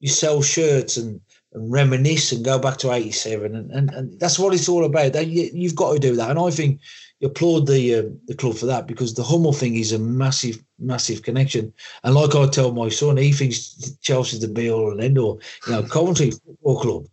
you 0.01 0.09
sell 0.09 0.43
shirts 0.43 0.97
and 0.97 1.21
and 1.55 1.73
reminisce 1.73 2.31
and 2.31 2.45
go 2.45 2.59
back 2.59 2.77
to 2.77 2.93
87 2.93 3.55
and, 3.55 3.71
and, 3.71 3.91
and 3.95 4.21
that's 4.21 4.39
what 4.39 4.53
it's 4.53 4.69
all 4.69 4.85
about 4.85 5.15
you, 5.27 5.49
you've 5.55 5.75
got 5.75 5.95
to 5.95 5.99
do 5.99 6.15
that 6.15 6.29
and 6.29 6.39
i 6.39 6.51
think 6.51 6.79
you 7.21 7.29
applaud 7.29 7.67
the 7.67 7.95
uh, 7.95 8.03
the 8.27 8.35
club 8.35 8.57
for 8.57 8.67
that 8.67 8.87
because 8.87 9.15
the 9.15 9.25
Hummel 9.25 9.53
thing 9.53 9.75
is 9.75 9.93
a 9.93 9.99
massive, 9.99 10.63
massive 10.79 11.23
connection. 11.23 11.73
And 12.05 12.15
like 12.15 12.35
I 12.35 12.47
tell 12.47 12.73
my 12.73 12.89
son, 12.89 13.17
he 13.17 13.33
thinks 13.33 13.97
Chelsea's 14.01 14.41
the 14.41 14.49
be 14.49 14.71
all 14.71 14.93
and 14.93 15.01
end 15.01 15.19
all. 15.19 15.41
You 15.67 15.73
know, 15.73 15.83
Coventry 15.83 16.31
Football 16.47 16.81
Club. 16.81 17.07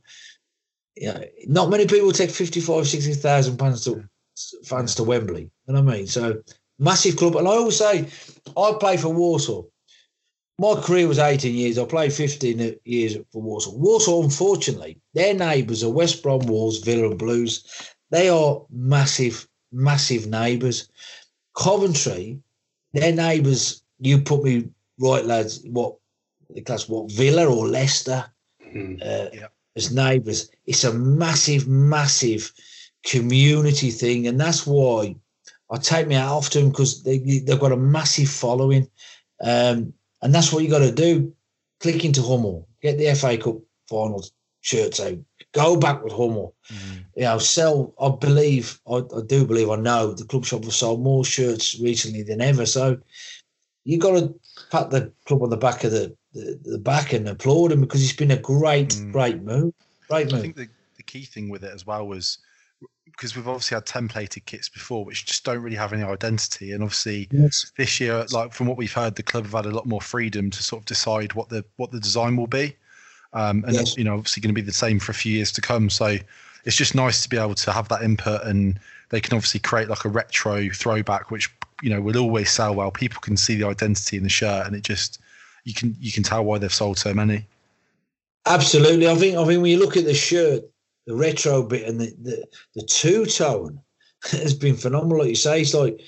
Yeah, 0.96 1.26
not 1.48 1.70
many 1.70 1.88
people 1.88 2.12
take 2.12 2.30
55, 2.30 2.88
60,000 2.88 3.58
pounds 3.58 3.84
to 3.86 4.08
fans 4.64 4.96
to 4.96 5.04
Wembley. 5.04 5.50
You 5.68 5.74
know 5.74 5.82
what 5.82 5.94
I 5.94 5.98
mean? 5.98 6.08
So 6.08 6.42
massive 6.80 7.18
club. 7.18 7.36
And 7.36 7.48
I 7.48 7.52
always 7.52 7.78
say, 7.78 8.08
I 8.56 8.78
play 8.80 8.98
for 8.98 9.10
Walsall. 9.10 9.72
My 10.58 10.76
career 10.82 11.08
was 11.08 11.20
18 11.20 11.54
years. 11.54 11.78
I 11.78 11.86
played 11.86 12.14
15 12.14 12.78
years 12.86 13.18
for 13.32 13.42
Walsall. 13.42 13.78
Walsall, 13.78 14.24
unfortunately, 14.24 14.98
their 15.14 15.34
neighbours 15.34 15.84
are 15.84 15.90
West 15.90 16.24
Brom 16.24 16.40
Wolves, 16.48 16.80
Villa 16.80 17.10
and 17.10 17.20
Blues. 17.20 17.66
They 18.10 18.30
are 18.30 18.62
massive 18.70 19.48
massive 19.76 20.28
neighbours. 20.28 20.90
Coventry, 21.56 22.40
their 22.94 23.12
neighbours, 23.12 23.84
you 24.00 24.20
put 24.20 24.44
me 24.44 24.70
right, 25.00 25.26
lads, 25.26 25.62
what 25.66 25.96
the 26.50 26.62
class, 26.62 26.90
what 26.90 27.12
Villa 27.12 27.46
or 27.46 27.68
Leicester 27.68 28.26
mm, 28.66 29.02
uh, 29.02 29.30
yeah. 29.34 29.48
as 29.76 29.94
neighbours. 29.94 30.50
It's 30.66 30.84
a 30.84 30.94
massive, 30.94 31.68
massive 31.68 32.52
community 33.06 33.92
thing. 33.92 34.28
And 34.28 34.40
that's 34.40 34.66
why 34.66 35.16
I 35.70 35.78
take 35.78 36.08
me 36.08 36.16
out 36.16 36.44
to 36.44 36.60
them 36.60 36.70
because 36.70 37.04
they, 37.04 37.20
they've 37.20 37.60
got 37.60 37.72
a 37.72 37.78
massive 37.78 38.30
following. 38.30 38.90
Um, 39.42 39.94
and 40.22 40.34
that's 40.34 40.52
what 40.52 40.64
you 40.64 40.70
got 40.70 40.80
to 40.80 40.92
do. 40.92 41.34
Click 41.80 42.06
into 42.06 42.22
Hummel, 42.22 42.68
get 42.82 42.98
the 42.98 43.14
FA 43.16 43.38
Cup 43.38 43.58
finals 43.90 44.32
shirts 44.62 45.00
out, 45.00 45.18
Go 45.52 45.78
back 45.78 46.04
with 46.04 46.12
Hummel. 46.12 46.54
Mm. 46.70 47.06
You 47.16 47.24
know, 47.24 47.38
sell. 47.38 47.94
I 48.02 48.10
believe, 48.10 48.80
I, 48.90 48.96
I, 48.96 49.22
do 49.26 49.46
believe, 49.46 49.70
I 49.70 49.78
know 49.78 50.12
the 50.12 50.26
club 50.26 50.44
shop 50.44 50.66
has 50.66 50.76
sold 50.76 51.02
more 51.02 51.24
shirts 51.24 51.80
recently 51.80 52.24
than 52.24 52.42
ever. 52.42 52.66
So 52.66 52.98
you've 53.86 54.02
got 54.02 54.20
to 54.20 54.36
pat 54.72 54.90
the 54.90 55.14
club 55.26 55.44
on 55.44 55.50
the 55.50 55.58
back 55.58 55.86
of 55.86 55.92
the, 55.92 56.16
the, 56.34 56.60
the 56.64 56.78
back 56.78 57.14
and 57.14 57.30
applaud 57.30 57.72
him 57.72 57.82
because 57.82 58.04
it's 58.04 58.12
been 58.12 58.32
a 58.32 58.38
great, 58.38 58.90
mm. 58.90 59.12
great 59.14 59.42
move. 59.44 59.74
Great 60.10 60.32
move. 60.32 60.40
I 60.40 60.42
think 60.42 60.56
the, 60.58 60.68
the 60.98 61.04
key 61.04 61.24
thing 61.24 61.48
with 61.48 61.64
it 61.64 61.74
as 61.74 61.86
well 61.86 62.06
was 62.08 62.40
because 63.16 63.36
we've 63.36 63.48
obviously 63.48 63.76
had 63.76 63.86
templated 63.86 64.46
kits 64.46 64.68
before, 64.68 65.06
which 65.06 65.26
just 65.26 65.46
don't 65.46 65.62
really 65.62 65.78
have 65.78 65.94
any 65.94 66.04
identity. 66.04 66.74
And 66.74 66.84
obviously, 66.84 67.28
yes. 67.32 67.72
this 67.78 68.00
year, 68.00 68.26
like 68.32 68.52
from 68.52 68.68
what 68.68 68.78
we've 68.78 68.92
heard, 68.92 69.16
the 69.16 69.24
club 69.24 69.46
have 69.46 69.54
had 69.54 69.66
a 69.66 69.72
lot 69.72 69.86
more 69.86 70.02
freedom 70.02 70.50
to 70.52 70.62
sort 70.62 70.82
of 70.82 70.86
decide 70.86 71.34
what 71.34 71.50
the 71.50 71.64
what 71.78 71.92
the 71.92 72.00
design 72.00 72.36
will 72.36 72.48
be. 72.48 72.76
Um, 73.34 73.64
and 73.66 73.74
yes. 73.76 73.98
you 73.98 74.04
know, 74.04 74.16
obviously 74.16 74.42
going 74.42 74.54
to 74.54 74.62
be 74.62 74.66
the 74.66 74.74
same 74.74 75.00
for 75.00 75.12
a 75.12 75.16
few 75.16 75.32
years 75.34 75.52
to 75.54 75.62
come. 75.62 75.90
So 75.90 76.18
it's 76.66 76.76
just 76.76 76.96
nice 76.96 77.24
to 77.24 77.30
be 77.30 77.38
able 77.38 77.56
to 77.56 77.72
have 77.72 77.88
that 77.90 78.02
input, 78.02 78.44
and 78.44 78.80
they 79.10 79.22
can 79.22 79.34
obviously 79.34 79.62
create 79.62 79.88
like 79.88 80.04
a 80.04 80.10
retro 80.10 80.70
throwback, 80.70 81.32
which 81.32 81.50
you 81.82 81.90
know 81.90 82.02
will 82.02 82.18
always 82.18 82.52
sell 82.52 82.76
well. 82.76 82.92
People 82.92 83.22
can 83.22 83.38
see 83.38 83.56
the 83.56 83.68
identity 83.68 84.18
in 84.18 84.24
the 84.24 84.30
shirt, 84.30 84.68
and 84.68 84.76
it 84.76 84.84
just 84.84 85.20
you 85.64 85.74
can 85.74 85.96
you 86.00 86.12
can 86.12 86.24
tell 86.24 86.44
why 86.44 86.58
they've 86.58 86.74
sold 86.74 86.98
so 86.98 87.14
many. 87.14 87.46
Absolutely. 88.46 89.08
I 89.08 89.16
think 89.16 89.38
I 89.38 89.46
think 89.46 89.62
when 89.62 89.72
you 89.72 89.80
look 89.80 89.96
at 89.96 90.06
the 90.06 90.14
shirt, 90.14 90.64
the 91.06 91.16
retro 91.16 91.64
bit 91.64 91.88
and 91.88 92.00
the 92.00 92.14
the, 92.22 92.48
the 92.76 92.82
two 92.84 93.26
tone 93.26 93.80
has 94.32 94.54
been 94.54 94.76
phenomenal. 94.76 95.20
Like 95.20 95.30
you 95.30 95.36
say, 95.36 95.62
it's 95.62 95.74
like 95.74 96.00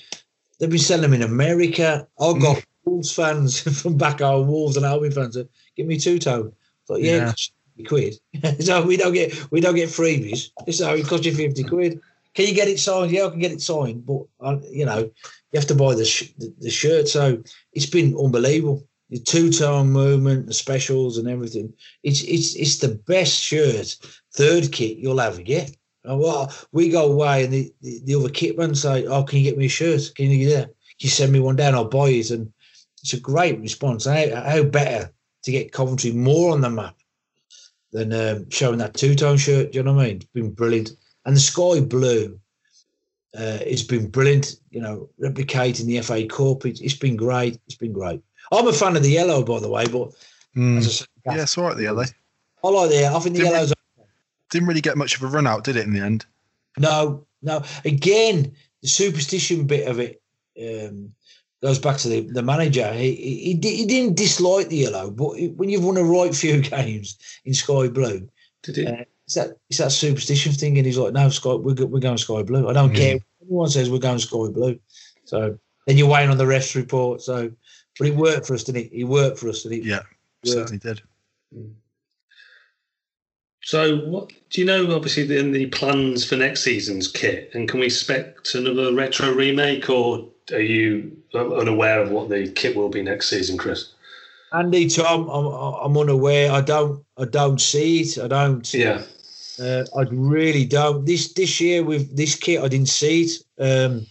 they've 0.58 0.70
been 0.70 0.78
selling 0.78 1.02
them 1.02 1.14
in 1.14 1.22
America. 1.22 2.06
I've 2.20 2.40
got 2.40 2.56
mm. 2.58 2.64
Wolves 2.84 3.12
fans 3.12 3.60
from 3.82 3.96
back 3.96 4.20
home, 4.20 4.48
Wolves 4.48 4.76
and 4.76 4.86
Albion 4.86 5.12
fans. 5.12 5.34
That, 5.34 5.48
Give 5.76 5.86
me 5.86 5.98
two 5.98 6.18
tone. 6.18 6.52
Like 6.88 7.02
yeah, 7.02 7.32
yeah. 7.76 7.86
quid. 7.86 8.14
so 8.60 8.84
we 8.84 8.96
don't 8.96 9.12
get 9.12 9.50
we 9.50 9.60
don't 9.60 9.76
get 9.76 9.88
freebies. 9.88 10.50
So 10.72 10.94
it 10.94 11.06
costs 11.06 11.26
you 11.26 11.34
fifty 11.34 11.64
quid. 11.64 12.00
Can 12.34 12.46
you 12.46 12.54
get 12.54 12.68
it 12.68 12.78
signed? 12.78 13.10
Yeah, 13.10 13.26
I 13.26 13.30
can 13.30 13.40
get 13.40 13.52
it 13.52 13.60
signed, 13.60 14.06
but 14.06 14.22
uh, 14.40 14.58
you 14.70 14.84
know 14.84 15.10
you 15.52 15.60
have 15.60 15.66
to 15.66 15.74
buy 15.74 15.94
the, 15.94 16.04
sh- 16.04 16.32
the, 16.38 16.52
the 16.58 16.70
shirt. 16.70 17.08
So 17.08 17.42
it's 17.72 17.86
been 17.86 18.16
unbelievable 18.16 18.86
the 19.10 19.18
two 19.18 19.50
tone 19.50 19.90
movement, 19.90 20.46
the 20.46 20.54
specials, 20.54 21.18
and 21.18 21.28
everything. 21.28 21.72
It's 22.02 22.22
it's 22.22 22.54
it's 22.56 22.78
the 22.78 23.00
best 23.06 23.40
shirt, 23.40 23.96
third 24.34 24.70
kit 24.72 24.98
you'll 24.98 25.20
ever 25.20 25.42
get. 25.42 25.76
And 26.04 26.20
well, 26.20 26.52
we 26.72 26.90
go 26.90 27.10
away, 27.10 27.44
and 27.44 27.52
the, 27.52 27.72
the, 27.80 28.00
the 28.04 28.14
other 28.14 28.28
kitman 28.28 28.76
say, 28.76 29.06
"Oh, 29.06 29.24
can 29.24 29.38
you 29.38 29.44
get 29.44 29.58
me 29.58 29.66
a 29.66 29.70
shirt? 29.70 30.12
Can 30.14 30.30
you 30.30 30.48
get? 30.48 30.66
Can 30.66 30.74
you 31.00 31.10
send 31.10 31.32
me 31.32 31.40
one 31.40 31.56
down? 31.56 31.74
I'll 31.74 31.84
buy 31.84 32.08
it." 32.08 32.30
And 32.30 32.52
it's 33.02 33.14
a 33.14 33.20
great 33.20 33.58
response. 33.60 34.04
How, 34.04 34.42
how 34.42 34.62
better 34.62 35.12
to 35.44 35.50
get 35.50 35.72
Coventry 35.72 36.12
more 36.12 36.52
on 36.52 36.60
the 36.60 36.70
map 36.70 36.96
than 37.92 38.12
um, 38.12 38.50
showing 38.50 38.78
that 38.78 38.94
two 38.94 39.14
tone 39.14 39.38
shirt? 39.38 39.72
Do 39.72 39.78
you 39.78 39.82
know 39.82 39.94
what 39.94 40.04
I 40.04 40.08
mean? 40.08 40.16
It's 40.16 40.26
been 40.26 40.52
brilliant, 40.52 40.92
and 41.24 41.34
the 41.34 41.40
sky 41.40 41.80
blue. 41.80 42.38
Uh, 43.38 43.58
it's 43.60 43.82
been 43.82 44.08
brilliant, 44.08 44.56
you 44.70 44.80
know, 44.80 45.08
replicating 45.22 45.84
the 45.84 46.00
FA 46.00 46.26
Cup. 46.26 46.64
It, 46.64 46.80
it's 46.80 46.96
been 46.96 47.14
great. 47.14 47.60
It's 47.66 47.76
been 47.76 47.92
great. 47.92 48.22
I'm 48.52 48.66
a 48.66 48.72
fan 48.72 48.96
of 48.96 49.02
the 49.02 49.10
yellow, 49.10 49.42
by 49.42 49.60
the 49.60 49.68
way, 49.68 49.86
but 49.86 50.12
mm. 50.56 50.82
said, 50.82 51.06
yeah, 51.26 51.42
it's 51.42 51.58
all 51.58 51.64
right. 51.64 51.76
The 51.76 51.84
yellow. 51.84 52.04
I 52.64 52.68
like 52.68 52.90
the. 52.90 53.06
I 53.06 53.18
think 53.20 53.36
the 53.36 53.42
didn't 53.42 53.52
yellow's. 53.52 53.72
Really, 53.96 54.08
didn't 54.50 54.68
really 54.68 54.80
get 54.80 54.96
much 54.96 55.16
of 55.16 55.22
a 55.22 55.26
run 55.26 55.46
out, 55.46 55.64
did 55.64 55.76
it? 55.76 55.86
In 55.86 55.92
the 55.92 56.00
end. 56.00 56.24
No, 56.78 57.26
no. 57.42 57.62
Again, 57.84 58.54
the 58.82 58.88
superstition 58.88 59.66
bit 59.66 59.88
of 59.88 59.98
it 59.98 60.22
um, 60.60 61.12
goes 61.62 61.78
back 61.78 61.98
to 61.98 62.08
the, 62.08 62.20
the 62.20 62.42
manager. 62.42 62.92
He, 62.92 63.14
he 63.14 63.60
he 63.62 63.86
didn't 63.86 64.16
dislike 64.16 64.68
the 64.68 64.76
yellow, 64.76 65.10
but 65.10 65.38
when 65.56 65.68
you've 65.68 65.84
won 65.84 65.96
a 65.96 66.02
right 66.02 66.34
few 66.34 66.60
games 66.62 67.18
in 67.44 67.54
sky 67.54 67.88
blue, 67.88 68.28
did 68.62 68.76
he? 68.76 68.86
Uh, 68.86 69.04
it's 69.24 69.34
that 69.34 69.56
it's 69.68 69.78
that 69.78 69.92
superstition 69.92 70.52
thing, 70.52 70.78
and 70.78 70.86
he's 70.86 70.96
like, 70.96 71.12
"No, 71.12 71.28
sky, 71.28 71.54
we're 71.54 71.74
we're 71.86 72.00
going 72.00 72.16
sky 72.16 72.42
blue. 72.42 72.68
I 72.68 72.72
don't 72.72 72.92
mm. 72.92 72.96
care. 72.96 73.18
Anyone 73.42 73.68
says 73.68 73.90
we're 73.90 73.98
going 73.98 74.18
sky 74.18 74.48
blue." 74.50 74.78
So 75.24 75.58
then 75.86 75.98
you're 75.98 76.08
waiting 76.08 76.30
on 76.30 76.38
the 76.38 76.44
refs 76.44 76.74
report. 76.74 77.20
So 77.20 77.50
but 77.98 78.06
it 78.06 78.16
worked 78.16 78.46
for 78.46 78.54
us, 78.54 78.64
didn't 78.64 78.86
it? 78.86 78.92
It 78.92 79.04
worked 79.04 79.38
for 79.38 79.48
us, 79.48 79.62
didn't 79.62 79.78
it? 79.78 79.84
Yeah, 79.84 80.02
certainly 80.44 80.78
did. 80.78 81.02
Mm. 81.54 81.72
So, 83.62 83.98
what 84.06 84.30
do 84.50 84.60
you 84.60 84.66
know? 84.66 84.94
Obviously, 84.94 85.36
in 85.36 85.52
the 85.52 85.66
plans 85.66 86.24
for 86.24 86.36
next 86.36 86.62
season's 86.62 87.06
kit, 87.06 87.50
and 87.52 87.68
can 87.68 87.80
we 87.80 87.86
expect 87.86 88.54
another 88.54 88.94
retro 88.94 89.30
remake, 89.32 89.90
or 89.90 90.26
are 90.52 90.60
you 90.60 91.14
unaware 91.34 92.00
of 92.00 92.10
what 92.10 92.30
the 92.30 92.50
kit 92.52 92.74
will 92.74 92.88
be 92.88 93.02
next 93.02 93.28
season, 93.28 93.58
Chris? 93.58 93.92
Andy, 94.52 94.88
Tom, 94.88 95.28
I'm, 95.28 95.46
I'm 95.46 95.98
unaware. 95.98 96.50
I 96.50 96.62
don't, 96.62 97.04
I 97.18 97.26
don't 97.26 97.60
see 97.60 98.00
it. 98.00 98.18
I 98.18 98.28
don't. 98.28 98.72
Yeah. 98.72 99.02
Uh, 99.60 99.84
I 99.96 100.02
really 100.10 100.64
don't. 100.64 101.04
This 101.04 101.32
this 101.32 101.60
year 101.60 101.82
with 101.82 102.16
this 102.16 102.36
kit, 102.36 102.62
I 102.62 102.68
didn't 102.68 102.88
see 102.88 103.24
it. 103.24 103.42
Um, 103.58 104.06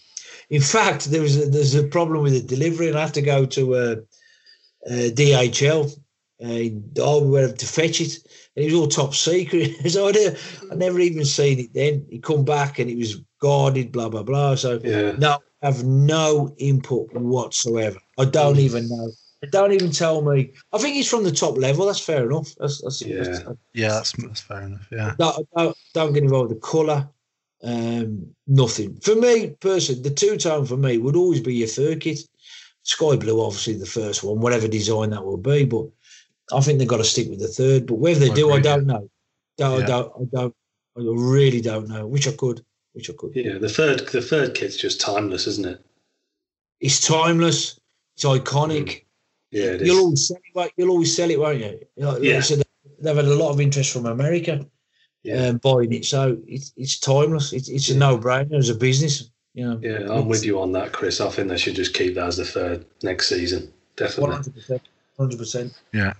in 0.50 0.62
fact, 0.62 1.06
there 1.06 1.22
was 1.22 1.38
a, 1.38 1.50
there's 1.50 1.76
a 1.76 1.84
problem 1.84 2.24
with 2.24 2.34
the 2.34 2.42
delivery, 2.42 2.88
and 2.88 2.98
I 2.98 3.02
have 3.02 3.14
to 3.14 3.22
go 3.22 3.46
to 3.46 3.76
uh, 3.76 3.96
uh, 4.90 5.10
DHL 5.12 5.98
uh, 6.44 6.48
in 6.48 6.90
Derby 6.94 7.54
to 7.54 7.66
fetch 7.66 8.00
it, 8.00 8.18
and 8.56 8.66
it 8.66 8.72
was 8.72 8.74
all 8.74 8.88
top 8.88 9.14
secret. 9.14 9.76
so 9.92 10.08
I, 10.08 10.36
I 10.72 10.76
never 10.76 11.00
even 11.00 11.26
seen 11.26 11.60
it 11.60 11.74
then. 11.74 12.06
He 12.10 12.20
come 12.20 12.46
back 12.46 12.80
and 12.80 12.90
it 12.90 12.98
was 12.98 13.22
guarded, 13.42 13.92
blah 13.92 14.10
blah 14.10 14.24
blah. 14.24 14.56
So 14.56 14.80
yeah. 14.84 15.14
no, 15.18 15.38
I 15.62 15.66
have 15.66 15.84
no 15.84 16.56
input 16.58 17.14
whatsoever. 17.14 18.00
I 18.18 18.26
don't 18.26 18.60
even 18.60 18.88
know. 18.88 19.10
Don't 19.52 19.72
even 19.72 19.92
tell 19.92 20.24
me. 20.24 20.52
I 20.74 20.78
think 20.80 20.96
he's 20.96 21.10
from 21.10 21.24
the 21.24 21.32
top 21.32 21.58
level. 21.58 21.86
That's 21.86 22.00
fair 22.00 22.26
enough. 22.26 22.56
That's, 22.58 22.82
that's 22.82 23.02
yeah, 23.04 23.24
that's, 23.24 23.44
yeah, 23.74 23.90
that's, 23.90 24.12
that's 24.14 24.42
fair 24.42 24.62
enough. 24.64 24.88
Yeah. 24.92 25.14
Don't, 25.20 25.48
don't, 25.56 25.78
don't 25.94 26.14
get 26.14 26.24
involved 26.24 26.50
with 26.50 26.60
the 26.60 26.68
colour. 26.68 27.08
Um, 27.64 28.28
nothing. 28.46 28.98
For 28.98 29.16
me, 29.16 29.50
personally, 29.60 30.02
the 30.02 30.12
two 30.12 30.38
tone 30.38 30.66
for 30.66 30.78
me 30.78 30.98
would 30.98 31.16
always 31.16 31.42
be 31.42 31.56
your 31.56 31.68
third 31.68 32.02
kit. 32.02 32.20
Sky 32.84 33.16
blue, 33.16 33.44
obviously, 33.44 33.74
the 33.74 33.86
first 33.86 34.24
one, 34.24 34.40
whatever 34.40 34.68
design 34.68 35.10
that 35.10 35.26
will 35.26 35.38
be. 35.38 35.66
But 35.66 35.88
I 36.54 36.62
think 36.62 36.80
they've 36.80 36.88
got 36.88 36.98
to 36.98 37.04
stick 37.04 37.30
with 37.30 37.40
the 37.40 37.48
third. 37.48 37.88
But 37.88 37.96
whether 37.96 38.20
they 38.20 38.32
I 38.32 38.36
do, 38.36 38.52
I 38.52 38.60
don't 38.60 38.86
know. 38.86 39.10
No, 39.60 39.78
yeah. 39.78 39.84
I 39.84 39.88
don't. 39.88 40.14
I 40.16 40.24
don't. 40.32 40.56
I 40.98 41.02
really 41.02 41.62
don't 41.62 41.90
know. 41.90 42.08
Which 42.08 42.28
I 42.28 42.32
could. 42.32 42.64
Which 42.94 43.10
I 43.10 43.14
could. 43.14 43.36
Yeah, 43.36 43.58
the 43.58 43.70
third. 43.70 44.08
The 44.08 44.22
third 44.22 44.56
kit's 44.56 44.78
just 44.78 45.02
timeless, 45.02 45.48
isn't 45.48 45.66
it? 45.66 45.84
It's 46.80 47.06
timeless. 47.06 47.80
It's 48.16 48.24
iconic. 48.24 48.86
Mm. 48.86 49.04
Yeah, 49.52 49.64
it 49.64 49.82
you'll 49.82 49.98
is. 49.98 50.04
always 50.04 50.28
sell 50.28 50.66
it. 50.66 50.74
You'll 50.78 50.92
always 50.92 51.16
sell 51.16 51.30
it, 51.30 51.40
won't 51.40 51.60
you? 51.60 51.80
Like, 51.98 52.22
yeah. 52.22 52.42
they've 53.00 53.16
had 53.16 53.26
a 53.26 53.36
lot 53.36 53.52
of 53.52 53.62
interest 53.62 53.92
from 53.92 54.06
America 54.06 54.66
yeah. 55.24 55.48
um, 55.48 55.58
buying 55.58 55.94
it. 55.94 56.06
So 56.06 56.38
it's 56.48 56.74
it's 56.78 57.00
timeless. 57.00 57.54
It's 57.54 57.70
it's 57.70 57.90
a 57.90 57.98
no 57.98 58.18
brainer 58.18 58.58
as 58.58 58.70
a 58.70 58.76
business. 58.76 59.30
You 59.54 59.70
know. 59.70 59.80
Yeah, 59.82 60.12
I'm 60.12 60.28
with 60.28 60.46
you 60.46 60.62
on 60.62 60.72
that, 60.74 60.92
Chris. 60.92 61.20
I 61.20 61.30
think 61.30 61.50
they 61.50 61.58
should 61.58 61.76
just 61.76 61.94
keep 61.94 62.16
that 62.16 62.28
as 62.28 62.38
the 62.38 62.46
third 62.46 62.86
next 63.02 63.28
season. 63.28 63.74
Definitely. 63.96 64.52
100%. 64.52 64.80
100%. 65.18 65.74
Yeah. 65.94 66.14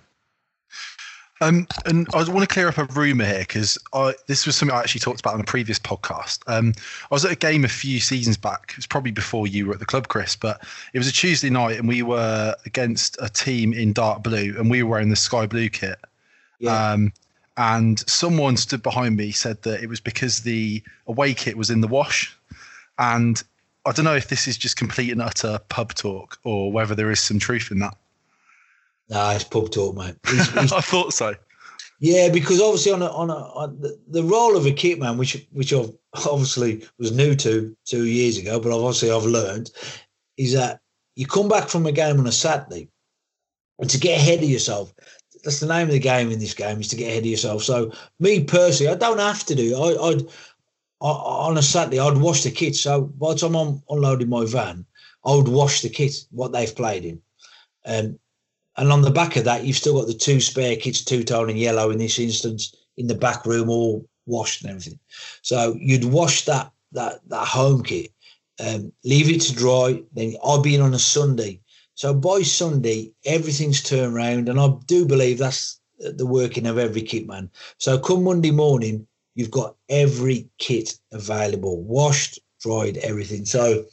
Um, 1.40 1.68
and 1.86 2.08
I 2.14 2.18
want 2.24 2.40
to 2.40 2.52
clear 2.52 2.68
up 2.68 2.78
a 2.78 2.84
rumor 2.86 3.24
here 3.24 3.40
because 3.40 3.78
I 3.94 4.14
this 4.26 4.44
was 4.44 4.56
something 4.56 4.76
I 4.76 4.80
actually 4.80 5.00
talked 5.00 5.20
about 5.20 5.34
on 5.34 5.40
a 5.40 5.44
previous 5.44 5.78
podcast. 5.78 6.40
Um, 6.48 6.74
I 7.10 7.14
was 7.14 7.24
at 7.24 7.30
a 7.30 7.36
game 7.36 7.64
a 7.64 7.68
few 7.68 8.00
seasons 8.00 8.36
back. 8.36 8.70
It 8.70 8.76
was 8.76 8.86
probably 8.86 9.12
before 9.12 9.46
you 9.46 9.66
were 9.66 9.74
at 9.74 9.78
the 9.78 9.86
club, 9.86 10.08
Chris, 10.08 10.34
but 10.34 10.66
it 10.94 10.98
was 10.98 11.06
a 11.06 11.12
Tuesday 11.12 11.50
night 11.50 11.78
and 11.78 11.86
we 11.86 12.02
were 12.02 12.56
against 12.66 13.16
a 13.20 13.28
team 13.28 13.72
in 13.72 13.92
dark 13.92 14.24
blue 14.24 14.56
and 14.58 14.68
we 14.68 14.82
were 14.82 14.90
wearing 14.90 15.10
the 15.10 15.16
sky 15.16 15.46
blue 15.46 15.68
kit. 15.68 15.98
Yeah. 16.58 16.92
Um, 16.92 17.12
and 17.58 17.98
someone 18.08 18.56
stood 18.56 18.82
behind 18.82 19.16
me 19.16 19.32
said 19.32 19.60
that 19.62 19.82
it 19.82 19.88
was 19.88 20.00
because 20.00 20.40
the 20.40 20.82
away 21.08 21.34
kit 21.34 21.56
was 21.56 21.70
in 21.70 21.82
the 21.82 21.88
wash. 21.88 22.34
And 22.98 23.42
i 23.86 23.92
don't 23.92 24.04
know 24.04 24.14
if 24.14 24.28
this 24.28 24.46
is 24.46 24.58
just 24.58 24.76
complete 24.76 25.10
and 25.10 25.22
utter 25.22 25.58
pub 25.68 25.94
talk 25.94 26.38
or 26.44 26.70
whether 26.70 26.94
there 26.94 27.10
is 27.10 27.20
some 27.20 27.38
truth 27.38 27.70
in 27.70 27.80
that. 27.80 27.96
No 29.10 29.30
it's 29.30 29.44
pub 29.44 29.70
talk 29.70 29.96
mate. 29.96 30.16
I 30.24 30.80
thought 30.80 31.12
so. 31.12 31.34
Yeah 32.00 32.28
because 32.28 32.60
obviously 32.60 32.92
on 32.92 33.02
a, 33.02 33.06
on, 33.06 33.30
a, 33.30 33.34
on 33.34 33.80
the, 33.80 33.98
the, 34.08 34.22
role 34.22 34.56
of 34.56 34.66
a 34.66 34.72
kit 34.72 35.00
man 35.00 35.18
which 35.18 35.46
which 35.50 35.72
i 35.72 35.84
obviously 36.30 36.86
was 36.98 37.10
new 37.10 37.34
to 37.34 37.76
two 37.84 38.04
years 38.04 38.38
ago 38.38 38.60
but 38.60 38.72
obviously 38.72 39.10
i've 39.10 39.24
learned 39.24 39.70
is 40.36 40.52
that 40.52 40.80
you 41.16 41.26
come 41.26 41.48
back 41.48 41.68
from 41.68 41.86
a 41.86 41.92
game 41.92 42.20
on 42.20 42.26
a 42.28 42.32
saturday 42.32 42.88
and 43.80 43.90
to 43.90 43.98
get 43.98 44.18
ahead 44.18 44.38
of 44.38 44.48
yourself 44.48 44.94
that's 45.42 45.60
the 45.60 45.66
name 45.66 45.86
of 45.86 45.92
the 45.92 45.98
game 45.98 46.30
in 46.30 46.38
this 46.38 46.54
game 46.54 46.80
is 46.80 46.88
to 46.88 46.96
get 46.96 47.10
ahead 47.10 47.22
of 47.22 47.26
yourself. 47.26 47.62
So 47.62 47.92
me 48.18 48.44
personally, 48.44 48.92
I 48.92 48.96
don't 48.96 49.18
have 49.18 49.44
to 49.46 49.54
do. 49.54 49.76
I, 49.76 50.08
would 50.08 50.28
on 51.00 51.56
a 51.56 51.62
Saturday 51.62 52.00
I'd 52.00 52.18
wash 52.18 52.42
the 52.42 52.50
kit. 52.50 52.74
So 52.74 53.02
by 53.02 53.32
the 53.32 53.38
time 53.38 53.54
I'm 53.54 53.82
unloading 53.88 54.28
my 54.28 54.44
van, 54.44 54.84
I 55.24 55.34
would 55.34 55.48
wash 55.48 55.80
the 55.80 55.88
kit 55.88 56.24
what 56.30 56.52
they've 56.52 56.74
played 56.74 57.04
in, 57.04 57.20
um, 57.86 58.18
and 58.76 58.92
on 58.92 59.02
the 59.02 59.10
back 59.10 59.36
of 59.36 59.44
that 59.44 59.64
you've 59.64 59.76
still 59.76 59.98
got 59.98 60.06
the 60.06 60.14
two 60.14 60.40
spare 60.40 60.76
kits, 60.76 61.04
two 61.04 61.22
tone 61.24 61.50
and 61.50 61.58
yellow 61.58 61.90
in 61.90 61.98
this 61.98 62.18
instance 62.18 62.74
in 62.96 63.06
the 63.06 63.14
back 63.14 63.44
room, 63.46 63.68
all 63.68 64.08
washed 64.26 64.62
and 64.62 64.70
everything. 64.70 64.98
So 65.42 65.76
you'd 65.78 66.04
wash 66.04 66.44
that 66.46 66.70
that 66.92 67.20
that 67.28 67.46
home 67.46 67.82
kit, 67.82 68.12
um, 68.64 68.92
leave 69.04 69.28
it 69.28 69.40
to 69.42 69.54
dry. 69.54 70.02
Then 70.12 70.36
I'll 70.42 70.62
be 70.62 70.74
in 70.74 70.82
on 70.82 70.94
a 70.94 70.98
Sunday 70.98 71.60
so 71.98 72.14
by 72.14 72.42
Sunday, 72.42 73.10
everything's 73.24 73.82
turned 73.82 74.14
around, 74.14 74.48
and 74.48 74.60
I 74.60 74.68
do 74.86 75.04
believe 75.04 75.38
that's 75.38 75.80
the 75.98 76.26
working 76.26 76.64
of 76.64 76.78
every 76.78 77.02
kit 77.02 77.26
man. 77.26 77.50
So 77.78 77.98
come 77.98 78.22
Monday 78.22 78.52
morning, 78.52 79.04
you've 79.34 79.50
got 79.50 79.74
every 79.88 80.48
kit 80.58 80.96
available, 81.10 81.82
washed, 81.82 82.38
dried, 82.60 82.98
everything. 82.98 83.46
So 83.46 83.84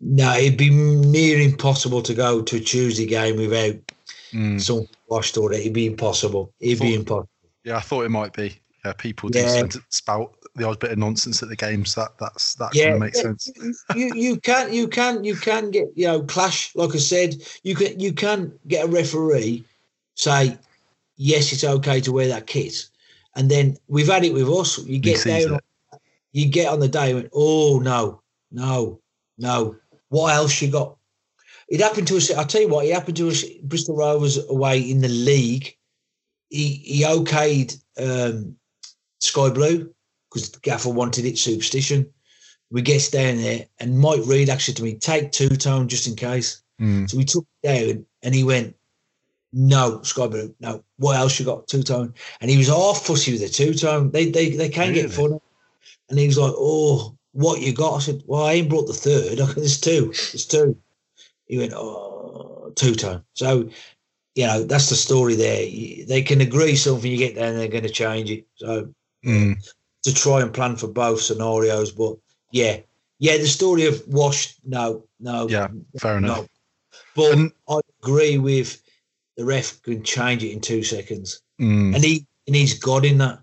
no, 0.00 0.36
it'd 0.36 0.58
be 0.58 0.70
near 0.70 1.40
impossible 1.40 2.02
to 2.02 2.14
go 2.14 2.42
to 2.42 2.56
a 2.56 2.60
Tuesday 2.60 3.06
game 3.06 3.36
without 3.36 3.76
mm. 4.32 4.60
some 4.60 4.88
washed 5.08 5.38
order. 5.38 5.54
It'd 5.54 5.72
be 5.72 5.86
impossible. 5.86 6.52
It'd 6.58 6.78
thought, 6.78 6.84
be 6.84 6.94
impossible. 6.94 7.30
Yeah, 7.62 7.76
I 7.76 7.80
thought 7.80 8.06
it 8.06 8.10
might 8.10 8.32
be. 8.32 8.58
Yeah, 8.86 8.92
people 8.92 9.30
do 9.30 9.40
yeah. 9.40 9.66
spout 9.88 10.36
the 10.54 10.64
odd 10.64 10.78
bit 10.78 10.92
of 10.92 10.98
nonsense 10.98 11.42
at 11.42 11.48
the 11.48 11.56
games. 11.56 11.96
That 11.96 12.16
that's 12.20 12.54
that 12.54 12.72
yeah, 12.72 12.84
kind 12.84 12.94
of 12.94 13.00
makes 13.00 13.20
sense. 13.20 13.50
you 13.96 14.12
you 14.14 14.36
can 14.38 14.72
you 14.72 14.86
can 14.86 15.24
you 15.24 15.34
can 15.34 15.72
get 15.72 15.88
you 15.96 16.06
know 16.06 16.22
clash. 16.22 16.74
Like 16.76 16.94
I 16.94 16.98
said, 16.98 17.34
you 17.64 17.74
can 17.74 17.98
you 17.98 18.12
can 18.12 18.56
get 18.68 18.84
a 18.84 18.88
referee 18.88 19.64
say 20.14 20.56
yes, 21.16 21.52
it's 21.52 21.64
okay 21.64 22.00
to 22.02 22.12
wear 22.12 22.28
that 22.28 22.46
kit, 22.46 22.88
and 23.34 23.50
then 23.50 23.76
we've 23.88 24.06
had 24.06 24.24
it 24.24 24.32
with 24.32 24.48
us. 24.48 24.78
You 24.78 25.00
get 25.00 25.24
down, 25.24 25.58
you 26.30 26.48
get 26.48 26.72
on 26.72 26.78
the 26.78 26.88
day 26.88 27.10
and 27.10 27.28
oh 27.34 27.80
no, 27.80 28.22
no, 28.52 29.00
no. 29.36 29.74
What 30.10 30.32
else 30.32 30.62
you 30.62 30.70
got? 30.70 30.96
It 31.68 31.80
happened 31.80 32.06
to 32.06 32.18
us. 32.18 32.30
I'll 32.30 32.46
tell 32.46 32.60
you 32.60 32.68
what. 32.68 32.86
It 32.86 32.94
happened 32.94 33.16
to 33.16 33.30
us. 33.30 33.42
Bristol 33.64 33.96
Rovers 33.96 34.38
away 34.48 34.78
in 34.78 35.00
the 35.00 35.08
league 35.08 35.76
he 36.48 36.68
he 36.84 37.02
okayed 37.02 37.78
um, 37.98 38.56
Sky 39.20 39.50
Blue 39.50 39.92
because 40.32 40.48
Gaffer 40.48 40.90
wanted 40.90 41.24
it 41.24 41.38
superstition. 41.38 42.06
We 42.70 42.82
get 42.82 43.08
down 43.12 43.36
there, 43.36 43.66
and 43.78 43.98
Mike 43.98 44.22
Reed 44.24 44.48
actually 44.48 44.74
to 44.74 44.82
me 44.82 44.94
take 44.94 45.30
two 45.32 45.48
tone 45.50 45.88
just 45.88 46.06
in 46.08 46.16
case. 46.16 46.62
Mm. 46.80 47.08
So 47.08 47.16
we 47.16 47.24
took 47.24 47.46
it 47.62 47.66
down, 47.94 48.06
and 48.22 48.34
he 48.34 48.42
went, 48.42 48.74
"No, 49.52 50.02
Sky 50.02 50.26
Blue, 50.26 50.54
no. 50.60 50.82
What 50.98 51.16
else 51.16 51.38
you 51.38 51.44
got? 51.46 51.68
Two 51.68 51.82
tone?" 51.82 52.12
And 52.40 52.50
he 52.50 52.56
was 52.58 52.66
half 52.68 53.02
fussy 53.02 53.32
with 53.32 53.40
the 53.40 53.48
two 53.48 53.72
tone. 53.72 54.10
They 54.10 54.30
they 54.30 54.50
they 54.50 54.68
can 54.68 54.88
Really? 54.90 55.02
get 55.02 55.12
funny. 55.12 55.38
And 56.08 56.18
he 56.18 56.26
was 56.26 56.38
like, 56.38 56.52
"Oh, 56.56 57.16
what 57.32 57.60
you 57.60 57.72
got?" 57.72 57.96
I 57.96 58.00
said, 58.00 58.22
"Well, 58.26 58.42
I 58.44 58.54
ain't 58.54 58.68
brought 58.68 58.88
the 58.88 58.92
third. 58.92 59.38
There's 59.56 59.80
two. 59.80 60.06
There's 60.06 60.46
two. 60.46 60.76
He 61.46 61.58
went, 61.58 61.72
Oh, 61.74 62.72
two 62.74 62.96
tone." 62.96 63.22
So, 63.34 63.70
you 64.34 64.46
know, 64.46 64.64
that's 64.64 64.88
the 64.88 64.96
story 64.96 65.36
there. 65.36 66.04
They 66.06 66.22
can 66.22 66.40
agree 66.40 66.74
something. 66.74 67.10
You 67.10 67.16
get 67.16 67.36
there, 67.36 67.48
and 67.50 67.58
they're 67.58 67.68
going 67.68 67.84
to 67.84 67.88
change 67.90 68.30
it. 68.30 68.44
So 68.56 68.92
Mm. 69.26 69.56
to 70.04 70.14
try 70.14 70.40
and 70.40 70.54
plan 70.54 70.76
for 70.76 70.86
both 70.88 71.20
scenarios. 71.20 71.90
But 71.90 72.16
yeah, 72.52 72.78
yeah, 73.18 73.36
the 73.38 73.46
story 73.46 73.86
of 73.86 74.02
Wash, 74.06 74.54
no, 74.64 75.04
no, 75.18 75.48
Yeah, 75.48 75.68
fair 75.98 76.18
enough. 76.18 76.46
no. 76.46 76.46
But 77.16 77.52
I 77.68 77.80
agree 78.02 78.38
with 78.38 78.80
the 79.36 79.44
ref 79.44 79.82
can 79.82 80.02
change 80.02 80.44
it 80.44 80.52
in 80.52 80.60
two 80.60 80.82
seconds, 80.82 81.42
Mm. 81.60 81.94
and 81.94 82.04
he 82.04 82.26
and 82.46 82.54
he's 82.54 82.78
got 82.78 83.04
in 83.04 83.18
that 83.18 83.40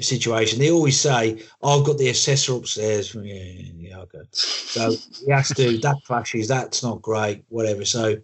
situation. 0.00 0.58
They 0.58 0.70
always 0.70 1.00
say, 1.00 1.42
oh, 1.62 1.80
"I've 1.80 1.86
got 1.86 1.98
the 1.98 2.08
assessor 2.08 2.54
upstairs." 2.54 3.14
Yeah, 3.14 3.70
yeah, 3.76 3.98
okay. 4.00 4.22
So 4.32 4.94
he 5.24 5.32
has 5.32 5.48
to. 5.54 5.78
That 5.82 6.02
clashes. 6.04 6.48
That's 6.48 6.82
not 6.82 7.00
great. 7.02 7.44
Whatever. 7.48 7.84
So 7.84 8.16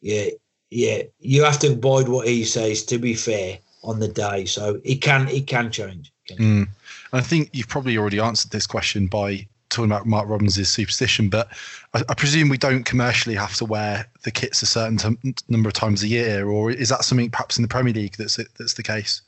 yeah, 0.00 0.28
yeah, 0.70 1.02
you 1.18 1.42
have 1.44 1.58
to 1.60 1.72
abide 1.72 2.08
what 2.08 2.28
he 2.28 2.44
says. 2.44 2.84
To 2.84 2.98
be 2.98 3.14
fair, 3.14 3.58
on 3.82 3.98
the 3.98 4.08
day, 4.08 4.44
so 4.44 4.80
it 4.84 4.96
can 4.96 5.28
it 5.28 5.46
can 5.46 5.70
change. 5.72 6.12
Mm. 6.30 6.68
I 7.12 7.20
think 7.20 7.50
you've 7.52 7.68
probably 7.68 7.96
already 7.96 8.18
answered 8.18 8.50
this 8.50 8.66
question 8.66 9.06
by 9.06 9.46
talking 9.68 9.90
about 9.90 10.06
Mark 10.06 10.28
Robins' 10.28 10.68
superstition, 10.68 11.28
but 11.28 11.48
I, 11.94 12.02
I 12.08 12.14
presume 12.14 12.48
we 12.48 12.58
don't 12.58 12.84
commercially 12.84 13.34
have 13.34 13.54
to 13.56 13.64
wear 13.64 14.06
the 14.22 14.30
kits 14.30 14.62
a 14.62 14.66
certain 14.66 14.96
t- 14.98 15.34
number 15.48 15.68
of 15.68 15.74
times 15.74 16.02
a 16.02 16.08
year, 16.08 16.48
or 16.48 16.70
is 16.70 16.88
that 16.88 17.04
something 17.04 17.30
perhaps 17.30 17.56
in 17.58 17.62
the 17.62 17.68
Premier 17.68 17.92
League 17.92 18.16
that's 18.16 18.36
that's 18.58 18.74
the 18.74 18.82
case? 18.82 19.22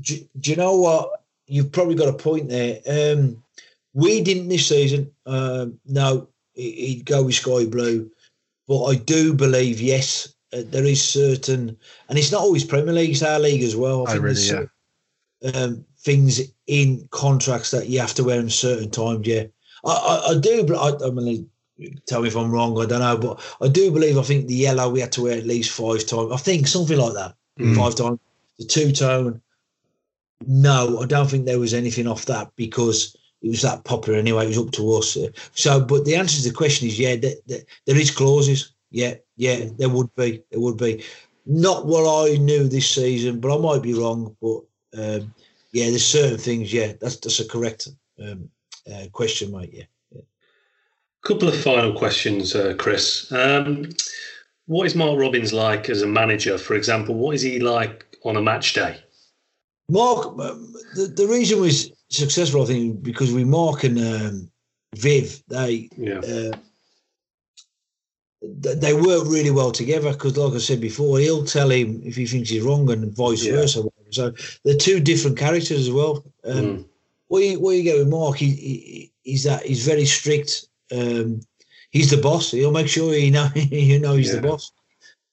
do, 0.00 0.16
do 0.40 0.50
you 0.50 0.56
know 0.56 0.76
what? 0.76 1.22
You've 1.46 1.72
probably 1.72 1.94
got 1.94 2.08
a 2.08 2.16
point 2.16 2.48
there. 2.48 2.80
Um, 2.88 3.42
we 3.92 4.22
didn't 4.22 4.48
this 4.48 4.66
season. 4.66 5.10
Um, 5.26 5.78
no, 5.86 6.28
he- 6.54 6.86
he'd 6.86 7.06
go 7.06 7.22
with 7.24 7.34
Sky 7.34 7.66
Blue, 7.66 8.10
but 8.66 8.84
I 8.84 8.96
do 8.96 9.34
believe 9.34 9.80
yes, 9.80 10.34
uh, 10.52 10.62
there 10.64 10.84
is 10.84 11.02
certain, 11.02 11.76
and 12.08 12.18
it's 12.18 12.32
not 12.32 12.40
always 12.40 12.64
Premier 12.64 12.94
League; 12.94 13.10
it's 13.10 13.22
our 13.22 13.38
league 13.38 13.62
as 13.62 13.76
well. 13.76 14.02
Oh, 14.02 14.06
think 14.06 14.22
really? 14.22 14.34
there's 14.34 14.50
Yeah. 14.50 15.50
Um, 15.54 15.84
things 16.04 16.40
in 16.66 17.08
contracts 17.10 17.70
that 17.70 17.88
you 17.88 17.98
have 18.00 18.14
to 18.14 18.24
wear 18.24 18.38
in 18.38 18.50
certain 18.50 18.90
times. 18.90 19.26
Yeah, 19.26 19.44
I, 19.84 19.90
I, 19.90 20.30
I 20.32 20.38
do. 20.38 20.64
but 20.64 20.76
I, 20.76 21.06
I 21.06 21.10
mean, 21.10 21.48
tell 22.06 22.22
me 22.22 22.28
if 22.28 22.36
I'm 22.36 22.50
wrong. 22.52 22.78
I 22.80 22.86
don't 22.86 23.00
know, 23.00 23.16
but 23.16 23.40
I 23.60 23.68
do 23.68 23.90
believe. 23.90 24.18
I 24.18 24.22
think 24.22 24.46
the 24.46 24.54
yellow 24.54 24.88
we 24.90 25.00
had 25.00 25.12
to 25.12 25.22
wear 25.22 25.38
at 25.38 25.46
least 25.46 25.70
five 25.70 26.06
times. 26.06 26.32
I 26.32 26.36
think 26.36 26.66
something 26.66 26.98
like 26.98 27.14
that, 27.14 27.34
Mm. 27.58 27.76
five 27.76 27.94
times. 27.94 28.18
The 28.58 28.64
two 28.66 28.92
tone. 28.92 29.40
No, 30.46 31.00
I 31.00 31.06
don't 31.06 31.28
think 31.30 31.46
there 31.46 31.58
was 31.58 31.74
anything 31.74 32.06
off 32.06 32.26
that 32.26 32.50
because 32.56 33.16
it 33.42 33.48
was 33.48 33.62
that 33.62 33.84
popular 33.84 34.18
anyway. 34.18 34.44
It 34.44 34.48
was 34.48 34.58
up 34.58 34.72
to 34.72 34.92
us. 34.94 35.16
So, 35.54 35.80
but 35.80 36.04
the 36.04 36.16
answer 36.16 36.42
to 36.42 36.48
the 36.48 36.54
question 36.54 36.88
is 36.88 36.98
yeah, 36.98 37.16
there, 37.16 37.34
there, 37.46 37.60
there 37.86 37.96
is 37.98 38.10
clauses. 38.10 38.72
Yeah, 38.90 39.14
yeah, 39.36 39.66
there 39.78 39.88
would 39.88 40.14
be. 40.14 40.42
There 40.50 40.60
would 40.60 40.76
be. 40.76 41.02
Not 41.46 41.86
what 41.86 42.04
I 42.06 42.36
knew 42.36 42.68
this 42.68 42.90
season, 42.90 43.40
but 43.40 43.54
I 43.54 43.60
might 43.60 43.82
be 43.82 43.94
wrong. 43.94 44.36
But 44.40 44.60
um, 44.96 45.34
yeah, 45.74 45.90
there's 45.90 46.06
certain 46.06 46.38
things. 46.38 46.72
Yeah, 46.72 46.92
that's 47.00 47.16
that's 47.16 47.40
a 47.40 47.48
correct 47.48 47.88
um, 48.22 48.48
uh, 48.90 49.06
question, 49.12 49.50
mate. 49.50 49.70
Yeah. 49.72 50.20
Couple 51.24 51.48
of 51.48 51.56
final 51.60 51.92
questions, 51.92 52.54
uh, 52.54 52.74
Chris. 52.78 53.32
Um, 53.32 53.88
what 54.66 54.86
is 54.86 54.94
Mark 54.94 55.18
Robins 55.18 55.52
like 55.52 55.90
as 55.90 56.02
a 56.02 56.06
manager? 56.06 56.58
For 56.58 56.74
example, 56.74 57.16
what 57.16 57.34
is 57.34 57.42
he 57.42 57.58
like 57.58 58.06
on 58.24 58.36
a 58.36 58.42
match 58.42 58.74
day? 58.74 58.98
Mark, 59.90 60.26
um, 60.38 60.72
the, 60.94 61.06
the 61.06 61.26
reason 61.26 61.60
was 61.60 61.90
successful, 62.08 62.62
I 62.62 62.66
think, 62.66 63.02
because 63.02 63.32
we 63.32 63.42
Mark 63.42 63.84
and 63.84 63.98
um, 63.98 64.50
Viv, 64.94 65.42
they 65.48 65.88
Yeah. 65.96 66.18
uh, 66.18 66.56
th- 68.62 68.78
they 68.78 68.94
work 68.94 69.24
really 69.26 69.50
well 69.50 69.72
together. 69.72 70.12
Because, 70.12 70.36
like 70.36 70.54
I 70.54 70.58
said 70.58 70.80
before, 70.80 71.18
he'll 71.18 71.44
tell 71.44 71.70
him 71.70 72.00
if 72.04 72.14
he 72.16 72.26
thinks 72.26 72.50
he's 72.50 72.62
wrong, 72.62 72.88
and 72.92 73.12
vice 73.16 73.44
Yeah. 73.44 73.52
versa. 73.56 73.82
So 74.14 74.32
they're 74.64 74.76
two 74.76 75.00
different 75.00 75.36
characters 75.38 75.80
as 75.80 75.90
well. 75.90 76.24
Um, 76.44 76.54
Mm. 76.54 76.84
what 77.28 77.42
you 77.42 77.60
what 77.60 77.72
you 77.76 77.82
get 77.82 77.98
with 77.98 78.08
Mark, 78.08 78.36
he, 78.36 78.50
he 78.50 79.12
he's 79.22 79.44
that 79.44 79.64
he's 79.66 79.84
very 79.86 80.04
strict. 80.04 80.68
Um, 80.92 81.40
he's 81.90 82.10
the 82.10 82.16
boss. 82.18 82.50
He'll 82.50 82.70
make 82.70 82.88
sure 82.88 83.14
you 83.14 83.30
know 83.30 83.48
you 83.54 83.98
know 83.98 84.14
he's 84.14 84.32
the 84.34 84.40
boss. 84.40 84.72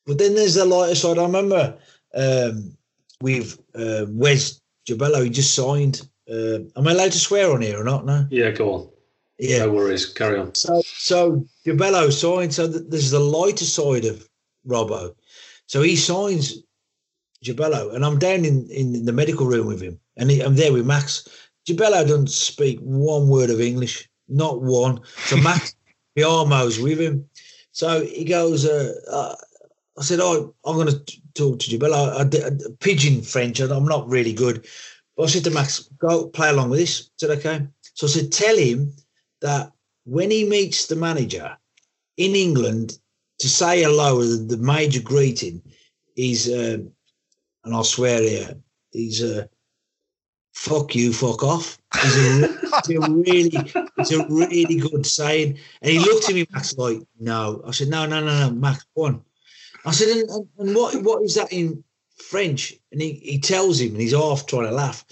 But 0.06 0.18
then 0.18 0.34
there's 0.36 0.56
the 0.56 0.66
lighter 0.66 0.96
side. 0.96 1.18
I 1.20 1.24
remember 1.24 1.78
um, 2.16 2.76
with 3.22 3.60
uh, 3.76 4.06
Wes 4.10 4.60
Jobello, 4.88 5.24
he 5.24 5.30
just 5.30 5.54
signed. 5.54 6.08
Uh, 6.30 6.60
am 6.76 6.88
I 6.88 6.92
allowed 6.92 7.12
to 7.12 7.20
swear 7.20 7.52
on 7.52 7.62
here 7.62 7.80
or 7.80 7.84
not? 7.84 8.06
No. 8.06 8.26
Yeah, 8.30 8.52
go 8.52 8.74
on. 8.74 8.90
Yeah. 9.38 9.60
No 9.66 9.72
worries. 9.74 10.06
Carry 10.06 10.40
on. 10.40 10.56
So 10.56 10.82
so 10.86 11.46
Jobello 11.66 12.12
signed. 12.12 12.54
So 12.54 12.72
th- 12.72 12.86
there's 12.88 13.12
the 13.12 13.20
lighter 13.20 13.66
side 13.66 14.06
of 14.06 14.28
Robbo. 14.68 15.14
So 15.68 15.82
he 15.82 15.96
signs 15.96 16.64
Jobello, 17.44 17.94
and 17.94 18.06
I'm 18.06 18.20
down 18.20 18.46
in, 18.46 18.70
in 18.70 19.06
the 19.06 19.14
medical 19.14 19.48
room 19.48 19.68
with 19.68 19.82
him, 19.82 20.00
and 20.18 20.30
he, 20.30 20.42
I'm 20.42 20.56
there 20.56 20.74
with 20.74 20.86
Max. 20.86 21.28
Jobello 21.68 22.08
doesn't 22.08 22.30
speak 22.30 22.80
one 22.80 23.28
word 23.30 23.50
of 23.50 23.62
English, 23.62 24.10
not 24.28 24.62
one. 24.62 25.02
So 25.26 25.38
Max 25.44 25.76
Biamou's 26.18 26.80
with 26.80 27.00
him. 27.00 27.28
So 27.72 28.04
he 28.04 28.26
goes, 28.26 28.66
uh, 28.66 28.94
uh, 29.10 29.36
I 29.98 30.04
said, 30.04 30.20
oh, 30.22 30.54
I'm 30.66 30.76
going 30.76 30.88
to 30.88 31.22
talk 31.34 31.60
to 31.60 31.78
Jobello. 31.78 32.20
I, 32.20 32.24
did 32.24 32.44
I, 32.44 32.66
pigeon 32.80 33.22
French, 33.22 33.60
and 33.60 33.72
I'm 33.72 33.86
not 33.86 34.08
really 34.08 34.34
good. 34.34 34.68
But 35.16 35.24
I 35.24 35.28
said 35.28 35.44
to 35.46 35.52
Max, 35.52 35.90
go 36.00 36.28
play 36.28 36.50
along 36.50 36.70
with 36.70 36.80
this. 36.80 37.10
I 37.10 37.12
said, 37.18 37.38
okay. 37.40 37.68
So 37.94 38.08
I 38.08 38.10
said, 38.10 38.32
tell 38.32 38.58
him 38.58 38.94
that 39.42 39.72
when 40.06 40.32
he 40.32 40.48
meets 40.48 40.88
the 40.88 40.96
manager 40.96 41.58
in 42.18 42.36
England 42.36 42.98
to 43.40 43.50
say 43.50 43.84
hello, 43.84 44.24
the, 44.24 44.56
the 44.56 44.58
major 44.58 45.02
greeting 45.02 45.62
is, 46.16 46.48
um, 46.52 46.92
and 47.64 47.74
I'll 47.74 47.84
swear 47.84 48.22
here, 48.22 48.56
he's 48.92 49.24
a 49.24 49.50
fuck 50.54 50.96
you, 50.96 51.14
fuck 51.14 51.44
off. 51.44 51.78
It's 51.96 52.90
a, 52.90 52.98
a 52.98 53.12
really, 53.12 53.52
it's 53.98 54.12
a 54.12 54.26
really 54.28 54.76
good 54.76 55.06
saying. 55.06 55.58
And 55.82 55.92
he 55.92 56.00
looked 56.00 56.30
at 56.30 56.36
me, 56.36 56.48
Max, 56.52 56.78
like, 56.78 57.00
no. 57.20 57.62
I 57.66 57.72
said, 57.72 57.90
no, 57.90 58.06
no, 58.06 58.20
no, 58.20 58.50
no, 58.50 58.52
Max, 58.52 58.86
one. 58.94 59.22
I 59.86 59.92
said, 59.92 60.10
and, 60.10 60.30
and- 60.60 60.76
what, 60.76 61.02
what 61.04 61.24
is 61.24 61.36
that 61.36 61.52
in 61.52 61.84
French? 62.18 62.74
And 62.92 63.02
he, 63.02 63.14
he 63.14 63.40
tells 63.40 63.80
him, 63.80 63.92
and 63.92 64.02
he's 64.02 64.14
half 64.14 64.46
trying 64.46 64.66
to 64.66 64.72
laugh. 64.72 65.06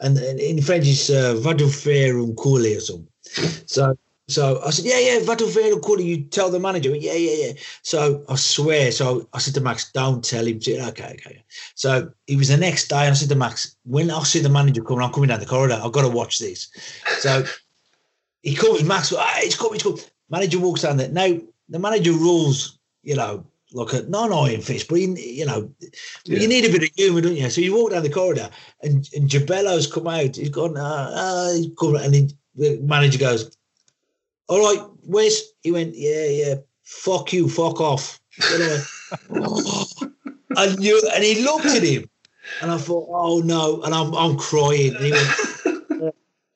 And, 0.00 0.16
and 0.18 0.40
in 0.40 0.62
French, 0.62 0.86
it's 0.86 1.10
uh, 1.10 1.34
va 1.38 1.54
te 1.54 1.68
faire 1.68 2.18
un 2.18 2.34
or 2.36 2.80
something. 2.80 3.08
So, 3.66 3.96
so 4.30 4.60
I 4.64 4.70
said, 4.70 4.84
yeah, 4.84 4.98
yeah, 4.98 5.24
va 5.24 5.36
te 5.36 5.46
faire 5.46 5.72
un 5.72 5.80
couler. 5.80 6.02
You 6.02 6.22
tell 6.24 6.50
the 6.50 6.60
manager, 6.60 6.94
yeah, 6.94 7.14
yeah, 7.14 7.46
yeah. 7.46 7.52
So 7.82 8.24
I 8.28 8.36
swear. 8.36 8.92
So 8.92 9.28
I 9.32 9.38
said 9.38 9.54
to 9.54 9.60
Max, 9.60 9.90
don't 9.92 10.24
tell 10.24 10.46
him. 10.46 10.60
Said, 10.60 10.86
okay, 10.90 11.16
okay. 11.18 11.42
So 11.74 12.10
it 12.26 12.36
was 12.36 12.48
the 12.48 12.56
next 12.56 12.88
day, 12.88 13.06
and 13.06 13.10
I 13.10 13.14
said 13.14 13.28
to 13.30 13.34
Max, 13.34 13.76
when 13.84 14.10
I 14.10 14.22
see 14.22 14.40
the 14.40 14.48
manager 14.48 14.82
coming, 14.82 15.04
I'm 15.04 15.12
coming 15.12 15.28
down 15.28 15.40
the 15.40 15.46
corridor. 15.46 15.80
I've 15.82 15.92
got 15.92 16.02
to 16.02 16.08
watch 16.08 16.38
this. 16.38 16.70
So 17.18 17.44
he 18.42 18.54
comes, 18.54 18.84
Max, 18.84 19.12
ah, 19.16 19.38
it's 19.38 19.56
coming, 19.56 19.74
it's 19.74 19.82
coming. 19.82 20.00
Manager 20.30 20.60
walks 20.60 20.82
down 20.82 20.96
there. 20.96 21.10
Now, 21.10 21.38
the 21.68 21.78
manager 21.78 22.12
rules, 22.12 22.78
you 23.02 23.16
know, 23.16 23.44
like 23.72 23.92
a 23.92 24.02
non 24.02 24.32
iron 24.32 24.60
fist, 24.60 24.88
but 24.88 24.98
he, 24.98 25.38
you 25.38 25.46
know, 25.46 25.72
you 26.24 26.48
need 26.48 26.64
a 26.64 26.72
bit 26.72 26.82
of 26.82 26.90
humour, 26.96 27.20
don't 27.20 27.36
you? 27.36 27.50
So 27.50 27.60
you 27.60 27.74
walk 27.74 27.92
down 27.92 28.02
the 28.02 28.10
corridor 28.10 28.50
and, 28.82 29.08
and 29.14 29.28
Jobello's 29.28 29.86
come 29.86 30.08
out. 30.08 30.36
He's 30.36 30.50
gone, 30.50 30.76
uh, 30.76 31.10
uh, 31.14 31.52
he's 31.54 31.70
come, 31.78 31.96
and 31.96 32.14
he, 32.14 32.30
the 32.56 32.80
manager 32.82 33.18
goes, 33.18 33.56
All 34.50 34.58
right, 34.58 34.84
Wes. 35.04 35.42
He 35.62 35.70
went, 35.70 35.94
Yeah, 35.94 36.26
yeah, 36.26 36.54
fuck 36.82 37.32
you, 37.32 37.48
fuck 37.48 37.80
off. 37.80 38.20
And, 40.56 40.82
you, 40.84 41.00
and 41.14 41.22
he 41.22 41.42
looked 41.44 41.66
at 41.66 41.84
him, 41.84 42.10
and 42.60 42.72
I 42.72 42.76
thought, 42.76 43.08
Oh 43.10 43.40
no. 43.44 43.80
And 43.82 43.94
I'm, 43.94 44.12
I'm 44.12 44.36
crying. 44.36 44.96
And 44.96 45.04
he 45.04 45.12
went, 45.12 45.28
uh, 46.02 46.10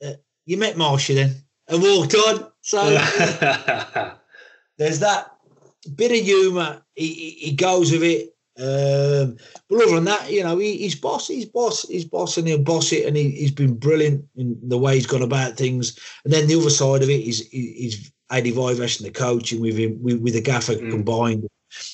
uh, 0.04 0.14
You 0.44 0.56
met 0.56 0.74
Marsha 0.74 1.14
then? 1.14 1.36
And 1.68 1.80
walked 1.82 2.14
on. 2.14 2.50
So 2.62 2.82
there's 4.76 4.98
that 4.98 5.30
bit 5.94 6.10
of 6.10 6.18
humour. 6.18 6.82
He, 6.96 7.14
he, 7.14 7.30
he 7.30 7.52
goes 7.52 7.92
with 7.92 8.02
it. 8.02 8.33
Um, 8.56 9.36
but 9.68 9.82
other 9.82 9.96
than 9.96 10.04
that, 10.04 10.30
you 10.30 10.44
know, 10.44 10.58
he, 10.58 10.76
he's 10.76 10.94
boss. 10.94 11.26
He's 11.26 11.46
boss. 11.46 11.88
He's 11.88 12.04
boss, 12.04 12.36
and 12.36 12.46
he'll 12.46 12.58
boss 12.62 12.92
it. 12.92 13.06
And 13.06 13.16
he, 13.16 13.30
he's 13.30 13.50
been 13.50 13.74
brilliant 13.76 14.24
in 14.36 14.56
the 14.62 14.78
way 14.78 14.94
he's 14.94 15.06
gone 15.06 15.22
about 15.22 15.56
things. 15.56 15.98
And 16.24 16.32
then 16.32 16.46
the 16.46 16.58
other 16.58 16.70
side 16.70 17.02
of 17.02 17.10
it 17.10 17.20
is 17.26 17.48
is 17.52 18.12
Adi 18.30 18.52
Viveash 18.52 18.98
and 18.98 19.06
the 19.06 19.10
coaching 19.10 19.60
with 19.60 19.76
him 19.76 20.00
with, 20.02 20.20
with 20.20 20.34
the 20.34 20.40
gaffer 20.40 20.76
combined. 20.76 21.48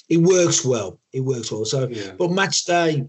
It 0.09 0.19
works 0.19 0.65
well. 0.65 1.01
It 1.13 1.21
works 1.21 1.51
well. 1.51 1.65
So, 1.65 1.89
Yeah. 1.89 2.13
but 2.19 2.31
match 2.31 2.65
day, 2.67 3.07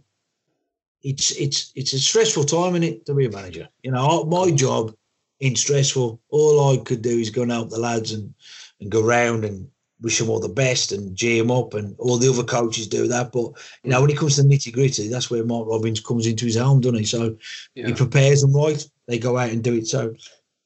it's 1.04 1.32
it's 1.32 1.72
it's 1.76 1.94
a 1.94 2.00
stressful 2.00 2.46
time 2.46 2.76
in 2.76 2.84
it 2.84 3.06
to 3.06 3.14
be 3.14 3.26
a 3.26 3.30
manager. 3.32 3.68
You 3.84 3.92
know, 3.92 4.24
my 4.26 4.52
job 4.52 4.94
in 5.42 5.56
stressful, 5.56 6.22
all 6.30 6.72
I 6.74 6.78
could 6.78 7.02
do 7.02 7.18
is 7.18 7.30
go 7.32 7.42
and 7.42 7.52
help 7.52 7.70
the 7.70 7.80
lads 7.80 8.14
and 8.14 8.34
and 8.80 8.90
go 8.90 9.04
round 9.04 9.44
and 9.44 9.68
wish 10.02 10.18
them 10.18 10.30
all 10.30 10.40
the 10.40 10.50
best 10.50 10.92
and 10.92 11.16
G 11.16 11.40
them 11.40 11.52
up, 11.52 11.74
and 11.74 11.96
all 12.00 12.18
the 12.18 12.30
other 12.30 12.44
coaches 12.44 12.88
do 12.88 13.08
that. 13.08 13.32
But 13.32 13.52
you 13.84 13.92
know, 13.92 13.98
mm. 13.98 14.02
when 14.02 14.10
it 14.12 14.18
comes 14.18 14.36
to 14.36 14.44
nitty 14.44 14.74
gritty, 14.74 15.08
that's 15.08 15.30
where 15.30 15.44
Mark 15.44 15.68
Robins 15.68 16.00
comes 16.00 16.26
into 16.26 16.46
his 16.46 16.58
own, 16.58 16.82
doesn't 16.82 17.00
he? 17.00 17.06
So 17.06 17.38
yeah. 17.76 17.88
he 17.88 17.94
prepares 17.94 18.42
them 18.42 18.54
right. 18.54 18.84
They 19.08 19.20
go 19.20 19.38
out 19.38 19.52
and 19.52 19.64
do 19.64 19.74
it. 19.74 19.88
So 19.88 20.14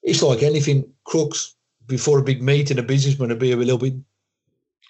it's 0.03 0.21
like 0.21 0.43
anything. 0.43 0.89
Crooks 1.03 1.55
before 1.87 2.19
a 2.19 2.23
big 2.23 2.41
meeting, 2.41 2.79
a 2.79 2.83
businessman 2.83 3.29
would 3.29 3.39
be 3.39 3.51
a 3.51 3.57
little 3.57 3.77
bit 3.77 3.93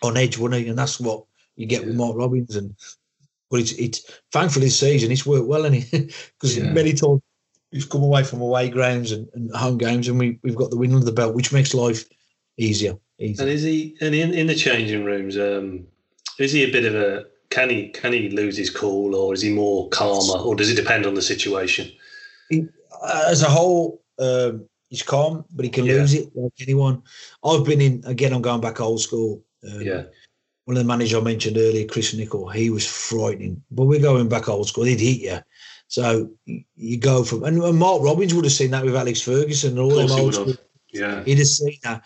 on 0.02 0.18
edge, 0.18 0.38
wouldn't 0.38 0.62
he? 0.62 0.70
And 0.70 0.78
that's 0.78 1.00
what 1.00 1.26
you 1.56 1.66
get 1.66 1.82
yeah. 1.82 1.88
with 1.88 1.96
Mark 1.98 2.16
Robins. 2.16 2.56
And 2.56 2.76
but 3.50 3.60
it's 3.60 3.74
it's 3.74 4.22
thankfully 4.32 4.68
this 4.68 4.80
season 4.80 5.12
it's 5.12 5.26
worked 5.26 5.48
well, 5.48 5.66
and 5.66 5.86
because 5.92 6.58
yeah. 6.58 6.72
many 6.72 6.94
times 6.94 7.22
we've 7.72 7.90
come 7.90 8.04
away 8.04 8.24
from 8.24 8.42
away 8.42 8.70
grounds 8.70 9.12
and, 9.12 9.28
and 9.34 9.54
home 9.56 9.78
games, 9.78 10.08
and 10.08 10.20
we 10.20 10.40
we've 10.44 10.56
got 10.56 10.70
the 10.70 10.78
win 10.78 10.94
under 10.94 11.06
the 11.06 11.12
belt, 11.12 11.36
which 11.36 11.54
makes 11.54 11.74
life 11.74 12.06
easier. 12.58 12.96
Easier. 13.20 13.44
And 13.44 13.52
is 13.52 13.64
he? 13.64 13.96
And 14.02 14.14
in, 14.14 14.34
in 14.34 14.48
the 14.48 14.56
changing 14.56 15.06
rooms, 15.06 15.38
um, 15.38 15.88
is 16.40 16.52
he 16.52 16.64
a 16.64 16.72
bit 16.72 16.86
of 16.86 16.96
a? 16.96 17.26
Can 17.50 17.70
he 17.70 17.90
can 17.90 18.12
he 18.12 18.30
lose 18.30 18.58
his 18.58 18.70
cool, 18.70 19.16
or 19.16 19.34
is 19.34 19.42
he 19.42 19.54
more 19.54 19.88
calmer, 19.90 20.42
or 20.44 20.56
does 20.56 20.70
it 20.70 20.76
depend 20.76 21.06
on 21.06 21.14
the 21.14 21.22
situation? 21.22 21.90
He, 22.50 22.68
as 23.30 23.42
a 23.42 23.50
whole, 23.50 24.02
um, 24.20 24.68
he's 24.90 25.04
calm, 25.04 25.46
but 25.54 25.64
he 25.64 25.72
can 25.72 25.86
yeah. 25.86 25.94
lose 25.94 26.14
it 26.14 26.36
like 26.36 26.52
anyone. 26.60 27.02
I've 27.44 27.64
been 27.64 27.82
in 27.82 28.04
again. 28.06 28.34
I'm 28.34 28.42
going 28.42 28.62
back 28.62 28.82
old 28.82 29.00
school. 29.00 29.42
Um, 29.64 29.82
yeah. 29.82 30.04
One 30.66 30.76
of 30.76 30.84
the 30.84 30.88
managers 30.88 31.14
I 31.14 31.22
mentioned 31.22 31.58
earlier, 31.58 31.88
Chris 31.88 32.14
Nicholl, 32.16 32.52
he 32.52 32.72
was 32.72 32.86
frightening. 32.86 33.62
But 33.70 33.86
we're 33.86 34.02
going 34.02 34.28
back 34.28 34.50
old 34.50 34.68
school. 34.68 34.86
He'd 34.86 35.00
hit 35.00 35.22
you. 35.22 35.40
So 35.88 36.32
you 36.76 36.98
go 36.98 37.24
from 37.24 37.44
and, 37.44 37.78
Mark 37.78 38.02
Robins 38.02 38.34
would 38.34 38.46
have 38.46 38.52
seen 38.52 38.72
that 38.72 38.84
with 38.84 38.96
Alex 38.96 39.22
Ferguson 39.22 39.72
and 39.72 39.80
all 39.80 39.96
them 39.96 40.12
old 40.12 40.34
school. 40.34 40.56
Yeah. 40.92 41.24
He'd 41.24 41.38
have 41.38 41.48
seen 41.48 41.78
that. 41.84 42.04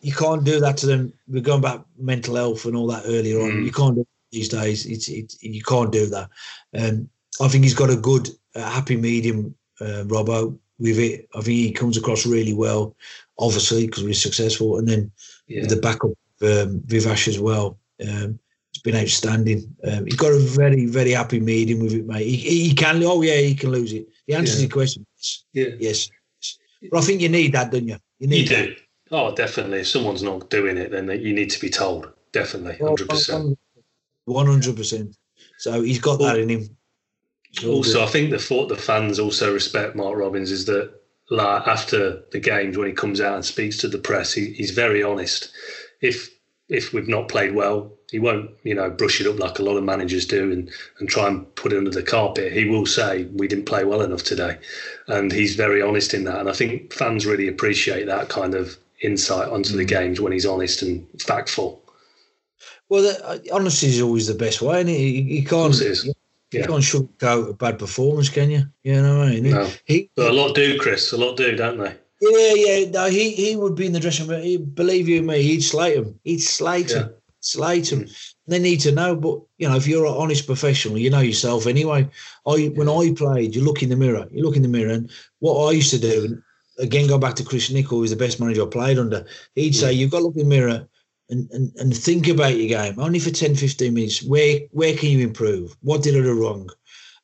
You 0.00 0.12
can't 0.12 0.44
do 0.44 0.60
that 0.60 0.76
to 0.78 0.86
them. 0.86 1.12
We're 1.28 1.42
going 1.42 1.62
back 1.62 1.80
mental 1.98 2.36
health 2.36 2.64
and 2.64 2.76
all 2.76 2.86
that 2.88 3.04
earlier 3.06 3.40
on. 3.40 3.50
Mm. 3.50 3.64
You 3.64 3.72
can't 3.72 3.94
do 3.94 4.00
it 4.02 4.08
these 4.32 4.48
days. 4.48 4.86
It's, 4.86 5.08
it's 5.08 5.42
you 5.42 5.62
can't 5.62 5.92
do 5.92 6.06
that. 6.06 6.30
Um, 6.78 7.08
I 7.40 7.48
think 7.48 7.64
he's 7.64 7.74
got 7.74 7.90
a 7.90 7.96
good, 7.96 8.28
uh, 8.54 8.68
happy 8.70 8.96
medium, 8.96 9.54
uh, 9.80 10.04
Robbo, 10.06 10.58
with 10.78 10.98
it. 10.98 11.28
I 11.34 11.40
think 11.40 11.56
he 11.56 11.72
comes 11.72 11.96
across 11.96 12.26
really 12.26 12.54
well, 12.54 12.96
obviously 13.38 13.86
because 13.86 14.04
we're 14.04 14.14
successful, 14.14 14.78
and 14.78 14.88
then 14.88 15.10
yeah. 15.46 15.62
with 15.62 15.70
the 15.70 15.76
backup 15.76 16.10
um, 16.42 16.80
Viveash 16.86 17.28
as 17.28 17.38
well. 17.38 17.78
Um, 18.00 18.38
it's 18.70 18.82
been 18.82 18.96
outstanding. 18.96 19.74
Um, 19.84 20.04
he's 20.04 20.16
got 20.16 20.32
a 20.32 20.38
very, 20.38 20.86
very 20.86 21.12
happy 21.12 21.40
medium 21.40 21.80
with 21.80 21.94
it, 21.94 22.06
mate. 22.06 22.26
He, 22.26 22.68
he 22.68 22.74
can. 22.74 23.02
Oh 23.02 23.22
yeah, 23.22 23.36
he 23.36 23.54
can 23.54 23.70
lose 23.70 23.92
it. 23.92 24.06
The 24.26 24.34
answer 24.34 24.52
yeah. 24.52 24.56
to 24.56 24.62
your 24.62 24.70
question, 24.70 25.06
yeah, 25.52 25.68
yes. 25.78 26.10
But 26.90 26.98
I 26.98 27.00
think 27.02 27.20
you 27.20 27.28
need 27.28 27.52
that, 27.52 27.70
don't 27.70 27.88
you? 27.88 27.96
You 28.18 28.28
need. 28.28 28.50
You 28.50 28.56
do. 28.56 28.76
Oh, 29.10 29.34
definitely. 29.34 29.80
If 29.80 29.88
someone's 29.88 30.22
not 30.22 30.50
doing 30.50 30.76
it, 30.76 30.90
then 30.90 31.08
you 31.08 31.32
need 31.32 31.50
to 31.50 31.60
be 31.60 31.70
told. 31.70 32.12
Definitely, 32.32 32.76
hundred 32.84 33.08
percent. 33.08 33.58
One 34.24 34.46
hundred 34.46 34.76
percent. 34.76 35.16
So 35.58 35.82
he's 35.82 36.00
got 36.00 36.18
that 36.18 36.38
in 36.38 36.48
him. 36.48 36.76
Also, 37.64 38.02
I 38.02 38.06
think 38.06 38.30
the 38.30 38.38
thought 38.38 38.68
the 38.68 38.76
fans 38.76 39.18
also 39.18 39.54
respect 39.54 39.96
Mark 39.96 40.16
Robins 40.16 40.50
is 40.50 40.66
that 40.66 40.92
like 41.30 41.66
after 41.66 42.22
the 42.30 42.38
games 42.38 42.76
when 42.76 42.88
he 42.88 42.92
comes 42.92 43.20
out 43.20 43.34
and 43.34 43.44
speaks 43.44 43.78
to 43.78 43.88
the 43.88 43.98
press, 43.98 44.32
he, 44.32 44.52
he's 44.52 44.72
very 44.72 45.02
honest. 45.02 45.50
If 46.02 46.30
if 46.68 46.92
we've 46.92 47.08
not 47.08 47.28
played 47.28 47.54
well, 47.54 47.92
he 48.10 48.18
won't, 48.18 48.50
you 48.64 48.74
know, 48.74 48.90
brush 48.90 49.20
it 49.20 49.26
up 49.26 49.38
like 49.38 49.58
a 49.58 49.62
lot 49.62 49.76
of 49.76 49.84
managers 49.84 50.26
do 50.26 50.52
and, 50.52 50.70
and 50.98 51.08
try 51.08 51.28
and 51.28 51.54
put 51.54 51.72
it 51.72 51.78
under 51.78 51.90
the 51.90 52.02
carpet. 52.02 52.52
He 52.52 52.68
will 52.68 52.86
say 52.86 53.24
we 53.34 53.48
didn't 53.48 53.66
play 53.66 53.84
well 53.84 54.02
enough 54.02 54.24
today, 54.24 54.58
and 55.06 55.32
he's 55.32 55.54
very 55.54 55.80
honest 55.80 56.12
in 56.12 56.24
that. 56.24 56.40
And 56.40 56.50
I 56.50 56.52
think 56.52 56.92
fans 56.92 57.24
really 57.24 57.48
appreciate 57.48 58.06
that 58.06 58.28
kind 58.28 58.54
of 58.54 58.76
insight 59.02 59.48
onto 59.48 59.74
mm. 59.74 59.76
the 59.76 59.84
games 59.84 60.20
when 60.20 60.32
he's 60.32 60.46
honest 60.46 60.82
and 60.82 61.06
factful. 61.18 61.80
Well, 62.88 63.02
the, 63.02 63.52
honesty 63.52 63.88
is 63.88 64.00
always 64.00 64.26
the 64.26 64.34
best 64.34 64.62
way, 64.62 64.80
and 64.80 64.88
he, 64.88 65.22
he 65.22 65.44
can't. 65.44 65.74
Yeah. 66.52 66.60
you 66.60 66.66
can't 66.66 66.82
sugarcoat 66.82 67.50
a 67.50 67.54
bad 67.54 67.78
performance, 67.78 68.28
can 68.28 68.50
you? 68.50 68.62
You 68.84 69.02
know 69.02 69.18
what 69.18 69.28
I 69.28 69.40
mean? 69.40 69.50
No. 69.50 69.68
He, 69.84 70.10
but 70.14 70.30
a 70.30 70.32
lot 70.32 70.54
do, 70.54 70.78
Chris. 70.78 71.12
A 71.12 71.16
lot 71.16 71.36
do, 71.36 71.56
don't 71.56 71.78
they? 71.78 71.94
Yeah, 72.20 72.52
yeah. 72.54 72.90
No, 72.90 73.06
he, 73.06 73.30
he 73.30 73.56
would 73.56 73.74
be 73.74 73.86
in 73.86 73.92
the 73.92 74.00
dressing 74.00 74.28
room. 74.28 74.42
He, 74.42 74.56
believe 74.56 75.08
you 75.08 75.22
me, 75.22 75.42
he'd 75.42 75.62
slate 75.62 75.96
him. 75.96 76.18
He'd 76.24 76.42
slate 76.42 76.90
yeah. 76.90 76.98
him. 76.98 77.14
Slate 77.40 77.92
him. 77.92 78.04
Mm. 78.04 78.34
They 78.46 78.58
need 78.60 78.80
to 78.80 78.92
know, 78.92 79.16
but 79.16 79.40
you 79.58 79.68
know, 79.68 79.76
if 79.76 79.86
you're 79.86 80.06
an 80.06 80.14
honest 80.16 80.46
professional, 80.46 80.98
you 80.98 81.10
know 81.10 81.20
yourself 81.20 81.66
anyway. 81.66 82.08
I 82.46 82.66
when 82.74 82.88
I 82.88 83.12
played, 83.16 83.54
you 83.54 83.62
look 83.64 83.82
in 83.82 83.88
the 83.88 83.96
mirror. 83.96 84.26
You 84.30 84.44
look 84.44 84.56
in 84.56 84.62
the 84.62 84.68
mirror, 84.68 84.92
and 84.92 85.10
what 85.40 85.68
I 85.68 85.72
used 85.72 85.90
to 85.90 85.98
do, 85.98 86.40
again, 86.78 87.06
go 87.06 87.18
back 87.18 87.34
to 87.36 87.44
Chris 87.44 87.70
Nicholl, 87.70 87.98
who's 87.98 88.10
the 88.10 88.16
best 88.16 88.40
manager 88.40 88.62
I 88.62 88.66
played 88.66 88.98
under, 88.98 89.24
he'd 89.54 89.74
say, 89.74 89.92
You've 89.92 90.10
got 90.10 90.18
to 90.18 90.24
look 90.24 90.36
in 90.36 90.48
the 90.48 90.56
mirror 90.56 90.88
and, 91.28 91.50
and, 91.50 91.72
and 91.76 91.96
think 91.96 92.28
about 92.28 92.56
your 92.56 92.68
game 92.68 92.98
only 92.98 93.18
for 93.18 93.30
10, 93.30 93.56
15 93.56 93.92
minutes. 93.92 94.22
Where 94.22 94.60
where 94.70 94.94
can 94.94 95.10
you 95.10 95.20
improve? 95.20 95.76
What 95.82 96.02
did 96.02 96.16
I 96.16 96.22
do 96.22 96.40
wrong? 96.40 96.70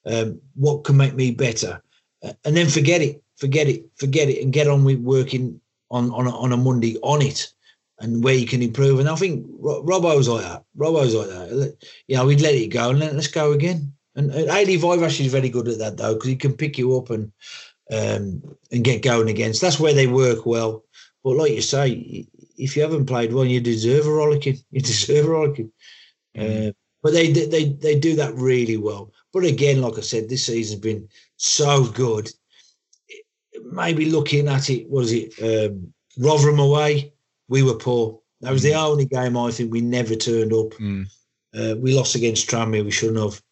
Um, 0.07 0.41
what 0.55 0.85
can 0.85 0.97
make 0.97 1.15
me 1.15 1.31
better? 1.31 1.83
Uh, 2.23 2.33
and 2.45 2.57
then 2.57 2.69
forget 2.69 3.01
it, 3.01 3.23
forget 3.37 3.69
it, 3.69 3.85
forget 3.97 4.29
it, 4.29 4.43
and 4.43 4.53
get 4.53 4.69
on 4.69 4.85
with 4.85 4.99
working 4.99 5.61
on, 5.91 6.11
on, 6.11 6.27
a, 6.27 6.37
on 6.37 6.53
a 6.53 6.57
Monday 6.57 6.97
on 7.03 7.23
it 7.23 7.53
and 8.01 8.24
where 8.24 8.35
you 8.35 8.47
can 8.47 8.62
improve. 8.62 8.99
And 8.99 9.09
I 9.09 9.15
think 9.15 9.47
Robbo's 9.61 10.29
like 10.29 10.43
that. 10.43 10.65
Robbo's 10.77 11.15
like 11.15 11.29
that. 11.29 11.77
You 12.09 12.16
know, 12.16 12.27
we'd 12.27 12.41
let 12.41 12.55
it 12.55 12.69
go 12.69 12.91
and 12.91 12.99
let, 12.99 13.15
let's 13.15 13.29
go 13.29 13.53
again. 13.53 13.93
And, 14.16 14.31
and 14.33 14.51
Adi 14.51 14.79
Viveash 14.79 15.20
is 15.20 15.33
very 15.33 15.49
good 15.49 15.69
at 15.69 15.79
that 15.79 15.97
though, 15.97 16.15
because 16.15 16.29
he 16.29 16.37
can 16.37 16.55
pick 16.55 16.79
you 16.79 16.97
up 16.97 17.11
and 17.11 17.33
um, 17.93 18.43
and 18.70 18.85
get 18.85 19.02
going 19.02 19.28
against. 19.28 19.60
That's 19.60 19.78
where 19.78 19.94
they 19.94 20.06
work 20.06 20.47
well. 20.47 20.85
But 21.23 21.36
like 21.36 21.52
you 21.52 21.62
say, 21.62 22.27
if 22.56 22.77
you 22.77 22.82
haven't 22.82 23.06
played 23.06 23.32
well, 23.32 23.44
you 23.44 23.60
deserve 23.60 24.06
a 24.06 24.10
rollicking. 24.10 24.59
You 24.70 24.81
deserve 24.81 25.27
a 25.27 25.31
rollicking. 25.31 25.73
Mm. 26.36 26.69
Uh, 26.69 26.73
but 27.02 27.12
they, 27.12 27.32
they 27.32 27.64
they 27.64 27.98
do 27.98 28.16
that 28.16 28.35
really 28.35 28.77
well. 28.77 29.12
But 29.32 29.44
again, 29.44 29.81
like 29.81 29.98
I 29.98 30.02
said, 30.02 30.28
this 30.28 30.47
season's 30.47 30.81
been 30.81 31.09
so 31.36 31.85
good. 31.85 32.31
Maybe 33.64 34.06
looking 34.10 34.48
at 34.48 34.70
it, 34.70 34.89
was 34.89 35.12
it 35.12 35.35
um, 35.43 35.93
Rotherham 36.19 36.59
away? 36.59 37.12
We 37.48 37.62
were 37.62 37.74
poor. 37.74 38.20
That 38.40 38.52
was 38.52 38.62
mm. 38.62 38.70
the 38.70 38.74
only 38.74 39.05
game 39.05 39.36
I 39.36 39.51
think 39.51 39.73
we 39.73 39.81
never 39.81 40.14
turned 40.14 40.52
up. 40.52 40.73
Mm. 40.74 41.06
Uh, 41.55 41.74
we 41.78 41.94
lost 41.94 42.14
against 42.14 42.48
Tranmere. 42.48 42.85
We 42.85 42.90
shouldn't 42.90 43.19
have. 43.19 43.43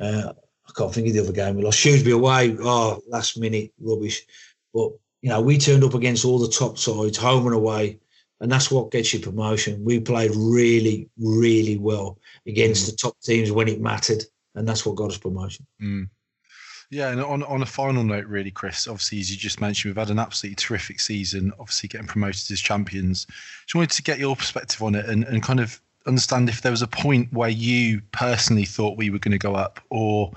Uh, 0.00 0.32
can't 0.78 0.94
think 0.94 1.08
of 1.08 1.14
the 1.14 1.20
other 1.20 1.32
game. 1.32 1.56
We 1.56 1.64
lost 1.64 1.78
Shrewsbury 1.78 2.12
away. 2.12 2.56
Oh, 2.60 3.02
last 3.08 3.38
minute 3.38 3.72
rubbish. 3.80 4.24
But 4.72 4.92
you 5.22 5.28
know, 5.28 5.40
we 5.40 5.58
turned 5.58 5.84
up 5.84 5.94
against 5.94 6.24
all 6.24 6.38
the 6.38 6.48
top 6.48 6.78
sides, 6.78 7.18
home 7.18 7.46
and 7.46 7.54
away, 7.54 7.98
and 8.40 8.50
that's 8.50 8.70
what 8.70 8.92
gets 8.92 9.12
you 9.12 9.20
promotion. 9.20 9.84
We 9.84 9.98
played 9.98 10.30
really, 10.36 11.10
really 11.18 11.76
well 11.76 12.18
against 12.46 12.84
mm. 12.84 12.90
the 12.90 12.96
top 12.96 13.20
teams 13.20 13.50
when 13.50 13.68
it 13.68 13.80
mattered, 13.80 14.22
and 14.54 14.66
that's 14.66 14.86
what 14.86 14.94
got 14.94 15.10
us 15.10 15.18
promotion. 15.18 15.66
Mm. 15.82 16.08
Yeah, 16.90 17.10
and 17.10 17.20
on, 17.20 17.42
on 17.42 17.60
a 17.60 17.66
final 17.66 18.02
note, 18.02 18.24
really, 18.26 18.50
Chris, 18.50 18.88
obviously, 18.88 19.20
as 19.20 19.30
you 19.30 19.36
just 19.36 19.60
mentioned, 19.60 19.90
we've 19.90 19.98
had 19.98 20.10
an 20.10 20.18
absolutely 20.18 20.56
terrific 20.56 21.00
season, 21.00 21.52
obviously 21.58 21.88
getting 21.88 22.06
promoted 22.06 22.50
as 22.50 22.60
champions. 22.60 23.26
Just 23.66 23.74
wanted 23.74 23.90
to 23.90 24.02
get 24.02 24.18
your 24.18 24.34
perspective 24.34 24.80
on 24.82 24.94
it 24.94 25.04
and, 25.04 25.24
and 25.24 25.42
kind 25.42 25.60
of 25.60 25.78
understand 26.06 26.48
if 26.48 26.62
there 26.62 26.72
was 26.72 26.80
a 26.80 26.86
point 26.86 27.30
where 27.30 27.50
you 27.50 28.00
personally 28.12 28.64
thought 28.64 28.96
we 28.96 29.10
were 29.10 29.18
going 29.18 29.32
to 29.32 29.38
go 29.38 29.54
up, 29.54 29.80
or, 29.90 30.32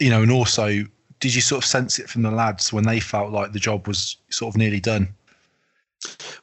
you 0.00 0.10
know, 0.10 0.22
and 0.22 0.32
also, 0.32 0.84
did 1.20 1.34
you 1.34 1.40
sort 1.40 1.62
of 1.62 1.68
sense 1.68 1.98
it 1.98 2.08
from 2.08 2.22
the 2.22 2.30
lads 2.30 2.72
when 2.72 2.84
they 2.84 2.98
felt 2.98 3.30
like 3.30 3.52
the 3.52 3.58
job 3.58 3.86
was 3.86 4.16
sort 4.30 4.54
of 4.54 4.58
nearly 4.58 4.80
done? 4.80 5.08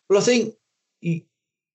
Well, 0.08 0.20
I 0.20 0.22
think 0.22 0.54
the, 1.02 1.24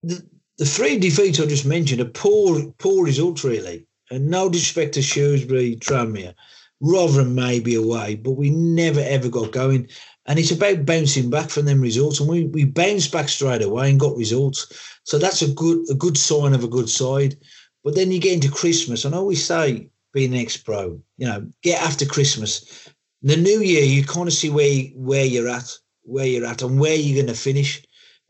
the 0.02 0.64
three 0.64 0.98
defeats 0.98 1.40
I 1.40 1.46
just 1.46 1.66
mentioned 1.66 2.00
are 2.00 2.06
poor, 2.06 2.64
poor 2.78 3.04
results, 3.04 3.44
really. 3.44 3.86
And 4.10 4.28
no 4.28 4.48
disrespect 4.48 4.94
to 4.94 5.02
Shrewsbury, 5.02 5.76
Tranmere 5.76 6.34
Rotherham 6.82 7.34
may 7.34 7.60
be 7.60 7.76
away, 7.76 8.16
but 8.16 8.32
we 8.32 8.50
never 8.50 9.00
ever 9.00 9.28
got 9.28 9.52
going. 9.52 9.88
And 10.26 10.38
it's 10.38 10.50
about 10.50 10.84
bouncing 10.84 11.30
back 11.30 11.48
from 11.48 11.64
them 11.64 11.80
results. 11.80 12.20
And 12.20 12.28
we, 12.28 12.46
we 12.46 12.64
bounced 12.64 13.12
back 13.12 13.28
straight 13.28 13.62
away 13.62 13.88
and 13.88 14.00
got 14.00 14.16
results. 14.16 14.98
So 15.04 15.18
that's 15.18 15.42
a 15.42 15.52
good 15.52 15.88
a 15.90 15.94
good 15.94 16.18
sign 16.18 16.54
of 16.54 16.64
a 16.64 16.68
good 16.68 16.88
side. 16.88 17.36
But 17.84 17.94
then 17.94 18.10
you 18.10 18.18
get 18.20 18.34
into 18.34 18.50
Christmas, 18.50 19.04
and 19.04 19.14
I 19.14 19.18
always 19.18 19.44
say, 19.44 19.88
being 20.12 20.32
an 20.32 20.40
ex-pro, 20.40 21.00
you 21.16 21.26
know, 21.26 21.46
get 21.62 21.82
after 21.82 22.04
Christmas. 22.04 22.88
The 23.22 23.36
new 23.36 23.60
year, 23.60 23.84
you 23.84 24.04
kind 24.04 24.26
of 24.26 24.34
see 24.34 24.50
where 24.50 24.68
you, 24.68 24.92
where 24.94 25.24
you're 25.24 25.48
at, 25.48 25.70
where 26.02 26.26
you're 26.26 26.46
at, 26.46 26.62
and 26.62 26.78
where 26.78 26.94
you're 26.94 27.22
going 27.22 27.34
to 27.34 27.40
finish. 27.40 27.78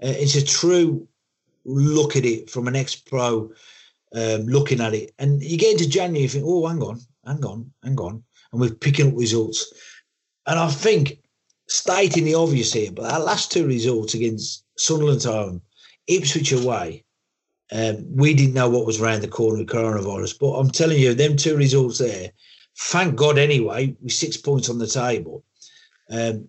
Uh, 0.02 0.14
it's 0.16 0.36
a 0.36 0.44
true 0.44 1.06
look 1.64 2.16
at 2.16 2.24
it 2.24 2.50
from 2.50 2.68
an 2.68 2.76
ex-pro 2.76 3.50
um, 4.14 4.46
looking 4.46 4.80
at 4.80 4.94
it. 4.94 5.12
And 5.18 5.42
you 5.42 5.56
get 5.56 5.72
into 5.72 5.88
January, 5.88 6.22
you 6.22 6.28
think, 6.28 6.44
oh, 6.46 6.66
hang 6.66 6.82
on, 6.82 7.00
hang 7.24 7.44
on, 7.44 7.72
hang 7.82 7.98
on 7.98 8.22
and 8.52 8.60
we're 8.60 8.70
picking 8.74 9.08
up 9.08 9.16
results. 9.16 9.72
And 10.46 10.58
I 10.58 10.68
think, 10.68 11.18
stating 11.68 12.24
the 12.24 12.34
obvious 12.34 12.72
here, 12.72 12.92
but 12.92 13.10
our 13.10 13.20
last 13.20 13.50
two 13.50 13.66
results 13.66 14.14
against 14.14 14.64
Sunderland 14.76 15.22
home, 15.22 15.62
Ipswich 16.06 16.52
away, 16.52 17.04
um, 17.72 18.04
we 18.14 18.34
didn't 18.34 18.54
know 18.54 18.68
what 18.68 18.86
was 18.86 19.00
around 19.00 19.22
the 19.22 19.28
corner 19.28 19.60
of 19.60 19.66
coronavirus. 19.66 20.38
But 20.38 20.52
I'm 20.52 20.70
telling 20.70 20.98
you, 20.98 21.14
them 21.14 21.36
two 21.36 21.56
results 21.56 21.98
there, 21.98 22.30
thank 22.78 23.16
God 23.16 23.38
anyway, 23.38 23.96
with 24.02 24.12
six 24.12 24.36
points 24.36 24.68
on 24.68 24.78
the 24.78 24.86
table, 24.86 25.42
um, 26.10 26.48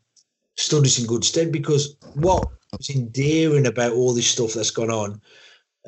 stood 0.57 0.85
us 0.85 0.99
in 0.99 1.07
good 1.07 1.23
stead 1.23 1.51
because 1.51 1.95
what 2.15 2.47
was 2.77 2.89
endearing 2.89 3.67
about 3.67 3.93
all 3.93 4.13
this 4.13 4.27
stuff 4.27 4.53
that's 4.53 4.71
gone 4.71 4.91
on. 4.91 5.21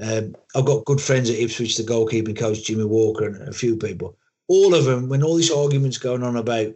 Um, 0.01 0.35
I've 0.55 0.65
got 0.65 0.85
good 0.85 1.01
friends 1.01 1.29
at 1.29 1.39
Ipswich, 1.39 1.77
the 1.77 1.83
goalkeeping 1.83 2.37
coach 2.37 2.63
Jimmy 2.63 2.85
Walker, 2.85 3.25
and 3.25 3.47
a 3.47 3.53
few 3.53 3.77
people. 3.77 4.17
All 4.47 4.75
of 4.75 4.85
them, 4.85 5.09
when 5.09 5.23
all 5.23 5.37
this 5.37 5.51
arguments 5.51 5.97
going 5.97 6.23
on 6.23 6.35
about 6.35 6.73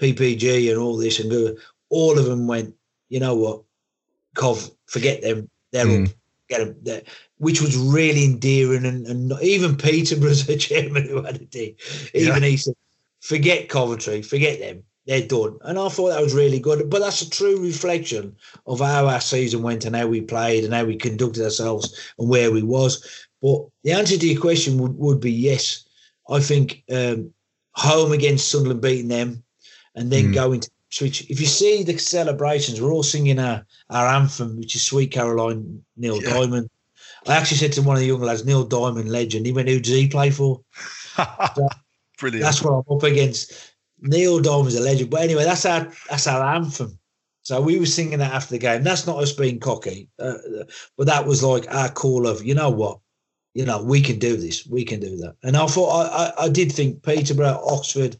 PPG 0.00 0.70
and 0.70 0.78
all 0.78 0.96
this, 0.96 1.18
and 1.18 1.30
go, 1.30 1.56
all 1.88 2.18
of 2.18 2.26
them 2.26 2.46
went, 2.46 2.74
you 3.08 3.20
know 3.20 3.34
what, 3.34 3.62
Cov, 4.34 4.70
forget 4.86 5.22
them, 5.22 5.50
they're 5.72 5.86
mm. 5.86 6.08
up, 6.08 6.14
get 6.48 6.58
them 6.58 6.76
there, 6.82 7.02
which 7.38 7.60
was 7.60 7.76
really 7.76 8.24
endearing. 8.24 8.84
And, 8.86 9.06
and 9.06 9.32
even 9.42 9.76
Peterborough's 9.76 10.46
the 10.46 10.56
chairman 10.56 11.08
who 11.08 11.22
had 11.22 11.36
a 11.36 11.44
day, 11.44 11.76
even 12.14 12.42
yeah. 12.42 12.48
he 12.48 12.56
said, 12.56 12.74
forget 13.20 13.68
Coventry, 13.68 14.22
forget 14.22 14.60
them 14.60 14.82
they're 15.08 15.26
done. 15.26 15.58
And 15.62 15.78
I 15.78 15.88
thought 15.88 16.10
that 16.10 16.20
was 16.20 16.34
really 16.34 16.60
good. 16.60 16.90
But 16.90 17.00
that's 17.00 17.22
a 17.22 17.30
true 17.30 17.58
reflection 17.58 18.36
of 18.66 18.80
how 18.80 19.08
our 19.08 19.22
season 19.22 19.62
went 19.62 19.86
and 19.86 19.96
how 19.96 20.06
we 20.06 20.20
played 20.20 20.64
and 20.64 20.74
how 20.74 20.84
we 20.84 20.96
conducted 20.96 21.42
ourselves 21.42 22.12
and 22.18 22.28
where 22.28 22.52
we 22.52 22.62
was. 22.62 23.26
But 23.40 23.64
the 23.84 23.92
answer 23.92 24.18
to 24.18 24.28
your 24.28 24.40
question 24.40 24.76
would, 24.78 24.96
would 24.98 25.18
be 25.18 25.32
yes. 25.32 25.86
I 26.28 26.40
think 26.40 26.84
um, 26.92 27.32
home 27.72 28.12
against 28.12 28.50
Sunderland 28.50 28.82
beating 28.82 29.08
them 29.08 29.42
and 29.94 30.12
then 30.12 30.26
mm. 30.26 30.34
going 30.34 30.60
to 30.60 30.70
switch. 30.90 31.28
If 31.30 31.40
you 31.40 31.46
see 31.46 31.82
the 31.82 31.98
celebrations, 31.98 32.80
we're 32.80 32.92
all 32.92 33.02
singing 33.02 33.38
our, 33.38 33.64
our 33.90 34.06
anthem, 34.06 34.58
which 34.58 34.74
is 34.74 34.86
Sweet 34.86 35.10
Caroline, 35.10 35.82
Neil 35.96 36.22
yeah. 36.22 36.34
Diamond. 36.34 36.70
I 37.26 37.36
actually 37.36 37.58
said 37.58 37.72
to 37.72 37.82
one 37.82 37.96
of 37.96 38.00
the 38.00 38.06
young 38.06 38.20
lads, 38.20 38.44
Neil 38.44 38.64
Diamond, 38.64 39.10
legend. 39.10 39.46
He 39.46 39.52
went, 39.52 39.68
who 39.68 39.80
does 39.80 39.92
he 39.92 40.08
play 40.08 40.30
for? 40.30 40.60
so 41.16 41.68
Brilliant. 42.18 42.44
That's 42.44 42.62
what 42.62 42.72
I'm 42.72 42.96
up 42.96 43.02
against. 43.02 43.74
Neil 44.00 44.40
Diamond's 44.40 44.76
a 44.76 44.80
legend. 44.80 45.10
But 45.10 45.22
anyway, 45.22 45.44
that's 45.44 45.64
our 45.64 45.90
that's 46.08 46.26
our 46.26 46.54
anthem. 46.54 46.98
So 47.42 47.60
we 47.62 47.78
were 47.78 47.86
singing 47.86 48.18
that 48.18 48.34
after 48.34 48.50
the 48.50 48.58
game. 48.58 48.82
That's 48.82 49.06
not 49.06 49.22
us 49.22 49.32
being 49.32 49.58
cocky, 49.58 50.08
uh, 50.18 50.34
but 50.98 51.06
that 51.06 51.26
was 51.26 51.42
like 51.42 51.72
our 51.74 51.88
call 51.88 52.26
of, 52.26 52.44
you 52.44 52.54
know 52.54 52.68
what, 52.68 52.98
you 53.54 53.64
know, 53.64 53.82
we 53.82 54.02
can 54.02 54.18
do 54.18 54.36
this, 54.36 54.66
we 54.66 54.84
can 54.84 55.00
do 55.00 55.16
that. 55.16 55.34
And 55.42 55.56
I 55.56 55.66
thought, 55.66 55.88
I, 55.88 56.26
I, 56.26 56.44
I 56.44 56.48
did 56.50 56.70
think 56.70 57.02
Peterborough, 57.02 57.58
Oxford, 57.64 58.18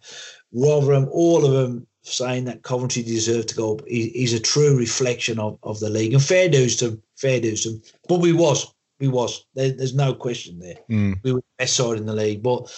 Rotherham, 0.54 1.08
all 1.12 1.44
of 1.44 1.52
them 1.52 1.86
saying 2.08 2.44
that 2.44 2.62
Coventry 2.62 3.02
deserved 3.02 3.48
to 3.50 3.54
go 3.54 3.74
up 3.74 3.82
is, 3.86 4.32
a 4.32 4.40
true 4.40 4.76
reflection 4.76 5.38
of, 5.38 5.58
of 5.62 5.80
the 5.80 5.90
league. 5.90 6.12
And 6.12 6.22
fair 6.22 6.48
dues 6.48 6.76
to 6.76 7.00
fair 7.16 7.40
dues 7.40 7.62
to 7.64 7.80
But 8.08 8.20
we 8.20 8.32
was, 8.32 8.72
we 9.00 9.08
was. 9.08 9.44
There, 9.54 9.70
there's 9.70 9.94
no 9.94 10.14
question 10.14 10.58
there. 10.58 10.76
Mm. 10.90 11.20
We 11.22 11.32
were 11.32 11.40
the 11.40 11.62
best 11.64 11.76
side 11.76 11.98
in 11.98 12.06
the 12.06 12.14
league. 12.14 12.42
But 12.42 12.72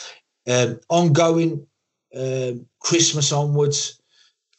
um, 0.48 0.81
ongoing 0.89 1.66
um, 2.16 2.66
Christmas 2.81 3.32
onwards, 3.32 4.01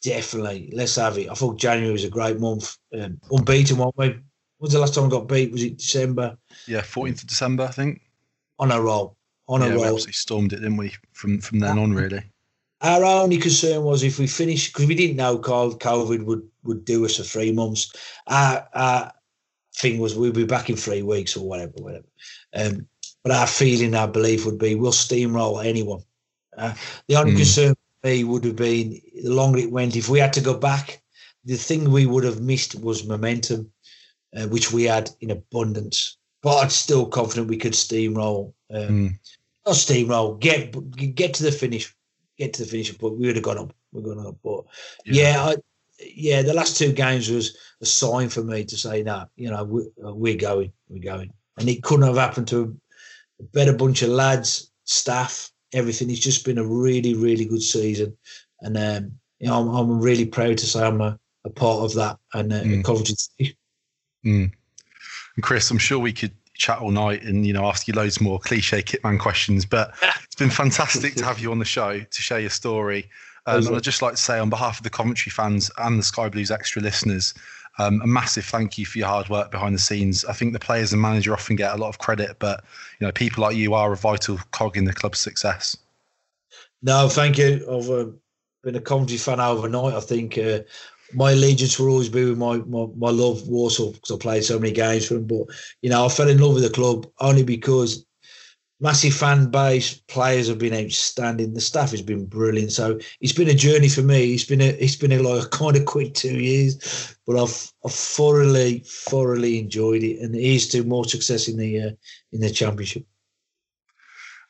definitely 0.02 0.70
let's 0.74 0.96
have 0.96 1.18
it. 1.18 1.30
I 1.30 1.34
thought 1.34 1.58
January 1.58 1.92
was 1.92 2.04
a 2.04 2.10
great 2.10 2.40
month. 2.40 2.76
Um, 2.98 3.20
unbeaten, 3.30 3.78
weren't 3.78 3.96
we? 3.96 4.08
When 4.08 4.22
was 4.58 4.72
the 4.72 4.78
last 4.78 4.94
time 4.94 5.04
we 5.04 5.10
got 5.10 5.28
beat? 5.28 5.52
Was 5.52 5.62
it 5.62 5.78
December? 5.78 6.36
Yeah, 6.66 6.82
14th 6.82 7.22
of 7.22 7.26
December, 7.28 7.64
I 7.64 7.72
think. 7.72 8.00
On 8.58 8.70
a 8.70 8.80
roll. 8.80 9.16
On 9.48 9.60
yeah, 9.60 9.66
a 9.66 9.70
roll. 9.70 9.78
We 9.78 9.84
absolutely 9.84 10.12
stormed 10.12 10.52
it, 10.52 10.56
didn't 10.56 10.76
we? 10.76 10.94
From 11.12 11.40
from 11.40 11.58
then 11.58 11.78
on, 11.78 11.92
really. 11.92 12.22
Our 12.82 13.04
only 13.04 13.38
concern 13.38 13.84
was 13.84 14.02
if 14.02 14.18
we 14.18 14.26
finished 14.26 14.72
because 14.72 14.86
we 14.86 14.96
didn't 14.96 15.16
know 15.16 15.38
COVID 15.38 16.24
would 16.24 16.42
would 16.64 16.84
do 16.84 17.04
us 17.04 17.16
for 17.16 17.22
three 17.22 17.52
months. 17.52 17.92
Our, 18.26 18.68
our 18.74 19.12
thing 19.76 19.98
was 19.98 20.16
we'd 20.16 20.34
be 20.34 20.44
back 20.44 20.68
in 20.68 20.76
three 20.76 21.02
weeks 21.02 21.36
or 21.36 21.46
whatever, 21.46 21.72
whatever. 21.76 22.06
Um, 22.54 22.86
but 23.22 23.32
our 23.32 23.46
feeling, 23.46 23.94
our 23.94 24.08
belief 24.08 24.44
would 24.44 24.58
be 24.58 24.74
we'll 24.74 24.92
steamroll 24.92 25.64
anyone. 25.64 26.02
Uh, 26.56 26.74
the 27.06 27.16
only 27.16 27.32
mm. 27.32 27.36
concern 27.36 27.74
for 27.74 28.08
me 28.08 28.24
would 28.24 28.44
have 28.44 28.56
been 28.56 29.00
the 29.22 29.30
longer 29.30 29.60
it 29.60 29.70
went. 29.70 29.96
If 29.96 30.08
we 30.08 30.18
had 30.18 30.32
to 30.34 30.40
go 30.40 30.58
back, 30.58 31.02
the 31.44 31.56
thing 31.56 31.90
we 31.90 32.06
would 32.06 32.24
have 32.24 32.40
missed 32.40 32.74
was 32.74 33.06
momentum, 33.06 33.70
uh, 34.36 34.46
which 34.48 34.72
we 34.72 34.84
had 34.84 35.10
in 35.20 35.30
abundance. 35.30 36.16
But 36.42 36.64
I'm 36.64 36.70
still 36.70 37.06
confident 37.06 37.48
we 37.48 37.56
could 37.56 37.74
steamroll. 37.74 38.52
Um, 38.72 38.80
mm. 38.80 39.18
Not 39.66 39.76
steamroll. 39.76 40.40
Get 40.40 41.14
get 41.14 41.34
to 41.34 41.44
the 41.44 41.52
finish. 41.52 41.94
Get 42.42 42.54
to 42.54 42.64
the 42.64 42.68
finish. 42.68 42.92
But 42.92 43.16
we 43.16 43.26
would 43.26 43.36
have 43.36 43.44
gone 43.44 43.58
up. 43.58 43.72
We're 43.92 44.02
going 44.02 44.26
up. 44.26 44.36
But 44.42 44.64
yeah, 45.04 45.34
yeah, 45.34 45.44
I, 45.44 45.56
yeah, 46.00 46.42
the 46.42 46.54
last 46.54 46.76
two 46.76 46.92
games 46.92 47.30
was 47.30 47.56
a 47.80 47.86
sign 47.86 48.28
for 48.28 48.42
me 48.42 48.64
to 48.64 48.76
say, 48.76 49.04
no, 49.04 49.26
you 49.36 49.48
know, 49.48 49.62
we're, 49.62 49.86
we're 49.96 50.36
going, 50.36 50.72
we're 50.88 51.02
going. 51.02 51.32
And 51.58 51.68
it 51.68 51.84
couldn't 51.84 52.06
have 52.06 52.16
happened 52.16 52.48
to 52.48 52.76
a 53.38 53.42
better 53.44 53.72
bunch 53.72 54.02
of 54.02 54.08
lads, 54.08 54.72
staff, 54.84 55.52
everything. 55.72 56.10
It's 56.10 56.18
just 56.18 56.44
been 56.44 56.58
a 56.58 56.66
really, 56.66 57.14
really 57.14 57.44
good 57.44 57.62
season, 57.62 58.16
and 58.60 58.76
um, 58.76 59.12
you 59.38 59.48
know, 59.48 59.60
I'm, 59.60 59.68
I'm, 59.68 60.00
really 60.00 60.24
proud 60.24 60.58
to 60.58 60.66
say 60.66 60.82
I'm 60.82 61.00
a, 61.00 61.18
a 61.44 61.50
part 61.50 61.84
of 61.84 61.94
that 61.94 62.18
and 62.34 62.52
uh, 62.52 62.62
mm. 62.62 62.84
Coventry 62.84 63.14
City. 63.16 63.56
Mm. 64.24 64.52
And 65.36 65.42
Chris, 65.42 65.70
I'm 65.70 65.78
sure 65.78 65.98
we 65.98 66.12
could 66.12 66.32
chat 66.62 66.78
all 66.78 66.92
night 66.92 67.24
and 67.24 67.44
you 67.44 67.52
know 67.52 67.66
ask 67.66 67.88
you 67.88 67.94
loads 67.94 68.20
more 68.20 68.38
cliche 68.38 68.82
kitman 68.82 69.18
questions, 69.18 69.66
but 69.66 69.92
it's 70.24 70.36
been 70.36 70.50
fantastic 70.50 71.14
to 71.16 71.24
have 71.24 71.40
you 71.40 71.50
on 71.50 71.58
the 71.58 71.64
show 71.64 71.98
to 72.00 72.22
share 72.22 72.40
your 72.40 72.50
story. 72.50 73.10
Um, 73.46 73.66
and 73.66 73.76
I'd 73.76 73.82
just 73.82 74.02
like 74.02 74.14
to 74.14 74.22
say 74.22 74.38
on 74.38 74.48
behalf 74.48 74.78
of 74.78 74.84
the 74.84 74.90
Coventry 74.90 75.30
fans 75.30 75.68
and 75.78 75.98
the 75.98 76.04
Sky 76.04 76.28
Blues 76.28 76.52
Extra 76.52 76.80
listeners, 76.80 77.34
um, 77.80 78.00
a 78.02 78.06
massive 78.06 78.44
thank 78.44 78.78
you 78.78 78.86
for 78.86 78.98
your 78.98 79.08
hard 79.08 79.28
work 79.28 79.50
behind 79.50 79.74
the 79.74 79.80
scenes. 79.80 80.24
I 80.24 80.32
think 80.32 80.52
the 80.52 80.60
players 80.60 80.92
and 80.92 81.02
manager 81.02 81.32
often 81.32 81.56
get 81.56 81.74
a 81.74 81.76
lot 81.76 81.88
of 81.88 81.98
credit, 81.98 82.36
but 82.38 82.62
you 83.00 83.06
know 83.06 83.12
people 83.12 83.42
like 83.42 83.56
you 83.56 83.74
are 83.74 83.92
a 83.92 83.96
vital 83.96 84.38
cog 84.52 84.76
in 84.76 84.84
the 84.84 84.92
club's 84.92 85.18
success. 85.18 85.76
No, 86.82 87.08
thank 87.08 87.38
you. 87.38 87.66
I've 87.68 87.90
uh, 87.90 88.10
been 88.62 88.76
a 88.76 88.80
Coventry 88.80 89.16
fan 89.16 89.40
overnight. 89.40 89.94
I 89.94 90.00
think 90.00 90.38
uh, 90.38 90.60
my 91.14 91.32
allegiance 91.32 91.78
will 91.78 91.88
always 91.88 92.08
be 92.08 92.24
with 92.24 92.38
my 92.38 92.58
my, 92.58 92.86
my 92.96 93.10
love 93.10 93.46
Walsall, 93.48 93.92
because 93.92 94.10
I 94.10 94.18
played 94.18 94.44
so 94.44 94.58
many 94.58 94.72
games 94.72 95.06
for 95.06 95.14
them. 95.14 95.26
But 95.26 95.46
you 95.82 95.90
know, 95.90 96.04
I 96.04 96.08
fell 96.08 96.28
in 96.28 96.38
love 96.38 96.54
with 96.54 96.64
the 96.64 96.70
club 96.70 97.06
only 97.20 97.42
because 97.42 98.04
massive 98.80 99.14
fan 99.14 99.50
base. 99.50 99.94
Players 100.08 100.48
have 100.48 100.58
been 100.58 100.74
outstanding. 100.74 101.54
The 101.54 101.60
staff 101.60 101.92
has 101.92 102.02
been 102.02 102.26
brilliant. 102.26 102.72
So 102.72 102.98
it's 103.20 103.32
been 103.32 103.48
a 103.48 103.54
journey 103.54 103.88
for 103.88 104.02
me. 104.02 104.34
It's 104.34 104.44
been 104.44 104.60
a 104.60 104.68
it's 104.68 104.96
been 104.96 105.12
a 105.12 105.18
like 105.18 105.44
a 105.46 105.48
kind 105.48 105.76
of 105.76 105.86
quick 105.86 106.14
two 106.14 106.38
years, 106.38 107.16
but 107.26 107.40
I've 107.40 107.72
I've 107.84 107.92
thoroughly 107.92 108.82
thoroughly 108.86 109.58
enjoyed 109.58 110.02
it, 110.02 110.20
and 110.20 110.34
here's 110.34 110.68
to 110.68 110.84
more 110.84 111.04
success 111.04 111.48
in 111.48 111.56
the 111.56 111.80
uh, 111.80 111.90
in 112.32 112.40
the 112.40 112.50
championship. 112.50 113.06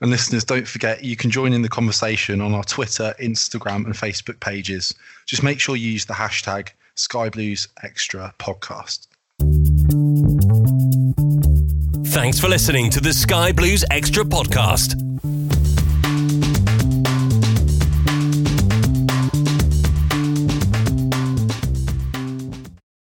And 0.03 0.11
listeners, 0.11 0.43
don't 0.43 0.66
forget 0.66 1.05
you 1.05 1.15
can 1.15 1.31
join 1.31 1.53
in 1.53 1.62
the 1.62 1.69
conversation 1.69 2.41
on 2.41 2.55
our 2.55 2.65
Twitter, 2.65 3.15
Instagram, 3.20 3.85
and 3.85 3.95
Facebook 3.95 4.41
pages. 4.41 4.93
Just 5.27 5.45
make 5.45 5.61
sure 5.61 5.77
you 5.77 5.93
use 5.93 6.07
the 6.07 6.12
hashtag 6.12 6.70
Sky 6.97 7.29
Blues 7.29 7.69
Extra 7.85 8.35
Podcast. 8.41 9.07
Thanks 12.09 12.41
for 12.41 12.49
listening 12.49 12.91
to 12.91 13.01
the 13.01 13.12
Sky 13.12 13.53
Blues 13.53 13.85
Extra 13.93 14.24
podcast. 14.24 14.99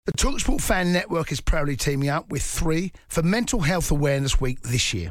The 0.06 0.12
Talksport 0.12 0.62
Fan 0.62 0.94
Network 0.94 1.30
is 1.30 1.42
proudly 1.42 1.76
teaming 1.76 2.08
up 2.08 2.30
with 2.30 2.42
three 2.42 2.92
for 3.06 3.22
Mental 3.22 3.60
Health 3.60 3.90
Awareness 3.90 4.40
Week 4.40 4.62
this 4.62 4.94
year. 4.94 5.10